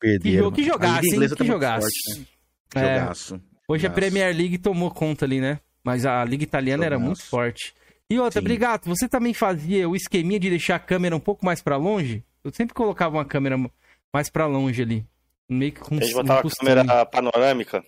[0.01, 0.51] Perderam.
[0.51, 1.21] que A jogasse, hein?
[1.29, 1.83] Que tá jogasse.
[2.15, 2.27] forte, né?
[2.75, 3.35] É, Jogaço.
[3.69, 3.95] hoje a jogaço.
[3.95, 5.61] Premier League tomou conta ali, né?
[5.85, 7.07] Mas a Liga Italiana era Jogaço.
[7.07, 7.75] muito forte.
[8.13, 8.45] E outra, Sim.
[8.45, 12.23] Brigato, você também fazia o esqueminha de deixar a câmera um pouco mais pra longe?
[12.45, 13.57] Eu sempre colocava uma câmera
[14.13, 15.07] mais pra longe ali.
[15.49, 17.83] Meio que com A gente um botava a câmera panorâmica.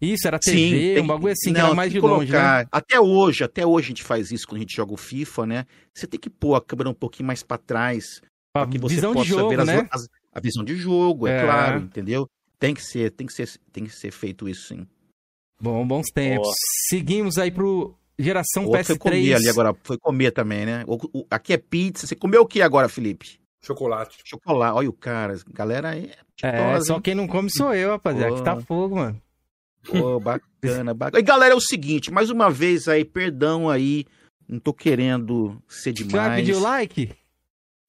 [0.00, 2.32] Isso, era Sim, TV, tem- um bagulho assim, que Não, era mais de que longe,
[2.32, 2.38] né?
[2.38, 5.46] colocar- Até hoje, até hoje a gente faz isso quando a gente joga o FIFA,
[5.46, 5.66] né?
[5.94, 8.20] Você tem que pôr a câmera um pouquinho mais pra trás,
[8.52, 9.88] Pra para que você visão de possa jogo, ver as- né?
[9.90, 11.44] as- a visão de jogo, é, É.
[11.44, 12.28] claro, entendeu?
[12.60, 14.86] Tem que ser, tem que ser, tem que ser feito isso sim.
[15.60, 16.44] Bom, bons tempos.
[16.46, 16.54] Boa.
[16.88, 18.98] Seguimos aí pro geração O outro foi PS3.
[18.98, 20.84] comer ali agora, foi comer também, né?
[20.86, 22.06] O- o- aqui é pizza.
[22.06, 23.38] Você comeu o que agora, Felipe?
[23.62, 24.18] Chocolate.
[24.24, 24.76] Chocolate.
[24.76, 26.10] Olha o cara, galera é.
[26.42, 27.00] É, dose, só hein?
[27.02, 28.32] quem não come sou eu, rapaziada.
[28.34, 29.20] Aqui tá fogo, mano.
[29.84, 31.18] Pô, bacana, bacana.
[31.20, 34.04] E galera, é o seguinte, mais uma vez aí, perdão aí,
[34.48, 36.40] não tô querendo ser Você vai demais.
[36.40, 37.10] pedir o like?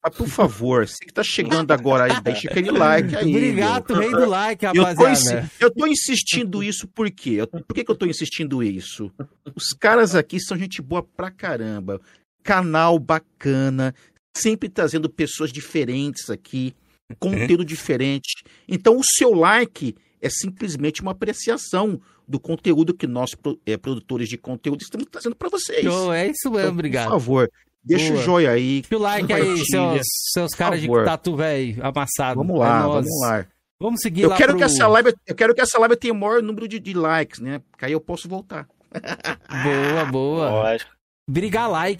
[0.02, 3.28] Mas por favor, você que tá chegando agora aí, deixa aquele like aí.
[3.28, 4.00] Obrigado, meu.
[4.00, 5.50] rei do like, Eu tô, rapaziada.
[5.60, 7.38] eu tô insistindo isso por quê?
[7.46, 9.12] Por que, que eu tô insistindo isso?
[9.54, 12.00] Os caras aqui são gente boa pra caramba.
[12.42, 13.94] Canal bacana,
[14.34, 16.74] sempre trazendo pessoas diferentes aqui,
[17.18, 18.42] conteúdo diferente.
[18.66, 23.32] Então o seu like é simplesmente uma apreciação do conteúdo que nós,
[23.66, 25.82] eh, produtores de conteúdo, estamos trazendo pra vocês.
[25.82, 27.04] Show, é isso mesmo, Então, obrigado.
[27.06, 27.50] Por favor,
[27.82, 28.20] deixa Boa.
[28.20, 28.80] o joia aí.
[28.82, 30.02] Deixa o like aí, seus,
[30.32, 32.36] seus caras de tatu, velho, amassado.
[32.40, 32.94] Vamos É lá, nóis.
[33.06, 33.46] vamos lá.
[33.82, 34.58] Vamos seguir Eu lá quero, pro...
[34.58, 37.40] que essa live, eu quero que essa live tenha o maior número de, de likes,
[37.40, 37.60] né?
[37.70, 38.68] Porque aí eu posso voltar.
[38.92, 40.50] Boa, boa.
[40.50, 40.90] Lógico.
[41.28, 41.98] Brigar galera.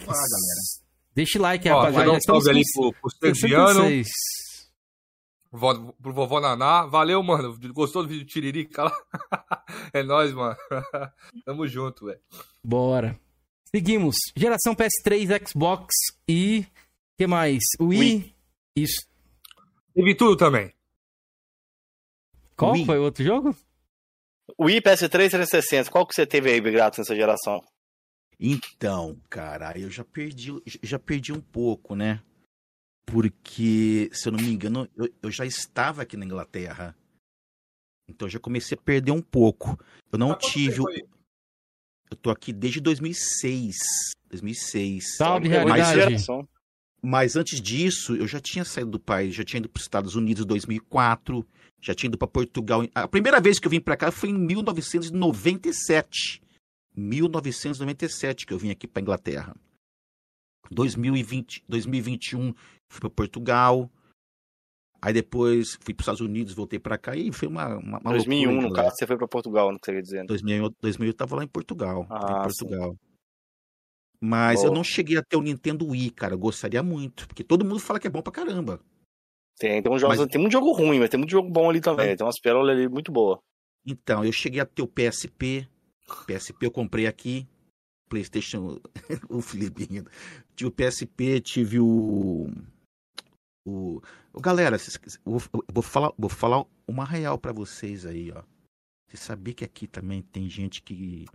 [1.15, 2.13] Deixa o like, Ó, rapaziada.
[2.13, 3.41] um salve ali pro, pro 66.
[3.41, 4.05] Sergiano,
[5.51, 6.85] vó- pro vovó Naná.
[6.87, 7.59] Valeu, mano.
[7.73, 8.93] Gostou do vídeo do Tiririca lá?
[9.93, 10.57] É nóis, mano.
[11.47, 12.21] Tamo junto, velho.
[12.63, 13.19] Bora.
[13.75, 14.17] Seguimos.
[14.37, 15.87] Geração PS3, Xbox
[16.29, 16.67] e...
[17.17, 17.61] que mais?
[17.81, 17.99] Wii.
[17.99, 18.37] Wii.
[18.77, 19.07] Isso.
[19.95, 20.73] Teve tudo também.
[22.57, 22.87] Qual Wii.
[22.87, 23.57] foi o outro jogo?
[24.59, 25.91] Wii, PS3 360.
[25.91, 27.63] Qual que você teve aí, Bigrato, nessa geração?
[28.39, 30.51] Então, cara, eu já perdi,
[30.83, 32.23] já perdi um pouco, né?
[33.07, 36.97] Porque, se eu não me engano, eu, eu já estava aqui na Inglaterra.
[38.09, 39.79] Então eu já comecei a perder um pouco.
[40.13, 40.83] Eu não Mas tive.
[40.89, 41.05] aí?
[42.11, 43.77] Eu tô aqui desde 2006.
[44.29, 45.17] 2006.
[45.17, 45.95] Salve, realidade.
[45.95, 46.49] geração.
[47.03, 50.17] Mas antes disso, eu já tinha saído do país, já tinha ido para os Estados
[50.17, 51.47] Unidos em 2004,
[51.81, 52.87] já tinha ido para Portugal.
[52.95, 56.43] A primeira vez que eu vim para cá foi em 1997.
[56.95, 59.57] 1997 que eu vim aqui para Inglaterra.
[60.71, 62.55] 2020, 2021
[62.89, 63.91] fui para Portugal.
[65.03, 68.11] Aí depois fui para os Estados Unidos, voltei para cá e foi uma, uma, uma
[68.11, 70.27] 2001, loucura, no caso, você foi pra Portugal, no que você quer dizer.
[70.27, 72.07] 2000, 2000 eu tava lá em Portugal.
[72.11, 72.97] Ah, em Portugal.
[74.21, 74.77] Mas eu Boa.
[74.77, 76.35] não cheguei a ter o Nintendo Wii, cara.
[76.35, 77.27] Eu gostaria muito.
[77.27, 78.79] Porque todo mundo fala que é bom pra caramba.
[79.59, 81.81] Tem, tem, uns jogos, Mas- tem muito jogo ruim, mas tem muito jogo bom ali
[81.81, 82.15] também.
[82.15, 83.39] Tem umas pérolas ali muito boas.
[83.87, 85.67] Então, eu cheguei a ter o PSP.
[86.27, 87.49] PSP eu comprei aqui.
[88.11, 88.79] PlayStation.
[89.31, 90.05] o Filipinho.
[90.55, 92.51] Tive o PSP, tive o.
[93.67, 94.03] O.
[94.33, 98.43] o- Galera, eu vou, eu vou falar, vou falar uma real pra vocês aí, ó.
[99.09, 101.27] Você sabia que aqui também tem gente que.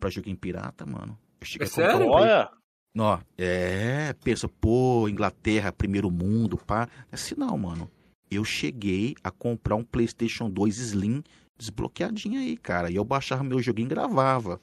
[0.00, 1.18] pra jogar em pirata, mano?
[1.40, 2.08] Eu cheguei É sério?
[2.08, 2.50] Olha,
[2.98, 6.88] Ó, é, pensa, pô, Inglaterra, primeiro mundo, pá.
[7.10, 7.90] É Assim não, mano.
[8.30, 11.22] Eu cheguei a comprar um PlayStation 2 Slim
[11.56, 12.90] desbloqueadinho aí, cara.
[12.90, 14.60] E eu baixava meu joguinho e gravava.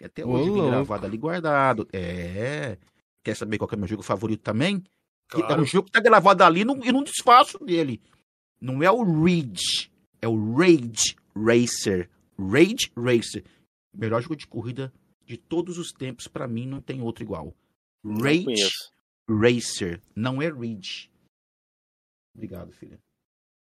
[0.00, 0.70] E até Ô, hoje joguinho louco.
[0.76, 1.88] gravado ali guardado.
[1.92, 2.78] É.
[3.24, 4.82] Quer saber qual que é meu jogo favorito também?
[5.30, 5.62] Que É Claro.
[5.62, 8.00] um jogo que tá gravado ali e não, e não desfaço dele.
[8.60, 9.90] Não é o Ridge,
[10.20, 12.10] é o Rage Racer.
[12.38, 13.44] Rage Racer.
[13.96, 14.92] Melhor jogo de corrida
[15.24, 17.54] de todos os tempos, pra mim não tem outro igual.
[18.04, 18.70] Rage.
[19.28, 21.08] Racer, não é Ridge.
[22.34, 22.98] Obrigado, filha.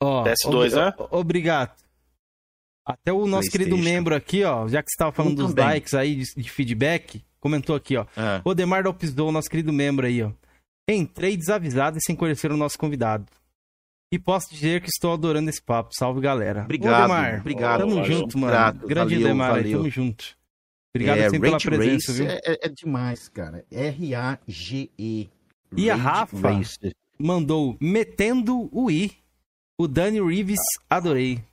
[0.01, 1.07] Ó, PS2, ob- né?
[1.11, 1.75] Obrigado.
[2.85, 5.65] Até o nosso querido membro aqui, ó, já que você tava falando Eu dos também.
[5.65, 8.05] likes aí, de, de feedback, comentou aqui, ó.
[8.15, 10.31] Ah, Odemar Dalpisdou, nosso querido membro aí, ó.
[10.89, 13.25] Entrei desavisado e sem conhecer o nosso convidado.
[14.11, 15.89] E posso dizer que estou adorando esse papo.
[15.93, 16.63] Salve, galera.
[16.63, 17.79] Obrigado, Odemar, obrigado.
[17.81, 18.05] Tamo valeu.
[18.05, 18.87] junto, mano.
[18.87, 19.77] Grande valeu, Odemar aí, valeu.
[19.79, 20.37] tamo junto.
[20.95, 22.27] Obrigado é, sempre pela Rage presença, Racer viu?
[22.27, 23.65] É, é- demais, cara.
[23.69, 25.29] R-A-G-E.
[25.75, 26.51] E a Rafa?
[26.51, 26.93] Racer.
[27.19, 29.11] Mandou metendo o I.
[29.77, 30.59] O Dani Reeves,
[30.89, 31.43] adorei.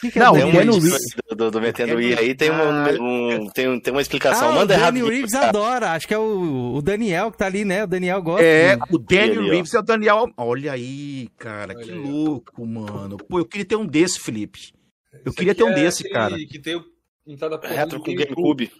[0.00, 2.34] Que que é Não, o Tem o Reeves- do, do, do Metendo Keanu I aí,
[2.34, 3.04] tem, Reeves- um,
[3.44, 4.48] um- tem, um- tem uma explicação.
[4.48, 4.86] Ah, o Manda errado.
[4.94, 5.90] Daniel Reeves adora.
[5.92, 7.84] Acho que é o, o Daniel que tá ali, né?
[7.84, 8.44] O Daniel gosta.
[8.44, 8.82] É, né?
[8.90, 9.42] o Daniel.
[9.50, 10.30] Reeves é o Daniel.
[10.36, 13.16] Olha aí, cara, Olha que aí, louco, mano.
[13.16, 14.72] Pô, eu queria ter um desse, Felipe.
[15.12, 16.36] Eu Esse queria ter um é desse, cara.
[16.36, 16.84] Que tem o
[17.26, 18.70] pintada porra Retro com GameCube.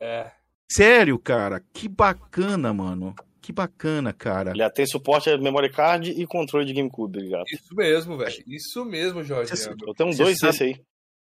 [0.00, 0.30] É.
[0.70, 3.14] Sério, cara, que bacana, mano.
[3.40, 4.50] Que bacana, cara.
[4.50, 7.44] Ele tem suporte a memory card e controle de GameCube, ligado?
[7.50, 8.34] Isso mesmo, velho.
[8.46, 9.50] Isso mesmo, Jorge.
[9.56, 10.80] Você- Eu tenho dois sabe- desse aí.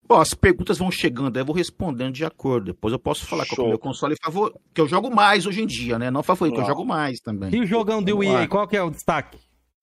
[0.05, 2.67] Bom, as perguntas vão chegando, aí eu vou respondendo de acordo.
[2.73, 3.69] Depois eu posso falar qual que é o Show.
[3.69, 6.11] meu console favorito, que eu jogo mais hoje em dia, né?
[6.11, 6.69] Não favorito, que eu Não.
[6.69, 7.55] jogo mais também.
[7.55, 9.39] E o jogão do Vamos Wii aí, qual que é o destaque?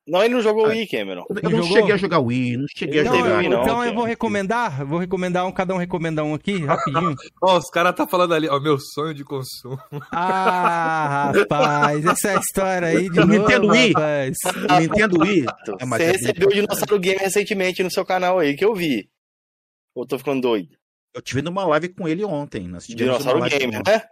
[0.09, 0.69] Não, ele não jogou Ah.
[0.69, 1.23] Wii, Cameron.
[1.29, 1.77] Eu Não jogou?
[1.77, 3.37] cheguei a jogar Wii, não cheguei a Então, jogar.
[3.37, 7.15] Wii, não, então eu vou recomendar, vou recomendar um, cada um recomendar um aqui, rapidinho.
[7.41, 9.77] Ó, os caras tá falando ali, ó, meu sonho de consumo.
[10.11, 13.87] Ah, rapaz, essa é a história aí de novo, Nintendo Wii?
[13.93, 14.37] rapaz.
[14.81, 15.45] Nintendo Wii.
[15.79, 18.73] É, mas Você é- recebeu o Dinossauro Game recentemente no seu canal aí, que eu
[18.73, 19.09] vi.
[19.95, 20.69] Ou tô ficando doido?
[21.13, 22.67] Eu tive numa live com ele ontem.
[22.67, 24.03] Nós Dinossauro Game, né?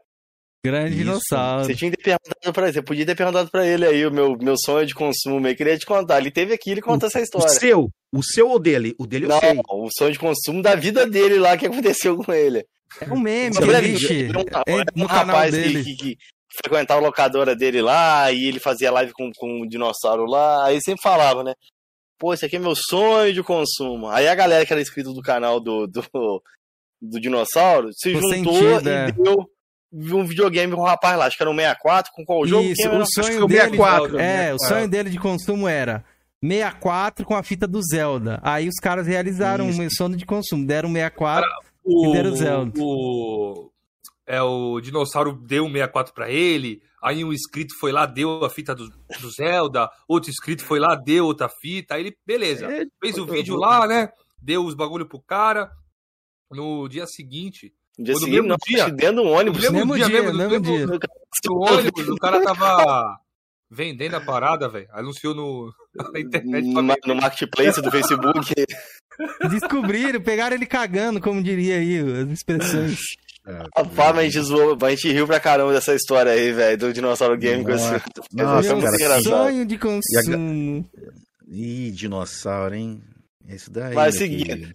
[0.66, 0.98] Grande Isso.
[0.98, 1.64] dinossauro.
[1.66, 2.74] Você tinha que ter perguntado pra ele.
[2.74, 5.48] Você podia ter perguntado pra ele aí o meu, meu sonho de consumo.
[5.48, 6.20] Eu queria te contar.
[6.20, 7.48] Ele teve aqui, ele conta essa O história.
[7.50, 7.90] seu?
[8.14, 8.94] O seu ou dele?
[9.00, 9.62] O dele eu Não, sei.
[9.70, 12.66] o sonho de consumo da vida dele lá, que aconteceu com ele.
[13.02, 15.84] É um meme, era um, É um rapaz que- dele.
[15.84, 16.18] Que, que
[16.64, 20.66] frequentava a locadora dele lá e ele fazia live com, com um dinossauro lá.
[20.66, 21.54] Aí sempre falava, né?
[22.18, 24.08] Pô, esse aqui é meu sonho de consumo.
[24.08, 26.02] Aí a galera que era inscrito do canal do, do,
[27.02, 29.12] do dinossauro se Com juntou sentido, e é.
[29.12, 29.50] deu
[29.98, 31.26] um videogame com o rapaz lá.
[31.26, 32.12] Acho que era um 64.
[32.14, 32.68] Com qual jogo?
[32.68, 33.62] Isso, o sonho que o dele.
[33.62, 34.68] 64, é, o 64.
[34.68, 36.06] sonho dele de consumo era
[36.44, 38.40] 64 com a fita do Zelda.
[38.44, 39.82] Aí os caras realizaram Isso.
[39.82, 41.50] um sonho de consumo, deram 64.
[41.84, 42.74] O, deram Zelda.
[42.80, 43.72] o,
[44.26, 48.50] é, o dinossauro deu um 64 pra ele, aí um inscrito foi lá, deu a
[48.50, 52.86] fita do, do Zelda, outro inscrito foi lá, deu outra fita, aí ele, beleza, É,
[53.00, 55.72] fez o vídeo lá, né, deu os bagulho pro cara,
[56.52, 58.90] no dia seguinte, No dia seguinte, mesmo não, dia.
[58.92, 59.64] dentro do ônibus.
[59.64, 60.86] No Mesmo dia, mesmo- mesmo mesmo- dia.
[61.46, 63.18] no ônibus, o cara tava
[63.70, 65.72] vendendo a parada, velho, anunciou no,
[66.14, 66.66] na internet.
[66.68, 68.54] No, no marketplace do Facebook.
[69.50, 73.00] Descobriram, pegaram ele cagando, como diria aí as expressões.
[73.76, 76.94] Rapaz, mas a gente zoou, a gente riu pra caramba dessa história aí, velho, do
[76.94, 77.90] Dinossauro Game com esse.
[78.34, 79.24] Nossa, é muito engraçado.
[79.24, 80.86] sonho de consumo.
[81.48, 83.02] Ih, dinossauro, hein?
[83.48, 83.96] Esse daí.
[83.96, 84.74] Mas seguinte, querido.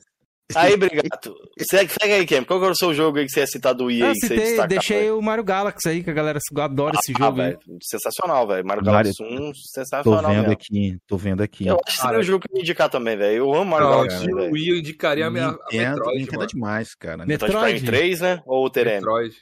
[0.54, 1.34] Aí, obrigado.
[1.60, 2.44] Segue, segue aí, Cam.
[2.44, 4.12] Qual que é o seu jogo aí que você ia citar do Wii Ah, aí
[4.12, 7.40] que você citei, deixei o Mario Galaxy aí, que a galera adora esse Ah, jogo
[7.40, 7.48] aí.
[7.50, 8.66] velho, sensacional, velho.
[8.66, 10.52] Mario Galaxy 1, Tô sensacional vendo mesmo.
[10.52, 11.66] aqui, tô vendo aqui.
[11.68, 13.36] Eu acho que seria um jogo que eu ia indicar também, velho.
[13.36, 14.50] Eu amo Mario Não, Galaxy, o.
[14.52, 17.24] Wii eu indicaria a, minha, a Metroid, Nintendo é demais, cara.
[17.24, 17.54] Metroid?
[17.54, 18.42] Metroid Prime 3, né?
[18.44, 18.94] Ou o Terem.
[18.96, 19.36] Metroid.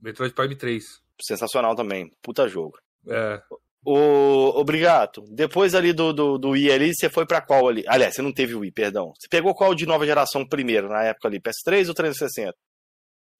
[0.00, 0.84] Metroid Prime 3.
[1.22, 2.10] Sensacional também.
[2.22, 2.78] Puta jogo.
[3.08, 3.40] É.
[3.88, 5.24] O Obrigado.
[5.30, 7.84] Depois ali do, do, do Wii ali, você foi pra qual ali?
[7.86, 9.12] Aliás, você não teve Wii, perdão.
[9.16, 11.40] Você pegou qual de nova geração primeiro, na época ali?
[11.40, 12.52] PS3 ou 360?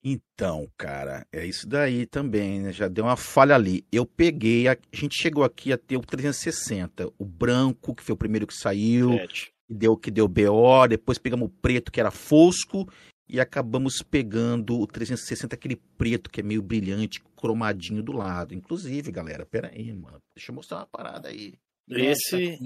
[0.01, 2.71] Então, cara, é isso daí também, né?
[2.71, 3.85] Já deu uma falha ali.
[3.91, 8.13] Eu peguei, a, a gente chegou aqui a ter o 360, o branco, que foi
[8.13, 9.51] o primeiro que saiu, Sete.
[9.67, 12.87] que deu que deu BO, depois pegamos o preto, que era fosco,
[13.27, 18.53] e acabamos pegando o 360, aquele preto que é meio brilhante, cromadinho do lado.
[18.53, 20.19] Inclusive, galera, pera aí, mano.
[20.35, 21.53] Deixa eu mostrar uma parada aí.
[21.89, 22.57] Esse-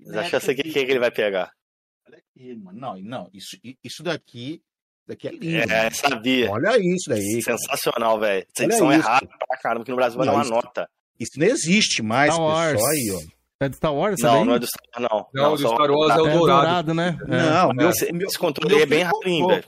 [0.00, 1.52] Nessa Acho que eu sei o que, que ele vai pegar.
[2.08, 2.78] Olha aqui, mano.
[2.80, 4.60] Não, não, isso, isso daqui,
[5.06, 5.72] daqui é lindo.
[5.72, 5.94] É, mano.
[5.94, 6.50] sabia.
[6.50, 7.40] Olha isso daí.
[7.42, 8.44] Sensacional, velho.
[8.54, 10.88] Essa edição é rara pra caramba, que no Brasil vai Não, dar uma isso- nota.
[11.20, 12.72] Isso não existe mais, Star Wars.
[12.72, 13.34] pessoal aí, ó.
[13.60, 15.42] É do Star Wars Não, não é do Star Wars, não.
[15.42, 16.92] Não, do Star Wars é o É dourado.
[16.92, 17.16] né?
[17.22, 17.26] É.
[17.28, 19.64] Não, meu, Esse- meu, esse controle meu é bem comprou, velho.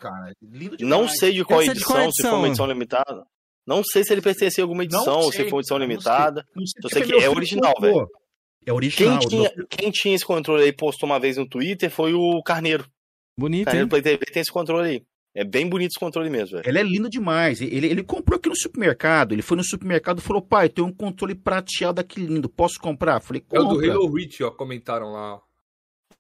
[0.81, 2.47] Não sei de qual é edição, qual se for uma edição?
[2.49, 3.25] edição limitada.
[3.67, 5.79] Não sei se ele pertencia a alguma Não edição, ou sei, se foi uma edição
[5.79, 6.47] não limitada.
[6.55, 8.03] Não sei Eu porque sei que é original, comprou.
[8.03, 8.07] É
[8.67, 9.19] Quem original.
[9.21, 12.85] tinha, meu- quem tinha esse controle aí postou uma vez no Twitter foi o Carneiro.
[13.39, 15.03] Bonito, Carneiro Play TV tem esse controle aí.
[15.35, 16.67] É bem bonito esse controle mesmo, velho.
[16.69, 17.61] Ele é lindo demais.
[17.61, 19.33] Ele, ele comprou aqui no supermercado.
[19.33, 22.49] Ele foi no supermercado e falou: pai, tem um controle prateado aqui lindo.
[22.49, 23.21] Posso comprar?
[23.21, 23.93] Falei: É o do compra.
[23.93, 25.39] Halo Reach, ó, comentaram lá.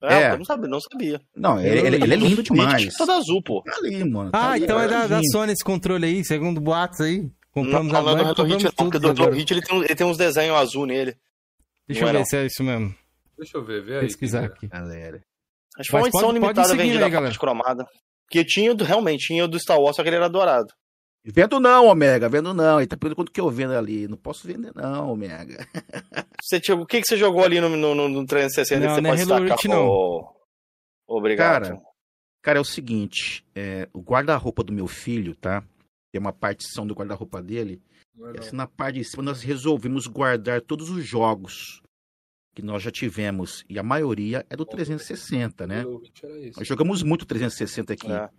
[0.02, 0.32] É, É.
[0.32, 1.20] eu não sabia, não sabia.
[1.34, 2.94] Não, ele, ele- ele é lindo demais.
[2.96, 3.62] Todo azul, pô.
[3.62, 4.30] Tá ali, mano.
[4.30, 5.20] tá Ah, ali, então é da, da.
[5.32, 7.22] Sony esse controle aí, segundo boatos aí.
[7.22, 7.30] Não,
[7.64, 9.36] Compramos não, não é agora, do Hello compramos Hit, não, porque tudo do agora.
[9.36, 11.16] Hit ele tem, um- ele tem uns desenhos azul nele.
[11.88, 12.26] Deixa Não eu é ver não.
[12.26, 12.94] se é isso mesmo.
[13.38, 14.00] Deixa eu ver, vê aí.
[14.00, 14.66] Pesquisar aqui.
[14.68, 15.22] Galera.
[15.78, 17.22] Acho que foi uma edição limitada vendida aí, a galera.
[17.22, 17.86] parte cromada.
[18.28, 20.68] Porque tinha do, realmente, tinha o do Star Wars, só que ele era dourado.
[21.28, 22.78] Vendo não, Omega, vendo não.
[22.78, 24.06] Ele tá pedindo quanto que eu vendo ali.
[24.06, 25.66] Não posso vender, não, Omega.
[26.42, 28.94] Você, tinha- o que, que você jogou ali no, no, no- no 360 Não, que
[28.94, 29.48] você não é pode destacar?
[29.48, 29.88] Reach, não.
[29.88, 30.36] ô-
[31.08, 31.62] Obrigado.
[31.68, 31.82] Cara,
[32.42, 35.64] Cara, é o seguinte: é, o guarda-roupa do meu filho, tá?
[36.12, 37.82] Tem uma partição do guarda-roupa dele.
[38.18, 41.82] É E assim, na parte de cima nós resolvemos guardar todos os jogos.
[42.54, 45.82] que nós já tivemos, e a maioria é do 360, né?
[46.56, 48.10] Nós jogamos muito 360 aqui.
[48.10, 48.30] É.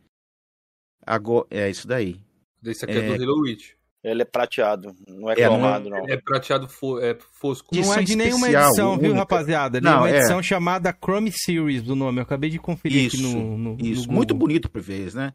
[1.05, 2.19] Agora, é isso daí.
[2.65, 3.17] Esse aqui é, É.
[3.17, 3.75] do Halo Reach.
[4.03, 6.07] Ele é prateado, não é É, não- cromado, não.
[6.07, 7.75] É prateado fo- é fosco.
[7.75, 9.19] Isso Não é é de nenhuma especial, edição, viu, única.
[9.19, 9.77] rapaziada?
[9.79, 10.17] Ele Não, é uma é.
[10.17, 12.19] edição chamada Chrome Series do nome.
[12.19, 15.33] Eu acabei de conferir Isso, aqui no, no Isso, no muito bonito por vez, né?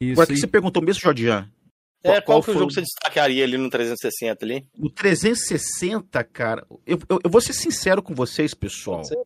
[0.00, 1.50] Isso, Agora, o que você perguntou mesmo, Jordian?
[2.02, 4.66] É, qual, que é o foi jogo que você destacaria ali no 360 ali?
[4.78, 9.02] O 360, cara, eu, eu, eu vou ser sincero com vocês, pessoal.
[9.04, 9.16] Você-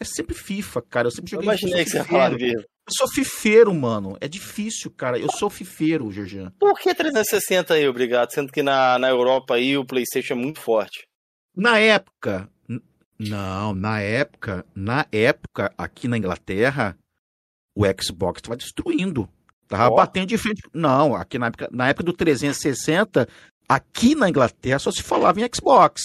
[0.00, 1.08] É sempre FIFA, cara.
[1.08, 2.66] Eu sempre Eu joguei imaginei eu que sou você ia falar disso.
[2.88, 4.16] Eu sou fifeiro, mano.
[4.20, 5.18] É difícil, cara.
[5.18, 6.52] Eu sou fifeiro, Jordian.
[6.58, 8.30] Por que 360 aí, obrigado?
[8.32, 11.06] Sendo que na, na Europa aí o PlayStation é muito forte.
[11.54, 12.48] Na época.
[13.18, 14.64] Não, na época.
[14.74, 16.96] Na época, aqui na Inglaterra,
[17.76, 19.28] o Xbox tava destruindo.
[19.66, 19.96] Tava Ó.
[19.96, 20.62] batendo de frente.
[20.72, 23.28] Não, aqui na época, na época do 360,
[23.68, 26.02] aqui na Inglaterra só se falava em Xbox.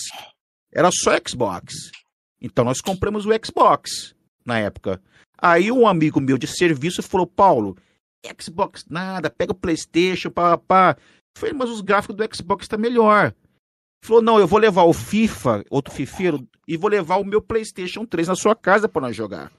[0.74, 1.91] Era só Xbox.
[2.44, 4.14] Então nós compramos o Xbox
[4.45, 5.02] na época.
[5.38, 7.78] Aí um amigo meu de serviço falou: Paulo,
[8.40, 10.98] Xbox nada, pega o PlayStation, pá, pá.
[10.99, 13.34] Eu Falei, mas os gráficos do Xbox tá melhor.
[14.03, 18.06] Falou, não, eu vou levar o FIFA, outro fifeiro, e vou levar o meu PlayStation
[18.06, 19.52] 3 na sua casa para nós jogar.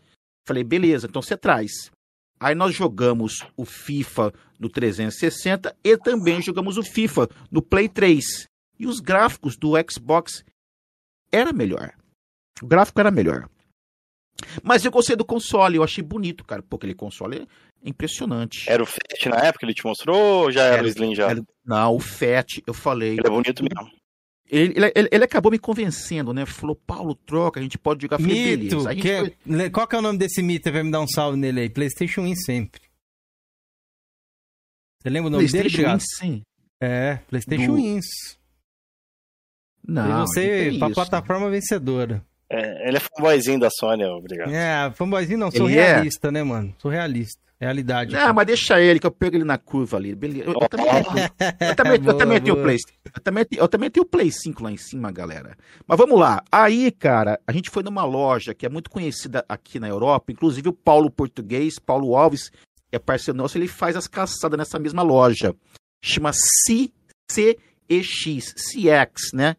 [0.46, 1.90] Falei, beleza, então você traz.
[2.38, 8.46] Aí nós jogamos o FIFA no 360 e também jogamos o FIFA no Play 3.
[8.78, 10.44] E os gráficos do Xbox
[11.32, 11.94] era melhor.
[12.62, 13.48] O gráfico era melhor.
[14.62, 16.62] Mas eu gostei do console, eu achei bonito, cara.
[16.62, 18.68] Pô, aquele console é impressionante.
[18.68, 21.14] Era o Fat na época que ele te mostrou ou já era, Era- o Slim
[21.14, 21.30] já?
[21.30, 23.12] era- Não, o Fat, eu falei.
[23.18, 23.90] Ele é bonito mesmo.
[24.46, 26.44] Ele, ele, ele- acabou me convencendo, né?
[26.44, 28.18] Falou, Paulo, troca, a gente pode jogar.
[28.18, 30.70] Falei, Mito, gente que- foi- le- qual que é o nome desse mito?
[30.70, 31.70] Vai me dar um salve nele aí.
[31.70, 32.82] PlayStation 1 sempre.
[35.00, 36.42] Você lembra o nome dele, PlayStation sim.
[36.82, 38.04] É, PlayStation Do- Wins.
[39.86, 40.94] Não, e você, pra isso.
[40.94, 42.24] plataforma vencedora.
[42.50, 44.52] É, ele é fanboyzinho da Sony, obrigado.
[44.52, 45.94] É, fanboyzinho não, sou Ele é?
[45.94, 46.74] realista, né, mano?
[46.78, 47.44] Sou realista.
[47.60, 48.12] Realidade.
[48.14, 50.14] Não, mas deixa ele, que eu pego ele na curva ali.
[50.14, 50.50] Beleza.
[50.50, 50.86] Eu, eu também,
[51.60, 52.62] eu também, eu Boa, também tenho o.
[52.62, 52.76] Play.
[53.04, 55.56] Eu também, eu também tenho o Play 5 lá em cima, galera.
[55.86, 56.42] Mas vamos lá.
[56.50, 60.32] Aí, cara, a gente foi numa loja que é muito conhecida aqui na Europa.
[60.32, 64.78] Inclusive o Paulo Português, Paulo Alves, que é parceiro nosso, ele faz as caçadas nessa
[64.78, 65.54] mesma loja.
[66.04, 66.32] Chama
[66.66, 66.92] CCEX,
[67.88, 69.56] CX, né?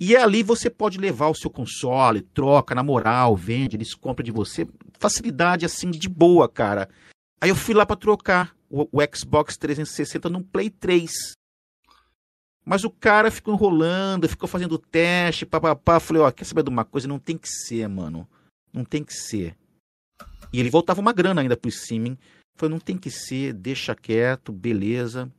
[0.00, 4.32] E ali você pode levar o seu console, troca na moral, vende, eles compram de
[4.32, 4.66] você.
[4.98, 6.88] Facilidade assim de boa, cara.
[7.38, 11.34] Aí eu fui lá pra trocar o, o Xbox 360 num Play 3.
[12.64, 16.00] Mas o cara ficou enrolando, ficou fazendo teste, papapá.
[16.00, 17.06] Falei, ó, quer saber de uma coisa?
[17.06, 18.26] Não tem que ser, mano.
[18.72, 19.54] Não tem que ser.
[20.50, 22.18] E ele voltava uma grana ainda por cima, hein?
[22.56, 25.30] Falei, não tem que ser, deixa quieto, beleza.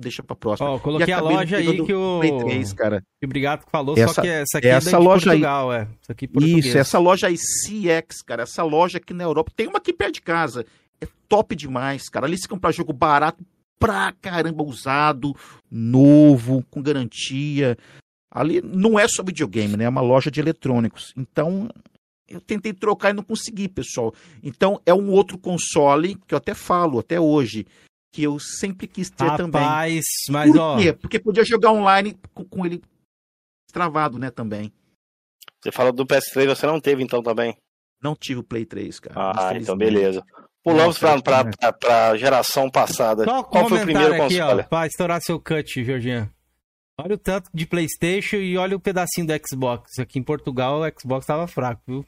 [0.00, 0.70] Deixa pra próxima.
[0.70, 3.02] Ó, coloquei E a loja aí que o, Play 3, cara.
[3.20, 5.38] que o Brigato falou, só Essa- que essa aqui essa é da de loja aí-
[5.40, 5.88] Portugal, é.
[6.00, 6.64] Isso aqui português.
[6.66, 10.14] Isso, essa loja aí, CX, cara, essa loja aqui na Europa, tem uma aqui perto
[10.14, 10.64] de casa.
[11.00, 12.26] É top demais, cara.
[12.26, 13.44] Ali se comprar jogo barato
[13.78, 15.34] pra caramba, usado,
[15.70, 17.76] novo, com garantia.
[18.30, 19.84] Ali não é só videogame, né?
[19.84, 21.12] É uma loja de eletrônicos.
[21.16, 21.68] Então,
[22.28, 24.14] eu tentei trocar e não consegui, pessoal.
[24.42, 27.66] Então, é um outro console que eu até falo até hoje,
[28.12, 29.60] que eu sempre quis ter também.
[29.62, 30.92] Rapaz, mas Por ó, quê?
[30.92, 32.82] Porque podia jogar online com, com ele
[33.72, 34.72] travado, né, também.
[35.62, 37.56] Você falou do PS3, você não teve então também?
[38.02, 39.32] Não tive o Play 3, cara.
[39.36, 40.24] Ah, então beleza.
[40.62, 43.24] Pulamos pra, pra, pra, pra geração passada.
[43.24, 44.60] só Qual foi o primeiro aqui, console?
[44.60, 46.30] ó, pra estourar seu cut, Jorginho.
[46.98, 49.98] Olha o tanto de Playstation e olha o pedacinho do Xbox.
[49.98, 52.06] Aqui em Portugal o Xbox tava fraco, viu?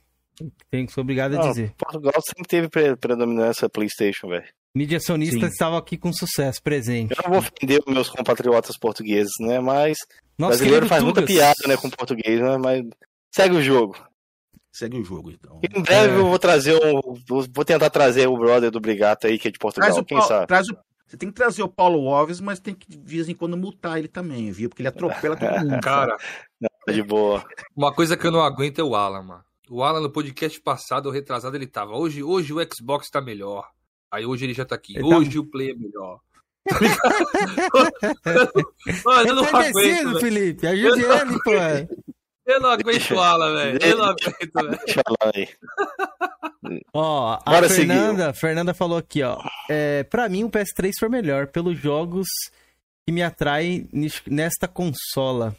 [0.70, 1.72] Tenho que ser obrigado a Não, dizer.
[1.78, 4.44] Portugal sempre teve pre- predominância PlayStation, velho.
[4.74, 5.46] Mídia sonista Sim.
[5.46, 7.10] estava aqui com sucesso presente.
[7.12, 9.60] Eu não vou ofender os meus compatriotas portugueses, né?
[9.60, 10.06] Mas o
[10.38, 11.34] Nosso brasileiro faz muita Tugas.
[11.36, 12.56] piada, né, com português, né?
[12.56, 12.82] Mas
[13.34, 13.96] segue o jogo.
[14.72, 15.60] Segue o jogo, então.
[15.62, 16.18] Em breve É.
[16.18, 17.00] eu vou trazer um.
[17.28, 20.16] vou- tentar trazer o brother do Brigato aí, que é de Portugal, Traz o quem
[20.16, 20.46] Paulo- sabe?
[20.46, 20.76] traz o-
[21.06, 23.98] Você tem que trazer o Paulo Alves, mas tem que de vez em quando multar
[23.98, 24.70] ele também, viu?
[24.70, 25.78] Porque ele atropela todo mundo.
[25.84, 26.16] Cara,
[26.86, 27.44] Tá de boa.
[27.76, 29.44] uma coisa que eu não aguento é o Alan, mano.
[29.68, 31.92] O Alan no podcast passado, ou retrasado, ele tava.
[31.98, 33.68] Hoje, hoje o Xbox tá melhor.
[34.12, 34.96] Aí hoje ele já tá aqui.
[34.96, 36.18] Ele tá- Hoje o Play é melhor.
[36.68, 36.78] Tá?
[39.04, 40.20] Mano, eu não Tá aguento.
[40.20, 40.66] Felipe.
[40.66, 41.50] Ajude ele, pô.
[42.44, 43.78] Eu não aguento o Alan, velho.
[43.82, 44.78] Eu não aguento, velho.
[44.84, 45.48] Deixa falar aí.
[46.92, 47.68] Ó, a Bora.
[47.68, 49.38] Fernanda, Fernanda falou aqui, ó.
[49.70, 52.26] É, pra mim o PS3 foi melhor, pelos jogos
[53.06, 55.54] que me atraem nis- nesta consola.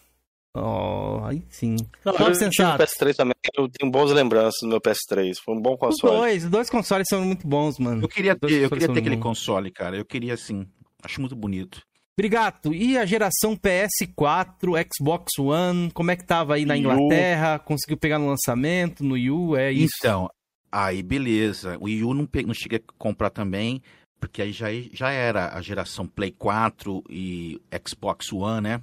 [0.56, 1.76] Ó, aí sim.
[2.06, 5.36] Não, eu tive o PS3 também, eu tenho boas lembranças do meu PS3.
[5.44, 6.18] Foi um bom Os console.
[6.18, 8.04] dois, os dois consoles são muito bons, mano.
[8.04, 9.24] Eu queria ter, eu queria ter aquele bons.
[9.24, 9.98] console, cara.
[9.98, 10.68] Eu queria, assim.
[11.04, 11.82] Acho muito bonito.
[12.16, 16.78] Brigato, e a geração PS4, Xbox One, como é que tava aí na.
[16.78, 17.58] Inglaterra?
[17.58, 19.96] Conseguiu pegar no lançamento, no Yu, é isso?
[20.00, 20.30] Então,
[20.72, 21.78] aí beleza.
[21.80, 23.82] O Wii U não, pe- não cheguei a comprar também,
[24.20, 28.82] porque aí já, já era a geração Play 4 e Xbox One, né?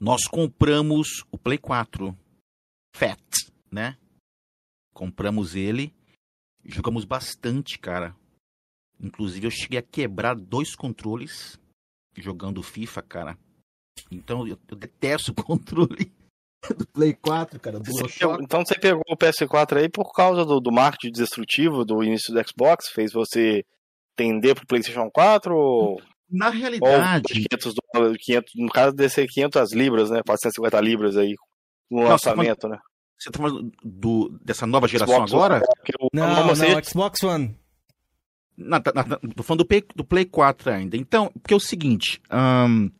[0.00, 2.16] Nós compramos o Play 4
[2.96, 3.20] Fat,
[3.70, 3.98] né?
[4.94, 5.94] Compramos ele,
[6.64, 8.16] jogamos bastante, cara.
[8.98, 11.60] Inclusive eu cheguei a quebrar dois controles
[12.16, 13.38] jogando FIFA, cara.
[14.10, 16.10] Então eu, eu detesto o controle
[16.76, 20.60] do Play 4, cara, do Você então você pegou o PS4 aí por causa do,
[20.60, 22.88] do marketing destrutivo do início do Xbox?
[22.88, 23.64] Fez você
[24.16, 29.72] tender pro PlayStation 4 ou, Na realidade, 500, dólares, 500, no caso deve ser 500
[29.72, 30.20] libras, né?
[30.24, 31.34] 450 libras aí
[31.90, 32.78] no Não, você tá lançamento, né?
[33.18, 35.62] Você tá falando do, dessa nova geração Xbox agora?
[36.00, 37.56] O- Não, você- não, Xbox One.
[38.56, 40.96] Na, na, na, tô falando do Play, do Play 4 ainda.
[40.96, 42.90] Então, porque é o seguinte: ahn,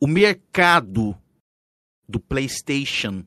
[0.00, 1.16] o mercado
[2.08, 3.24] do PlayStation,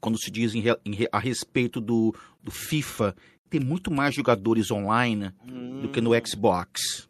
[0.00, 3.14] quando se diz em em a respeito do, do FIFA,
[3.50, 5.32] tem muito mais jogadores online
[5.82, 7.08] do que no Xbox.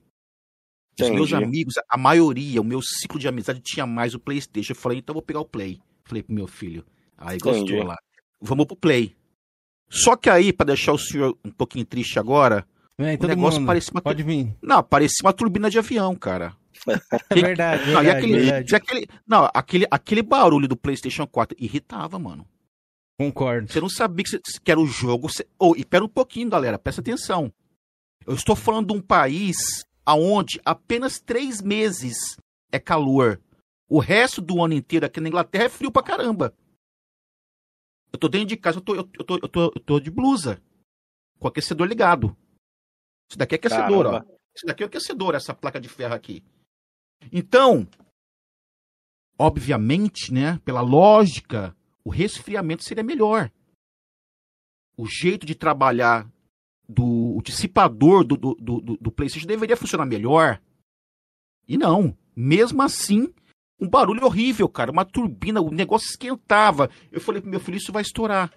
[1.04, 1.44] Os meus Entendi.
[1.44, 4.72] amigos, a maioria, o meu ciclo de amizade tinha mais o PlayStation.
[4.72, 5.80] Eu falei, então eu vou pegar o Play.
[6.04, 6.84] Falei pro meu filho.
[7.16, 7.82] Aí gostou Entendi.
[7.86, 7.96] lá.
[8.40, 9.14] Vamos pro Play.
[9.88, 12.66] Só que aí, pra deixar o senhor um pouquinho triste agora,
[12.98, 13.66] Vem, o todo negócio mundo.
[13.68, 14.54] parecia uma, Pode vir.
[14.62, 16.54] não, parecia uma turbina de avião, cara.
[17.30, 18.72] É verdade, Não, e verdade, aquele, verdade.
[18.72, 22.46] e aquele, não, aquele, aquele barulho do PlayStation 4 irritava, mano.
[23.18, 23.70] Concordo.
[23.70, 25.28] Você não sabia que, você- que era o jogo.
[25.28, 25.46] Você...
[25.58, 27.52] Oh, e pera um pouquinho, galera, presta atenção.
[28.26, 32.36] Eu estou falando de um país aonde apenas três meses
[32.72, 33.40] é calor.
[33.88, 36.54] O resto do ano inteiro aqui na Inglaterra é frio pra caramba.
[38.12, 40.62] Eu tô dentro de casa, eu tô, eu tô, eu tô, eu tô de blusa.
[41.38, 42.36] Com aquecedor ligado.
[43.28, 44.10] Isso daqui é aquecedor, ó.
[44.12, 44.40] Caramba.
[44.54, 46.44] Isso daqui é aquecedor, essa placa de ferro aqui.
[47.32, 47.86] Então,
[49.38, 53.50] obviamente, né, pela lógica, o resfriamento seria melhor.
[54.96, 56.30] O jeito de trabalhar
[56.90, 60.60] do o dissipador do, do, do, do- do PlayStation deveria funcionar melhor.
[61.68, 62.16] E não.
[62.34, 63.32] Mesmo assim,
[63.80, 64.90] um barulho horrível, cara.
[64.90, 66.90] Uma turbina, o negócio esquentava.
[67.12, 68.50] Eu falei pro meu filho, isso vai estourar.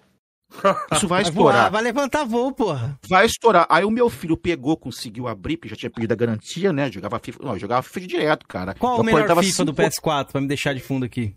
[0.94, 1.70] Isso vai Vai voar, estourar.
[1.72, 2.96] vai levantar voo, porra.
[3.08, 3.66] Vai estourar.
[3.68, 6.92] Aí o meu filho pegou, conseguiu abrir, porque já tinha perdido a garantia, né?
[6.92, 7.42] Jogava FIFA.
[7.42, 8.74] Não, jogava FIFA direto, cara.
[8.74, 11.34] Qual Eu o melhor FIFA do cinco- PS4 pra me deixar de fundo aqui?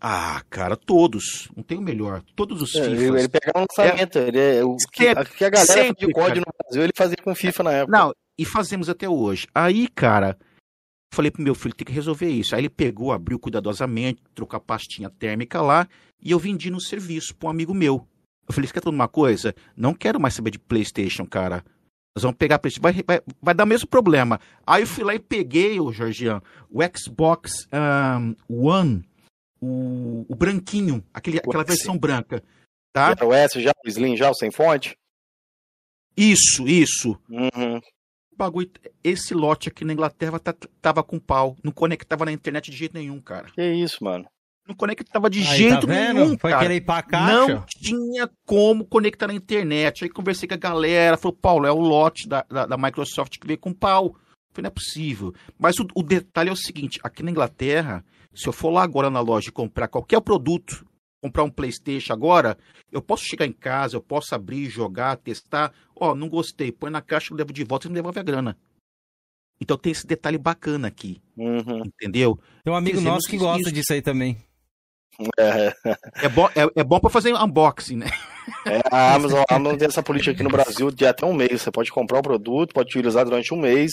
[0.00, 1.48] Ah, cara, todos.
[1.56, 2.22] Não tem o melhor.
[2.36, 3.00] Todos os É, FIFAs.
[3.02, 4.18] ele, pegava um lançamento.
[4.18, 6.92] Ele é, o que, Sempre, a, que a galera sempre, de código no Brasil, ele
[6.96, 7.98] fazia com FIFA na época.
[7.98, 9.46] Não, e fazemos até hoje.
[9.52, 10.38] Aí, cara,
[11.12, 12.54] falei pro meu filho, tem que resolver isso.
[12.54, 15.88] Aí ele pegou, abriu cuidadosamente, trocou a pastinha térmica lá,
[16.22, 18.06] e eu vendi no serviço pra um amigo meu.
[18.46, 19.54] Eu falei, você quer toda uma coisa?
[19.76, 21.64] Não quero mais saber de Playstation, cara.
[22.16, 22.82] Nós vamos pegar Playstation.
[22.82, 24.40] Vai, vai, vai dar o mesmo problema.
[24.64, 29.02] Aí eu fui lá e peguei, ô Jorgian, o Xbox ahn, One,
[29.60, 32.42] o, o branquinho, aquele, aquela versão branca.
[32.92, 33.10] Tá?
[33.10, 34.96] Era o S já, o Slim já, o sem fonte.
[36.16, 37.18] Isso, isso.
[37.28, 37.78] Uhum.
[38.32, 38.70] O bagulho,
[39.02, 41.56] esse lote aqui na Inglaterra tá- tava com pau.
[41.62, 43.50] Não conectava na internet de jeito nenhum, cara.
[43.50, 44.26] Que isso, mano.
[44.66, 46.62] Não conectava de Aí, jeito tá nenhum, Foi cara.
[46.62, 47.54] querer ir pra caixa.
[47.54, 50.04] Não tinha como conectar na internet.
[50.04, 53.46] Aí conversei com a galera, falou, Paulo, é o lote da, da, da Microsoft que
[53.46, 54.14] veio com pau.
[54.58, 55.32] Falei, não é possível.
[55.58, 58.04] Mas o, o detalhe é o seguinte, aqui na Inglaterra,
[58.34, 60.84] se eu for lá agora na loja e comprar qualquer produto,
[61.22, 62.58] comprar um Playstation agora,
[62.90, 65.72] eu posso chegar em casa, eu posso abrir, jogar, testar.
[65.94, 68.56] Ó, não gostei, põe na caixa, eu levo de volta e me devolve a grana.
[69.60, 71.82] Então tem esse detalhe bacana aqui, Uhum.
[71.84, 72.38] entendeu?
[72.64, 73.44] Tem um amigo nosso que isso.
[73.44, 74.36] gosta disso aí também.
[75.38, 75.74] É,
[76.22, 78.06] É bom, é, é bom para fazer unboxing, né?
[78.66, 81.60] é, a Amazon, a Amazon tem essa política aqui no Brasil de até um mês.
[81.62, 83.90] Você pode comprar o produto, pode utilizar durante um mês.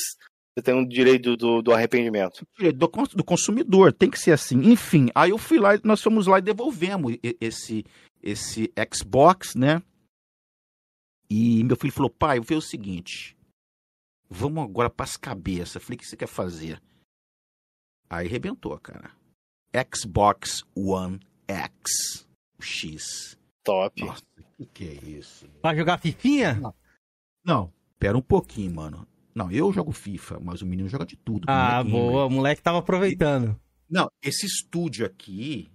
[0.55, 2.47] Você tem o direito do, do arrependimento.
[2.57, 4.57] do, do consumidor, tem que ser assim.
[4.71, 7.83] Enfim, aí eu fui lá, e nós fomos lá e devolvemos esse,
[8.23, 9.81] esse Xbox, né?
[11.29, 13.35] E meu filho falou, pai, ver o seguinte,
[14.29, 15.83] vamos agora pras cabeças.
[15.83, 16.81] Falei, o que você quer fazer?
[18.09, 19.11] Aí arrebentou, cara.
[19.93, 22.25] Xbox One X.
[22.57, 23.37] O X.
[23.61, 24.01] Top.
[24.01, 25.49] Nossa, o que, que é isso?
[25.61, 26.61] Pra jogar fifinha?
[27.43, 29.05] Não, pera um pouquinho, mano.
[29.35, 31.45] Não, eu jogo FIFA, mas o menino joga de tudo.
[31.47, 32.11] Ah, moleque gamer.
[32.11, 32.25] boa.
[32.25, 33.59] O moleque tava aproveitando.
[33.89, 35.69] Não, esse estúdio aqui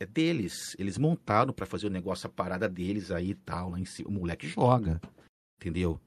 [0.00, 0.74] é deles.
[0.78, 4.08] Eles montaram pra fazer o negócio, a parada deles aí e tal, lá em cima.
[4.08, 5.00] O moleque joga,
[5.60, 6.00] entendeu?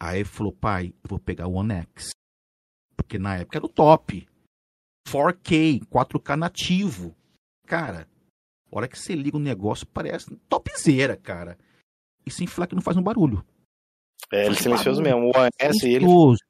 [0.00, 2.10] Aí falou, pai, eu vou pegar o One X.
[2.96, 4.26] Porque na época era o top.
[5.06, 7.14] 4K, 4K nativo.
[7.66, 8.08] Cara,
[8.70, 11.58] a hora que você liga o negócio, parece topzera, cara.
[12.24, 13.44] E sem falar que não faz um barulho.
[14.32, 15.20] É, ele é silencioso mesmo.
[15.22, 16.00] O One S, ele.
[16.00, 16.40] Silencioso.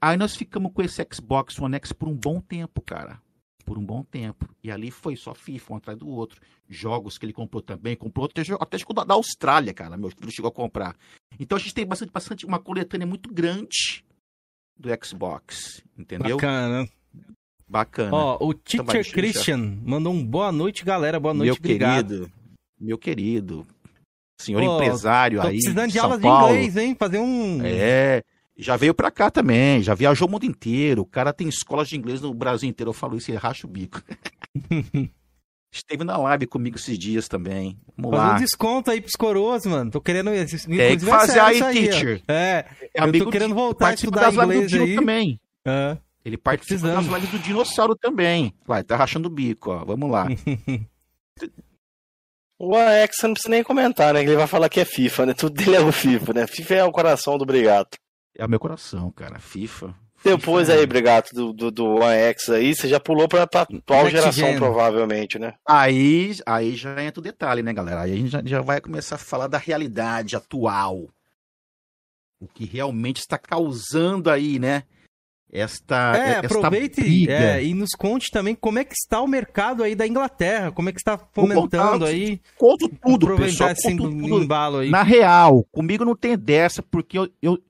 [0.00, 3.20] Aí nós ficamos com esse Xbox One X por um bom tempo, cara.
[3.64, 4.48] Por um bom tempo.
[4.62, 6.40] E ali foi só FIFA, um atrás do outro.
[6.68, 7.94] Jogos que ele comprou também.
[7.94, 9.96] Comprou até, até que da, da Austrália, cara.
[9.96, 10.96] Meu filho chegou a comprar.
[11.38, 14.04] Então a gente tem bastante, bastante uma coletânea muito grande
[14.76, 15.82] do Xbox.
[15.96, 16.36] Entendeu?
[16.36, 16.88] Bacana.
[17.68, 18.14] Bacana.
[18.14, 19.14] Ó, o Então vai, Teacher Xuxa.
[19.14, 21.20] Christian mandou um boa noite, galera.
[21.20, 22.08] Boa noite, meu obrigado.
[22.08, 22.32] querido.
[22.80, 23.66] Meu querido.
[24.42, 25.54] Senhor Pô, empresário Tô aí.
[25.54, 26.48] precisando de São aulas Paulo.
[26.48, 26.96] de inglês, hein?
[26.98, 27.60] Fazer um.
[27.64, 28.22] É,
[28.56, 31.02] já veio pra cá também, já viajou o mundo inteiro.
[31.02, 32.90] O cara tem escolas de inglês no Brasil inteiro.
[32.90, 34.02] Eu falo isso e racha o bico.
[35.74, 37.78] Esteve na live comigo esses dias também.
[37.96, 38.38] Vamos um lá.
[38.38, 39.90] desconto aí pros coroas, mano.
[39.90, 40.30] Tô querendo.
[40.30, 41.70] Tem que fazer aí, ó.
[41.70, 42.22] teacher.
[42.28, 42.66] É.
[42.94, 45.40] É eu tô querendo voltar a estudar das lives inglês do Dino também.
[45.64, 45.96] é.
[46.24, 48.54] Ele participa das lives do dinossauro também.
[48.64, 49.84] Vai, tá rachando o bico, ó.
[49.84, 50.28] Vamos lá.
[52.64, 54.20] O AX não precisa nem comentar, né?
[54.22, 55.34] que Ele vai falar que é FIFA, né?
[55.34, 56.46] Tudo dele é o FIFA, né?
[56.46, 57.98] FIFA é o coração do Brigato.
[58.38, 59.40] É o meu coração, cara.
[59.40, 59.92] FIFA.
[60.22, 64.04] Depois FIFA é- aí, Brigato, do, do, do aí, você já pulou pra, pra atual
[64.04, 64.56] Next geração, gen.
[64.58, 65.54] provavelmente, né?
[65.68, 68.02] Aí, aí já entra o detalhe, né, galera?
[68.02, 71.08] Aí a gente já, já vai começar a falar da realidade atual.
[72.40, 74.84] O que realmente está causando aí, né?
[75.54, 77.32] Esta, É, esta aproveite briga.
[77.34, 80.88] é, e nos conte também como é que está o mercado aí da Inglaterra, como
[80.88, 83.70] é que está fomentando contar, aí, Conto tudo, aproveitar pessoal.
[83.72, 84.42] esse tudo.
[84.42, 84.88] embalo aí.
[84.88, 87.62] Na real, comigo não tem dessa, porque eu, eu-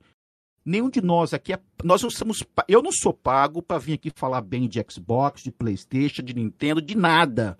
[0.65, 4.09] nenhum de nós aqui é, nós não somos, eu não sou pago para vir aqui
[4.15, 7.57] falar bem de Xbox, de PlayStation, de Nintendo, de nada.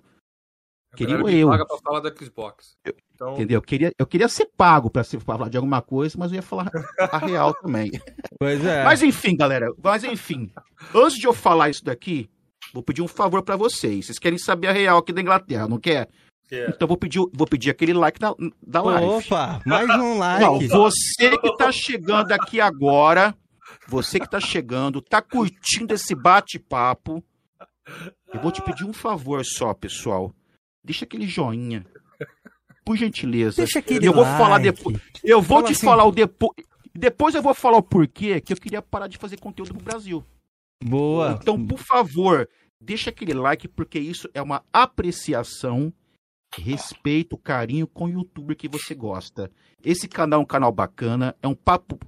[0.96, 1.48] Queria eu.
[1.48, 2.76] paga pra falar do Xbox.
[3.14, 3.58] Então, Entendeu?
[3.58, 6.68] Eu queria, eu queria ser pago para falar de alguma coisa, mas eu ia falar
[6.98, 7.92] a real também.
[8.38, 8.82] Pois é.
[8.82, 10.50] Mas enfim, galera, mas enfim.
[10.92, 12.28] Antes de eu falar isso daqui,
[12.72, 14.06] vou pedir um favor pra vocês.
[14.06, 16.08] Vocês querem saber a real aqui da Inglaterra, não quer?
[16.68, 18.34] Então vou pedir, vou pedir aquele like da,
[18.64, 19.06] da live.
[19.26, 20.68] Opa, mais um Não, like.
[20.68, 23.34] você que tá chegando aqui agora,
[23.88, 27.24] você que tá chegando, tá curtindo esse bate-papo,
[28.32, 30.32] eu vou te pedir um favor só, pessoal.
[30.84, 31.84] Deixa aquele joinha.
[32.84, 33.56] Por gentileza.
[33.56, 34.38] Deixa aquele eu vou like.
[34.38, 34.98] falar depois.
[35.22, 35.86] Eu vou Fala te assim.
[35.86, 36.52] falar o depois.
[36.94, 40.24] Depois eu vou falar o porquê que eu queria parar de fazer conteúdo no Brasil.
[40.84, 41.38] Boa.
[41.40, 42.48] Então, por favor,
[42.80, 45.92] deixa aquele like, porque isso é uma apreciação,
[46.56, 49.50] respeito, carinho com o youtuber que você gosta.
[49.82, 51.98] Esse canal é um canal bacana, é um papo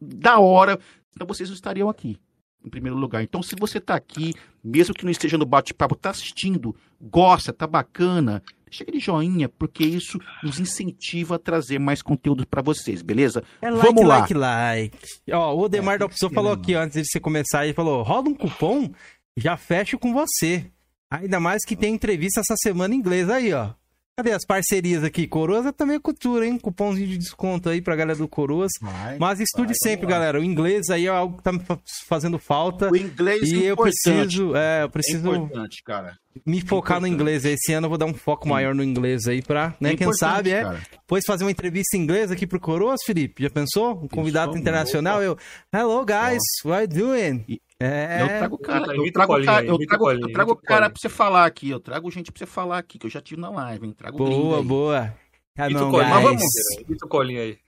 [0.00, 0.78] da hora,
[1.14, 2.18] então vocês não estariam aqui,
[2.64, 3.22] em primeiro lugar.
[3.22, 7.66] Então, se você tá aqui, mesmo que não esteja no bate-papo, tá assistindo, gosta, tá
[7.66, 13.42] bacana, deixa aquele joinha, porque isso nos incentiva a trazer mais conteúdo para vocês, beleza?
[13.60, 14.18] É like, Vamos lá.
[14.20, 14.98] like, like.
[15.30, 18.02] Ó, o Odemar É, da Opção falou aqui, ó, antes de você começar, ele falou,
[18.02, 18.90] roda um cupom,
[19.36, 20.70] já fecho com você.
[21.10, 23.70] Ainda mais que tem entrevista essa semana em inglês aí, ó.
[24.16, 25.26] Cadê as parcerias aqui?
[25.26, 26.56] Coroas é também cultura, hein?
[26.56, 28.70] Cupomzinho de desconto aí pra galera do Coroas.
[29.18, 30.38] Mas estude vai, sempre, galera.
[30.40, 32.92] O inglês aí é algo que tá me fa- fazendo falta.
[32.92, 36.16] O inglês E é eu preciso, é, eu É preciso importante, cara.
[36.46, 37.44] me focar no inglês.
[37.44, 39.94] Esse ano eu vou dar um foco maior no inglês aí pra, né?
[39.94, 40.62] É Quem sabe, é.
[40.62, 40.80] cara.
[40.92, 43.42] Depois fazer uma entrevista em inglês aqui pro Coroas, Felipe.
[43.42, 44.00] Já pensou?
[44.04, 45.20] Um convidado Pensou, internacional.
[45.24, 45.36] Eu,
[45.74, 47.44] hello guys, what you doing?
[47.48, 50.26] E- É, Eu trago o cara, eu trago, o Colinha cara, aí, eu trago, Colinha,
[50.26, 53.06] eu trago cara pra você falar aqui, eu trago gente pra você falar aqui, que
[53.06, 53.92] eu já tive na live, hein?
[53.92, 55.14] Trago boa, boa.
[55.56, 56.14] Come Imita o on, Colinha.
[56.14, 56.42] Mas vamos,
[56.80, 57.58] imita o Colinha aí.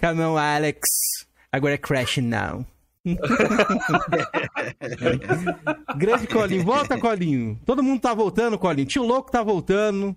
[0.00, 0.80] Come on, Alex.
[1.52, 2.64] Agora é Crash now.
[5.96, 7.58] Grande Colinho, volta, Colinho.
[7.64, 8.86] Todo mundo tá voltando, Colinho.
[8.86, 10.16] Tio Louco tá voltando.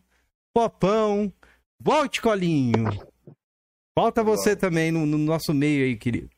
[0.53, 1.31] Popão.
[1.79, 2.89] Volte, Colinho.
[3.97, 6.29] Volta você também no, no nosso meio aí, querido.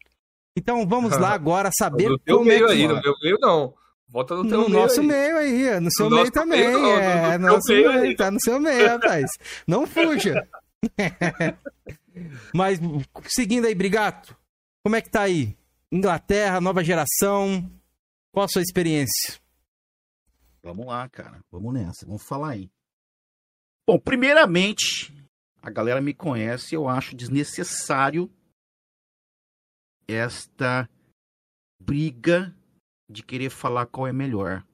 [0.55, 2.71] Então vamos lá agora saber No como é meio que...
[2.73, 3.73] aí, no meu meio não.
[4.07, 5.07] Volta no teu No meio nosso aí.
[5.07, 6.59] meio aí, no seu No meio também.
[6.67, 9.29] meio, não, é, no- no nosso meio meio, tá no seu meio, rapaz.
[9.67, 10.47] Não fuja.
[12.53, 12.79] Mas,
[13.27, 14.35] seguindo aí, Brigato,
[14.83, 15.57] como é que tá aí?
[15.91, 17.69] Inglaterra, nova geração,
[18.31, 19.39] qual a sua experiência?
[20.63, 21.39] Vamos lá, cara.
[21.51, 22.69] Vamos nessa, vamos falar aí.
[23.87, 25.13] Bom, primeiramente,
[25.61, 28.29] a galera me conhece, eu acho desnecessário
[30.07, 30.89] esta
[31.81, 32.55] briga
[33.09, 34.65] de querer falar qual é melhor.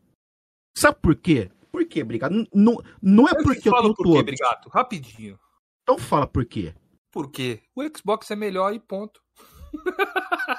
[0.78, 1.52] Sabe por quê?
[1.72, 2.30] Por quê, briga?
[2.30, 4.24] Não, não, é porque eu tenho por quê.
[4.24, 4.70] Brigato?
[4.70, 5.40] Rapidinho.
[5.84, 6.74] Então fala por quê.
[7.12, 7.62] Por quê?
[7.76, 9.22] O Xbox é melhor e ponto.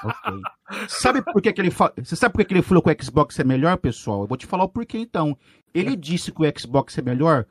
[0.03, 0.41] Ok.
[0.87, 1.93] Sabe por que, que ele fa...
[1.97, 4.21] Você sabe por que, que ele falou que o Xbox é melhor, pessoal?
[4.21, 5.37] Eu vou te falar o porquê então.
[5.73, 7.45] Ele disse que o Xbox é melhor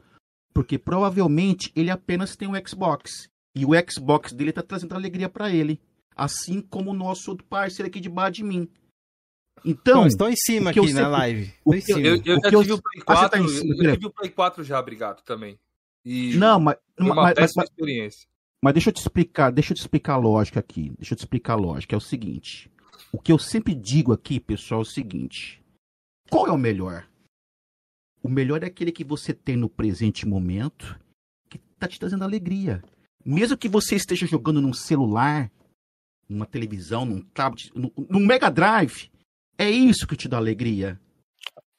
[0.52, 3.28] porque provavelmente ele apenas tem um Xbox.
[3.54, 5.80] E o Xbox dele tá trazendo alegria pra ele.
[6.16, 8.68] Assim como o nosso outro parceiro aqui debaixo de mim.
[9.64, 11.52] Então, estou em cima eu aqui na live.
[11.64, 12.00] o que eu- cima.
[12.00, 13.80] Eu, eu O já eu- tive o Play Ah, você 4, tá eu cima, já
[13.80, 13.94] peraí.
[13.94, 15.58] tive o Play 4 já, Brigato, também.
[16.04, 18.28] E não, mas, uma mas, mas, péssima experiência.
[18.62, 20.90] mas deixa eu te explicar, deixa eu te explicar a lógica aqui.
[20.98, 21.94] Deixa eu te explicar a lógica.
[21.94, 22.68] É o seguinte.
[23.12, 25.62] O que eu sempre digo aqui, pessoal, é o seguinte:
[26.28, 27.06] qual é o melhor?
[28.22, 30.98] O melhor é aquele que você tem no presente momento,
[31.48, 32.82] que está te trazendo alegria.
[33.24, 35.50] Mesmo que você esteja jogando num celular,
[36.28, 39.10] numa televisão, num tablet, num, num Mega Drive,
[39.58, 41.00] é isso que te dá alegria.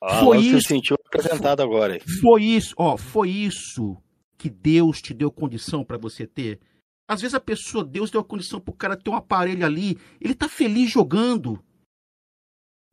[0.02, 0.62] Ah, Foi você isso.
[0.62, 2.00] se sentiu apresentado agora.
[2.22, 3.98] Foi isso, ó, foi isso
[4.38, 6.60] que Deus te deu condição para você ter.
[7.08, 10.36] Às vezes a pessoa, Deus deu a condição pro cara ter um aparelho ali, ele
[10.36, 11.64] tá feliz jogando.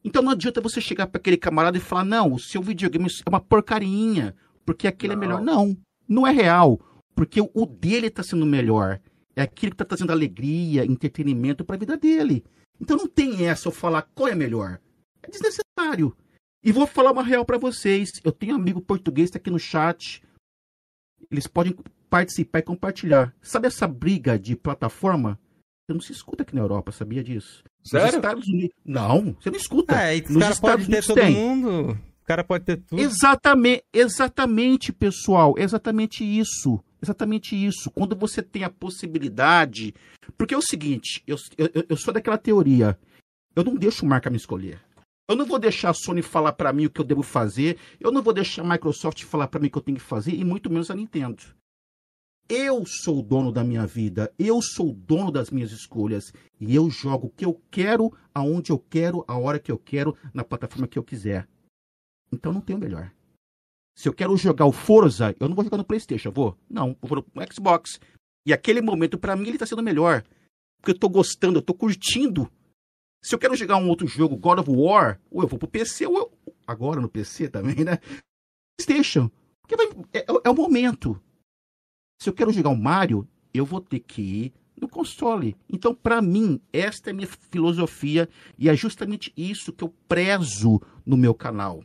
[0.04, 3.28] Então não adianta você chegar para aquele camarada e falar: "Não, o seu videogame é
[3.28, 5.22] uma porcaria, porque aquele Não.
[5.22, 5.42] é melhor".
[5.42, 5.76] Não,
[6.08, 6.80] não é real,
[7.14, 9.00] porque o dele tá sendo melhor.
[9.40, 12.44] É aquilo que tá trazendo alegria, entretenimento para a vida dele.
[12.78, 14.78] Então não tem essa eu falar qual é melhor.
[15.22, 16.14] É desnecessário.
[16.62, 18.10] E vou falar uma real para vocês.
[18.22, 20.22] Eu tenho um amigo português tá aqui no chat.
[21.30, 21.74] Eles podem
[22.10, 23.34] participar e compartilhar.
[23.40, 25.40] Sabe essa briga de plataforma?
[25.86, 27.64] Você não se escuta aqui na Europa, sabia disso?
[27.80, 28.16] Nos Sério?
[28.16, 28.76] Estados Unidos.
[28.84, 30.02] Não, você não escuta.
[30.02, 31.34] É, e os Nos caras podem Estados ter Unidos todo tem.
[31.34, 31.98] mundo.
[32.22, 33.00] O cara pode ter tudo.
[33.00, 35.54] Exatamente, exatamente, pessoal.
[35.56, 36.78] Exatamente isso.
[37.02, 37.90] Exatamente isso.
[37.90, 39.94] Quando você tem a possibilidade.
[40.36, 42.98] Porque é o seguinte, eu, eu, eu sou daquela teoria.
[43.54, 44.80] Eu não deixo marca me escolher.
[45.28, 47.78] Eu não vou deixar a Sony falar pra mim o que eu devo fazer.
[48.00, 50.34] Eu não vou deixar a Microsoft falar pra mim o que eu tenho que fazer.
[50.34, 51.42] E muito menos a Nintendo.
[52.48, 54.34] Eu sou o dono da minha vida.
[54.36, 56.32] Eu sou o dono das minhas escolhas.
[56.60, 60.16] E eu jogo o que eu quero, aonde eu quero, a hora que eu quero,
[60.34, 61.46] na plataforma que eu quiser.
[62.32, 63.12] Então não tem o melhor.
[63.96, 66.56] Se eu quero jogar o Forza, eu não vou jogar no PlayStation, vou?
[66.68, 68.00] Não, vou no Xbox.
[68.46, 70.24] E aquele momento, pra mim, ele tá sendo melhor.
[70.80, 72.50] Porque eu tô gostando, eu tô curtindo.
[73.22, 76.06] Se eu quero jogar um outro jogo, God of War, ou eu vou pro PC,
[76.06, 76.54] ou eu...
[76.66, 77.98] agora no PC também, né?
[78.78, 79.30] PlayStation.
[79.60, 81.20] Porque vai- é, é- é o momento.
[82.22, 85.54] Se eu quero jogar um Mario, eu vou ter que ir no console.
[85.68, 88.26] Então, pra mim, esta é a minha filosofia
[88.58, 91.84] e é justamente isso que eu prezo no meu canal.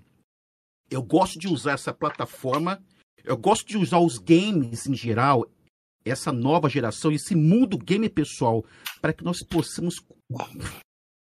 [0.90, 2.82] Eu gosto de usar essa plataforma,
[3.24, 5.50] eu gosto de usar os games em geral,
[6.04, 8.64] essa nova geração, esse mundo game pessoal,
[9.02, 9.96] para que nós possamos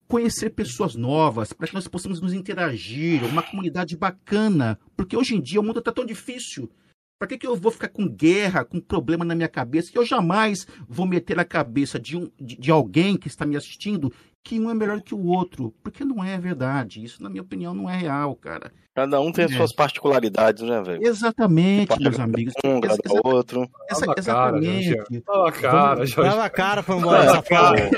[0.09, 5.41] conhecer pessoas novas, para que nós possamos nos interagir, uma comunidade bacana, porque hoje em
[5.41, 6.71] dia o mundo está tão difícil.
[7.19, 9.91] Para que, que eu vou ficar com guerra, com problema na minha cabeça?
[9.91, 13.57] Que eu jamais vou meter na cabeça de, um, de, de alguém que está me
[13.57, 14.13] assistindo
[14.49, 15.75] que um é melhor que o outro.
[15.83, 17.03] Porque não é verdade.
[17.05, 18.73] Isso, na minha opinião, não é real, cara.
[18.95, 19.49] Cada um tem É.
[19.49, 21.07] suas particularidades, né, velho?
[21.07, 22.55] Exatamente, meus amigos.
[22.65, 23.71] Um, Exa- agrada o outro.
[23.91, 25.23] exa- Fala a cara, exatamente.
[25.27, 26.31] Fala, cara, Jorge.
[26.31, 27.91] Fala a cara, fanboy, Fala cara.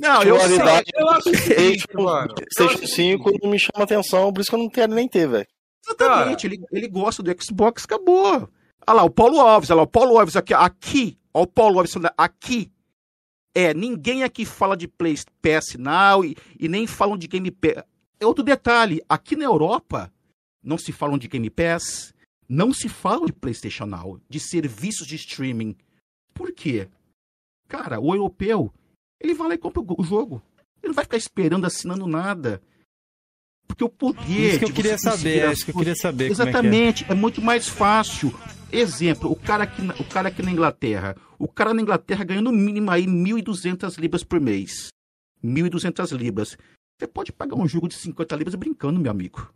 [0.00, 0.58] Não, eu sei.
[0.94, 1.54] Eu acho o seguinte,
[1.88, 2.28] PlayStation- mano.
[2.28, 3.40] Eu PlayStation acho o 5 seguinte.
[3.44, 5.46] não me chama atenção, por isso que eu não quero nem ter, velho.
[5.84, 8.48] Exatamente, ele, ele gosta do Xbox, acabou.
[8.86, 11.78] Olha lá, o Paulo Alves, olha lá, o Paulo Alves aqui, aqui, ó, o Paulo
[11.78, 12.70] Alves aqui.
[13.54, 17.84] É, ninguém aqui fala de Play, PS Now e, e nem falam de Game Pass.
[18.18, 20.12] É outro detalhe, aqui na Europa
[20.62, 22.14] não se falam de Game Pass,
[22.48, 25.76] não se fala de PlayStation Now, de serviços de streaming.
[26.34, 26.88] Por quê?
[27.68, 28.72] Cara, o europeu,
[29.20, 30.42] ele vai lá e compra o jogo.
[30.82, 32.60] Ele não vai ficar esperando, assinando nada.
[33.66, 36.28] Porque o poder Isso que eu queria saber, isso que eu queria saber.
[36.28, 36.50] como é que é.
[36.50, 38.34] Exatamente, é, muito mais fácil.
[38.72, 41.16] Exemplo, o cara, aqui, na- o cara aqui na Inglaterra.
[41.38, 44.88] O cara na Inglaterra ganha no mínimo aí 1.200 libras por mês.
[45.42, 46.56] 1.200 libras.
[46.98, 49.52] Você pode pagar um jogo de 50 libras brincando, meu amigo.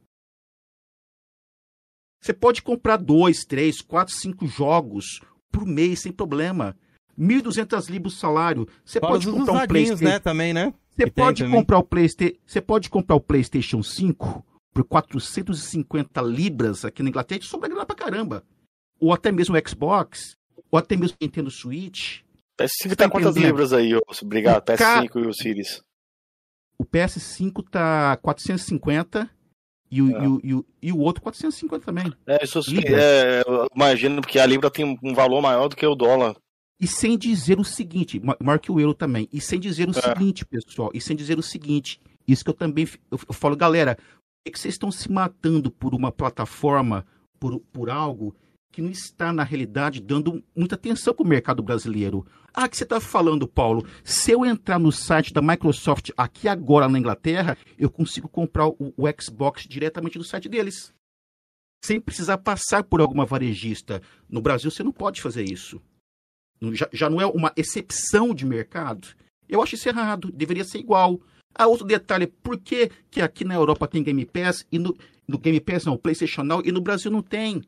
[2.23, 5.20] Você pode comprar dois, três, quatro, cinco jogos
[5.53, 6.77] por mês sem problema.
[7.19, 8.66] 1.200 libras salário.
[8.85, 10.05] Você pode comprar um usadinhos, PlayStation.
[10.05, 10.73] né, também, né?
[10.97, 11.59] Você pode também.
[11.61, 17.41] comprar o PlayStation, você pode comprar o PlayStation 5 por 450 libras aqui na Inglaterra,
[17.43, 18.43] e sobra grana pra caramba.
[19.05, 20.37] Ou até mesmo o Xbox,
[20.71, 22.21] ou até mesmo o Nintendo Switch.
[22.59, 24.01] PS5 Você tá tá quantas libras aí, ô?
[24.23, 25.83] Obrigado, O ca- PS5 e o Series.
[26.79, 29.29] O PS5 tá 450
[29.91, 30.25] e o, É.
[30.25, 32.13] e o, e o, e o outro 450 também.
[32.27, 35.95] É, isso, é, eu imagino porque a libra tem um valor maior do que o
[35.95, 36.37] dólar.
[36.81, 39.29] E sem dizer o seguinte, ma- maior que o euro também.
[39.33, 40.01] E sem dizer o É.
[40.03, 40.91] seguinte, pessoal.
[40.93, 42.01] E sem dizer o seguinte.
[42.27, 43.97] Isso que eu também eu, eu falo, galera.
[43.97, 47.07] Por que que vocês estão se matando por uma plataforma,
[47.39, 48.35] por, por algo
[48.75, 52.27] que não está, na realidade, dando muita atenção para o mercado brasileiro?
[52.53, 53.87] Ah, que você está falando, Paulo?
[54.03, 58.77] Se eu entrar no site da Microsoft aqui agora na Inglaterra, eu consigo comprar o,
[58.97, 60.93] o Xbox diretamente do site deles.
[61.85, 64.01] Sem precisar passar por alguma varejista.
[64.29, 65.81] No Brasil, você não pode fazer isso
[66.73, 69.09] já, já não é uma exceção de mercado?
[69.49, 71.21] Eu acho isso errado, deveria ser igual.
[71.55, 74.97] Ah, outro detalhe, por que, que aqui na Europa tem Game Pass e no,
[75.27, 77.63] no Game Pass não, PlayStation Now e no Brasil não tem?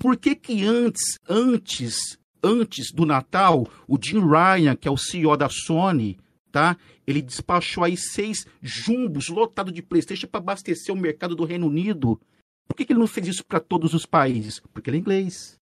[0.00, 5.36] Por que que antes, antes, antes do Natal, o Jim Ryan, que é o CEO
[5.36, 6.18] da Sony,
[6.50, 6.76] tá?
[7.06, 12.18] Ele despachou aí seis jumbos lotados de PlayStation para abastecer o mercado do Reino Unido.
[12.66, 14.58] Por que, que ele não fez isso para todos os países?
[14.72, 15.56] Porque ele é inglês.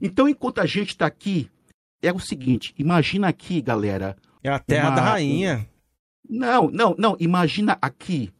[0.00, 1.50] Então, enquanto a gente está aqui,
[2.00, 4.16] é o seguinte: imagina aqui, galera.
[4.44, 5.68] É a terra uma- da rainha.
[6.28, 7.16] Não, não, não.
[7.18, 8.30] Imagina aqui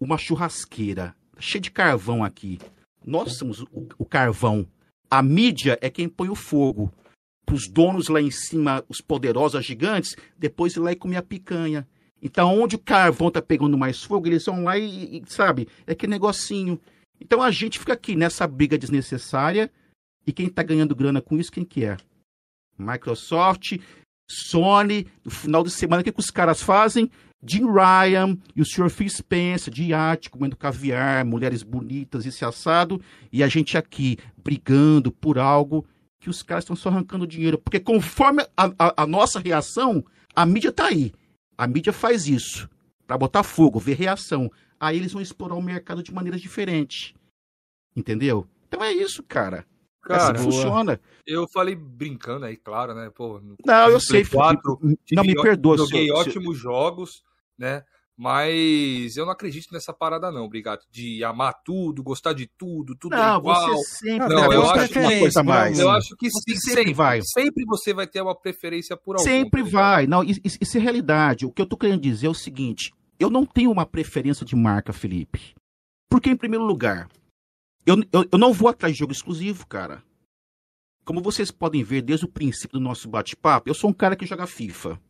[0.00, 2.58] uma churrasqueira cheia de carvão aqui.
[3.04, 4.66] Nós somos o, o carvão.
[5.10, 6.92] A mídia é quem põe o fogo.
[7.44, 11.16] Para os donos lá em cima, os poderosos, os gigantes, depois ir lá e comer
[11.16, 11.86] a picanha.
[12.22, 15.92] Então, onde o carvão tá pegando mais fogo, eles vão lá e, e, sabe, é
[15.92, 16.78] aquele negocinho.
[17.20, 19.70] Então a gente fica aqui nessa briga desnecessária.
[20.26, 21.96] E quem tá ganhando grana com isso, quem que é?
[22.78, 23.78] Microsoft,
[24.30, 27.10] Sony, no final de semana, o que, que os caras fazem?
[27.42, 28.90] Jim Ryan e o Sr.
[28.90, 33.00] Phil Spencer, de arte, comendo caviar, mulheres bonitas, esse assado,
[33.32, 35.86] e a gente aqui brigando por algo
[36.18, 37.56] que os caras estão só arrancando dinheiro.
[37.56, 40.04] Porque conforme a, a- a nossa reação,
[40.36, 41.12] a mídia tá aí.
[41.56, 42.68] A mídia faz isso
[43.06, 44.50] para botar fogo, ver reação.
[44.78, 47.14] Aí eles vão explorar o mercado de maneiras diferentes.
[47.96, 48.46] Entendeu?
[48.68, 49.64] Então é isso, cara.
[50.08, 51.00] É assim Cara, que funciona.
[51.26, 53.10] eu falei brincando aí, claro, né?
[53.14, 55.00] Pô, Não, eu sei, Play 4, Felipe.
[55.14, 55.76] Não me perdoa.
[55.76, 57.22] Joguei se eu- se- ótimos jogos,
[57.60, 57.84] né?
[58.22, 60.80] Mas eu não acredito nessa parada, não, obrigado.
[60.90, 63.68] De amar tudo, gostar de tudo, tudo é Não, igual.
[63.76, 65.78] você sempre Não, eu acho que- coisa mais.
[65.78, 67.20] Eu acho que sim, sempre sempre, vai.
[67.22, 69.26] sempre você vai ter uma preferência por algum.
[69.26, 70.06] Sempre tá vai.
[70.06, 71.46] Não, isso é realidade.
[71.46, 74.54] O que eu tô querendo dizer é o seguinte: eu não tenho uma preferência de
[74.54, 75.54] marca, Felipe.
[76.10, 77.08] Porque, em primeiro lugar,
[77.86, 80.02] eu, eu, eu não vou atrás de jogo exclusivo, cara.
[81.06, 84.26] Como vocês podem ver desde o princípio do nosso bate-papo, eu sou um cara que
[84.26, 85.00] joga FIFA.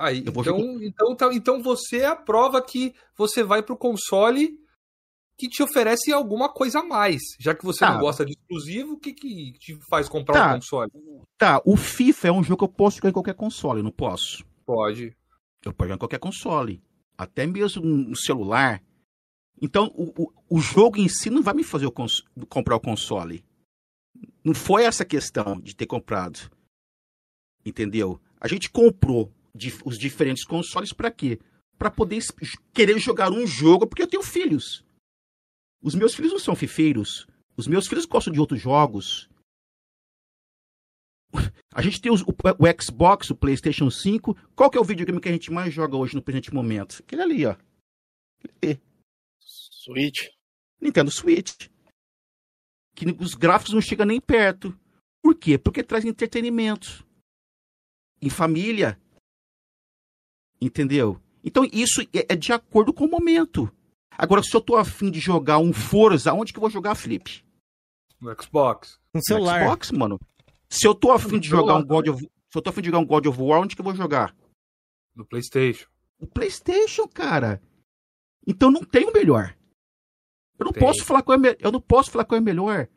[0.00, 3.76] Aí, Eu vou então, então, tá- então você é a prova que você vai pro
[3.76, 4.58] console
[5.38, 7.20] que te oferece alguma coisa a mais.
[7.38, 7.92] Já que você Tá.
[7.94, 10.50] não gosta de exclusivo, o que, que te faz comprar Tá.
[10.50, 10.90] um console?
[11.38, 14.44] Tá, o FIFA é um jogo que eu posso jogar em qualquer console, não posso?
[14.66, 15.16] Pode.
[15.64, 16.82] Eu posso jogar em qualquer console.
[17.16, 18.82] Até mesmo no celular.
[19.62, 23.44] Então, o, o, o jogo em si não vai me fazer cons- comprar o console.
[24.44, 26.50] Não foi essa questão de ter comprado.
[27.64, 28.20] Entendeu?
[28.40, 29.30] A gente comprou
[29.84, 31.38] os diferentes consoles para quê?
[31.78, 32.20] Para poder
[32.74, 34.84] querer jogar um jogo, porque eu tenho filhos.
[35.82, 37.26] Os meus filhos não são fifeiros.
[37.56, 39.28] Os meus filhos gostam de outros jogos.
[41.74, 44.34] A gente tem os- o, o Xbox, o PlayStation 5.
[44.54, 47.00] Qual que é o videogame que a gente mais joga hoje no presente momento?
[47.00, 47.56] Aquele ali, ó.
[49.40, 50.28] Switch.
[50.80, 51.68] Nintendo Switch.
[52.94, 54.76] Que os gráficos não chegam nem perto.
[55.22, 55.56] Por quê?
[55.58, 57.06] Porque traz entretenimento.
[58.20, 59.00] Em família.
[60.60, 61.20] Entendeu?
[61.42, 63.70] Então isso é é de acordo com o momento.
[64.16, 67.42] Agora, se eu tô afim de jogar um Forza, onde que eu vou jogar, Felipe?
[68.20, 69.00] No Xbox.
[69.14, 69.62] No No celular.
[69.62, 70.20] Xbox, mano.
[70.68, 72.22] Se eu tô afim de No jogar um God of...
[72.22, 74.36] Se eu tô afim de jogar um God of War, onde que eu vou jogar?
[75.16, 75.88] No PlayStation.
[76.18, 77.62] O PlayStation, cara.
[78.46, 79.56] Então não tem o melhor.
[80.58, 80.82] Eu não Tem.
[80.82, 81.56] posso falar qual é me...
[81.58, 82.88] eu não posso falar qual é melhor.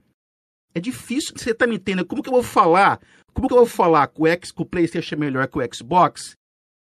[0.76, 2.06] É difícil, você tá me entendendo?
[2.06, 3.00] Como que eu vou falar?
[3.34, 5.74] Como que eu vou falar que o X que o PlayStation é melhor que o
[5.74, 6.36] Xbox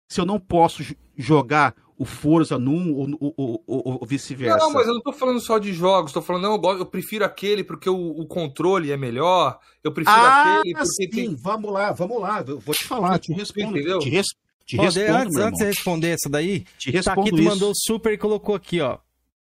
[0.08, 0.82] se eu não posso
[1.16, 4.58] jogar o Forza num ou, ou- ou- ou- vice-versa?
[4.58, 6.86] Não, mas eu não tô falando só de jogos, tô falando, não, eu, gosto- eu
[6.86, 11.34] prefiro aquele porque o, o controle é melhor, eu prefiro Ah, aquele porque sim, tem.
[11.34, 12.44] vamos lá, vamos lá.
[12.46, 13.78] Eu vou te falar, te respondo.
[13.78, 13.98] Entendeu?
[13.98, 14.26] Te, res...
[14.66, 17.44] te Ó, de- respondo, antes, antes de responder essa daí, Te Taquito isso.
[17.48, 18.98] mandou super e colocou aqui, ó.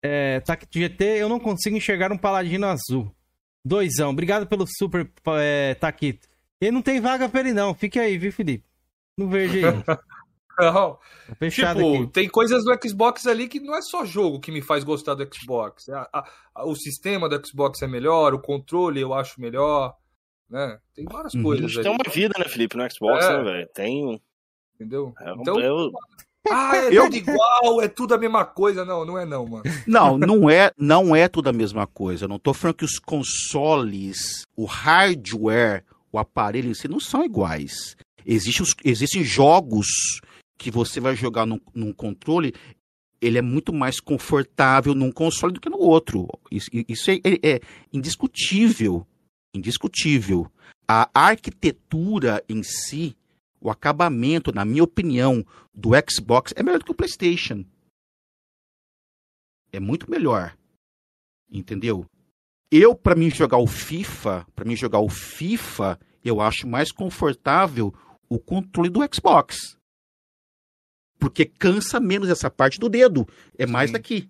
[0.03, 3.15] É, Taquito GT, eu não consigo enxergar um paladino azul.
[3.65, 4.11] Doisão.
[4.11, 5.09] Obrigado pelo super,
[5.39, 6.27] é, Taquito.
[6.61, 7.73] Ele não tem vaga pra ele, não.
[7.73, 8.65] Fique aí, viu, Felipe?
[9.16, 9.62] Não vejo aí.
[10.59, 10.99] Não,
[11.39, 12.07] Tá tipo, aqui.
[12.12, 15.29] tem coisas do Xbox ali que não é só jogo que me faz gostar do
[15.35, 15.89] Xbox.
[15.89, 16.24] A- a-
[16.55, 19.95] a- o sistema do Xbox é melhor, o controle eu acho melhor,
[20.51, 20.79] né?
[20.95, 21.41] Tem várias Uhum.
[21.41, 23.37] A coisas tem uma vida, né, Felipe, no Xbox, É.
[23.39, 23.69] né, velho?
[23.74, 24.19] Tem um.
[24.74, 25.15] entendeu?
[25.20, 25.93] É, Então, é o-
[26.51, 28.85] ah, é Eu- tudo igual, é tudo a mesma coisa.
[28.85, 29.62] Não, não é não, mano.
[29.87, 32.24] Não, não é, não é tudo a mesma coisa.
[32.24, 37.24] Eu não tô falando que os consoles, o hardware, o aparelho em si não são
[37.24, 37.97] iguais.
[38.27, 39.87] Existem, os- existem jogos
[40.62, 42.55] que você vai jogar num, num controle,
[43.20, 46.28] ele é muito mais confortável num console do que no outro.
[46.51, 47.60] Isso, isso é, é- é
[47.93, 49.06] indiscutível.
[49.55, 50.51] Indiscutível.
[50.89, 53.16] A arquitetura em si,
[53.60, 55.44] o acabamento, na minha opinião,
[55.74, 57.64] do Xbox é melhor do que o PlayStation
[59.72, 60.56] é muito melhor.
[61.51, 62.06] Entendeu?
[62.70, 67.93] Eu, pra mim jogar o FIFA, para mim jogar o FIFA, eu acho mais confortável
[68.28, 69.76] o controle do Xbox.
[71.23, 73.24] Porque cansa menos essa parte do dedo.
[73.57, 73.93] É mais Sim.
[73.93, 74.27] daqui.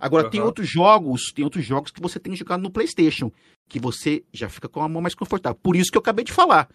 [0.00, 0.48] Agora tem Aham.
[0.48, 3.30] outros jogos, tem outros jogos que você tem que jogar no PlayStation,
[3.68, 5.56] que você já fica com a mão mais confortável.
[5.62, 6.68] Por isso que eu acabei de falar.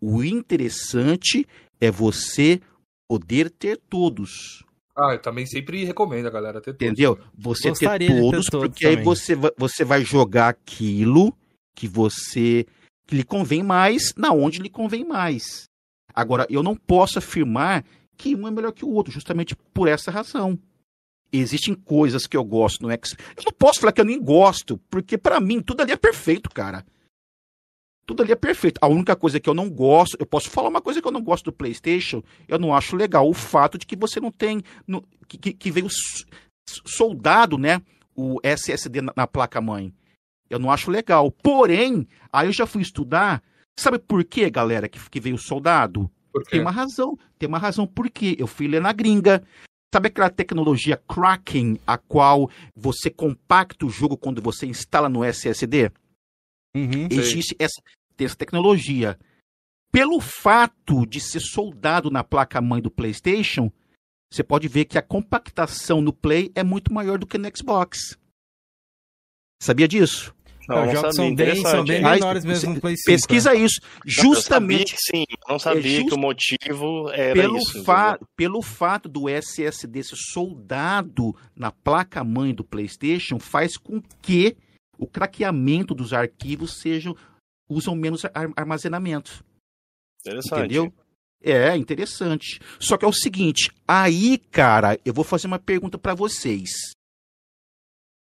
[0.00, 1.44] O interessante
[1.80, 2.60] é você
[3.08, 4.64] poder ter todos.
[4.96, 6.86] Ah, eu também sempre recomendo a galera ter todos.
[6.86, 7.18] Entendeu?
[7.36, 9.04] Você Gostaria ter de ter todos, todos porque aí também.
[9.04, 11.36] você, va- você vai jogar aquilo
[11.74, 12.64] que você
[13.08, 15.64] que lhe convém mais, na onde lhe convém mais.
[16.14, 17.84] Agora, eu não posso afirmar
[18.20, 20.58] que um é melhor que o outro, justamente por essa razão.
[21.32, 23.16] Existem coisas que eu gosto no X.
[23.36, 26.50] Eu não posso falar que eu nem gosto, porque pra mim tudo ali é perfeito,
[26.50, 26.84] cara.
[28.04, 28.78] Tudo ali é perfeito.
[28.82, 31.22] A única coisa que eu não gosto, eu posso falar uma coisa que eu não
[31.22, 35.04] gosto do PlayStation, eu não acho legal o fato de que você não tem no-
[35.28, 35.86] que, que- que veio
[36.86, 37.80] soldado, né,
[38.14, 39.92] o SSD na, na placa mãe.
[40.48, 41.30] Eu não acho legal.
[41.30, 43.40] Porém, aí eu já fui estudar.
[43.78, 46.10] Sabe por quê, galera, que, que veio soldado?
[46.50, 47.18] Tem uma razão.
[47.38, 48.36] Tem uma razão por quê.
[48.38, 49.42] Eu fui ler na gringa.
[49.92, 55.90] Sabe aquela tecnologia Kraken, a qual você compacta o jogo quando você instala no SSD?
[56.76, 57.08] Uhum.
[57.10, 57.82] Existe essa,
[58.16, 59.18] essa tecnologia.
[59.90, 63.72] Pelo fato de ser soldado na placa-mãe do PlayStation,
[64.32, 68.16] você pode ver que a compactação no Play é muito maior do que no Xbox.
[69.60, 70.32] Sabia disso?
[70.68, 73.06] Não, Os não jogos sabia, são bem, são bem menores mesmo no Play 5.
[73.06, 73.80] Pesquisa isso.
[73.82, 77.82] Eu sabia Justamente que sim, não sabia just- que o motivo era pelo, isso.
[77.84, 84.56] fa pelo fato do SSD ser soldado na placa-mãe do PlayStation, faz com que
[84.98, 87.16] o craqueamento dos arquivos sejam
[87.68, 89.42] usam menos ar- armazenamento.
[90.20, 90.58] Interessante.
[90.58, 90.92] Entendeu?
[91.42, 92.60] É, interessante.
[92.78, 96.68] Só que é o seguinte, aí, cara, eu vou fazer uma pergunta pra vocês.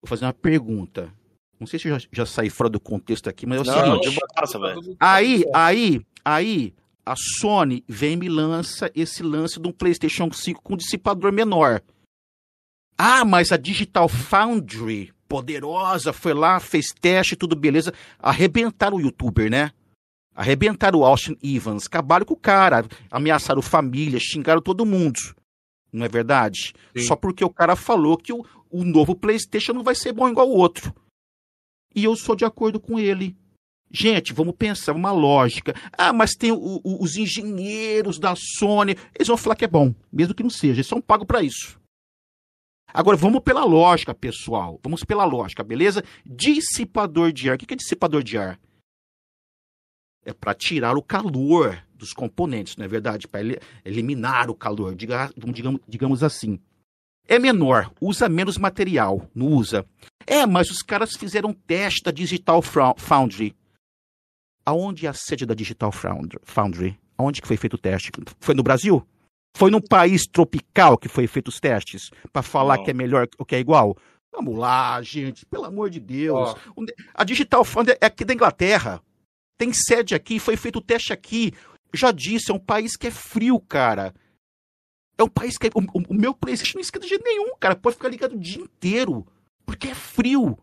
[0.01, 1.13] Vou fazer uma pergunta.
[1.61, 4.01] Não sei se eu já, já saí fora do contexto aqui, mas é o Não,
[4.01, 4.19] seguinte.
[4.59, 4.97] velho.
[4.99, 6.73] Aí, aí, aí,
[7.05, 11.83] a Sony vem e me lança esse lance de um PlayStation 5 com dissipador menor.
[12.97, 17.93] Ah, mas a Digital Foundry, poderosa, foi lá, fez teste, tudo beleza.
[18.17, 19.71] Arrebentaram o youtuber, né?
[20.33, 25.19] Arrebentaram o Austin Evans, acabaram com o cara, ameaçaram família, xingaram todo mundo.
[25.93, 26.73] Não é verdade?
[26.97, 27.03] Sim.
[27.03, 30.49] Só porque o cara falou que o, o novo PlayStation não vai ser bom igual
[30.49, 30.91] o outro.
[31.95, 33.35] E eu sou de acordo com ele.
[33.93, 35.73] Gente, vamos pensar uma lógica.
[35.97, 38.95] Ah, mas tem o- o- os engenheiros da Sony.
[39.13, 40.75] Eles vão falar que é bom, mesmo que não seja.
[40.75, 41.79] Eles são pagos para isso.
[42.93, 44.79] Agora, vamos pela lógica, pessoal.
[44.83, 46.03] Vamos pela lógica, beleza?
[46.25, 47.55] Dissipador de ar.
[47.55, 48.59] O que é dissipador de ar?
[50.23, 53.27] É para tirar o calor dos componentes, não é verdade?
[53.27, 53.41] Para
[53.83, 56.59] eliminar o calor, diga- digamos, digamos assim.
[57.27, 59.85] É menor, usa menos material, não usa.
[60.27, 62.61] É, mas os caras fizeram teste da Digital
[62.97, 63.55] Foundry.
[64.65, 66.99] Aonde é a sede da Digital Found- Foundry?
[67.17, 68.11] Aonde que foi feito o teste?
[68.39, 69.05] Foi no Brasil?
[69.55, 72.09] Foi num país tropical que foi feito os testes?
[72.31, 72.83] Para falar Não.
[72.83, 73.97] que é melhor ou que é igual?
[74.31, 76.55] Vamos lá, gente, pelo amor de Deus.
[76.75, 79.01] Onde- A Digital Foundry é aqui da Inglaterra.
[79.57, 81.53] Tem sede aqui, foi feito o teste aqui.
[81.93, 84.13] Já disse, é um país que é frio, cara.
[85.17, 85.67] É um país que.
[85.67, 87.75] O, o- o meu PlayStation não esquenta de jeito nenhum, cara.
[87.75, 89.25] Pode ficar ligado o dia inteiro.
[89.65, 90.57] Porque é frio.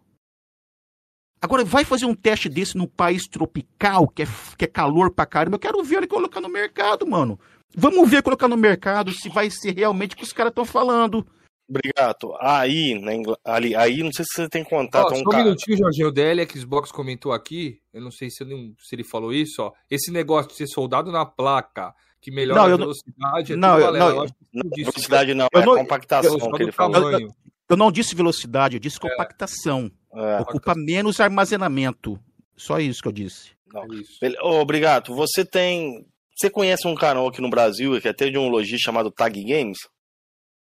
[1.41, 4.27] Agora, vai fazer um teste desse num país tropical, que é,
[4.57, 5.55] que é calor pra caramba.
[5.55, 7.39] Eu quero ver ele colocar no mercado, mano.
[7.77, 11.25] Vamos ver colocar no mercado se vai ser realmente o que os caras estão falando.
[11.71, 12.35] Obrigado.
[12.41, 13.37] Aí, na Ingl...
[13.45, 15.45] ali, aí, não sei se você tem contato Ó, com só um um cara.
[15.45, 16.09] minutinho, Jorginho.
[16.09, 17.79] O DL Xbox comentou aqui.
[17.93, 19.73] Eu não sei se ele, se ele falou isso, ó.
[19.89, 23.57] Esse negócio de ser soldado na placa, que melhora Não, a eu não- velocidade, é
[23.57, 24.15] não, tudo eu- balela.
[24.15, 24.31] não, Eu
[24.65, 26.93] Não, velocidade não, Eu é não- compactação só que ele falou.
[26.95, 27.35] tamanho.
[27.69, 29.91] Eu não disse velocidade, eu disse compactação.
[30.15, 32.19] É, Ocupa menos armazenamento.
[32.57, 33.51] Só isso que eu disse.
[33.73, 33.85] não.
[34.23, 35.15] É obrigado.
[35.15, 36.07] Você tem.
[36.35, 39.43] Você conhece um canal aqui no Brasil, que é até de um lojista chamado Tag
[39.45, 39.79] Games?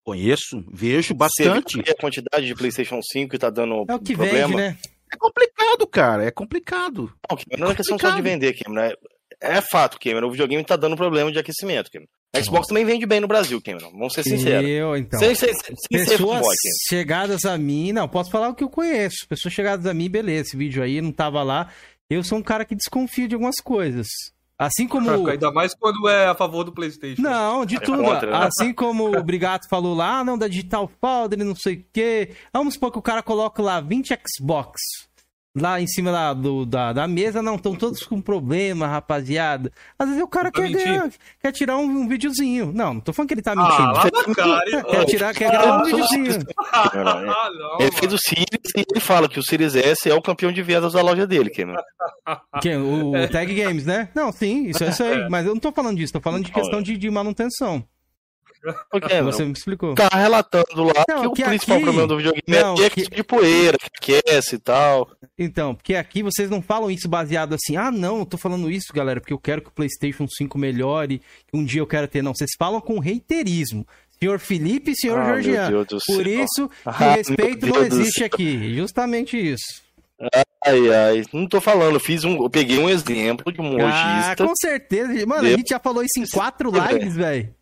[0.05, 1.79] Conheço, vejo Você bastante.
[1.79, 4.49] aí a quantidade de PlayStation 5 que tá dando É o que problema?
[4.49, 4.79] vende, né?
[5.13, 6.25] É complicado, cara.
[6.25, 7.13] É complicado.
[7.31, 8.83] Não, não é questão só de vender, Cameron.
[8.83, 8.95] É,
[9.41, 10.29] é fato, Cameron.
[10.29, 12.09] O videogame tá dando problema de aquecimento, Cameron.
[12.33, 13.91] A Xbox também vende bem no Brasil, Cameron.
[13.91, 14.69] Vamos ser sinceros.
[14.69, 15.19] Eu, então.
[15.19, 16.47] Sem, sem, sem, Pessoas
[16.89, 19.27] chegadas a mim, não, posso falar o que eu conheço.
[19.29, 21.69] Pessoas chegadas a mim, beleza, esse vídeo aí não tava lá.
[22.09, 24.07] Eu sou um cara que desconfia de algumas coisas.
[24.57, 25.11] Assim como.
[25.27, 27.21] Ainda mais quando é a favor do PlayStation.
[27.21, 28.03] Não, de É tudo.
[28.03, 28.47] contra, né?
[28.47, 32.31] Assim como o Brigato falou lá, ah, não, da Digital Foundry, não sei o quê.
[32.53, 34.81] Vamos supor que o cara coloca lá 20 Xbox
[35.57, 39.73] lá em cima da, do- da, da mesa, não, estão todos com problema, rapaziada.
[39.99, 41.11] Às vezes o cara Tá quer, ganhar,
[41.43, 42.73] quer tirar um, um videozinho.
[42.73, 43.93] Não, não tô falando que ele tá Ah, mentindo.
[43.93, 46.33] lá na cara, quer tirar, quer gravar um videozinho.
[46.33, 46.37] É.
[46.73, 50.23] Ah, não, Ele fez o Series e ele fala que o Series S é o
[50.23, 51.81] campeão de vendas da loja dele, Cameron.
[52.63, 52.77] Quem?
[52.77, 54.09] O, o Tag Games, né?
[54.15, 55.29] Não, sim, isso eu sei.
[55.29, 57.85] Mas eu não tô falando disso, tô falando de questão de, de manutenção.
[59.25, 59.95] Você me explicou.
[59.95, 63.03] tá relatando lá Não, que o que principal aqui- problema do videogame Não, é que-
[63.09, 65.11] de poeira, que aquece e tal.
[65.39, 68.93] Então, porque aqui vocês não falam isso baseado assim, ah, não, eu tô falando isso,
[68.93, 72.23] galera, porque eu quero que o PlayStation 5 melhore, que um dia eu quero ter.
[72.23, 73.87] Não, vocês falam com reiterismo.
[74.23, 75.69] Senhor Felipe e senhor Ah, meu Georgian.
[75.71, 76.45] Deus do Por céu.
[76.45, 78.27] isso que Ah, respeito não existe céu.
[78.27, 78.75] aqui.
[78.77, 79.81] Justamente isso.
[80.63, 84.19] Ai, ai, não tô falando, eu fiz um, eu peguei um exemplo de um Ah,
[84.27, 84.47] lojista.
[84.47, 85.09] com certeza.
[85.27, 85.57] Mano, a Entendeu?
[85.57, 86.93] gente já falou isso em quatro É.
[86.93, 87.55] lives, velho.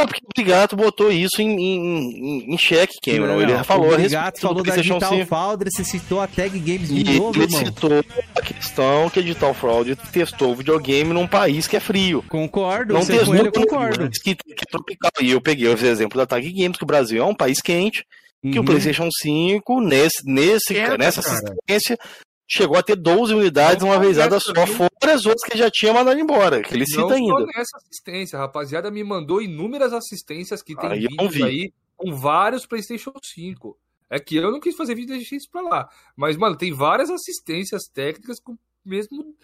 [0.00, 3.40] Ah, porque o Brigato botou isso em, em, em, em xeque, Cameron.
[3.42, 5.26] Ele falou o a Brigato respeito falou da PlayStation Digital 5.
[5.26, 7.66] Foundry, você citou a Tag Games E de novo, ele irmão.
[7.66, 8.04] citou
[8.36, 12.24] a questão que a Digital Fraud testou o videogame num país que é frio.
[12.28, 14.08] Concordo, Não você testou com ele, eu concordo.
[14.10, 15.10] que, que é tropical.
[15.20, 18.04] E eu peguei os exemplos da Tag Games, que o Brasil é um país quente,
[18.40, 18.62] que Uhum.
[18.62, 21.36] o PlayStation 5, nesse, nesse, nessa cara.
[21.66, 21.98] assistência,
[22.48, 25.92] chegou a ter 12 unidades Não uma vezada só, fora as outras que já tinha
[25.92, 27.32] mandado embora, que ele cita não ainda.
[27.32, 31.42] só nessa assistência, a rapaziada me mandou inúmeras assistências que tem vídeos vi.
[31.44, 33.78] aí com vários PlayStation 5.
[34.10, 35.88] É que eu não quis fazer vídeo de X pra lá.
[36.16, 39.34] Mas, mano, tem várias assistências técnicas com mesmo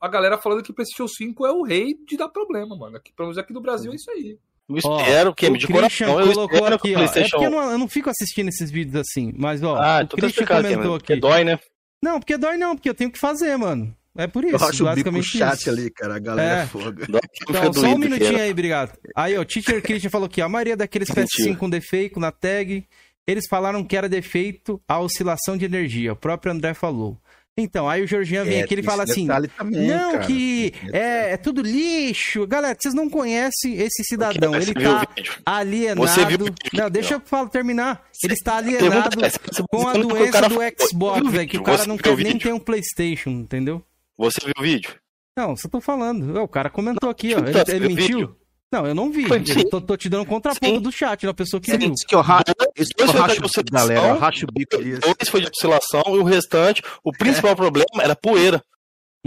[0.00, 2.96] a galera falando que o PlayStation 5 é o rei de dar problema, mano.
[2.96, 4.38] Aqui, pelo menos aqui no Brasil é isso aí.
[4.68, 5.74] Eu Ó, espero que o de Christian
[6.06, 7.02] coração, eu colocou espero aqui, que o ó.
[7.02, 7.30] É PlayStation...
[7.36, 10.16] porque eu não, eu não fico assistindo esses vídeos assim, mas ó, Ah, o então
[10.16, 11.04] tá Christian comentou Cameron, aqui.
[11.04, 11.58] porque dói, né?
[12.02, 13.94] Não, porque dói não, porque eu tenho que fazer, mano.
[14.14, 15.70] É por isso, Eu acho o bico basicamente chat isso.
[15.70, 16.16] ali, cara.
[16.16, 16.62] A galera É.
[16.64, 17.06] é foga.
[17.06, 17.12] Que
[17.48, 18.92] Então, só um minutinho aí, obrigado.
[19.16, 21.26] Aí, ó, Teacher Christian falou aqui, a maioria daqueles Mentira.
[21.50, 22.86] PS5 com defeito na tag,
[23.26, 26.12] eles falaram que era defeito a oscilação de energia.
[26.12, 27.18] O próprio André falou.
[27.58, 30.24] Então, aí o Georgian vem É, aqui e fala assim: também, não, cara.
[30.26, 32.46] que é, é tudo lixo.
[32.46, 34.54] Galera, vocês não conhecem esse cidadão.
[34.54, 35.06] Ele tá
[35.44, 36.46] alienado.
[36.72, 38.02] Não, deixa eu falar, terminar.
[38.24, 39.30] Ele está alienado é,
[39.70, 40.56] com a doença do
[40.86, 43.84] Xbox, velho, que o cara não quer nem ter um PlayStation, entendeu?
[44.16, 44.94] Você viu o vídeo?
[45.36, 46.38] Não, só tô falando.
[46.42, 47.38] O cara comentou aqui, ó.
[47.38, 48.36] Ele, ele mentiu?
[48.72, 49.24] Não, eu não vi.
[49.28, 50.80] Eu tô, tô te dando um contraponto Sim.
[50.80, 51.76] do chat, da pessoa que Sim.
[51.76, 51.92] viu.
[52.08, 52.42] Que eu, ra...
[52.74, 54.08] Isso que eu Dois racho bico, galera.
[54.08, 55.00] Eu racho o bico disso.
[55.02, 58.64] Dois foi de oscilação e o restante, o principal problema era poeira.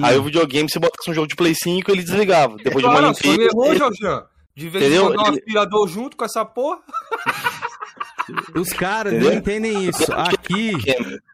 [0.02, 2.58] Aí o videogame, se botasse um jogo de Play 5, ele desligava.
[2.58, 3.42] Depois de uma Olha, limpeza.
[3.44, 4.24] errou, Jorjan.
[4.56, 6.80] De vez em quando um Ele- aspirador junto com essa porra.
[8.56, 9.32] Os caras Entendeu?
[9.32, 10.12] não entendem isso.
[10.12, 10.72] Aqui,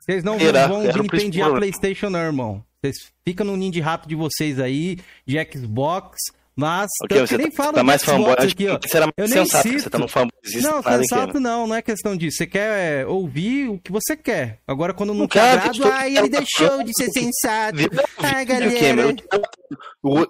[0.02, 1.56] vocês não Era- vão principal.
[1.56, 2.64] PlayStation, não, irmão.
[2.84, 6.18] Vocês ficam no ninho de rato de vocês aí, de Xbox,
[6.56, 8.36] mas Ok, tanto você que nem tá, você tá mais fanboy.
[8.38, 8.80] aqui, ó.
[8.94, 9.80] Era mais Eu nem sensato, cito.
[9.84, 10.32] você tá no fanboy.
[10.62, 12.38] Não, sensato não, não é questão disso.
[12.38, 14.60] Você quer é, ouvir o que você quer.
[14.68, 17.78] Agora, quando não quero, agrada, estou- ai, ele deixou de ser sensato.
[18.18, 18.70] Ai, galera.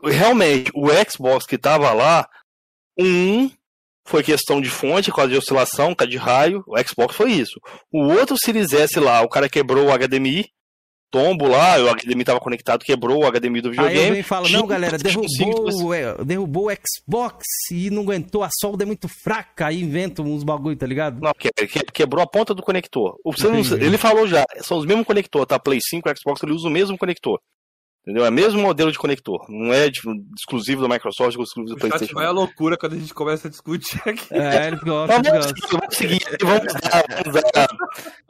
[0.03, 2.27] Realmente, o Xbox que tava lá,
[2.99, 3.49] um
[4.05, 6.63] foi questão de fonte, causa de oscilação, causa de raio.
[6.67, 7.59] O Xbox foi isso.
[7.91, 10.49] O outro Series S lá, o cara quebrou o HDMI,
[11.11, 14.19] tombo lá, o HDMI tava conectado, quebrou o HDMI do Aí videogame.
[14.19, 17.89] e falo, Tinha não, galera, PlayStation 5 que você- derrubou, é, derrubou o Xbox e
[17.89, 21.19] não aguentou, a solda é muito fraca, aí inventam uns bagulho, tá ligado?
[21.21, 23.17] Não, que- que- quebrou a ponta do conector.
[23.23, 25.59] O- não- ele falou já, são os mesmos conectores, tá?
[25.59, 27.39] Play 5 e Xbox, ele usa o mesmo conector.
[28.01, 28.25] Entendeu?
[28.25, 29.45] É o mesmo modelo de conector.
[29.47, 32.15] Não é tipo, exclusivo da Microsoft ou exclusivo do O chat PlayStation.
[32.15, 34.25] vai a loucura quando a gente começa a discutir aqui.
[34.33, 37.67] É, ele gosta, ele vamos, vamos seguir, vamos dar, vamos dar,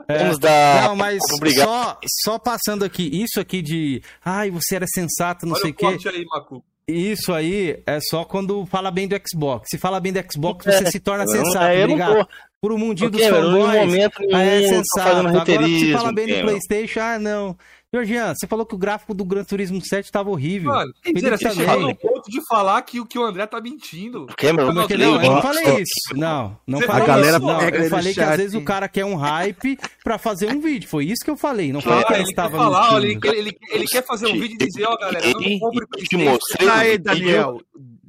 [0.10, 0.18] É.
[0.20, 1.66] vamos dar Não, mas obrigado.
[1.68, 5.74] só, só passando aqui, isso aqui de, ai, você era sensato, não Olha sei o
[5.74, 6.10] quê.
[6.10, 6.62] aí, Macu.
[6.88, 9.68] Isso aí é só quando fala bem do Xbox.
[9.72, 12.28] Se fala bem do Xbox, você se torna Não, sensato, é, obrigado.
[12.60, 15.28] Por um mundinho Ok, dos fanboys, momento nenhum, ah, é sensato.
[15.28, 16.42] Agora, se fala bem do.
[16.42, 17.58] Playstation, ah, não.
[17.94, 20.72] Georgian, você falou que o gráfico do Gran Turismo 7 tava horrível.
[20.72, 23.46] Mano, quem Felipe dizer, você chegou no ponto de falar que, o- que o André
[23.46, 24.28] tá mentindo.
[24.30, 24.84] É que Não, não?
[25.22, 26.16] Eu não falei isso.
[26.16, 27.30] Não, não Você falei falou isso.
[27.32, 30.62] isso, Não, eu falei que às vezes o cara quer um hype pra fazer um
[30.62, 30.88] vídeo.
[30.88, 31.74] Foi isso que eu falei.
[31.74, 33.22] Não falei Ah, que ele ele quer estava falar, olha, ele, mentindo.
[33.34, 35.86] quer- ele, ele quer fazer um vídeo e dizer, ó, galera, eu não E- compro
[35.98, 36.98] e te mostrei Aí.
[36.98, 37.60] Daniel.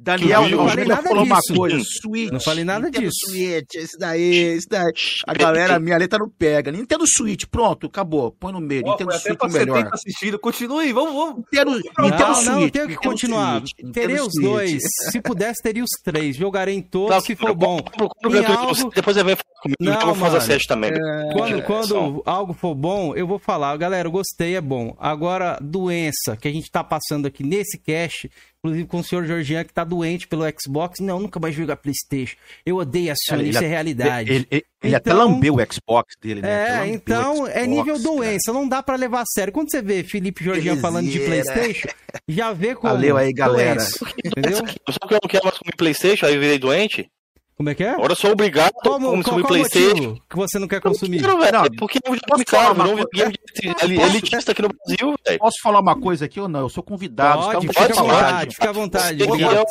[0.03, 1.53] Daniel, Eu eu não falei nada falar uma disso.
[1.55, 1.83] coisa.
[2.01, 2.31] Switch.
[2.31, 3.25] Não falei nada Nintendo disso.
[3.31, 4.91] Switch, esse daí, esse daí.
[5.25, 6.71] A galera, minha letra não pega.
[6.71, 8.31] Nintendo Switch, pronto, acabou.
[8.31, 8.83] Põe no meio.
[8.85, 9.77] Ó, Nintendo foi até Switch é o melhor.
[9.77, 10.39] 70 assistindo.
[10.39, 11.35] Continue, vamos, vamos.
[11.37, 12.71] Nintendo, Não, Nintendo não, Switch.
[12.73, 13.59] tenho que Nintendo continuar.
[13.59, 14.43] Switch, Terei os Switch.
[14.43, 14.83] dois.
[15.11, 16.35] Se pudesse, teria os três.
[16.35, 17.79] Jogarei em todos, Tá, se for bom.
[17.79, 20.41] algo- Depois você vem falar comigo, Não, eu vou fazer.
[20.41, 20.91] 7 também.
[21.31, 22.21] Quando, É, quando só.
[22.25, 23.77] algo for bom, eu vou falar.
[23.77, 24.95] Galera, eu gostei, é bom.
[24.99, 28.29] Agora, doença que a gente tá passando aqui nesse cast,
[28.65, 30.99] inclusive com o senhor Georgian que tá doente pelo Xbox.
[31.01, 32.37] Não, nunca mais jogar Playstation.
[32.65, 34.31] Eu odeio a Sony, Ele- isso é realidade.
[34.31, 36.63] Ele, ele- ele até Então- lambeu o Xbox dele, né?
[36.63, 37.99] Até É, então é Xbox, nível cara.
[38.07, 39.51] doença, não dá pra levar a sério.
[39.51, 41.19] Quando você vê Felipe Georgian falando de.
[41.19, 41.89] Playstation,
[42.27, 43.75] já vê como Valeu aí, galera.
[43.75, 44.57] doença, entendeu?
[44.89, 47.07] Só que eu não quero mais comer Playstation, aí eu virei doente.
[47.55, 47.89] Como é que é?
[47.91, 49.87] Agora eu sou obrigado a Como, qual, consumir qual Playstation.
[49.95, 51.21] motivo que você não quer Eu não consumir?
[51.21, 54.69] quero, velho, Não, porque é um videogame falar caro, virou um videogame elitista aqui no
[54.69, 55.39] Brasil, velho.
[55.39, 56.61] Posso falar uma coisa aqui ou não?
[56.61, 57.39] Eu sou convidado.
[57.39, 58.31] os Pode, caras fica à não podem falar.
[58.31, 59.23] vontade, fica à vontade.
[59.23, 59.55] Obrigado.
[59.57, 59.63] é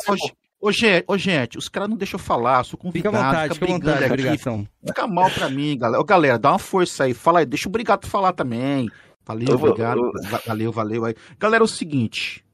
[0.65, 3.17] Ô, gente, ô, gente, os caras não deixam eu falar, sou Fica à convidado.
[3.25, 4.67] vontade, fica à brigando vontade, aqui, obrigação.
[4.87, 6.01] Fica mal pra mim, galera.
[6.01, 7.13] Ô, galera, dá uma força aí.
[7.13, 8.89] Fala aí, deixa o Brigato falar também.
[9.25, 9.97] Valeu, Eu obrigado.
[9.99, 11.15] eu- Va- Valeu, valeu aí.
[11.37, 12.45] Galera, é o seguinte.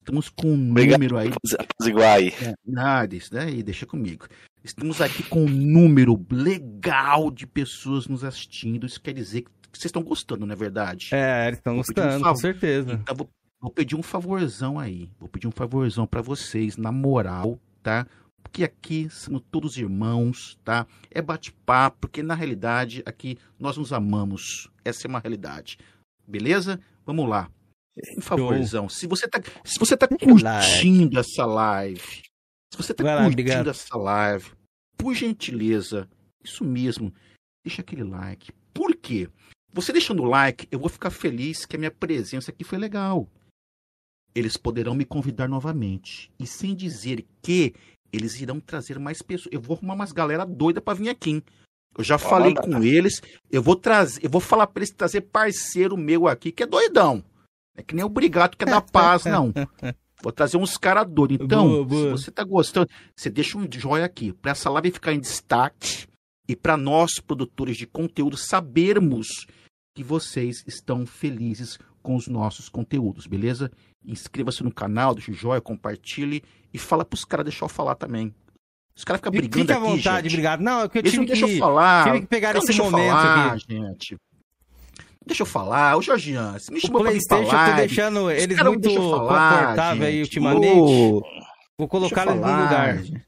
[0.00, 0.98] Estamos com um Obrigado.
[0.98, 1.30] número aí.
[1.82, 2.28] Igual aí.
[2.42, 4.26] É, Nada, isso daí, deixa comigo.
[4.64, 8.86] Estamos aqui com um número legal de pessoas nos assistindo.
[8.86, 11.10] Isso quer dizer que vocês estão gostando, não é verdade?
[11.12, 12.92] É, eles estão pedir um gostando, com certeza.
[12.94, 15.10] Então, vou, vou pedir um favorzão aí.
[15.18, 18.06] Vou pedir um favorzão pra vocês, na moral, tá?
[18.42, 20.86] Porque aqui somos todos irmãos, tá?
[21.10, 24.70] É bate-papo, porque na realidade aqui nós nos amamos.
[24.82, 25.78] Essa é uma realidade.
[26.26, 26.80] Beleza?
[27.04, 27.50] Vamos lá.
[28.16, 28.88] Um favorzão.
[28.88, 32.22] Se você tá, se você tá curtindo essa live,
[32.72, 33.70] se você tá lá, curtindo obrigado.
[33.70, 34.52] essa live,
[34.96, 36.08] por gentileza,
[36.42, 37.12] isso mesmo,
[37.64, 38.52] deixa aquele like.
[38.72, 39.28] Por quê?
[39.72, 43.28] Você deixando o like, eu vou ficar feliz que a minha presença aqui foi legal.
[44.34, 46.30] Eles poderão me convidar novamente.
[46.38, 47.74] E sem dizer que
[48.12, 49.52] eles irão trazer mais pessoas.
[49.52, 51.30] Eu vou arrumar umas galera doida pra vir aqui.
[51.30, 51.42] hein?
[51.96, 53.20] Eu já falei com eles.
[53.50, 57.24] Eu vou trazer, eu vou falar pra eles trazer parceiro meu aqui que é doidão.
[57.76, 59.52] É que nem o Brigato que é da paz, não.
[60.22, 61.38] Vou trazer uns caras doidos.
[61.46, 62.16] Então, Boa, boa.
[62.18, 66.06] se você tá gostando, você deixa um joia aqui pra essa live ficar em destaque
[66.48, 69.46] e pra nós produtores de conteúdo sabermos
[69.94, 73.70] que vocês estão felizes com os nossos conteúdos, beleza?
[74.04, 76.42] Inscreva-se no canal, deixa o joia, compartilhe
[76.72, 78.34] e fala pros caras deixar eu falar também.
[78.96, 80.32] Os caras ficam brigando Fica à vontade, gente.
[80.34, 80.60] obrigado.
[80.60, 82.04] Não, é que eu Eles tive não deixam eu que, falar.
[82.04, 83.64] tive que pegar esse momento falar, aqui.
[83.68, 84.16] gente.
[85.30, 85.96] Deixa eu falar.
[85.96, 87.70] Ô, Jorgian, você me O chamou pra me Playstation, eu falar.
[87.70, 90.76] tô deixando eles caras não muito confortáveis aí ultimamente.
[90.76, 91.22] Ô,
[91.78, 92.98] Vou colocar eles no lugar.
[92.98, 93.24] gente.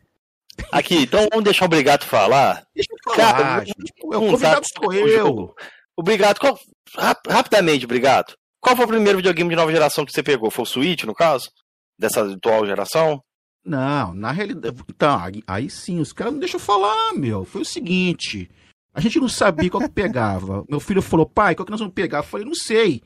[0.73, 2.65] Aqui, então vamos deixar o Obrigado falar.
[2.75, 3.93] Deixa eu Cara, falar, eu- gente.
[4.03, 5.55] eu- O convidado sou eu- eu.
[5.97, 6.41] Obrigado.
[6.41, 6.59] Qual...
[6.99, 8.35] rap- Rapidamente, obrigado.
[8.61, 10.51] Qual foi o primeiro videogame de nova geração que você pegou?
[10.51, 11.49] Foi o Switch, no caso?
[11.97, 13.23] Dessa atual geração?
[13.65, 14.77] Não, na realidade.
[14.99, 17.45] Tá, aí, aí sim, os caras não deixam eu falar, meu.
[17.45, 18.51] Foi o seguinte.
[18.95, 20.65] A gente não sabia qual que pegava.
[20.69, 22.19] Meu filho falou, pai, qual que nós vamos pegar?
[22.19, 23.03] Eu falei, não sei.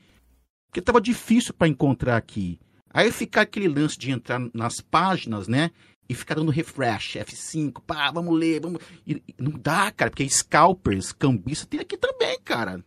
[0.67, 2.59] Porque tava difícil pra encontrar aqui.
[2.93, 5.71] Aí ficar aquele lance de entrar nas páginas, né?
[6.09, 8.81] E ficar dando refresh, F5, pá, vamos ler, vamos.
[9.05, 12.83] E, não dá, cara, porque scalpers, cambista tem aqui também, cara.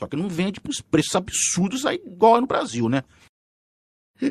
[0.00, 3.02] Só que não vende pros preços absurdos aí, igual no Brasil, né?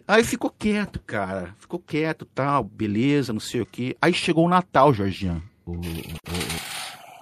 [0.07, 1.55] Aí ficou quieto, cara.
[1.59, 3.95] Ficou quieto tal, beleza, não sei o quê.
[4.01, 5.41] Aí chegou o Natal, Jorginho.
[5.65, 5.81] O, o-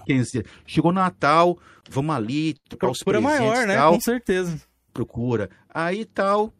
[0.04, 1.58] quer dizer, chegou o Natal,
[1.88, 3.76] vamos ali, trocar os Procura presentes maior, né?
[3.76, 3.92] tal.
[3.94, 4.60] Com certeza.
[4.92, 5.50] Procura.
[5.68, 6.52] Aí tal,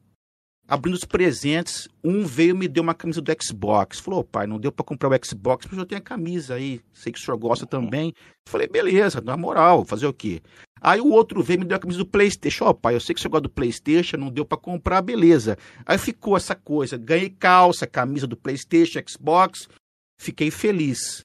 [0.66, 4.00] abrindo os presentes, um veio e me deu uma camisa do Xbox.
[4.00, 6.80] Falou, pai, não deu pra comprar o Xbox, mas eu tenho a camisa aí.
[6.92, 8.12] Sei que o senhor gosta também.
[8.48, 10.42] Falei, beleza, na moral, fazer o quê?
[10.80, 12.66] Aí o outro veio e me deu a camisa do Playstation.
[12.66, 15.56] Ó, pai, eu sei que você gosta do Playstation, não deu pra comprar, beleza.
[15.86, 19.68] Aí ficou essa coisa, ganhei calça, camisa do Playstation, Xbox,
[20.20, 21.24] fiquei feliz.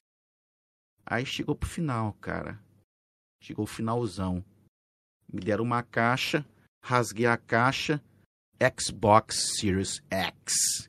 [1.10, 2.58] Aí chegou pro final, cara.
[3.42, 4.44] Chegou o finalzão.
[5.32, 6.46] Me deram uma caixa,
[6.82, 8.00] rasguei a caixa,
[8.80, 10.88] Xbox Series X.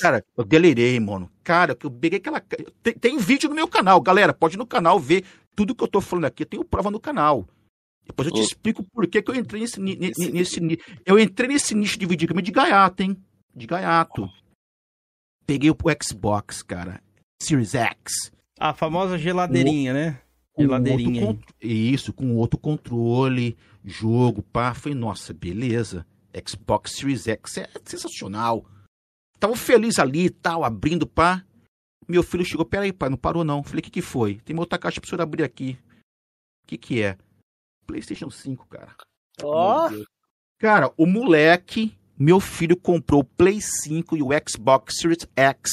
[0.00, 1.30] Cara, eu delirei, mano.
[1.44, 2.40] Cara, que eu peguei aquela.
[2.82, 4.32] Tem, tem vídeo no meu canal, galera.
[4.32, 6.42] Pode ir no canal ver tudo que eu tô falando aqui.
[6.42, 7.46] Eu tenho prova no canal.
[8.06, 8.42] Depois eu te Ô.
[8.44, 12.40] explico por que, que eu entrei nesse, nesse, ni- Eu entrei nesse nicho de videogame
[12.40, 13.22] de gaiato, hein?
[13.54, 14.26] De gaiato.
[15.46, 17.02] Peguei o Xbox, cara.
[17.42, 18.32] Series X.
[18.58, 20.20] A famosa geladeirinha, né?
[20.52, 21.26] com Geladeirinha.
[21.26, 24.74] outro con- Isso, com outro controle, jogo, pá.
[24.74, 26.04] Falei, nossa, beleza.
[26.46, 28.64] Xbox Series X é sensacional.
[29.38, 31.44] Tava feliz ali e tal, abrindo, pá.
[32.08, 33.62] Meu filho chegou, peraí, pai, não parou não.
[33.62, 34.36] Falei, o que que foi?
[34.44, 35.78] Tem uma outra caixa pra senhor abrir aqui.
[36.64, 37.16] O que que é?
[37.86, 38.94] PlayStation 5, cara.
[39.42, 39.88] Ó.
[39.88, 40.06] Deus.
[40.58, 45.70] Cara, o moleque, meu filho comprou o Play 5 e o Xbox Series X.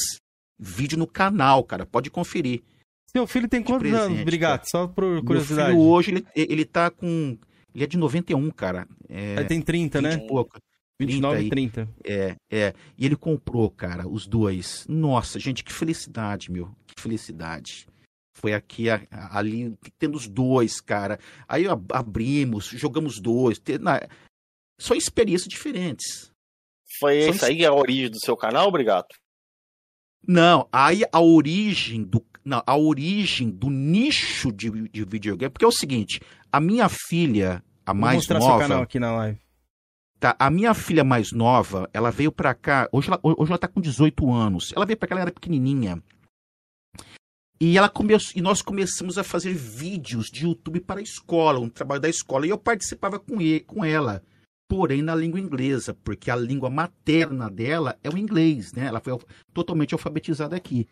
[0.59, 1.85] Vídeo no canal, cara.
[1.87, 2.63] Pode conferir.
[3.15, 4.69] Seu filho tem quantos presente, anos, Brigato?
[4.69, 5.69] Só por Meu curiosidade.
[5.71, 7.37] filho hoje, ele, ele tá com.
[7.73, 8.87] Ele é de 91, cara.
[9.07, 10.23] É, Aí tem 30, 20 né?
[10.23, 10.57] e pouco.
[10.99, 11.45] 29 aí.
[11.45, 11.89] e 30.
[12.05, 12.73] É, é.
[12.97, 14.85] E ele comprou, cara, os dois.
[14.87, 16.73] Nossa, gente, que felicidade, meu.
[16.87, 17.87] Que felicidade.
[18.37, 21.17] Foi aqui, a- a- ali, tendo os dois, cara.
[21.47, 23.59] Aí ab- abrimos, jogamos dois.
[23.59, 24.01] te- na-
[24.79, 26.29] São experiências diferentes.
[26.99, 29.07] Foi essa aí a origem do seu canal, obrigado?
[30.27, 32.21] Não, aí a origem do.
[32.45, 35.49] Não, a origem do nicho de, de videogame.
[35.51, 38.61] Porque é o seguinte, a minha filha, a Vou mais mostrar seu nova.
[38.61, 39.39] canal aqui na live.
[40.19, 43.67] Tá, a minha filha mais nova, ela veio pra cá, hoje ela, hoje ela tá
[43.67, 44.71] com 18 anos.
[44.75, 46.01] Ela veio pra cá, ela era pequenininha.
[47.59, 51.69] E ela começou, e nós começamos a fazer vídeos de YouTube para a escola, um
[51.69, 54.21] trabalho da escola, e eu participava com, ele, com ela.
[54.67, 58.85] porém na língua inglesa, porque a língua materna dela é o inglês, né?
[58.87, 59.21] Ela foi al-
[59.53, 60.87] totalmente alfabetizada aqui.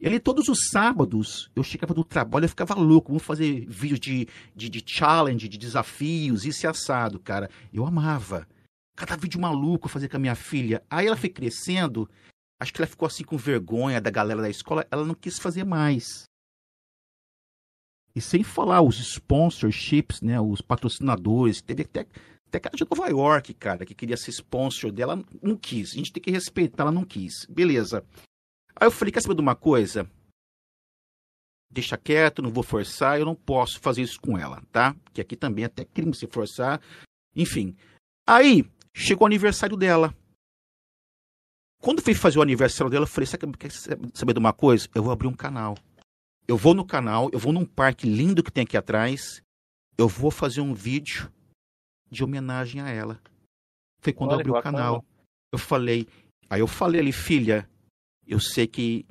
[0.00, 3.98] E ali todos os sábados eu chegava do trabalho e ficava louco, vamos fazer vídeos
[3.98, 7.50] de, de, de challenge, de desafios, isso e assado, cara.
[7.72, 8.46] Eu amava.
[8.96, 10.82] Cada vídeo maluco eu fazia com a minha filha.
[10.88, 12.08] Aí ela foi crescendo,
[12.60, 15.64] acho que ela ficou assim com vergonha da galera da escola, ela não quis fazer
[15.64, 16.24] mais.
[18.14, 22.06] E sem falar os sponsorships, né, os patrocinadores, teve até,
[22.46, 25.92] até cara de Nova York, cara, que queria ser sponsor dela, não quis.
[25.92, 27.46] A gente tem que respeitar, ela não quis.
[27.48, 28.04] Beleza.
[28.80, 30.08] Aí eu falei, quer saber de uma coisa?
[31.70, 34.94] Deixa quieto, não vou forçar, eu não posso fazer isso com ela, tá?
[35.12, 36.80] Que aqui também é até crime se forçar.
[37.34, 37.76] Enfim.
[38.26, 38.64] Aí,
[38.94, 40.14] chegou o aniversário dela.
[41.80, 44.88] Quando fui fazer o aniversário dela, eu falei, sabe, quer saber de uma coisa?
[44.94, 45.76] Eu vou abrir um canal.
[46.46, 49.42] Eu vou no canal, eu vou num parque lindo que tem aqui atrás,
[49.98, 51.30] eu vou fazer um vídeo
[52.10, 53.20] de homenagem a ela.
[54.00, 54.78] Foi quando eu Olha abri que o bacana.
[54.78, 55.04] canal.
[55.52, 56.08] Eu falei,
[56.48, 57.68] aí eu falei ali, filha,
[58.28, 59.06] eu sei que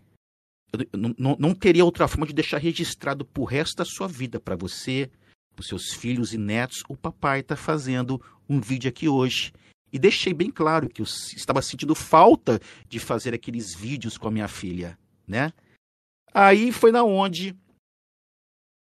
[0.71, 4.39] eu não- não, não teria outra forma de deixar registrado pro resto da sua vida,
[4.39, 5.09] para você,
[5.55, 9.51] pros seus filhos e netos, o papai tá fazendo um vídeo aqui hoje.
[9.91, 14.31] E deixei bem claro que eu estava sentindo falta de fazer aqueles vídeos com a
[14.31, 15.53] minha filha, né?
[16.33, 17.55] Aí foi na onde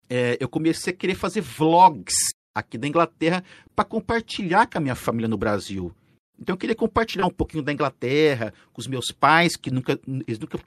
[0.09, 2.15] é, eu comecei a querer fazer vlogs
[2.55, 3.44] aqui da Inglaterra
[3.74, 5.94] para compartilhar com a minha família no Brasil.
[6.39, 10.39] Então eu queria compartilhar um pouquinho da Inglaterra com os meus pais que nunca eles
[10.39, 10.59] nunca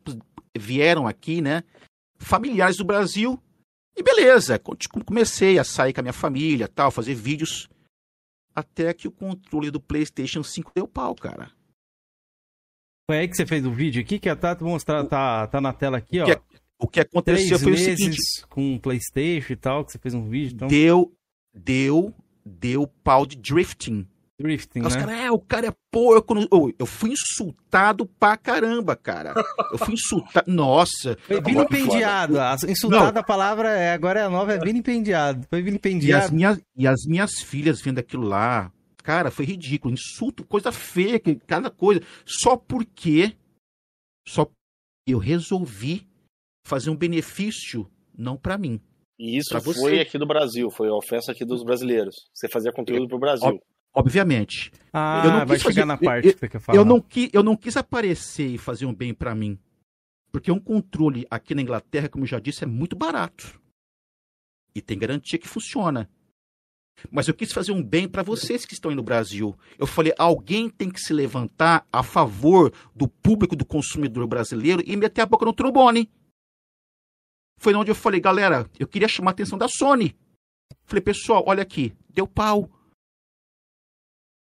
[0.57, 1.63] vieram aqui, né?
[2.17, 3.41] Familiares do Brasil.
[3.95, 7.67] E beleza, conti- comecei a sair com a minha família, tal, fazer vídeos
[8.55, 11.51] até que o controle do PlayStation 5 deu pau, cara.
[13.09, 15.71] Foi aí que você fez o vídeo aqui, que a Tati mostrar, tá, tá na
[15.73, 16.25] tela aqui, ó.
[16.25, 16.41] Que é-
[16.79, 18.17] O que aconteceu Três foi o seguinte,
[18.49, 20.67] com o Playstation e tal, que você fez um vídeo, então...
[20.67, 21.11] deu
[21.51, 22.13] deu
[22.45, 24.07] deu pau de drifting.
[24.39, 25.01] Drifting, Os né?
[25.01, 26.35] caras, é, o cara é porco.
[26.51, 29.33] Ô, eu fui insultado pra caramba, cara.
[29.71, 30.51] Eu fui insultado.
[30.51, 31.17] Nossa.
[31.25, 32.39] Foi vilipendiado.
[32.39, 35.47] A insultada a palavra é, agora é a nova, é vilipendiado.
[35.49, 36.35] Foi E as, vilipendiado.
[36.35, 39.91] minhas, e as minhas filhas vendo aquilo lá, cara, foi ridículo.
[39.91, 42.01] Insulto, coisa feia, que- cada coisa.
[42.23, 43.35] Só porque.
[44.27, 44.57] Só porque
[45.07, 46.07] eu resolvi
[46.67, 48.79] fazer um benefício, não pra mim.
[49.17, 49.79] E isso Pra você.
[49.79, 52.15] foi aqui do Brasil, foi a ofensa aqui dos brasileiros.
[52.35, 53.59] Você fazia conteúdo pro Brasil.
[53.97, 54.71] Obviamente.
[54.93, 56.77] Ah, eu não vai quis chegar na parte eu- que você quer falar.
[56.77, 59.57] Eu não, qui, eu não quis aparecer e fazer um bem pra mim.
[60.31, 63.59] Porque um controle aqui na Inglaterra, como eu já disse, é muito barato.
[64.75, 66.07] E tem garantia que funciona.
[67.11, 69.57] Mas eu quis fazer um bem pra vocês que estão aí no Brasil.
[69.79, 74.95] Eu falei, alguém tem que se levantar a favor do público, do consumidor brasileiro e
[74.95, 76.09] meter a boca no trombone.
[77.59, 80.15] Foi onde eu falei, galera, eu queria chamar a atenção da Sony.
[80.85, 82.69] Falei, pessoal, olha aqui, deu pau.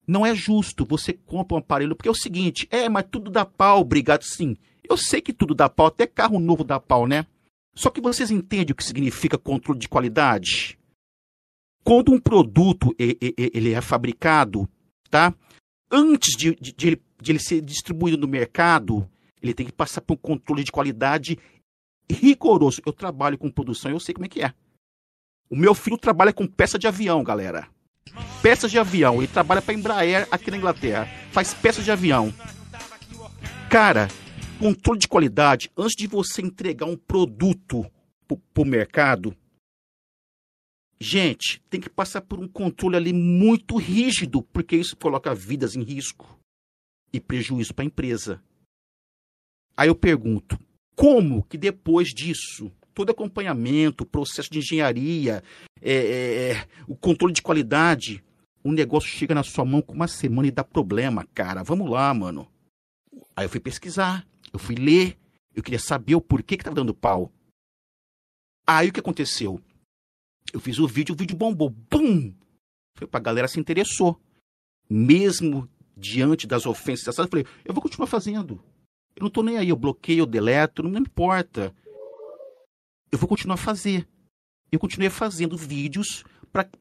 [0.07, 3.45] Não é justo você compra um aparelho, porque é o seguinte, é, mas tudo dá
[3.45, 4.55] pau, obrigado sim.
[4.89, 7.25] Eu sei que tudo dá pau, até carro novo dá pau, né?
[7.75, 10.79] Só que vocês entendem o que significa controle de qualidade?
[11.83, 14.67] Quando um produto ele é fabricado,
[15.09, 15.35] tá?
[15.91, 19.09] Antes de, de- de ele, de ele ser distribuído no mercado,
[19.41, 21.37] ele tem que passar por um controle de qualidade
[22.09, 22.81] rigoroso.
[22.85, 24.53] Eu trabalho com produção, eu sei como é que é.
[25.49, 27.69] O meu filho trabalha com peça de avião, galera
[28.41, 29.17] peças de avião.
[29.17, 31.07] Ele trabalha para Embraer aqui na Inglaterra.
[31.31, 32.33] Faz peças de avião.
[33.69, 34.07] Cara,
[34.59, 37.85] controle de qualidade, antes de você entregar um produto
[38.27, 39.35] pro, pro mercado,
[40.99, 45.83] gente, tem que passar por um controle ali muito rígido, porque isso coloca vidas em
[45.83, 46.39] risco
[47.11, 48.41] e prejuízo para a empresa.
[49.75, 50.59] Aí eu pergunto,
[50.95, 55.43] como que depois disso, todo acompanhamento, processo de engenharia,
[55.79, 58.23] é, é, é, o controle de qualidade,
[58.63, 61.61] o negócio chega na sua mão com uma semana e dá problema, cara.
[61.61, 62.51] Vamos lá, mano.
[63.35, 65.15] Aí eu fui pesquisar, eu fui ler,
[65.53, 67.31] eu queria saber o porquê que tava dando pau.
[68.65, 69.61] Aí o que aconteceu?
[70.51, 71.69] Eu fiz o vídeo, o vídeo bombou.
[71.69, 72.33] Bum!
[72.97, 74.19] Foi pra galera se interessou.
[74.89, 78.59] Mesmo diante das ofensas, eu falei, eu vou continuar fazendo.
[79.15, 81.75] Eu não tô nem aí, eu bloqueio, eu deleto, não me importa.
[83.11, 84.07] Eu vou continuar a fazer.
[84.71, 86.23] Eu continuei fazendo vídeos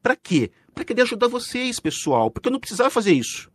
[0.01, 0.51] pra quê?
[0.73, 2.29] Pra querer ajudar vocês, pessoal.
[2.29, 3.51] Porque eu não precisava fazer isso.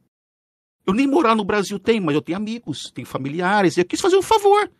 [0.87, 3.77] Eu nem morar no Brasil tenho, mas eu tenho amigos, tenho familiares.
[3.77, 4.71] Eu quis fazer um favor.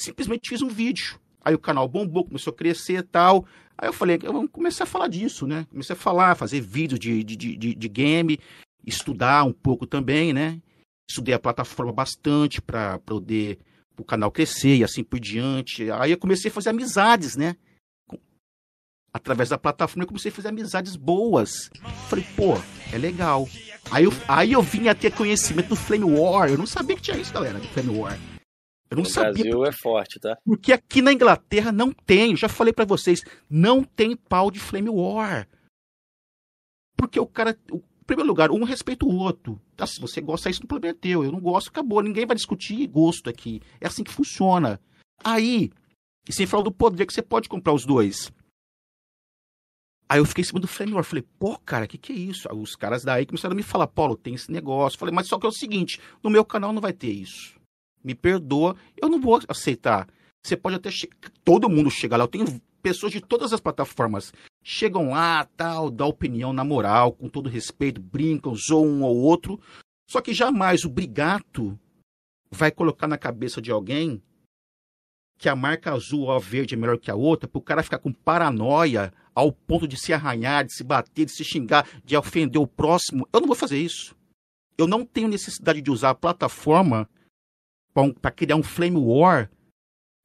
[0.00, 1.20] Simplesmente fiz um vídeo.
[1.44, 3.46] Aí o canal bombou, começou a crescer e tal.
[3.76, 5.66] Aí eu falei, vou começar a falar disso, né?
[5.70, 8.38] Comecei a falar, fazer vídeo de, de, de, de- de game,
[8.86, 10.60] estudar um pouco também, né?
[11.08, 13.58] Estudei a plataforma bastante para poder
[14.02, 15.90] o canal crescer e assim por diante.
[15.92, 17.56] Aí eu comecei a fazer amizades, né?
[19.14, 21.68] Através da plataforma, eu comecei a fazer amizades boas.
[22.08, 22.54] Falei, pô,
[22.92, 23.46] é legal.
[23.90, 26.48] Aí eu, aí eu vim a ter conhecimento do Flame War.
[26.48, 28.18] Eu não sabia que tinha isso, galera, do Flame War.
[28.90, 29.44] Eu não No sabia.
[29.44, 30.36] Brasil é forte, tá?
[30.44, 34.60] Porque aqui na Inglaterra não tem, eu já falei pra vocês, não tem pau de
[34.60, 35.46] Flame War.
[36.96, 39.60] Porque o cara, o- em primeiro lugar, um respeita o outro.
[39.76, 41.22] Tá, se você gosta isso, não é teu.
[41.22, 42.02] Eu não gosto, acabou.
[42.02, 43.62] Ninguém vai discutir gosto aqui.
[43.80, 44.80] É assim que funciona.
[45.22, 45.70] Aí,
[46.28, 48.32] e sem falar do poder que você pode comprar os dois.
[50.08, 51.04] Aí eu fiquei em cima do Flame War.
[51.04, 52.50] Falei, pô, cara, o que, que é isso?
[52.50, 54.98] Aí os caras daí começaram a me falar, Paulo, tem esse negócio.
[54.98, 57.54] Falei, mas só que é o seguinte, no meu canal não vai ter isso.
[58.02, 60.08] Me perdoa, eu não vou aceitar.
[60.44, 60.90] Você pode até.
[61.44, 62.24] Todo mundo chega lá.
[62.24, 64.32] Eu tenho pessoas de todas as plataformas.
[64.62, 69.60] Chegam lá, tal, dá opinião na moral, com todo respeito, brincam, zoam um ao outro.
[70.08, 71.78] Só que jamais o brigato
[72.50, 74.22] vai colocar na cabeça de alguém
[75.38, 77.82] que a marca azul ou a verde é melhor que a outra, para o cara
[77.82, 82.16] ficar com paranoia ao ponto de se arranhar, de se bater, de se xingar, de
[82.16, 83.26] ofender o próximo.
[83.32, 84.14] Eu não vou fazer isso.
[84.78, 87.08] Eu não tenho necessidade de usar a plataforma
[88.20, 89.50] para criar um flame war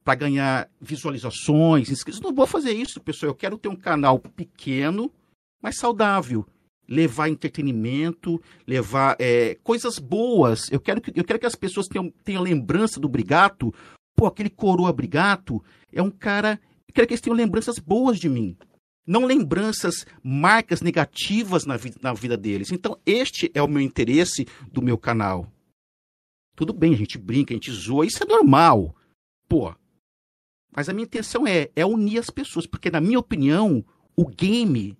[0.08, 2.22] para ganhar visualizações, inscritos.
[2.22, 3.28] Não vou fazer isso, pessoal.
[3.28, 5.12] Eu quero ter um canal pequeno,
[5.60, 6.46] mas saudável.
[6.88, 10.72] Levar entretenimento, levar é, coisas boas.
[10.72, 13.70] Eu quero, que, eu quero que as pessoas tenham, tenham lembrança do Brigato.
[14.16, 15.62] Pô, aquele coroa Brigato
[15.92, 16.58] é um cara.
[16.88, 18.56] Eu quero que eles tenham lembranças boas de mim.
[19.06, 22.72] Não lembranças, marcas negativas na, vi na vida deles.
[22.72, 25.52] Então, este é o meu interesse do meu canal.
[26.56, 28.96] Tudo bem, a gente brinca, a gente zoa, isso é normal.
[29.46, 29.74] Pô.
[30.78, 33.84] Mas a minha intenção é, é unir as pessoas, porque na minha opinião,
[34.14, 34.96] o game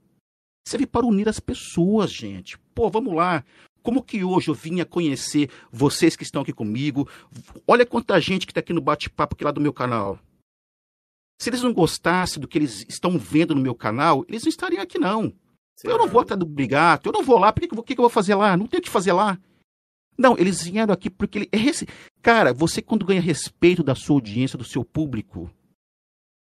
[0.67, 2.59] serve para unir as pessoas, gente.
[2.75, 3.45] Pô, vamos lá.
[3.81, 7.09] Como que hoje eu vinha conhecer vocês que estão aqui comigo?
[7.65, 10.19] Olha quanta gente que está aqui no bate-papo aqui lá do meu canal.
[11.41, 14.83] Se eles não gostassem do que eles estão vendo no meu canal, eles não estariam
[14.83, 15.33] aqui, não.
[15.85, 17.85] Eu não vou atrás do brigato, eu não vou lá, por que, que, eu vou-
[17.85, 18.57] que eu vou fazer lá?
[18.57, 19.39] Não tenho o que fazer lá.
[20.19, 21.49] Não, eles vieram aqui porque ele.
[21.53, 21.59] é
[22.21, 25.49] Cara, você quando ganha respeito da sua audiência, do seu público,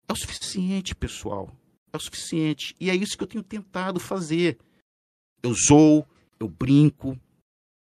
[0.08, 1.52] é o suficiente, pessoal.
[1.94, 2.76] É o suficiente.
[2.80, 4.58] E é isso que eu tenho tentado fazer.
[5.42, 6.06] Eu zoo,
[6.40, 7.18] eu brinco.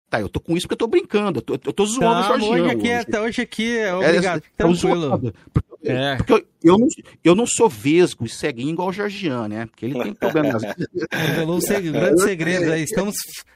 [0.09, 1.37] Tá, eu tô com isso porque eu tô brincando.
[1.37, 2.63] Eu tô, eu tô zoando o Tá, Jorginho.
[2.63, 3.05] hoje aqui, é, hoje.
[3.05, 4.41] tá, hoje aqui é É, obrigado.
[4.41, 5.33] tô tranquilo.
[5.53, 6.15] Porque, É.
[6.17, 6.87] porque eu, eu não,
[7.23, 9.65] eu não sou vesgo e ceguinho igual o Georgian, né?
[9.67, 10.63] Porque ele tem problemas.
[11.13, 12.83] Revelou um seg- grandes segredos aí.
[12.83, 13.13] Estamos,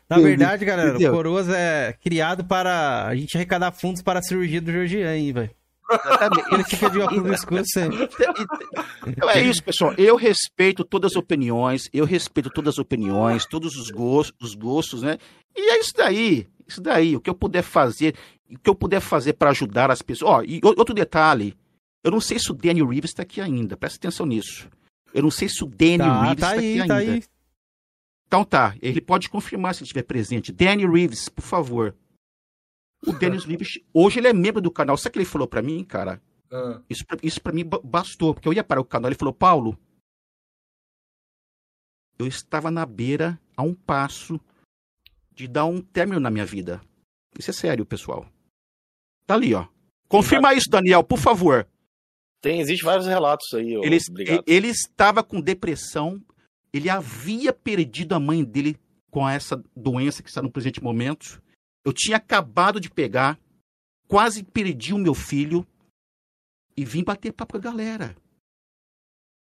[0.07, 1.11] na verdade, galera, o?
[1.11, 5.49] Coroas é criado para a gente arrecadar fundos para a cirurgia do Georgian aí, velho.
[5.91, 6.53] Exatamente.
[6.53, 8.09] Ele fica de óculos escuros sempre.
[9.07, 9.93] Então é isso, pessoal.
[9.97, 15.01] Eu respeito todas as opiniões, eu respeito todas as opiniões, todos os gostos, os gostos,
[15.03, 15.17] né?
[15.55, 16.47] E é isso daí.
[16.67, 17.15] Isso daí.
[17.15, 18.15] O que eu puder fazer,
[18.49, 20.31] o que eu puder fazer para ajudar as pessoas.
[20.31, 21.55] Ó, e o- outro detalhe.
[22.03, 23.77] Eu não sei se o Daniel Reeves está aqui ainda.
[23.77, 24.67] Presta atenção nisso.
[25.13, 27.11] Eu não sei se o Daniel Tá, Reeves tá está aí, aqui tá ainda.
[27.13, 27.23] aí.
[28.27, 30.51] Então tá, ele pode confirmar se ele estiver presente.
[30.51, 31.95] Danny Reeves, por favor.
[33.05, 34.95] O Danny Reeves, hoje ele é membro do canal.
[34.97, 36.21] Sabe o que ele falou pra mim, cara?
[36.51, 39.09] Ah, Isso pra, isso pra mim ba- bastou, porque eu ia para o canal.
[39.09, 39.77] Ele falou, Paulo,
[42.17, 44.39] eu estava na beira, a um passo,
[45.33, 46.81] de dar um término na minha vida.
[47.37, 48.25] Isso é sério, pessoal.
[49.25, 49.67] Tá ali, ó.
[50.07, 51.67] Confirma isso, Daniel, por favor.
[52.41, 53.97] Tem, existe vários relatos aí, ô, Ele,
[54.45, 56.21] ele estava com depressão,
[56.71, 58.77] ele havia perdido a mãe dele
[59.09, 61.41] com essa doença que está no presente momento.
[61.85, 63.39] Eu tinha acabado de pegar,
[64.07, 65.67] quase perdi o meu filho
[66.75, 68.15] e vim bater papo com a galera.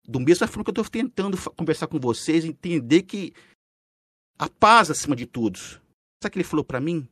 [0.04, 3.32] Do mesmo forma que eu estou tentando conversar com vocês, entender que
[4.38, 5.58] a paz acima de tudo.
[5.58, 7.08] Sabe o que ele falou para mim?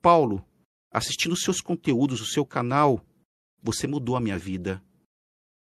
[0.00, 0.44] Paulo,
[0.92, 3.04] assistindo os seus conteúdos, o seu canal,
[3.62, 4.82] você mudou a minha vida.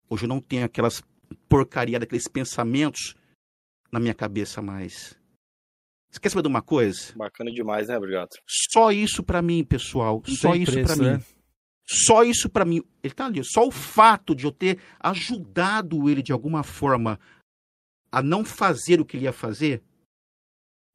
[0.09, 1.03] Hoje eu não tenho aquelas
[1.49, 3.15] porcaria daqueles pensamentos
[3.91, 5.19] na minha cabeça mais.
[6.15, 7.13] Você quer saber de uma coisa?
[7.17, 8.31] Bacana demais, né, obrigado?
[8.47, 10.23] Só isso pra mim, pessoal.
[10.25, 11.05] Não Só isso pra mim.
[11.05, 11.23] né?
[11.85, 12.83] Só isso pra mim.
[13.03, 13.43] Ele tá ali.
[13.43, 17.19] Só o fato de eu ter ajudado ele de alguma forma
[18.13, 19.83] a não fazer o que ele ia fazer,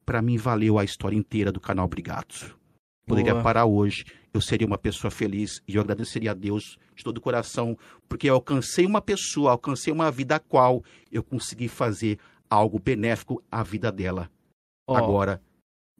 [0.06, 2.58] pra mim valeu a história inteira do canal Obrigado.
[3.06, 3.44] Poderia Boa.
[3.44, 7.20] parar hoje, eu seria uma pessoa feliz e eu agradeceria a Deus de todo o
[7.20, 7.76] coração,
[8.08, 10.82] porque eu alcancei uma pessoa, alcancei uma vida a qual
[11.12, 12.18] eu consegui fazer
[12.48, 14.30] algo benéfico à vida dela.
[14.92, 15.40] Ó, Agora,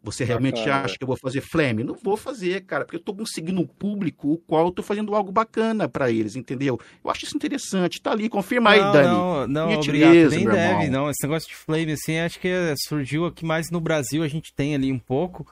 [0.03, 1.85] você realmente Bacana, acha que eu vou fazer flame?
[1.85, 5.15] Não vou fazer, cara, porque eu tô conseguindo um público o qual eu tô fazendo
[5.15, 6.81] algo bacana pra eles, entendeu?
[7.05, 8.01] Eu acho isso interessante.
[8.01, 9.09] Tá ali, confirma aí, não, Dani.
[9.09, 10.55] Não, não, Gentileza, obrigado.
[10.55, 11.03] Nem deve, irmão.
[11.03, 11.11] não.
[11.11, 12.49] Esse negócio de flame, assim, acho que
[12.89, 15.47] surgiu aqui mais no Brasil, a gente tem ali um pouco.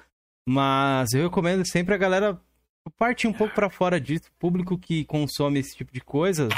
[0.49, 2.41] Mas eu recomendo sempre a galera
[2.97, 4.31] partir um pouco pra fora disso.
[4.39, 6.49] Público que consome esse tipo de coisa,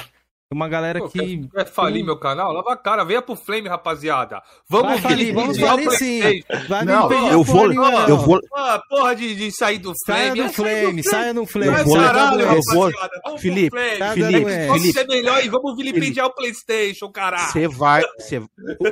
[0.52, 1.38] Uma galera Pô, que.
[1.38, 2.52] quer, quer falir meu canal?
[2.52, 4.42] Lava a cara, venha pro Flame, rapaziada.
[4.68, 6.42] Vamos Vai falir, vamos falir sim.
[6.68, 10.20] Vai Não, eu vou- nenhuma, eu vou- Ah, porra de, de sair do Flame.
[10.20, 11.70] Saia do É, Flame, saia do Flame.
[11.70, 13.20] Vai, vou- caralho, eu vou- rapaziada.
[13.24, 13.98] Vamos Felipe, pro Flame.
[13.98, 14.66] Tá Felipe, dando é.
[14.66, 17.52] Vamos Felipe, ser melhor e vamos vilipendiar o PlayStation, caralho.
[17.52, 18.42] você vai, você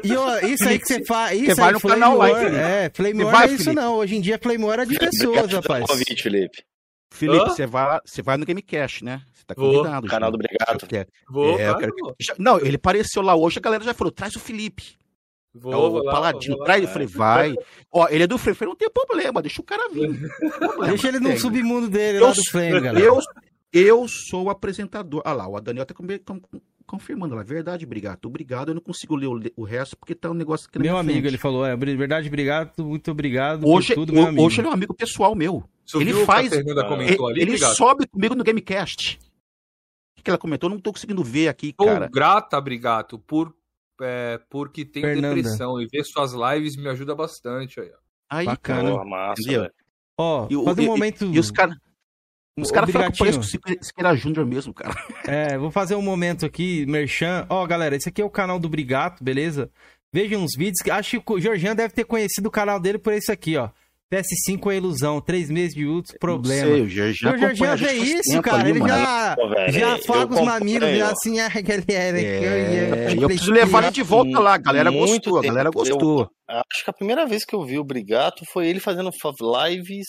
[0.05, 1.37] E ó, isso aí que você faz.
[1.41, 2.57] Isso Você vai no Flame canal lá, War, Felipe.
[2.57, 3.75] É, Flame War vai, é isso Felipe.
[3.83, 3.97] não.
[3.97, 5.85] Hoje em dia Flame War é de pessoas, rapaz.
[5.87, 6.59] convite, Felipe.
[7.13, 9.21] Felipe, você vai, você vai no Gamecast, né?
[9.49, 9.73] Tá Vou.
[9.79, 10.07] convidado.
[10.07, 10.11] já.
[10.13, 11.09] Canal do Obrigado.
[11.29, 12.15] Vou, É, eu claro, quero- vou.
[12.21, 14.97] já- não, ele apareceu lá hoje, a galera já falou, traz o Felipe.
[15.55, 16.65] Vou, É o vou lá, Paladino, vou lá.
[16.67, 16.83] traz.
[16.83, 17.55] Eu falei, vai.
[17.91, 20.11] Ó, ele é do falei, não tem problema, deixa o cara vir.
[20.87, 21.39] Deixa ele no tem.
[21.39, 23.01] submundo dele Eu lá do Flame, galera.
[23.01, 23.19] Eu,
[23.73, 25.23] eu sou o apresentador.
[25.25, 27.43] Ah lá, o Daniel tá com- com- confirmando lá.
[27.43, 28.27] Verdade, obrigado.
[28.27, 30.97] Obrigado, eu não consigo ler o, o resto porque tá um negócio aqui na Meu
[30.99, 31.27] amigo, frente.
[31.29, 34.43] ele falou, é, verdade, obrigado, muito obrigado Hoje, por tudo, amigo.
[34.43, 35.65] hoje ele é um amigo pessoal meu.
[35.87, 36.51] Você Ele o que faz-
[36.87, 39.19] comentou Ele, ali, ele sobe comigo no Gamecast.
[40.19, 40.69] O que ela comentou?
[40.69, 42.09] Eu não tô conseguindo ver aqui, Tô cara.
[42.13, 43.55] grata, Brigato, por,
[44.01, 45.35] é, porque tenho Fernanda.
[45.35, 47.81] depressão e ver suas lives me ajuda bastante.
[47.81, 47.91] Aí.
[47.93, 47.99] ó.
[48.31, 48.91] Aí, Bacana.
[48.93, 49.05] cara.
[49.05, 49.71] Massa, Entendeu?
[50.19, 51.25] Ó, E, o- faz um e- momento...
[51.25, 51.77] e os caras.
[52.59, 54.93] Os caras falam que pareço o Siqueira- Júnior mesmo, cara.
[55.27, 57.47] É, vou fazer um momento aqui, Merchan.
[57.49, 59.71] Ó, galera, esse aqui é o canal do Brigato, beleza?
[60.13, 60.79] Vejam os vídeos.
[60.83, 63.71] que- Acho que o Georgian deve ter conhecido o canal dele por esse aqui, ó.
[64.13, 66.67] PS5 é ilusão, três meses de uso, problema.
[66.69, 68.59] Não sei, o Georgian o Georgian acompanha a gente vê faz isso, tempo cara.
[68.61, 68.93] ali, ele mano.
[68.95, 72.21] já, Pô, velho, já eu afaga os mamilos, já assim, ah, que ele era.
[72.21, 74.55] É, eu preciso levar ele de volta lá.
[74.55, 76.31] A galera Muito gostou, a galera gostou.
[76.49, 80.07] Acho que a primeira vez que eu vi o Brigato foi ele fazendo fa- lives.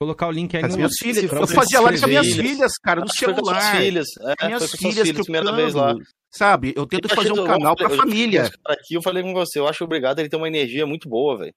[0.00, 2.72] Colocar o link aí As no minhas filhas, eu fazia live com as minhas filhas,
[2.82, 3.76] cara, no celular.
[3.76, 4.06] filhas.
[4.40, 5.94] É, minhas com suas filhas filhas, primeira vez lá.
[6.30, 6.72] Sabe?
[6.76, 8.50] Eu tento Eu fazer um eu canal pra eu- família.
[8.66, 11.08] Aqui eu falei com você, eu acho que o Brigado ele tem uma energia muito
[11.08, 11.52] boa, velho.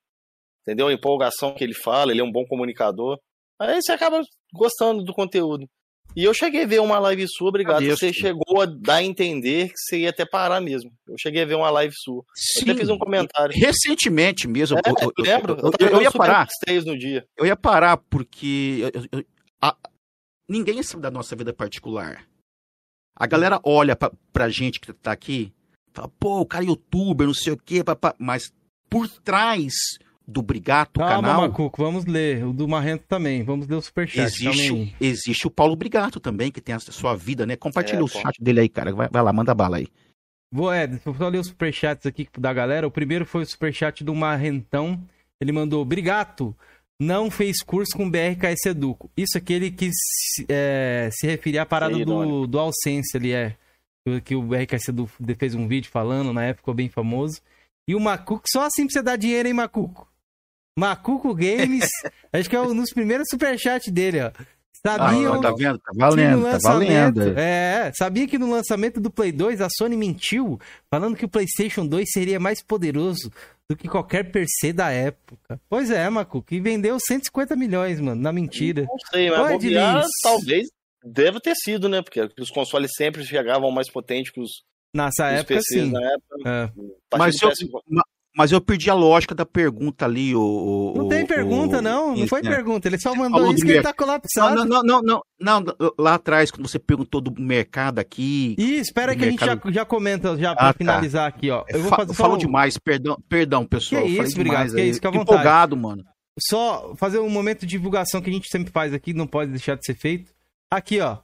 [0.62, 0.88] Entendeu?
[0.88, 3.18] A empolgação que ele fala, ele é um bom comunicador.
[3.60, 4.20] Aí você acaba
[4.52, 5.66] gostando do conteúdo.
[6.14, 7.82] E eu cheguei a ver uma live sua, obrigado.
[7.86, 10.92] Você chegou a dar a entender que você ia até parar mesmo.
[11.08, 12.18] Eu cheguei a ver uma live sua.
[12.18, 13.54] Eu Sim, até fiz um comentário.
[13.58, 15.52] recentemente mesmo, É, eu, eu- eu lembro.
[15.54, 16.48] eu- Eu, eu- eu ia parar,
[16.84, 17.26] no dia.
[17.36, 19.24] eu ia parar porque eu- eu-
[19.62, 19.76] a-
[20.48, 22.26] ninguém sabe da nossa vida particular.
[23.16, 25.50] A galera olha pra, pra gente que tá aqui,
[25.94, 28.14] fala, pô, o cara é youtuber, não sei o quê, papá.
[28.18, 28.52] mas
[28.90, 29.72] por trás
[30.26, 32.44] do Brigato Calma, canal, Macuco, vamos ler.
[32.44, 33.42] O do Marrento também.
[33.42, 34.20] Vamos ler o superchat.
[34.26, 34.94] existe, aí.
[35.00, 37.56] existe o Paulo Brigato também, que tem a sua vida, né?
[37.56, 38.20] Compartilha É, o pô.
[38.20, 38.92] chat dele aí, cara.
[38.94, 39.88] Vai, vai lá, manda bala aí.
[40.54, 42.86] Vou, é, vou só ler os superchats aqui da galera.
[42.86, 45.02] O primeiro foi o superchat do Marrentão.
[45.40, 46.54] Ele mandou: Brigato,
[47.00, 49.10] não fez curso com BRKS Educo.
[49.16, 49.94] Isso aqui ele quis
[50.48, 53.56] é, se referir à parada do, do Alcense ali, é.
[54.06, 57.40] Que- Que o BRKS Educo fez um vídeo falando, na época ficou bem famoso.
[57.88, 60.06] E o Macuco, só assim pra você dar dinheiro, hein, Macuco?
[60.78, 61.86] Macuco Games,
[62.32, 64.30] acho que é um dos primeiros superchats dele, ó.
[64.84, 65.78] Sabiam, Ah, tá vendo?
[65.78, 67.38] Tá valendo, tá valendo.
[67.38, 70.58] É, sabia que no lançamento do Play 2 a Sony mentiu,
[70.90, 73.30] falando que o PlayStation 2 seria mais poderoso
[73.70, 75.60] do que qualquer PC da época.
[75.70, 78.82] Pois é, Macu, que vendeu 150 milhões, mano, na mentira.
[78.82, 80.66] Não sei, mas Oi, bobear, talvez
[81.04, 82.02] deve ter sido, né?
[82.02, 84.50] Porque os consoles sempre chegavam mais potentes que os,
[84.94, 85.92] Nessa época, PCs sim.
[85.92, 86.50] na época.
[87.14, 87.16] É.
[87.16, 87.80] Mas do eu, PS4.
[87.88, 88.02] ma-
[88.36, 90.40] mas eu perdi a lógica da pergunta ali, o.
[90.40, 92.16] o- Não tem pergunta, o- não.
[92.16, 92.50] Não foi né?
[92.50, 92.88] pergunta.
[92.88, 94.56] Ele só mandou falou isso que ele tá colapsado.
[94.56, 98.54] Não, não, não, não, não, lá atrás, quando você perguntou do mercado aqui.
[98.58, 100.78] Ih, espera que a gente já, mercado- já comenta já pra Ah, tá.
[100.78, 101.64] finalizar aqui, ó.
[101.68, 104.02] Eu vou fa- fazer falou um- demais, perdão, perdão, pessoal.
[104.02, 104.88] Que isso, obrigado, demais que aí.
[104.88, 105.30] isso, fica à vontade.
[105.32, 106.02] empolgado, mano.
[106.40, 109.76] só fazer um momento de divulgação que a gente sempre faz aqui, não pode deixar
[109.76, 110.32] de ser feito.
[110.70, 111.18] Aqui, ó.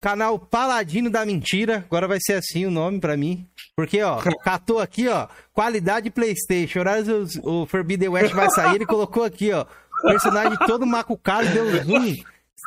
[0.00, 1.84] Canal Paladino da Mentira.
[1.86, 3.46] Agora vai ser assim o nome pra mim.
[3.76, 5.28] Porque, ó, catou aqui, ó.
[5.52, 6.80] Qualidade PlayStation.
[6.80, 8.76] Horários o Forbidden West vai sair.
[8.76, 9.66] Ele colocou aqui, ó.
[10.02, 12.14] Personagem todo macucado, deu zoom.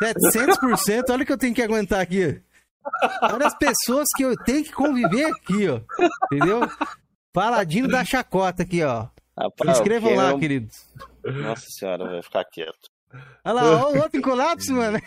[0.01, 1.05] 700%.
[1.09, 2.41] Olha o que eu tenho que aguentar aqui.
[3.21, 5.79] Olha as pessoas que eu tenho que conviver aqui, ó.
[6.31, 6.61] Entendeu?
[7.31, 9.05] Paladino da chacota aqui, ó.
[9.05, 10.85] Se Rapaz, inscrevam o lá, queridos.
[11.23, 12.92] Nossa senhora, vai ficar quieto.
[13.45, 14.99] Olha lá, o outro em colapso, mano.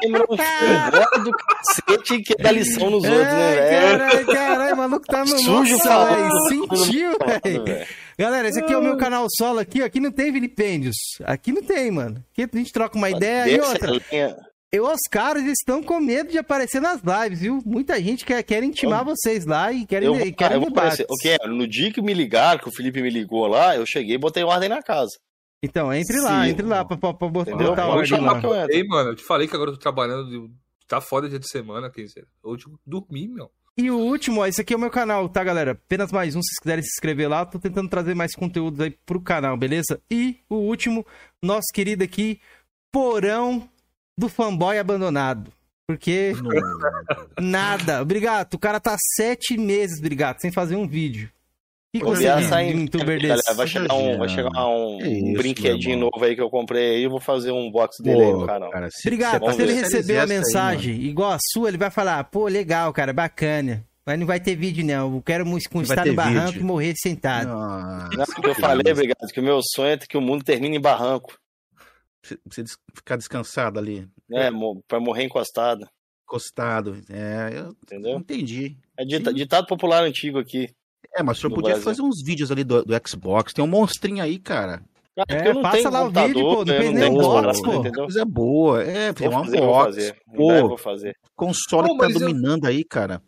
[0.00, 5.20] Cameron folgado do cacete que dá lição nos outros, né, caralho, caralho, o maluco tá
[5.20, 6.30] no Sujo falando.
[6.50, 7.86] velho, Sentiu, velho.
[8.18, 9.86] Galera, esse aqui é o meu canal solo aqui, ó.
[9.86, 10.96] Aqui não tem vilipêndios.
[11.24, 12.22] Aqui não tem, mano.
[12.32, 13.90] Aqui a gente troca uma ideia e outra.
[13.90, 14.36] linha.
[14.70, 17.60] Eu, os caras estão com medo de aparecer nas lives, viu?
[17.64, 21.00] Muita gente quer, quer intimar vocês lá e querem, Eu, vou- querem eu debates.
[21.00, 21.06] aparecer.
[21.10, 21.38] O que é?
[21.46, 24.42] No dia que me ligaram, que o Felipe me ligou lá, eu cheguei e botei
[24.44, 25.10] ordem na casa.
[25.62, 26.50] Então, entre lá, Sim.
[26.50, 27.74] entre lá pra, pra, pra botar Entendeu?
[27.74, 28.40] Vamos ordem chamar lá.
[28.40, 28.70] que eu.
[28.70, 30.50] Ei, mano, eu te falei que agora eu tô trabalhando.
[30.88, 32.26] Tá foda dia de semana, quer dizer.
[32.42, 33.50] Hoje eu dormi, meu.
[33.78, 35.70] E o último, ó, esse aqui é o meu canal, tá, galera?
[35.70, 38.90] Apenas mais um, se vocês quiserem se inscrever lá, tô tentando trazer mais conteúdos aí
[39.06, 39.98] pro canal, beleza?
[40.10, 41.06] E o último,
[41.40, 42.38] nosso querido aqui,
[42.92, 43.66] Porão
[44.18, 45.50] do Fanboy Abandonado.
[45.86, 46.32] Porque
[47.40, 48.02] nada.
[48.02, 48.54] Obrigado.
[48.54, 51.30] O cara tá sete meses, obrigado, sem fazer um vídeo.
[52.00, 53.54] Conseguiu virar de um youtuber Galera, desse?
[53.54, 57.02] vai chegar um, vai chegar um, um isso, brinquedinho novo aí que eu comprei aí,
[57.02, 58.70] eu vou fazer um box dele aí no canal.
[58.70, 59.40] cara, se, Obrigado.
[59.40, 62.46] vamos Se ele receber a Essa aí, mensagem igual a sua, ele vai falar, pô,
[62.48, 63.84] legal, cara, bacana.
[64.06, 65.14] Mas não vai ter vídeo, não.
[65.16, 66.60] Eu quero estar no barranco vídeo.
[66.62, 67.48] e morrer sentado.
[68.16, 70.80] Não, porque eu falei, obrigado, que o meu sonho é que o mundo termine em
[70.80, 71.36] barranco,
[72.24, 72.64] Você você
[72.96, 74.08] ficar descansado ali,
[74.50, 75.86] mo- Pra morrer encostado,
[76.26, 77.00] encostado.
[77.10, 78.16] É, eu entendeu?
[78.16, 78.76] entendi.
[78.98, 79.36] É dita- Sim.
[79.36, 80.70] ditado popular antigo aqui.
[81.14, 81.84] É, mas o senhor podia Brasil.
[81.84, 83.52] fazer uns vídeos ali do, do Xbox.
[83.52, 84.82] Tem um monstrinho aí, cara.
[85.14, 87.60] Cara, É, eu não passa lá o vídeo, pô, não fez não nem um box,
[87.62, 87.82] pô.
[87.92, 88.82] Coisa boa.
[88.82, 89.84] É, tem Vou um fazer, vou unbox.
[89.84, 90.16] fazer.
[90.28, 91.16] Em breve Pô, fazer.
[91.36, 93.22] console Pô, que tá eu- dominando aí, cara.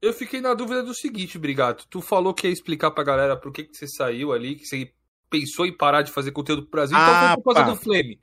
[0.00, 1.84] Eu fiquei na dúvida do seguinte, Brigato.
[1.90, 4.90] Tu falou que ia explicar pra galera por que, que você saiu ali, que você
[5.28, 7.74] pensou em parar de fazer conteúdo pro Brasil, então Ah, foi por causa pá.
[7.76, 8.18] do Flame.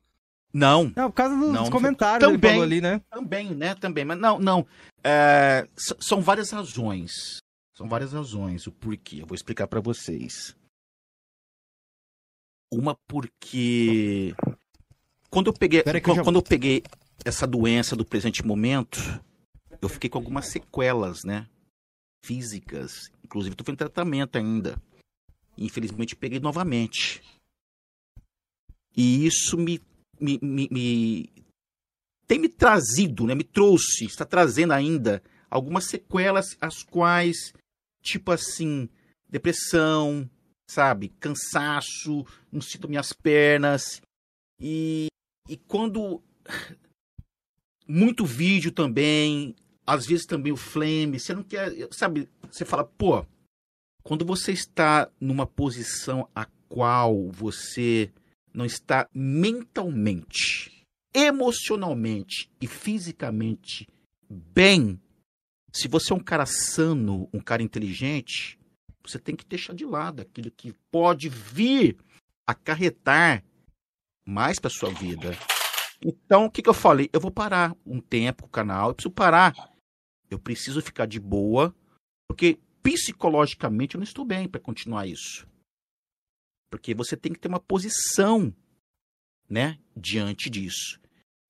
[0.53, 2.61] Não, Não, por causa dos Não, comentários também.
[2.61, 3.01] ali, né?
[3.11, 3.75] Também, né?
[3.75, 4.66] Também, mas não, não.
[5.03, 5.67] É,
[6.00, 7.38] são várias razões.
[7.76, 9.22] São várias razões o porquê.
[9.22, 10.56] Eu vou explicar pra vocês.
[12.72, 14.34] Uma porque
[15.30, 16.84] quando eu peguei, quando, já- quando eu peguei
[17.24, 19.00] essa doença do presente momento,
[19.82, 21.48] eu fiquei com algumas sequelas, né?
[22.24, 24.82] Físicas, inclusive estou fazendo tratamento ainda.
[25.58, 27.22] Infelizmente peguei novamente.
[28.98, 29.80] E isso me,
[30.20, 31.30] me, me, me-
[32.26, 33.36] tem me trazido, né?
[33.36, 37.54] Me trouxe, está trazendo ainda algumas sequelas, as quais,
[38.06, 38.88] tipo assim,
[39.27, 40.30] depressão,
[40.69, 41.09] sabe?
[41.19, 44.01] Cansaço, não sinto minhas pernas.
[44.59, 45.08] E,
[45.50, 46.24] e quando.
[47.88, 51.72] Muito vídeo também, às vezes também o flame, você não quer.
[51.92, 52.27] Sabe?
[52.51, 53.24] Você fala, pô,
[54.03, 58.11] quando você está numa posição a qual você
[58.51, 60.82] não está mentalmente,
[61.14, 63.88] emocionalmente e fisicamente
[64.27, 65.00] bem,
[65.76, 68.58] se você é um cara sano, um cara inteligente,
[69.04, 71.98] você tem que deixar de lado aquilo que pode vir
[72.48, 73.44] acarretar
[74.26, 75.32] mais para sua vida.
[76.02, 77.10] Então, o que, que eu falei?
[77.12, 79.54] Eu vou parar um tempo com o canal, eu preciso parar.
[80.30, 81.76] Eu preciso ficar de boa,
[82.28, 85.45] porque psicologicamente eu não estou bem para continuar isso.
[86.72, 88.56] Porque você tem que ter uma posição,
[89.50, 91.00] né, diante disso.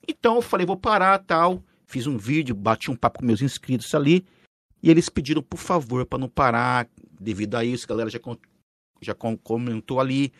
[0.07, 1.63] Então eu falei, vou parar, tal.
[1.87, 4.25] Fiz um vídeo, bati um papo com meus inscritos ali,
[4.81, 6.89] e eles pediram, por favor, para não parar,
[7.19, 8.19] devido a isso, a galera já,
[9.01, 10.31] já com- comentou ali.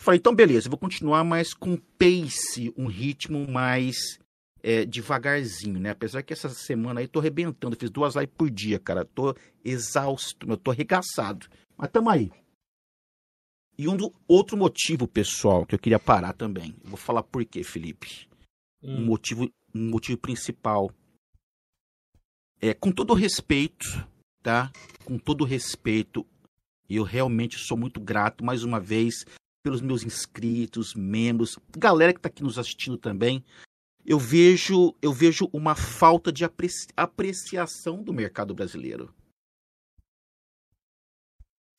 [0.00, 4.18] Falei, então beleza, eu vou continuar, mas com pace, um ritmo mais
[4.62, 5.90] é, devagarzinho, né?
[5.90, 9.04] Apesar que essa semana aí tô arrebentando, fiz duas lives por dia, cara.
[9.04, 9.34] Tô
[9.64, 11.46] exausto, eu tô arregaçado.
[11.76, 12.30] Mas tamo aí.
[13.76, 16.74] E um do, outro motivo, pessoal, que eu queria parar também.
[16.82, 18.28] Eu vou falar por quê, Felipe.
[18.82, 20.90] Um motivo, um motivo principal.
[22.60, 23.84] É, com todo respeito,
[24.42, 24.72] tá?
[25.04, 26.26] Com todo respeito,
[26.88, 29.24] eu realmente sou muito grato, mais uma vez,
[29.62, 33.44] pelos meus inscritos, membros, galera que tá aqui nos assistindo também.
[34.04, 39.14] Eu vejo, eu vejo uma falta de apreci- apreciação do mercado brasileiro.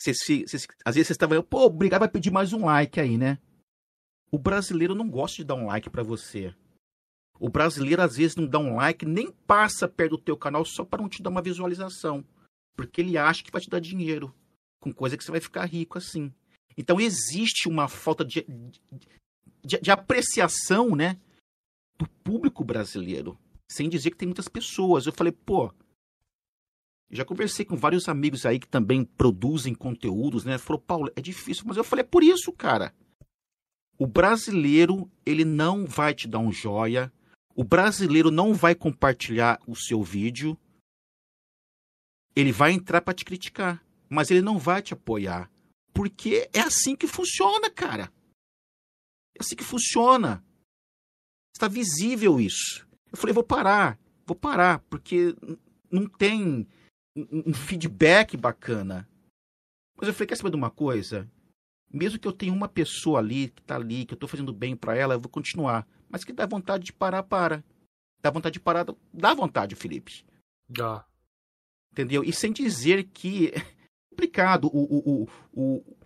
[0.01, 0.13] Fi-
[0.47, 3.37] vocês- às vezes vocês estavam, pô, obrigado, vai pedir mais um like aí, né?
[4.31, 6.55] O brasileiro não gosta de dar um like pra você.
[7.39, 10.83] O brasileiro às vezes não dá um like, nem passa perto do teu canal só
[10.83, 12.23] para não te dar uma visualização,
[12.75, 14.33] porque ele acha que vai te dar dinheiro
[14.79, 16.33] com coisa que você vai ficar rico assim.
[16.77, 18.45] Então existe uma falta de,
[19.63, 21.17] de, de apreciação, né,
[21.97, 23.37] do público brasileiro,
[23.69, 25.05] sem dizer que tem muitas pessoas.
[25.05, 25.73] Eu falei, pô,
[27.11, 30.57] já conversei com vários amigos aí que também produzem conteúdos, né?
[30.57, 32.93] Falou, Paulo, é difícil, mas eu falei, é por isso, cara.
[33.97, 37.11] O brasileiro, ele não vai te dar um joia.
[37.55, 40.57] O brasileiro não vai compartilhar o seu vídeo.
[42.35, 45.51] Ele vai entrar para te criticar, mas ele não vai te apoiar,
[45.93, 48.11] porque é assim que funciona, cara.
[49.35, 50.43] É assim que funciona.
[51.53, 52.87] Está visível isso.
[53.11, 55.35] Eu falei, vou parar, vou parar, porque
[55.91, 56.67] não tem
[57.15, 59.09] um feedback bacana.
[59.97, 61.29] Mas eu falei, quer saber de uma coisa?
[61.91, 64.75] Mesmo que eu tenha uma pessoa ali, que tá ali, que eu tô fazendo bem
[64.75, 65.85] para ela, eu vou continuar.
[66.09, 67.63] Mas que dá vontade de parar, para.
[68.21, 70.25] Dá vontade de parar, dá vontade, Felipe.
[70.67, 71.05] Dá.
[71.91, 72.23] Entendeu?
[72.23, 73.59] E sem dizer que é
[74.09, 74.65] complicado.
[74.73, 75.97] O, o, o, o-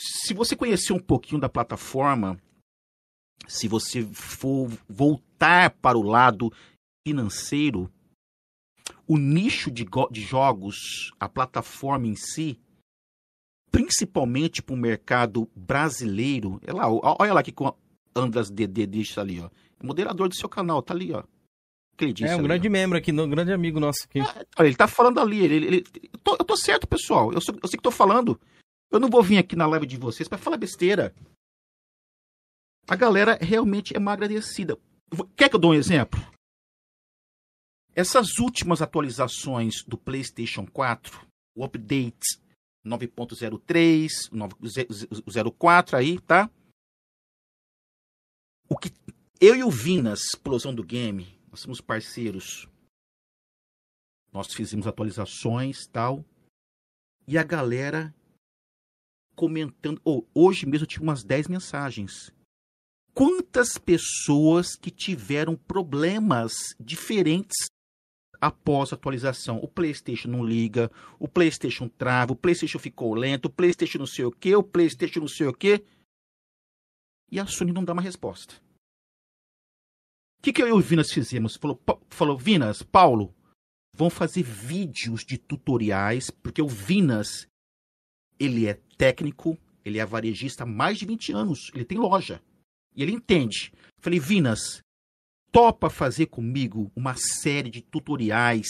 [0.00, 2.40] se você conhecer um pouquinho da plataforma,
[3.48, 6.52] se você for voltar para o lado
[7.06, 7.90] financeiro,
[9.06, 12.60] o nicho de, de jogos, a plataforma em si,
[13.70, 17.52] principalmente para o mercado brasileiro, é lá, olha lá que
[18.18, 19.48] Andras DD deixa ali, ó.
[19.82, 21.22] Moderador do seu canal, tá ali, ó.
[22.12, 22.24] disse?
[22.24, 22.48] É um ali?
[22.48, 24.20] grande membro aqui, um grande amigo nosso aqui.
[24.58, 25.42] Olha, ele tá falando ali.
[25.44, 27.32] Ele, ele- eu, tô, eu tô certo, pessoal.
[27.32, 28.38] Eu, sou- eu sei que tô falando.
[28.90, 31.14] Eu não vou vir aqui na live de vocês pra falar besteira.
[32.88, 34.78] A galera realmente é mal agradecida.
[35.36, 36.18] Quer que eu dou um exemplo?
[37.94, 42.38] Essas últimas atualizações do PlayStation 4, o update
[42.86, 46.50] 9.03, 9.04 aí, tá?
[48.68, 48.92] O que
[49.40, 52.68] eu e o Vinas, explosão do game, nós somos parceiros.
[54.32, 56.24] Nós fizemos atualizações tal.
[57.26, 58.14] E a galera
[59.34, 60.00] comentando.
[60.04, 62.32] Oh, hoje mesmo eu tive umas 10 mensagens.
[63.14, 67.68] Quantas pessoas que tiveram problemas diferentes
[68.40, 69.58] após a atualização?
[69.58, 74.24] O PlayStation não liga, o PlayStation trava, o PlayStation ficou lento, o PlayStation não sei
[74.24, 75.84] o que, o PlayStation não sei o que.
[77.30, 78.54] E a Sony não dá uma resposta.
[80.38, 81.56] O que, que eu e o Vinas fizemos?
[81.56, 83.34] Falou, falou Vinas, Paulo,
[83.94, 87.48] vão fazer vídeos de tutoriais, porque o Vinas,
[88.38, 92.40] ele é técnico, ele é varejista há mais de 20 anos, ele tem loja,
[92.94, 93.72] e ele entende.
[94.00, 94.80] Falei, Vinas,
[95.50, 98.68] topa fazer comigo uma série de tutoriais,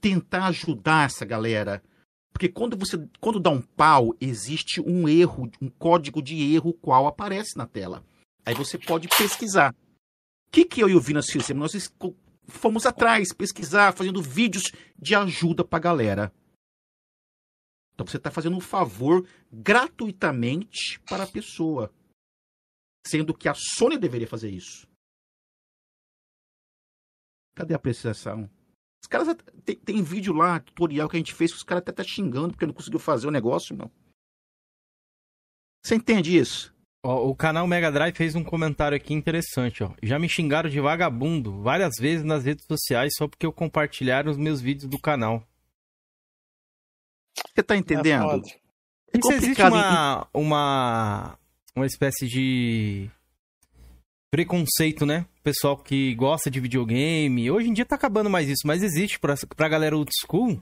[0.00, 1.82] tentar ajudar essa galera,
[2.36, 7.06] porque quando você, quando dá um pau, existe um erro, um código de erro qual
[7.06, 8.04] aparece na tela.
[8.44, 9.72] Aí você pode pesquisar.
[9.72, 11.72] O que, que eu e o Vinas fizemos?
[11.72, 11.90] Nós
[12.46, 16.30] fomos atrás, pesquisar, fazendo vídeos de ajuda pra galera.
[17.94, 21.90] Então você está fazendo um favor gratuitamente para a pessoa.
[23.06, 24.86] Sendo que a Sony deveria fazer isso.
[27.54, 28.50] Cadê a apreciação?
[29.06, 31.92] Os caras tem, tem vídeo lá, tutorial que a gente fez, que os caras até
[31.92, 33.88] tá xingando porque não conseguiu fazer o negócio, não.
[35.80, 36.74] Você entende isso?
[37.04, 39.94] Ó, o canal Mega Drive fez um comentário aqui interessante, ó.
[40.02, 44.36] Já me xingaram de vagabundo várias vezes nas redes sociais só porque eu compartilharam os
[44.36, 45.46] meus vídeos do canal.
[47.54, 48.42] Você tá É entendendo?
[49.14, 51.38] É Isso existe uma, uma,
[51.76, 53.08] uma espécie de
[54.30, 55.26] preconceito, né?
[55.42, 57.50] Pessoal que gosta de videogame.
[57.50, 60.60] Hoje em dia tá acabando mais isso, mas existe pra, pra galera old school.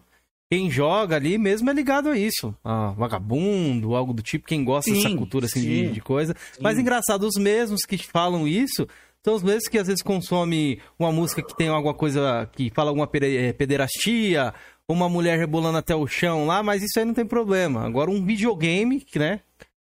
[0.51, 2.55] Quem joga ali mesmo é ligado a isso.
[2.63, 4.47] A vagabundo, algo do tipo.
[4.47, 5.93] Quem gosta Sim, dessa cultura assim de, sim.
[5.93, 6.35] de coisa.
[6.61, 8.87] Mas engraçado, os mesmos que falam isso
[9.25, 12.91] são os mesmos que às vezes consomem uma música que tem alguma coisa que fala
[12.91, 14.53] alguma eh, pederastia,
[14.87, 17.87] uma mulher rebolando até o chão lá, mas isso aí não tem problema.
[17.87, 19.41] Agora, um videogame, que, né?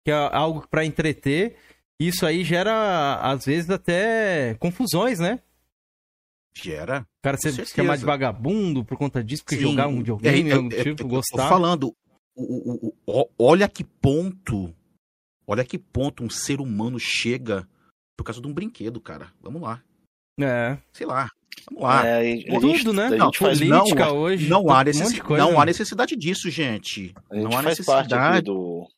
[0.05, 1.55] Que é algo pra entreter,
[2.09, 5.41] isso aí gera, às vezes, até confusões, né?
[6.57, 7.03] Gera.
[7.03, 7.77] O cara ser certeza.
[7.77, 9.63] chamar de vagabundo por conta disso, porque Sim.
[9.71, 11.49] jogar um videogame, É, é, algo do é, tipo, eu tô gostar.
[11.49, 11.95] falando,
[12.35, 14.75] o, o- o- olha que ponto,
[15.47, 17.67] olha que ponto um ser humano chega
[18.17, 19.33] por causa de um brinquedo, cara.
[19.41, 19.83] Vamos lá.
[20.41, 20.77] É.
[20.93, 21.29] Sei lá.
[21.71, 22.07] Vamos lá.
[22.07, 23.11] É, gente- Tudo, né?
[23.11, 24.49] Não, faz, política não, hoje.
[24.49, 25.45] não, há um coisa.
[25.45, 27.15] não há necessidade disso, gente.
[27.31, 28.45] a gente não há faz parte aqui necessidade.
[28.47, 28.89] do,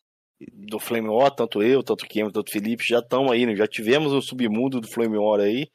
[0.52, 3.54] do Flame War, tanto eu, tanto o Kim, tanto o Felipe, já estamos aí, né?
[3.54, 5.68] já tivemos o submundo do Flame War aí.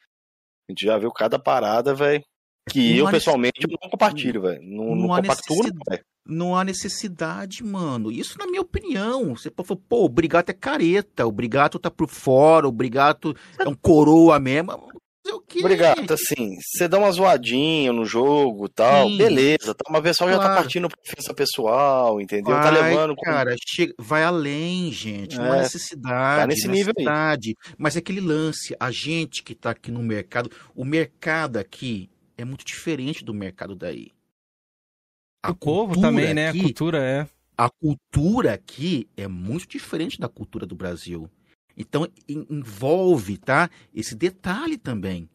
[0.67, 2.23] A gente já viu cada parada, velho.
[2.69, 4.61] Que Não eu, pessoalmente, não compartilho, velho.
[4.61, 6.03] Não, não não há compactuo, não, necessidade.
[6.25, 8.11] Não há necessidade, mano.
[8.11, 9.35] Isso na minha opinião.
[9.35, 13.33] Você pode falar, pô, o Brigato é careta, o Brigato tá por fora, o Brigato
[13.57, 14.89] é um coroa mesmo.
[15.33, 19.17] O quê, Obrigado, assim, você dá uma zoadinha no jogo e tal, Sim.
[19.17, 20.61] beleza, tá, mas o pessoal já tá Claro.
[20.61, 22.55] partindo pra ofensa pessoal, entendeu?
[22.55, 25.37] tá Vai, levando com- cara, chega, vai além, gente.
[25.37, 26.41] Não há É, necessidade.
[26.41, 27.03] tá nesse há nível aí.
[27.05, 27.55] necessidade.
[27.77, 32.45] Mas é aquele lance, a gente que tá aqui no mercado, o mercado aqui é
[32.45, 34.11] muito diferente do mercado daí.
[35.43, 36.47] A O povo cultura também, né?
[36.47, 37.27] A aqui- cultura é.
[37.57, 41.29] a cultura aqui é muito diferente da cultura do Brasil.
[41.77, 43.69] Então en- envolve, tá?
[43.93, 45.29] Esse detalhe também.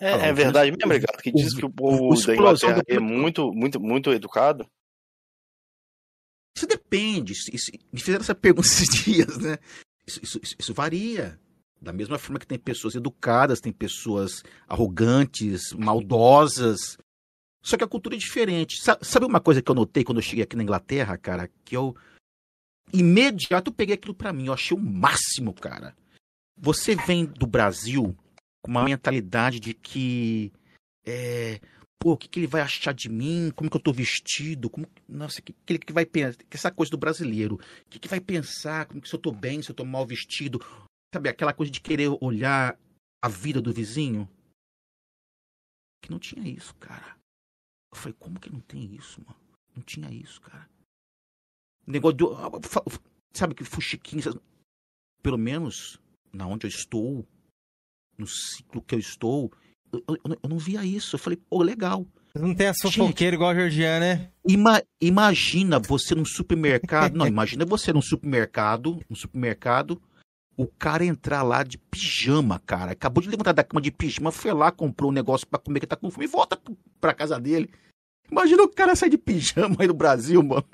[0.00, 2.26] É, Ah, é o- verdade o- mesmo, Brigato, que o- diz que o o povo
[2.26, 4.66] da Inglaterra do- é muito, muito, muito educado.
[6.56, 7.32] Isso depende.
[7.32, 9.58] Isso, isso- me fizeram essa pergunta esses dias, né?
[10.06, 11.38] Isso, isso- isso- isso varia.
[11.80, 16.96] Da mesma forma que tem pessoas educadas, tem pessoas arrogantes, maldosas.
[17.62, 18.80] Só que a cultura é diferente.
[18.80, 21.50] Sa- Sabe uma coisa que eu notei quando eu cheguei aqui na Inglaterra, cara?
[21.64, 21.94] Que eu
[22.92, 24.46] imediato eu peguei aquilo pra mim.
[24.46, 25.96] Eu achei o máximo, cara.
[26.56, 28.16] Você vem do Brasil
[28.62, 30.52] com uma mentalidade de que
[31.06, 31.60] é,
[31.98, 33.52] pô, o que, que ele vai achar de mim?
[33.54, 34.70] Como que eu tô vestido?
[34.70, 36.44] Como, nossa, o que, que ele que vai pensar?
[36.50, 37.56] Essa coisa do brasileiro.
[37.56, 38.86] O que, que vai pensar?
[38.86, 40.60] Como que se eu tô bem, se eu tô mal vestido?
[41.14, 42.78] Sabe, aquela coisa de querer olhar
[43.22, 44.28] a vida do vizinho?
[46.02, 47.16] Que não tinha isso, cara.
[47.92, 49.40] Eu falei, como que não tem isso, mano?
[49.74, 50.68] Não tinha isso, cara.
[51.86, 52.24] Negócio de.
[52.24, 52.50] ah,
[53.32, 54.40] Sabe que fuxiquinho.
[55.22, 55.98] Pelo menos
[56.32, 57.26] na onde eu estou,
[58.18, 59.52] no ciclo que eu estou,
[59.92, 61.16] eu, eu- eu não via isso.
[61.16, 62.06] Eu falei, pô, legal.
[62.34, 64.30] Não tem a fofoqueira igual a Georgiana, né?
[64.46, 67.14] Ima- imagina você num supermercado.
[67.16, 69.00] não, imagina você num supermercado.
[69.08, 70.00] Um supermercado.
[70.58, 72.92] O cara entrar lá de pijama, cara.
[72.92, 75.86] Acabou de levantar da cama de pijama, foi lá, comprou um negócio pra comer que
[75.86, 76.58] tá com fome e volta
[77.00, 77.70] pra casa dele.
[78.30, 80.64] Imagina o cara sair de pijama aí no Brasil, mano.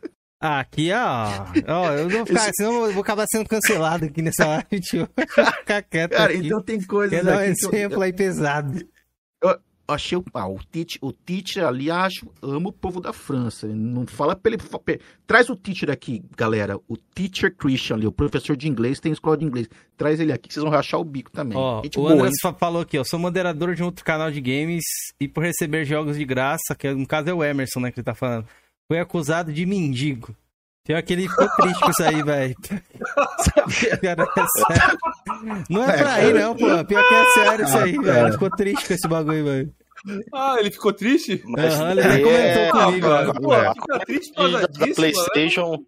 [0.42, 1.28] Ah, aqui, ó.
[1.68, 5.08] ó eu vou ficar, senão eu vou acabar sendo cancelado aqui nessa live, tio.
[5.16, 6.46] Vou ficar quieto Cara, aqui.
[6.46, 8.84] então tem coisas Quer dar um aqui que eu- exemplo aí pesado.
[9.42, 13.66] Eu achei o, ah, o Tite, o Tite ali acho, ama o povo da França.
[13.66, 14.62] Não fala pra ele,
[15.26, 16.78] traz o teacher aqui, galera.
[16.88, 19.68] O teacher Christian ali, o professor de inglês, tem escola de inglês.
[19.96, 21.58] Traz ele aqui, que vocês vão rachar o bico também.
[21.58, 22.32] Ó, Gente o boa, André hein?
[22.40, 23.04] fa- falou aqui, ó.
[23.04, 24.84] Sou moderador de um outro canal de games
[25.20, 28.04] e por receber jogos de graça, que no caso é o Emerson, né, que ele
[28.04, 28.46] tá falando,
[28.88, 30.34] foi acusado de mendigo.
[30.84, 32.54] Pior que ele ficou triste com isso aí, velho.
[34.02, 34.98] Cara, é sério.
[35.70, 36.84] Não é pra ir, não, pô.
[36.84, 38.24] Pior que é sério isso aí, velho.
[38.26, 39.72] Ele ficou triste com esse bagulho, velho.
[40.34, 41.40] Ah, ele ficou triste?
[41.56, 42.20] Aham, ele é- até
[42.70, 43.32] comentou comigo, ó.
[43.40, 43.72] pô, É.
[43.74, 45.86] fica triste por causa da disso, mano.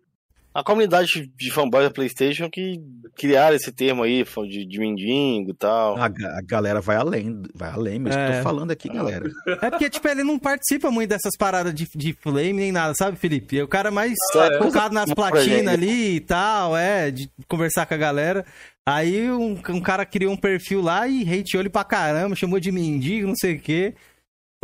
[0.54, 2.80] A comunidade de fanboys da PlayStation que
[3.16, 5.96] criaram esse termo aí, de, de mendigo e tal.
[5.96, 8.36] A, a galera vai além, vai além, mas É.
[8.36, 9.28] tô falando aqui, galera.
[9.60, 13.18] É porque, tipo, ele não participa muito dessas paradas de, de flame nem nada, sabe,
[13.18, 13.58] Felipe?
[13.58, 14.58] É o cara mais é.
[14.58, 18.46] focado nas platinas ali e tal, é, de conversar com a galera.
[18.86, 22.70] Aí um, um cara criou um perfil lá e hateou ele pra caramba, chamou de
[22.70, 23.94] mendigo, não sei o quê.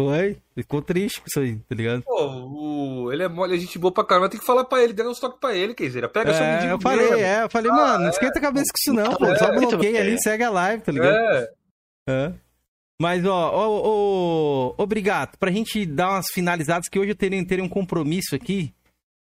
[0.03, 2.03] Foi, ficou triste com isso aí, tá ligado?
[2.03, 4.29] Pô, o- ele é mole, a gente boa pra caramba.
[4.29, 6.55] Tem que falar pra ele, dando uns toques pra ele, quer dizer, pega seu É,
[6.55, 7.25] mendigo eu falei, mesmo.
[7.25, 9.37] é, eu falei, mano, não esquenta a cabeça com isso não, pô.
[9.37, 10.01] Só É, bloqueia bem.
[10.01, 11.15] ali, segue a live, tá ligado?
[11.15, 11.51] É.
[12.09, 12.33] É.
[13.01, 15.37] Mas, ó, ó, ó, obrigado.
[15.39, 18.73] Pra gente dar umas finalizadas, que hoje eu terei, terei um compromisso aqui.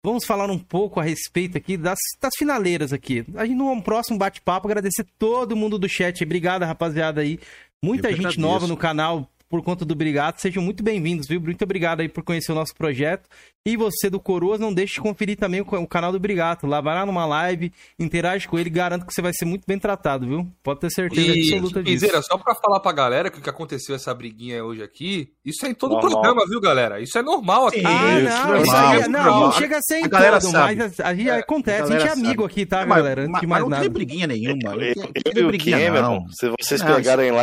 [0.03, 3.23] Vamos falar um pouco a respeito aqui das, das finaleiras aqui.
[3.35, 6.23] A gente, num próximo bate-papo, agradecer todo mundo do chat.
[6.23, 7.40] Obrigado, rapaziada aí.
[7.83, 10.39] Muita Eu gente nova no canal por conta do Obrigado.
[10.39, 11.41] Sejam muito bem-vindos, viu?
[11.41, 13.27] Muito obrigado aí por conhecer o nosso projeto.
[13.67, 16.65] E você do Coroas, não deixe de conferir também o, o canal do Obrigado.
[16.65, 19.77] Lá, vai lá numa live, interage com ele, garanto que você vai ser muito bem
[19.77, 20.47] tratado, viu?
[20.63, 21.93] Pode ter certeza E, absoluta disso.
[22.05, 25.65] Piseira, só pra falar pra galera que o que aconteceu essa briguinha hoje aqui, isso
[25.65, 26.09] é em todo Normal.
[26.11, 27.01] programa, viu, galera?
[27.01, 27.83] Isso é normal aqui.
[27.85, 29.51] Ah, Isso, não, normal, isso aí, é- não, não normal.
[29.53, 30.75] chega a ser em A galera todo, sabe.
[30.77, 32.45] mas a, a gente acontece, a, A gente é amigo sabe.
[32.53, 33.21] aqui, tá, mas, galera?
[33.23, 33.89] Antes mas- de mas mais não tem nada.
[33.93, 34.57] briguinha nenhuma.
[34.63, 36.30] Não Eu, tem, eu tem e o briguinha, Cameron, não.
[36.30, 37.41] se vocês Não, pegarem lá,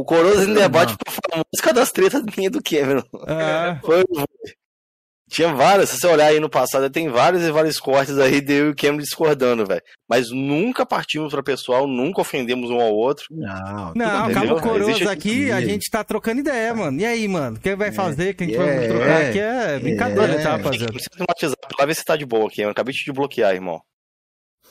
[0.00, 0.96] o Coroas em Não, debate não.
[0.96, 3.02] por falar música das tretas minha do Cameron.
[3.26, 4.04] Ah, Foi-
[5.30, 8.50] Tinha várias, se você olhar aí no passado, tem vários e vários cortes aí de
[8.54, 9.82] eu e o Cameron discordando, velho.
[10.08, 13.26] Mas nunca partimos pra pessoal, nunca ofendemos um ao outro.
[13.30, 14.56] Não, não, Entendeu?
[14.58, 16.98] Coroas aqui, a gente tá trocando ideia, mano.
[16.98, 17.58] E aí, mano?
[17.58, 18.32] O que vai fazer?
[18.32, 20.42] Que a gente vai É, trocar aqui é brincadeira, é.
[20.42, 20.92] tá, rapaziada?
[20.94, 22.70] Você no WhatsApp lá, vê se tá de boa, Cameron.
[22.70, 23.80] Acabei de te bloquear, irmão.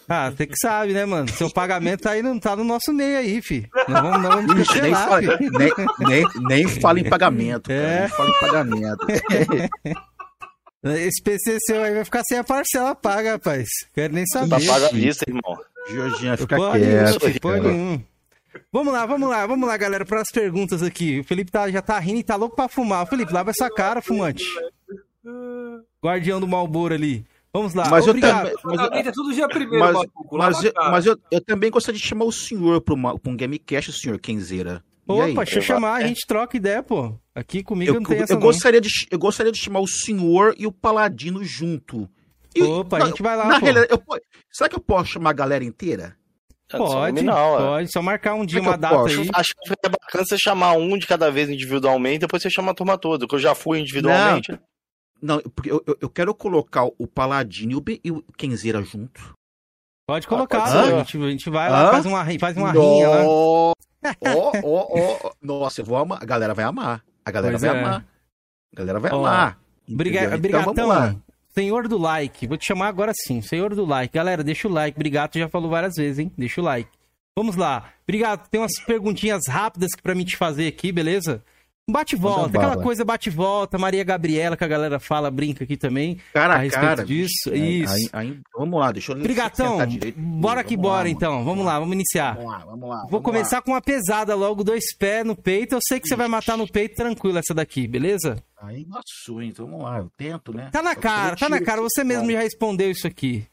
[0.09, 1.27] Ah, você que sabe, né, mano?
[1.29, 3.67] Seu pagamento aí não tá no nosso meio aí, fi.
[3.89, 5.49] Não vamos, não vamos Ixi, nem, cancelar, fala, fi.
[5.49, 5.71] nem,
[6.07, 7.81] nem, nem fala em pagamento, cara.
[7.81, 7.99] É.
[8.01, 9.05] Nem fala em pagamento.
[10.83, 13.67] Esse PC seu aí vai ficar sem a parcela paga, rapaz.
[13.93, 14.49] Quero nem saber.
[14.49, 15.59] Tá paga vista, irmão.
[15.89, 17.19] Georginha, fica Pô quieto.
[17.19, 18.01] fi, pô nenhum.
[18.71, 21.19] Vamos lá, vamos lá, vamos lá, galera, para as perguntas aqui.
[21.19, 23.03] O Felipe tá- já tá rindo e tá louco pra fumar.
[23.03, 24.43] O Felipe, lava essa cara, fumante.
[26.03, 27.25] Guardião do Malboro ali.
[27.57, 28.49] Vamos lá, Mas eu obrigado.
[28.51, 28.55] também.
[28.63, 32.05] Mas, eu- é tudo dia primeiro, mas, mas, eu, mas eu, eu também gostaria de
[32.07, 34.83] chamar o senhor pra um Gamecast, o senhor Kenzeira.
[35.09, 35.31] Aí?
[35.31, 37.13] Opa, deixa eu chamar, a gente troca ideia, pô.
[37.33, 38.41] Aqui comigo Eu, não tem essa eu, não.
[38.45, 42.09] gostaria de, eu gostaria de chamar o senhor e o paladino junto.
[42.55, 43.65] E- Opa, a gente vai lá, na pô.
[43.65, 44.01] realidade, eu
[44.51, 46.15] será que eu posso chamar a galera inteira?
[46.69, 47.65] Pode, Nominal, é.
[47.65, 47.91] pode.
[47.93, 49.21] Só marcar um dia, é uma eu data posso?
[49.21, 49.29] aí.
[49.33, 52.75] Acho que é bacana você chamar um de cada vez individualmente, depois você chama a
[52.75, 53.25] turma toda.
[53.25, 54.51] Que eu já fui individualmente.
[54.51, 54.59] Não,
[55.53, 59.33] porque eu, eu, quero colocar o paladino e o, Kenzeira junto.
[60.07, 60.83] Pode colocar, pode pô.
[60.83, 60.93] ser.
[60.93, 63.23] A gente, a gente vai lá, faz uma, faz uma rinha lá.
[63.25, 63.73] Ó,
[64.21, 64.87] ó, ó,
[65.23, 65.31] ó.
[65.41, 66.21] Nossa, eu vou amar.
[66.21, 67.03] A galera vai amar.
[67.25, 67.79] A galera Pois vai é.
[67.83, 68.07] amar.
[68.73, 69.59] A galera vai Ó, amar.
[69.87, 70.37] Briga-?
[70.37, 70.99] Então, vamos lá.
[70.99, 71.23] Brigatão,
[71.53, 72.47] senhor do like.
[72.47, 74.13] Vou te chamar agora sim, senhor do like.
[74.13, 74.97] Galera, deixa o like.
[74.97, 76.31] Brigato já falou várias vezes, hein?
[76.37, 76.89] Deixa o like.
[77.35, 77.91] Vamos lá.
[78.03, 78.47] Obrigado.
[78.47, 81.43] Tem umas perguntinhas rápidas pra mim te fazer aqui, beleza?
[81.90, 82.83] Bate e volta, Manda aquela bala.
[82.83, 83.77] coisa bate e volta.
[83.77, 86.19] Maria Gabriela, que a galera fala, brinca aqui também.
[86.33, 87.06] Cara a respeito cara.
[87.06, 87.66] disso, bicho.
[87.93, 87.93] isso.
[87.93, 89.16] Aí- aí- vamos lá, deixa eu
[89.85, 90.19] direito.
[90.19, 91.09] bora que Vamos bora lá, mano.
[91.16, 91.45] então.
[91.45, 92.35] Vamos lá, vamos iniciar.
[92.35, 92.98] Vamos lá, vamos lá.
[93.03, 95.75] Vou vamos começar com uma pesada logo, dois pés no peito.
[95.75, 98.35] Eu sei que você vai matar no peito tranquilo essa daqui, beleza?
[98.61, 98.67] lá.
[98.67, 100.67] Aí nossa, então vamos lá, eu tento, né?
[100.69, 101.82] Tá na Eu cara, tá na cara.
[101.82, 102.33] Você mesmo cara.
[102.33, 103.45] já respondeu isso aqui.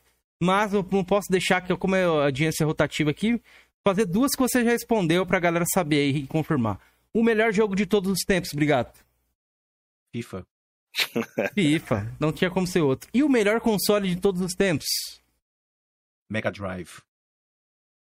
[0.42, 3.40] Mas eu não posso deixar que, eu- como é a audiência rotativa aqui,
[3.86, 6.80] fazer duas que você já respondeu pra galera saber aí e confirmar.
[7.14, 8.92] O melhor jogo de todos os tempos, obrigado.
[10.14, 10.46] FIFA.
[11.54, 13.08] FIFA, não tinha como ser outro.
[13.12, 14.86] E o melhor console de todos os tempos?
[16.30, 17.00] Mega Drive.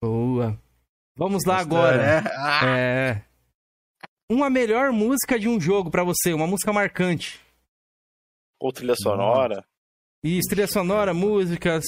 [0.02, 0.60] Boa.
[1.16, 2.22] Vamos lá Gostou, agora.
[2.22, 2.30] né?
[2.36, 3.24] Ah, É.
[4.30, 7.40] uma melhor música de um jogo pra você, uma música marcante.
[8.60, 9.64] Ou trilha sonora.
[10.22, 11.84] Isso, trilha sonora, músicas,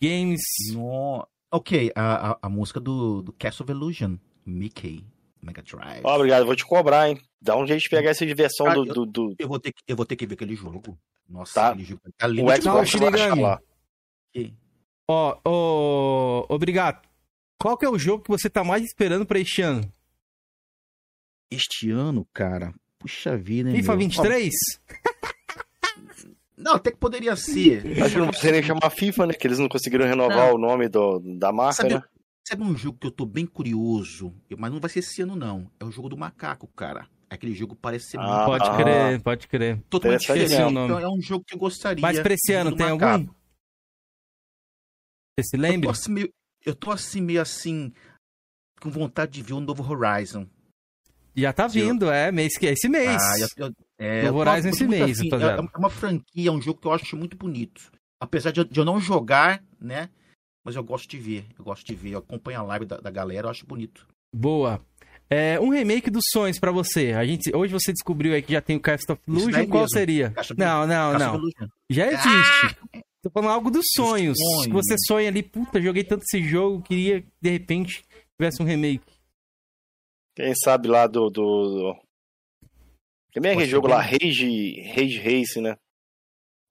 [0.00, 0.40] games.
[0.72, 1.26] No...
[1.52, 5.04] Ok, a, a, a música do, do Castle of Illusion, Mickey,
[5.44, 6.00] Mega Drive.
[6.04, 7.20] Ó, obrigado, vou te cobrar, hein?
[7.40, 9.72] Dá um jeito de pegar essa diversão Ah, do, eu- do, do- Eu vou, ter
[9.72, 10.98] que, eu vou ter que ver aquele jogo.
[11.28, 11.68] Nossa, Tá.
[11.70, 12.56] aquele jogo tá lindo o.
[12.62, 13.60] Xbox Não, vai lá.
[15.08, 17.06] Ó, ô, obrigado.
[17.60, 19.90] Qual que é o jogo que você tá mais esperando pra este ano?
[21.50, 23.98] Este ano, cara, puxa vida, hein, FIFA meu?
[24.00, 24.52] 23?
[24.76, 28.00] Ó, Não, até que poderia ser.
[28.02, 29.34] Acho que não precisa nem chamar FIFA, né?
[29.34, 32.02] Que eles não conseguiram renovar o nome do, da marca, Sabe, né?
[32.46, 35.70] Sabe um jogo que eu tô bem curioso, mas não vai ser esse ano, não.
[35.80, 37.08] É o jogo do macaco, cara.
[37.30, 38.76] Aquele jogo parece ser Ah, Pode ah.
[38.76, 39.80] crer, pode crer.
[39.90, 40.72] totalmente diferente.
[40.72, 40.84] nome.
[40.94, 42.00] Então é um jogo que eu gostaria.
[42.02, 43.04] Mas pra esse ano tem macaco.
[43.12, 43.26] algum?
[45.38, 45.86] Você se Eu lembra?
[45.86, 46.32] tô, assim, meio,
[46.64, 47.92] eu tô assim, meio assim,
[48.80, 50.46] com vontade de ver o novo Horizon.
[51.36, 53.20] Já tá vindo, é, mês que esse mês.
[53.20, 55.62] Ah, eu- eu- é, Novo eu Horizon esse muito mês, rapaziada.
[55.62, 57.90] É, é uma franquia, é um jogo que eu acho muito bonito.
[58.20, 60.08] Apesar de eu, de eu não jogar, né?
[60.64, 61.44] Mas eu gosto de ver.
[61.58, 62.12] Eu gosto de ver.
[62.12, 64.06] Eu acompanho a live da, da galera, eu acho bonito.
[64.34, 64.80] Boa.
[65.28, 67.12] É, um remake dos sonhos pra você.
[67.12, 69.88] A gente, hoje você descobriu aí que já tem o Cast of Illusion, qual mesmo.
[69.88, 70.30] seria?
[70.30, 71.68] Caixa- Não, não, Castle não.
[71.90, 72.76] Já existe.
[73.22, 74.36] Tô falando algo dos sonhos.
[74.38, 74.66] sonhos.
[74.66, 78.04] Que você sonha ali, puta, joguei tanto esse jogo, queria que de repente
[78.38, 79.02] tivesse um remake.
[80.36, 81.30] Quem sabe lá do.
[81.30, 81.30] do...
[81.30, 81.96] do-
[83.32, 84.10] Também é aquele jogo ser lá, bem.
[84.12, 85.76] Rage, Rage Race, né?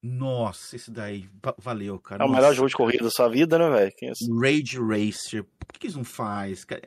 [0.03, 1.29] Nossa, esse daí.
[1.41, 2.23] va- valeu, cara.
[2.23, 2.41] É o Nossa.
[2.41, 3.91] melhor jogo de corrida da sua vida, né, velho?
[4.03, 5.43] É- Rage Racer.
[5.43, 6.65] Por que, que eles não fazem?
[6.65, 6.81] cara?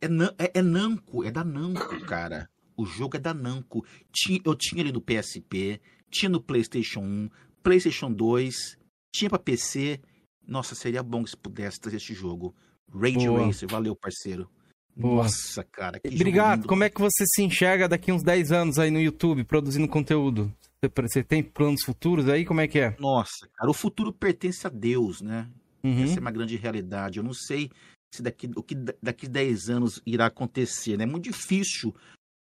[0.00, 0.06] É,
[0.44, 2.48] é, é Namco, é da Namco, cara.
[2.76, 3.84] O jogo é da Namco.
[4.12, 5.80] Tinha, eu tinha ele no PSP,
[6.10, 7.28] tinha no PlayStation 1,
[7.62, 8.76] PlayStation 2,
[9.14, 10.00] tinha pra PC.
[10.46, 12.54] Nossa, seria bom se pudesse trazer esse jogo.
[12.92, 13.46] Rage Boa.
[13.46, 14.48] Racer, valeu, parceiro.
[14.94, 15.22] Boa.
[15.24, 15.98] Nossa, cara.
[16.00, 16.58] Que Obrigado.
[16.58, 19.88] jogo Como é que você se enxerga daqui uns 10 anos aí no YouTube, produzindo
[19.88, 20.52] conteúdo?
[20.82, 22.44] Você, tem planos futuros aí?
[22.44, 22.96] Como é que é?
[23.00, 25.48] Nossa, cara, o futuro pertence a Deus, né?
[25.82, 26.04] Uhum.
[26.04, 27.18] Essa é uma grande realidade.
[27.18, 27.70] Eu não sei
[28.14, 31.02] se daqui, o que da- daqui 10 anos irá acontecer, né?
[31.04, 31.92] É muito difícil,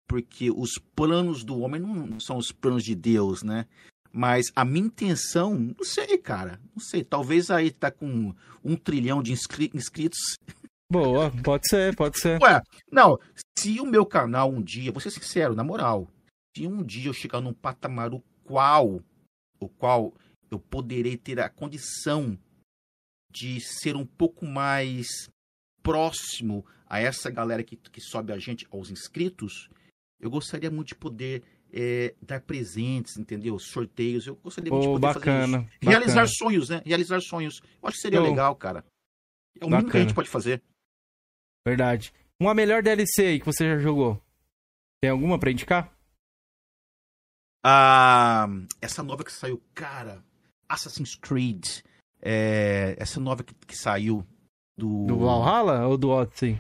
[0.08, 3.66] porque os planos do homem não são os planos de Deus, né?
[4.14, 6.60] Mas a minha intenção, não sei, cara.
[6.76, 7.04] Não sei.
[7.04, 10.20] Talvez aí tá com um trilhão de inscri- inscritos.
[10.92, 12.42] Boa, pode ser, pode ser.
[12.42, 12.62] Ué,
[12.92, 13.18] não.
[13.58, 16.10] Se o meu canal um dia, vou ser sincero, na moral,
[16.56, 19.02] se um dia eu chegar num patamar o qual,
[19.60, 20.14] o qual
[20.50, 22.38] eu poderei ter a condição
[23.32, 25.08] de ser um pouco mais
[25.82, 29.70] próximo a essa galera que, que sobe a gente, aos inscritos,
[30.20, 33.58] eu gostaria muito de poder é, dar presentes, entendeu?
[33.58, 34.28] Sorteios.
[34.28, 35.58] Eu gostaria muito de Pô, poder fazer bacana.
[35.60, 35.90] isso.
[35.90, 36.28] Realizar bacana.
[36.28, 36.82] sonhos, né?
[36.86, 37.62] Realizar sonhos.
[37.82, 38.30] Eu acho que seria Show.
[38.30, 38.86] legal, cara.
[39.60, 40.16] É o mínimo que a gente Bacana.
[40.16, 40.62] pode fazer.
[41.66, 42.14] Verdade.
[42.40, 44.22] Uma melhor DLC aí que você já jogou?
[45.02, 45.96] Tem alguma pra indicar?
[47.64, 48.48] Ah,
[48.82, 50.24] essa nova que saiu, cara,
[50.68, 51.66] Assassin's Creed.
[52.22, 54.26] é, essa nova que, que saiu
[54.78, 55.06] do.
[55.06, 56.60] Do Valhalla ou do Odyssey?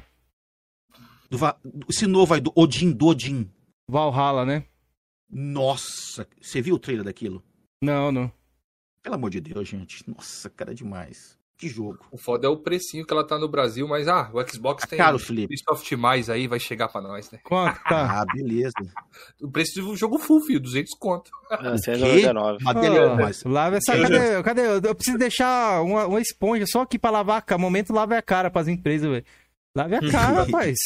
[1.29, 1.57] do Va-
[1.89, 3.49] esse novo aí, do Odin, do Odin.
[3.89, 4.65] Valhalla, né?
[5.29, 7.41] Nossa, você viu o trailer daquilo?
[7.81, 8.31] Não, não.
[9.01, 10.07] Pelo amor de Deus, gente.
[10.09, 11.37] Nossa, cara, é demais.
[11.61, 11.99] Que jogo.
[12.11, 14.97] O foda é o precinho que ela tá no Brasil, mas ah, o Xbox tem
[14.97, 15.53] Caro, Felipe.
[15.53, 17.39] Ubisoft mais aí, vai chegar pra nós, né?
[17.43, 18.01] Quanto tá?
[18.21, 18.73] Ah, beleza.
[19.39, 21.29] O preço do jogo full, filho, 200 conto.
[21.51, 22.57] É, 199.
[22.63, 23.95] Uma beleza, mas Lava essa.
[23.95, 24.41] Cadê?
[24.43, 24.87] Cadê?
[24.89, 27.59] Eu preciso deixar uma, uma esponja só aqui pra lavar a cara.
[27.61, 29.25] Momento lave a cara pras empresas, velho.
[29.75, 30.77] Lave a cara, rapaz.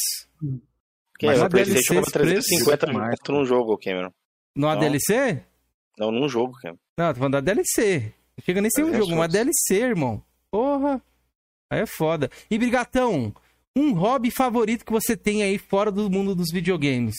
[1.18, 1.46] Quem Mas é?
[1.46, 4.12] O PlayStation DLC cobra esse 350 preço- conto num jogo, Cameron.
[4.54, 4.80] Numa Não.
[4.82, 5.42] DLC?
[5.98, 6.78] Não, num jogo, Cameron.
[7.00, 8.14] Não, tô falando da DLC.
[8.38, 10.22] Não chega nem ser um É, jogo, uma DLC, irmão.
[10.56, 11.02] Porra.
[11.70, 12.30] Aí é foda.
[12.50, 13.36] E Brigatão,
[13.76, 17.18] um hobby favorito que você tem aí fora do mundo dos videogames?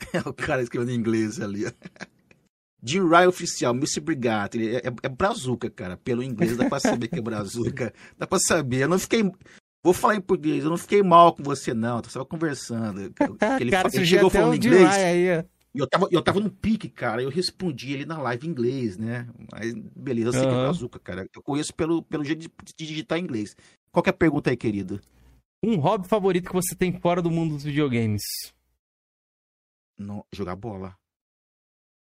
[0.24, 1.64] o cara escrevendo em inglês ali.
[2.82, 4.00] Jim Ryan oficial, Mr.
[4.00, 4.56] Brigatti.
[4.56, 5.98] Ele É, é, é brazuca, cara.
[5.98, 7.92] Pelo inglês dá pra saber que é brazuca.
[8.16, 8.84] Dá pra saber.
[8.84, 9.30] Eu não fiquei.
[9.82, 11.96] Vou falar em português, eu não fiquei mal com você, não.
[11.96, 13.02] Eu tava conversando.
[13.02, 14.94] Ele, cara, ele chegou falando inglês.
[14.94, 15.44] Aí.
[15.74, 17.20] E eu tava, eu tava no pique, cara.
[17.22, 19.26] Eu respondi ele na live em inglês, né?
[19.52, 20.62] Mas beleza, eu sei que é Aham.
[20.62, 21.26] brazuca, cara.
[21.34, 23.56] Eu conheço pelo, pelo jeito de, digitar em inglês.
[23.90, 25.00] Qual que é a pergunta aí, querido?
[25.64, 28.22] Um hobby favorito que você tem fora do mundo dos videogames?
[29.98, 30.94] Não, jogar bola.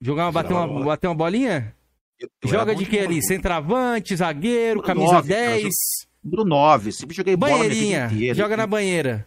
[0.00, 0.84] Jogar uma, Jogar bater, uma, bola.
[0.86, 1.74] bater uma bolinha?
[2.18, 3.22] Eu- eu Joga de que bola, ali?
[3.22, 5.74] Centravante, zagueiro, Número camisa nove, cara, 10,
[6.22, 6.92] Número 9.
[6.92, 8.34] Sempre joguei bola minha vida banheirinha.
[8.34, 9.26] Joga na banheira.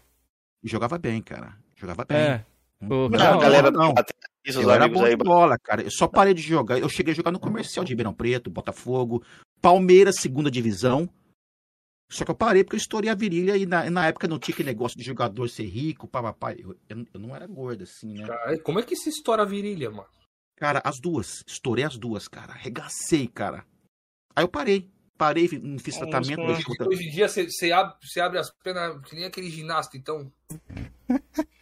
[0.63, 1.57] e Jogava bem, cara.
[1.75, 2.17] Jogava bem.
[2.17, 2.45] É.
[2.79, 3.93] Não, a galera não.
[4.47, 5.15] Isso, Eu era bom aí.
[5.15, 5.81] de bola, cara.
[5.81, 6.79] Eu só parei de jogar.
[6.79, 9.23] Eu cheguei a jogar no comercial de Ribeirão Preto, Botafogo,
[9.61, 11.09] Palmeiras, segunda divisão.
[12.09, 14.53] Só que eu parei porque eu estourei a virilha e na, na época não tinha
[14.53, 16.53] aquele negócio de jogador ser rico, papapá.
[16.53, 18.25] Eu, eu, eu não era gordo assim, né?
[18.25, 20.07] Cara, como é que se estoura a virilha, mano?
[20.55, 21.43] Cara, as duas.
[21.45, 22.53] Estourei as duas, cara.
[22.53, 23.65] Arregacei, cara.
[24.35, 24.89] Aí eu parei.
[25.17, 26.39] Parei, não fiz tratamento.
[26.87, 30.31] Hoje em dia você, você abre, você abre as pernas que nem aquele ginasta, então.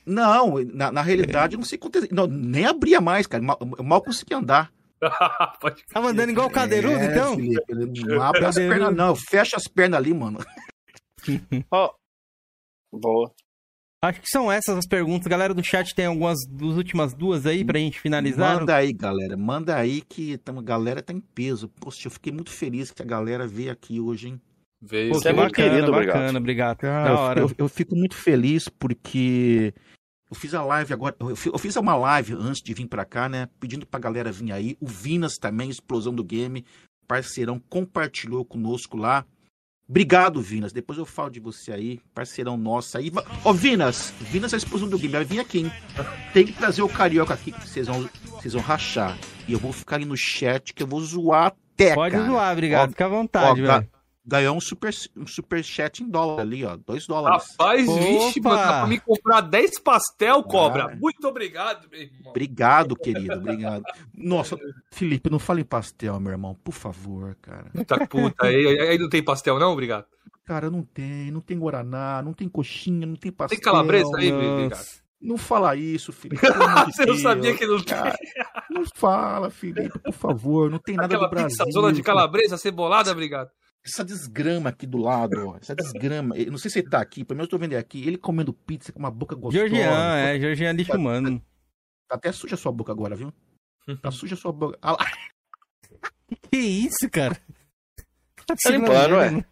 [0.05, 2.09] Não, na, na realidade, eu não sei acontecer.
[2.11, 3.43] Não, nem abria mais, cara.
[3.43, 4.71] Mal, eu mal conseguia andar.
[5.91, 7.35] Tava andando igual o cadeirudo, É, então?
[7.35, 9.07] Felipe, ele não abre as pernas, não.
[9.07, 10.39] Eu fecho as pernas ali, mano.
[11.71, 11.93] Ó,
[12.93, 13.31] boa.
[14.03, 15.27] Acho que são essas as perguntas.
[15.27, 18.59] Galera do chat tem algumas das últimas duas aí pra gente finalizar.
[18.59, 19.35] Manda aí, galera.
[19.35, 21.67] Manda aí que a galera tá em peso.
[21.67, 24.41] Poxa, eu fiquei muito feliz que a galera veio aqui hoje, hein?
[24.87, 25.13] Veio.
[25.13, 26.05] Pô, que é muito bacana, querido, bacana,
[26.37, 26.37] obrigado.
[26.37, 26.77] obrigado.
[26.77, 27.39] Cara, da hora.
[27.41, 29.73] Eu, eu fico muito feliz porque
[30.29, 31.15] eu fiz a live agora.
[31.19, 33.47] Eu fi- eu fiz uma live antes de vir pra cá, né?
[33.59, 34.77] Pedindo pra galera vir aí.
[34.79, 36.63] O Vinas também, Explosão do Game,
[37.07, 39.25] parceirão, compartilhou conosco lá.
[39.87, 40.73] Obrigado, Vinas.
[40.73, 43.11] Depois eu falo de você aí, parceirão nosso aí.
[43.43, 45.13] Ô, Vinas, Vinas é a explosão do game.
[45.13, 45.71] Vai vir aqui, hein?
[46.33, 49.15] Tem que trazer o carioca aqui, que vocês vão, vocês vão rachar.
[49.47, 52.25] E eu vou ficar aí no chat, que eu vou zoar até, Pode cara.
[52.27, 52.87] zoar, obrigado.
[52.87, 53.89] Ó, Fica à vontade, ó, velho.
[54.27, 56.75] Ganhou um super, um super chat em dólar ali, ó.
[56.75, 57.51] Dois dólares.
[57.51, 58.49] Rapaz, vixe, Opa!
[58.49, 60.85] mano, dá pra me comprar 10 pastel, cobra.
[60.91, 60.95] Ah.
[60.99, 62.31] Muito obrigado, meu irmão.
[62.31, 63.83] Obrigado, querido, obrigado.
[64.13, 64.57] Nossa,
[64.91, 67.69] Felipe, não fale em pastel, meu irmão, por favor, cara.
[67.71, 69.71] Puta puta, aí, aí- não tem pastel, não?
[69.71, 70.05] Obrigado.
[70.43, 73.57] Cara, não tem, não tem guaraná, não tem coxinha, não tem pastel.
[73.57, 74.85] Tem calabresa aí, obrigado.
[75.21, 76.41] Não fala isso, Felipe.
[76.93, 78.15] Você não sabia que não tem cara.
[78.69, 81.49] Não fala, Felipe, por favor, não tem nada aquela do Brasil.
[81.49, 83.49] pizza zona de calabresa cebolada, obrigado.
[83.85, 85.57] Essa desgrama aqui do lado, ó.
[85.57, 86.35] Essa desgrama.
[86.37, 88.05] Eu não sei se ele tá aqui, pelo menos eu tô vendo ele aqui.
[88.07, 89.67] Ele comendo pizza com uma boca gostosa.
[89.67, 91.39] Georgian, é, Georgian lixo humano.
[92.07, 93.31] Tá até suja a sua boca agora, viu?
[94.01, 94.77] Tá suja a sua boca.
[94.81, 95.05] Ah, lá.
[96.51, 97.37] Que isso, cara?
[98.47, 99.45] Tá limpando, ué.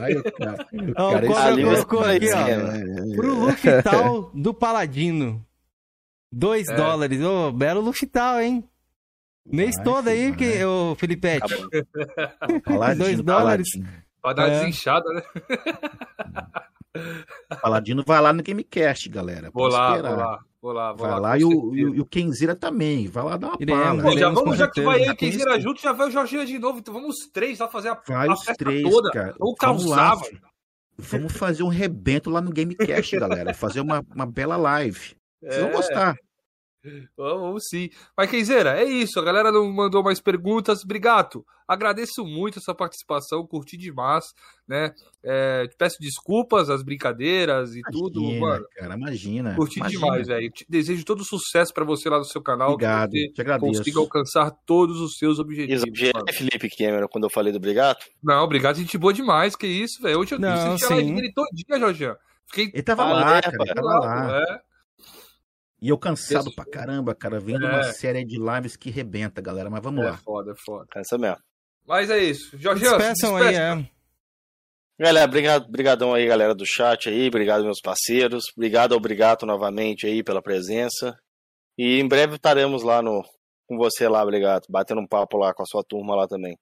[0.00, 3.16] Ai, o cara, o cara é Ali colocou aqui, ó.
[3.16, 5.46] Pro Lufital do Paladino.
[6.32, 6.74] 2 É.
[6.76, 7.20] dólares.
[7.22, 8.68] Ô, belo Lufital, hein?
[9.44, 11.54] Mês todo aí, filho, que, ô, Filipete.
[12.64, 13.68] Paladino, Dois dólares.
[14.22, 14.58] Pra dar uma É.
[14.60, 15.22] desinchada, né?
[17.62, 19.50] Paladino vai lá no Gamecast, galera.
[19.52, 21.18] Vou lá, vou lá, vou lá, vou Vai lá.
[21.18, 23.08] lá e o, e o- Kenzeira também.
[23.08, 24.02] Vai lá dar uma Iremos, pala.
[24.02, 26.58] Pô, já vamos, já que vai aí, quem vira junto, já vai o Jorginho de
[26.58, 26.78] novo.
[26.78, 29.10] Então vamos os três lá fazer a, Vai a os festa três, toda.
[29.10, 29.32] cara.
[29.34, 29.38] Filho.
[29.90, 30.52] mano.
[30.98, 33.54] Vamos fazer um rebento lá no Gamecast, galera.
[33.54, 35.16] Fazer uma, uma bela live.
[35.42, 35.72] Vocês vão É.
[35.72, 36.16] gostar.
[37.16, 37.88] Vamos, sim.
[38.16, 39.18] Mas, Kenzeira, é isso.
[39.20, 40.82] A galera não mandou mais perguntas.
[40.84, 41.44] Obrigado.
[41.68, 43.46] Agradeço muito essa participação.
[43.46, 44.24] Curti demais,
[44.66, 44.92] né?
[45.24, 48.66] É, te peço desculpas, as brincadeiras e tudo, Imagina, mano.
[48.76, 49.54] cara, imagina.
[49.54, 50.00] Curti imagina.
[50.00, 50.50] demais, velho.
[50.50, 52.72] Te Desejo todo sucesso pra você lá no seu canal.
[52.72, 53.78] Obrigado, Que te você agradeço.
[53.78, 55.84] consiga alcançar todos os seus objetivos.
[55.84, 56.26] Exagerei, mano.
[56.32, 57.98] Felipe Cameron, quando eu falei do obrigado.
[58.22, 59.54] Não, obrigado, gente boa demais.
[59.56, 60.18] Que isso, velho.
[60.18, 62.16] Hoje eu Não, assisti a live dele todinha, Jorginho.
[62.48, 64.38] Fiquei Ele tava Ah, lá, é, cara, ele tava lá, lá.
[64.40, 64.71] é.
[65.82, 66.54] E eu cansado Isso.
[66.54, 67.68] pra caramba, cara, vendo É.
[67.68, 69.68] uma série de lives que rebenta, galera.
[69.68, 70.16] Mas vamos É lá.
[70.16, 70.86] foda, é foda.
[70.96, 71.38] Essa mesmo.
[71.84, 72.56] Mas é isso.
[72.56, 73.90] Jorginho, se Despeçam aí, é.
[74.98, 80.06] Galera, obrigado, brigadão aí, galera do chat aí, obrigado meus parceiros, obrigado ao Brigato novamente
[80.06, 81.16] aí pela presença.
[81.76, 83.22] E em breve estaremos lá no
[83.66, 86.56] com você lá, obrigado, batendo um papo lá com a sua turma lá também.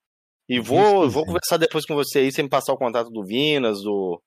[0.49, 1.27] E vou, Isso, vou sim.
[1.27, 4.21] conversar depois com você aí, sem me passar o contato do Vinas, do-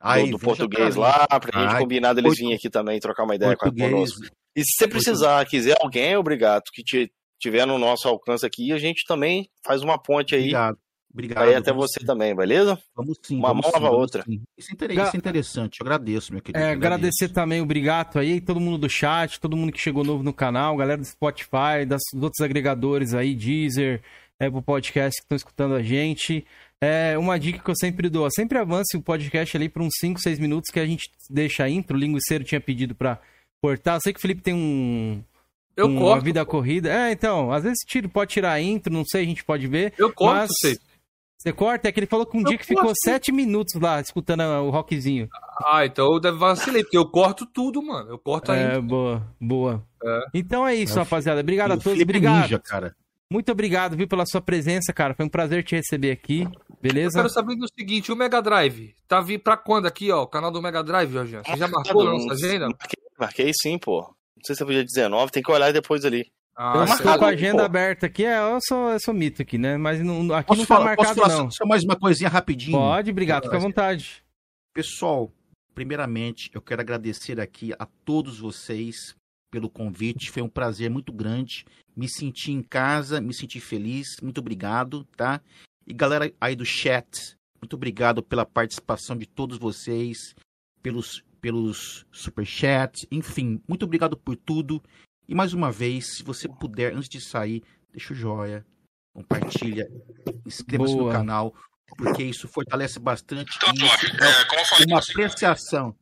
[0.00, 3.00] Aí, do veja português pra lá, pra gente Ai, combinar deles portu- virem aqui também
[3.00, 3.90] trocar uma ideia com Português.
[3.90, 4.20] conosco.
[4.56, 7.10] E se você precisar, quiser alguém, obrigado, que te-
[7.40, 10.78] tiver no nosso alcance aqui, a gente também faz uma ponte aí, Obrigado.
[11.12, 11.44] Obrigado.
[11.48, 12.78] aí até você sim, também, beleza?
[12.94, 13.38] Vamos sim.
[13.38, 14.22] Uma vamos mão lava outra.
[14.24, 14.42] sim.
[14.56, 15.80] Isso é, isso é interessante.
[15.80, 16.58] Eu agradeço, meu querido.
[16.62, 16.86] É, agradeço.
[16.94, 20.32] agradecer também o Brigato aí, todo mundo do chat, todo mundo que chegou novo no
[20.32, 24.02] canal, galera do Spotify, das, dos outros agregadores aí, Deezer,
[24.40, 26.46] Apple Podcast que estão escutando a gente.
[26.80, 30.20] É uma dica que eu sempre dou, sempre avance o podcast ali por uns 5,
[30.20, 33.18] 6 minutos que a gente deixa a intro, o linguiceiro tinha pedido pra
[33.60, 33.94] cortar.
[33.96, 35.20] Eu sei que o Felipe tem um,
[35.76, 36.24] Eu um- uma corto.
[36.24, 36.88] vida corrida.
[36.88, 39.92] É, então, às vezes tira, pode tirar a intro, não sei, a gente pode ver.
[39.98, 40.78] Eu corto, Mas- sei.
[41.40, 42.98] Você corta, é que ele falou que um Eu dia que ficou corto.
[43.04, 45.28] 7 minutos lá escutando o rockzinho.
[45.64, 48.10] Ah, então eu deve vacilei, porque eu corto tudo, mano.
[48.10, 48.80] Eu corto É, ainda.
[48.82, 49.84] boa, boa.
[50.04, 50.20] É.
[50.34, 51.40] Então é isso, É, rapaziada.
[51.40, 52.42] Obrigado a todos, Felipe obrigado.
[52.42, 52.92] Ninja, cara.
[53.30, 55.12] Muito obrigado, viu, pela sua presença, cara.
[55.14, 56.50] Foi um prazer te receber aqui, Eu
[56.80, 57.18] beleza?
[57.18, 60.50] quero saber do seguinte, o Mega Drive, tá vindo pra quando aqui, ó, o canal
[60.50, 61.42] do Mega Drive, Jorginho?
[61.44, 62.68] Você já marcou na nossa agenda?
[62.68, 64.00] Marquei, marquei sim, pô.
[64.00, 66.24] Não sei se é pro dia 19, tem que olhar depois ali.
[66.56, 67.64] Ah, Eu Tá estou marcado, com a agenda pô.
[67.64, 69.76] aberta aqui, é, eu sou, eu sou mito aqui, né?
[69.76, 71.50] Mas não- aqui Posso não tá falar, posso marcado, falar não.
[71.50, 72.78] só, só mais uma coisinha rapidinho?
[72.78, 74.24] Pode, obrigado, fica à vontade.
[74.74, 75.30] Pessoal,
[75.74, 79.14] primeiramente, eu quero agradecer aqui a todos vocês
[79.50, 80.30] pelo convite.
[80.30, 81.64] Foi um prazer muito grande.
[81.96, 84.16] Me senti em casa, me senti feliz.
[84.22, 85.40] Muito obrigado, tá?
[85.86, 90.34] E galera aí do chat, Muito obrigado pela participação de todos vocês,
[90.82, 94.82] pelos, pelos superchats, enfim, muito obrigado por tudo.
[95.26, 98.64] E mais uma vez, se você puder, antes de sair, deixa o joia,
[99.12, 99.90] compartilha,
[100.46, 101.54] inscreva-se no canal,
[101.96, 103.56] porque isso fortalece bastante.
[103.56, 105.96] Então, isso é, como eu falei é uma pra você, apreciação.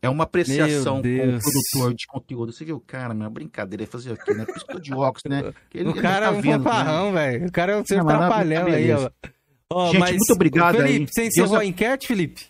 [0.00, 1.42] É uma apreciação Meu com o Deus.
[1.42, 2.52] produtor de conteúdo.
[2.52, 4.44] Você viu o cara, meu, brincadeira, ele fazer o quê, né?
[4.44, 5.52] Por isso que eu tô de óculos, né?
[5.74, 6.70] Ele- O cara tá é um vendo, né?
[6.70, 7.46] fanfarrão, velho.
[7.48, 9.10] O cara é um ser Não, mas não, trapalhão tá aí, ó.
[9.70, 11.06] Ó, Gente, mas, muito obrigado Felipe, aí.
[11.12, 12.46] você encerrou a- a enquete, Felipe?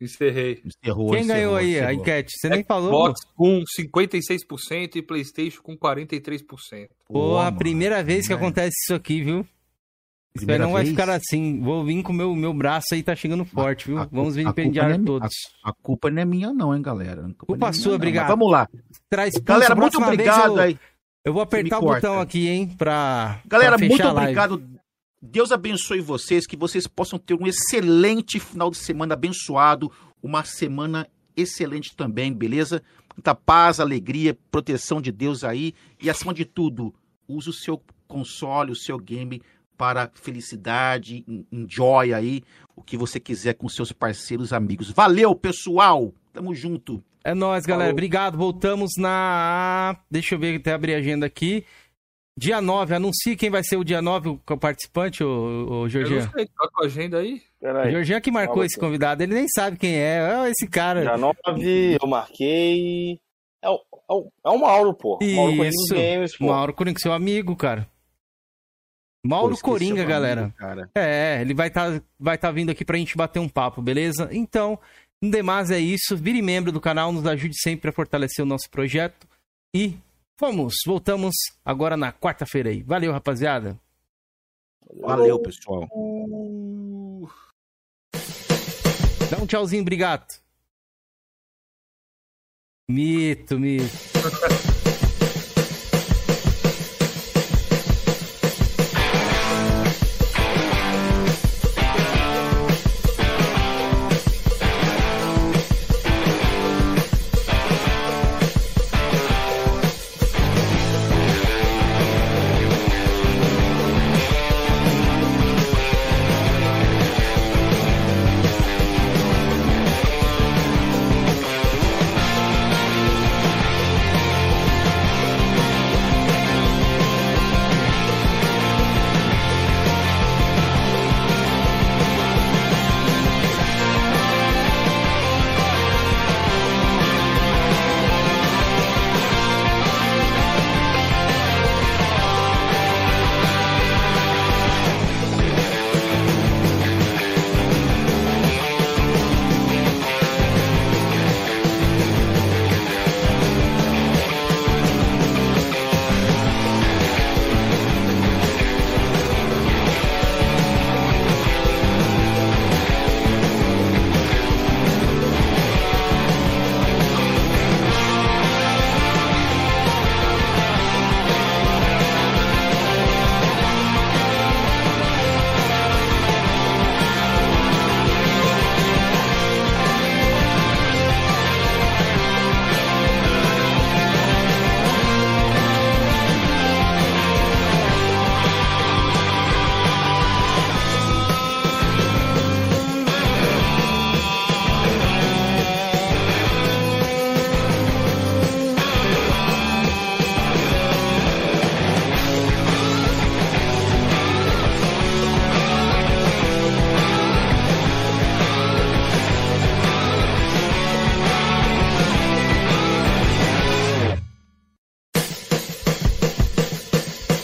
[0.00, 0.62] Encerrei.
[0.64, 1.92] Encerrou, Quem encerrou, ganhou aí a encerrou.
[2.00, 2.32] enquete?
[2.38, 2.90] Você nem falou?
[2.90, 6.88] Xbox com 56% e PlayStation com 43%.
[7.08, 8.38] Pô, a mano, primeira vez que né?
[8.38, 9.46] acontece isso aqui, viu?
[10.36, 10.96] Isso aí não vai vez?
[10.96, 11.60] ficar assim.
[11.60, 13.98] Vou vir com o meu, meu braço aí, tá chegando forte, viu?
[13.98, 15.30] A- Vamos a vilipendiar não é todos.
[15.62, 17.22] A, a culpa não é minha, não, hein, galera.
[17.22, 18.28] Culpa, Culpa é sua, obrigado.
[18.28, 18.68] Vamos lá.
[19.08, 20.78] Traz Galera, muito obrigado eu, aí.
[21.24, 22.08] eu vou apertar o corta.
[22.08, 23.40] botão aqui, hein, pra.
[23.46, 24.62] Galera, pra muito obrigado.
[25.22, 29.90] Deus abençoe vocês, que vocês possam ter um excelente final de semana abençoado,
[30.22, 31.06] uma semana
[31.36, 32.82] excelente também, beleza?
[33.16, 35.72] Muita paz, alegria, proteção de Deus aí
[36.02, 36.92] e acima de tudo,
[37.28, 39.40] use o seu console, o seu game
[39.76, 42.42] para felicidade, en- enjoy aí
[42.76, 44.90] o que você quiser com seus parceiros, amigos.
[44.90, 46.12] Valeu, pessoal.
[46.32, 47.02] Tamo junto.
[47.24, 47.84] É nóis, galera.
[47.86, 47.92] Falou.
[47.92, 48.36] Obrigado.
[48.38, 49.96] Voltamos na.
[50.10, 51.64] Deixa eu ver, até abrir a agenda aqui.
[52.36, 55.28] Dia 9, anuncie quem vai ser o dia 9, o o participante, o,
[55.70, 56.24] o Eu Jorginho.
[56.24, 57.34] não sei, tá com a agenda aí?
[57.36, 57.92] O Peraí.
[57.92, 60.20] Jorginho que marcou Fala, esse convidado, ele nem sabe quem é.
[60.40, 61.02] Olha esse cara.
[61.02, 63.20] Dia 9, eu marquei.
[63.62, 65.18] É o, é o, é o Mauro, pô.
[65.22, 65.94] Mauro Isso.
[65.94, 66.46] Games, pô.
[66.48, 67.88] Mauro Coringa, seu amigo, cara.
[69.24, 70.52] Mauro Pô, Coringa, galera.
[70.56, 70.90] cara.
[70.94, 74.28] É, ele vai estar vai tá vindo aqui pra gente bater um papo, beleza?
[74.30, 74.78] Então,
[75.22, 76.14] no demais é isso.
[76.14, 79.26] Vire membro do canal, nos ajude sempre a fortalecer o nosso projeto.
[79.74, 79.96] E
[80.38, 82.82] vamos, voltamos agora na quarta-feira aí.
[82.82, 83.80] Valeu, rapaziada.
[85.00, 85.88] Valeu, pessoal.
[89.30, 90.26] Dá um tchauzinho, obrigado.
[92.86, 93.88] Mito, mito.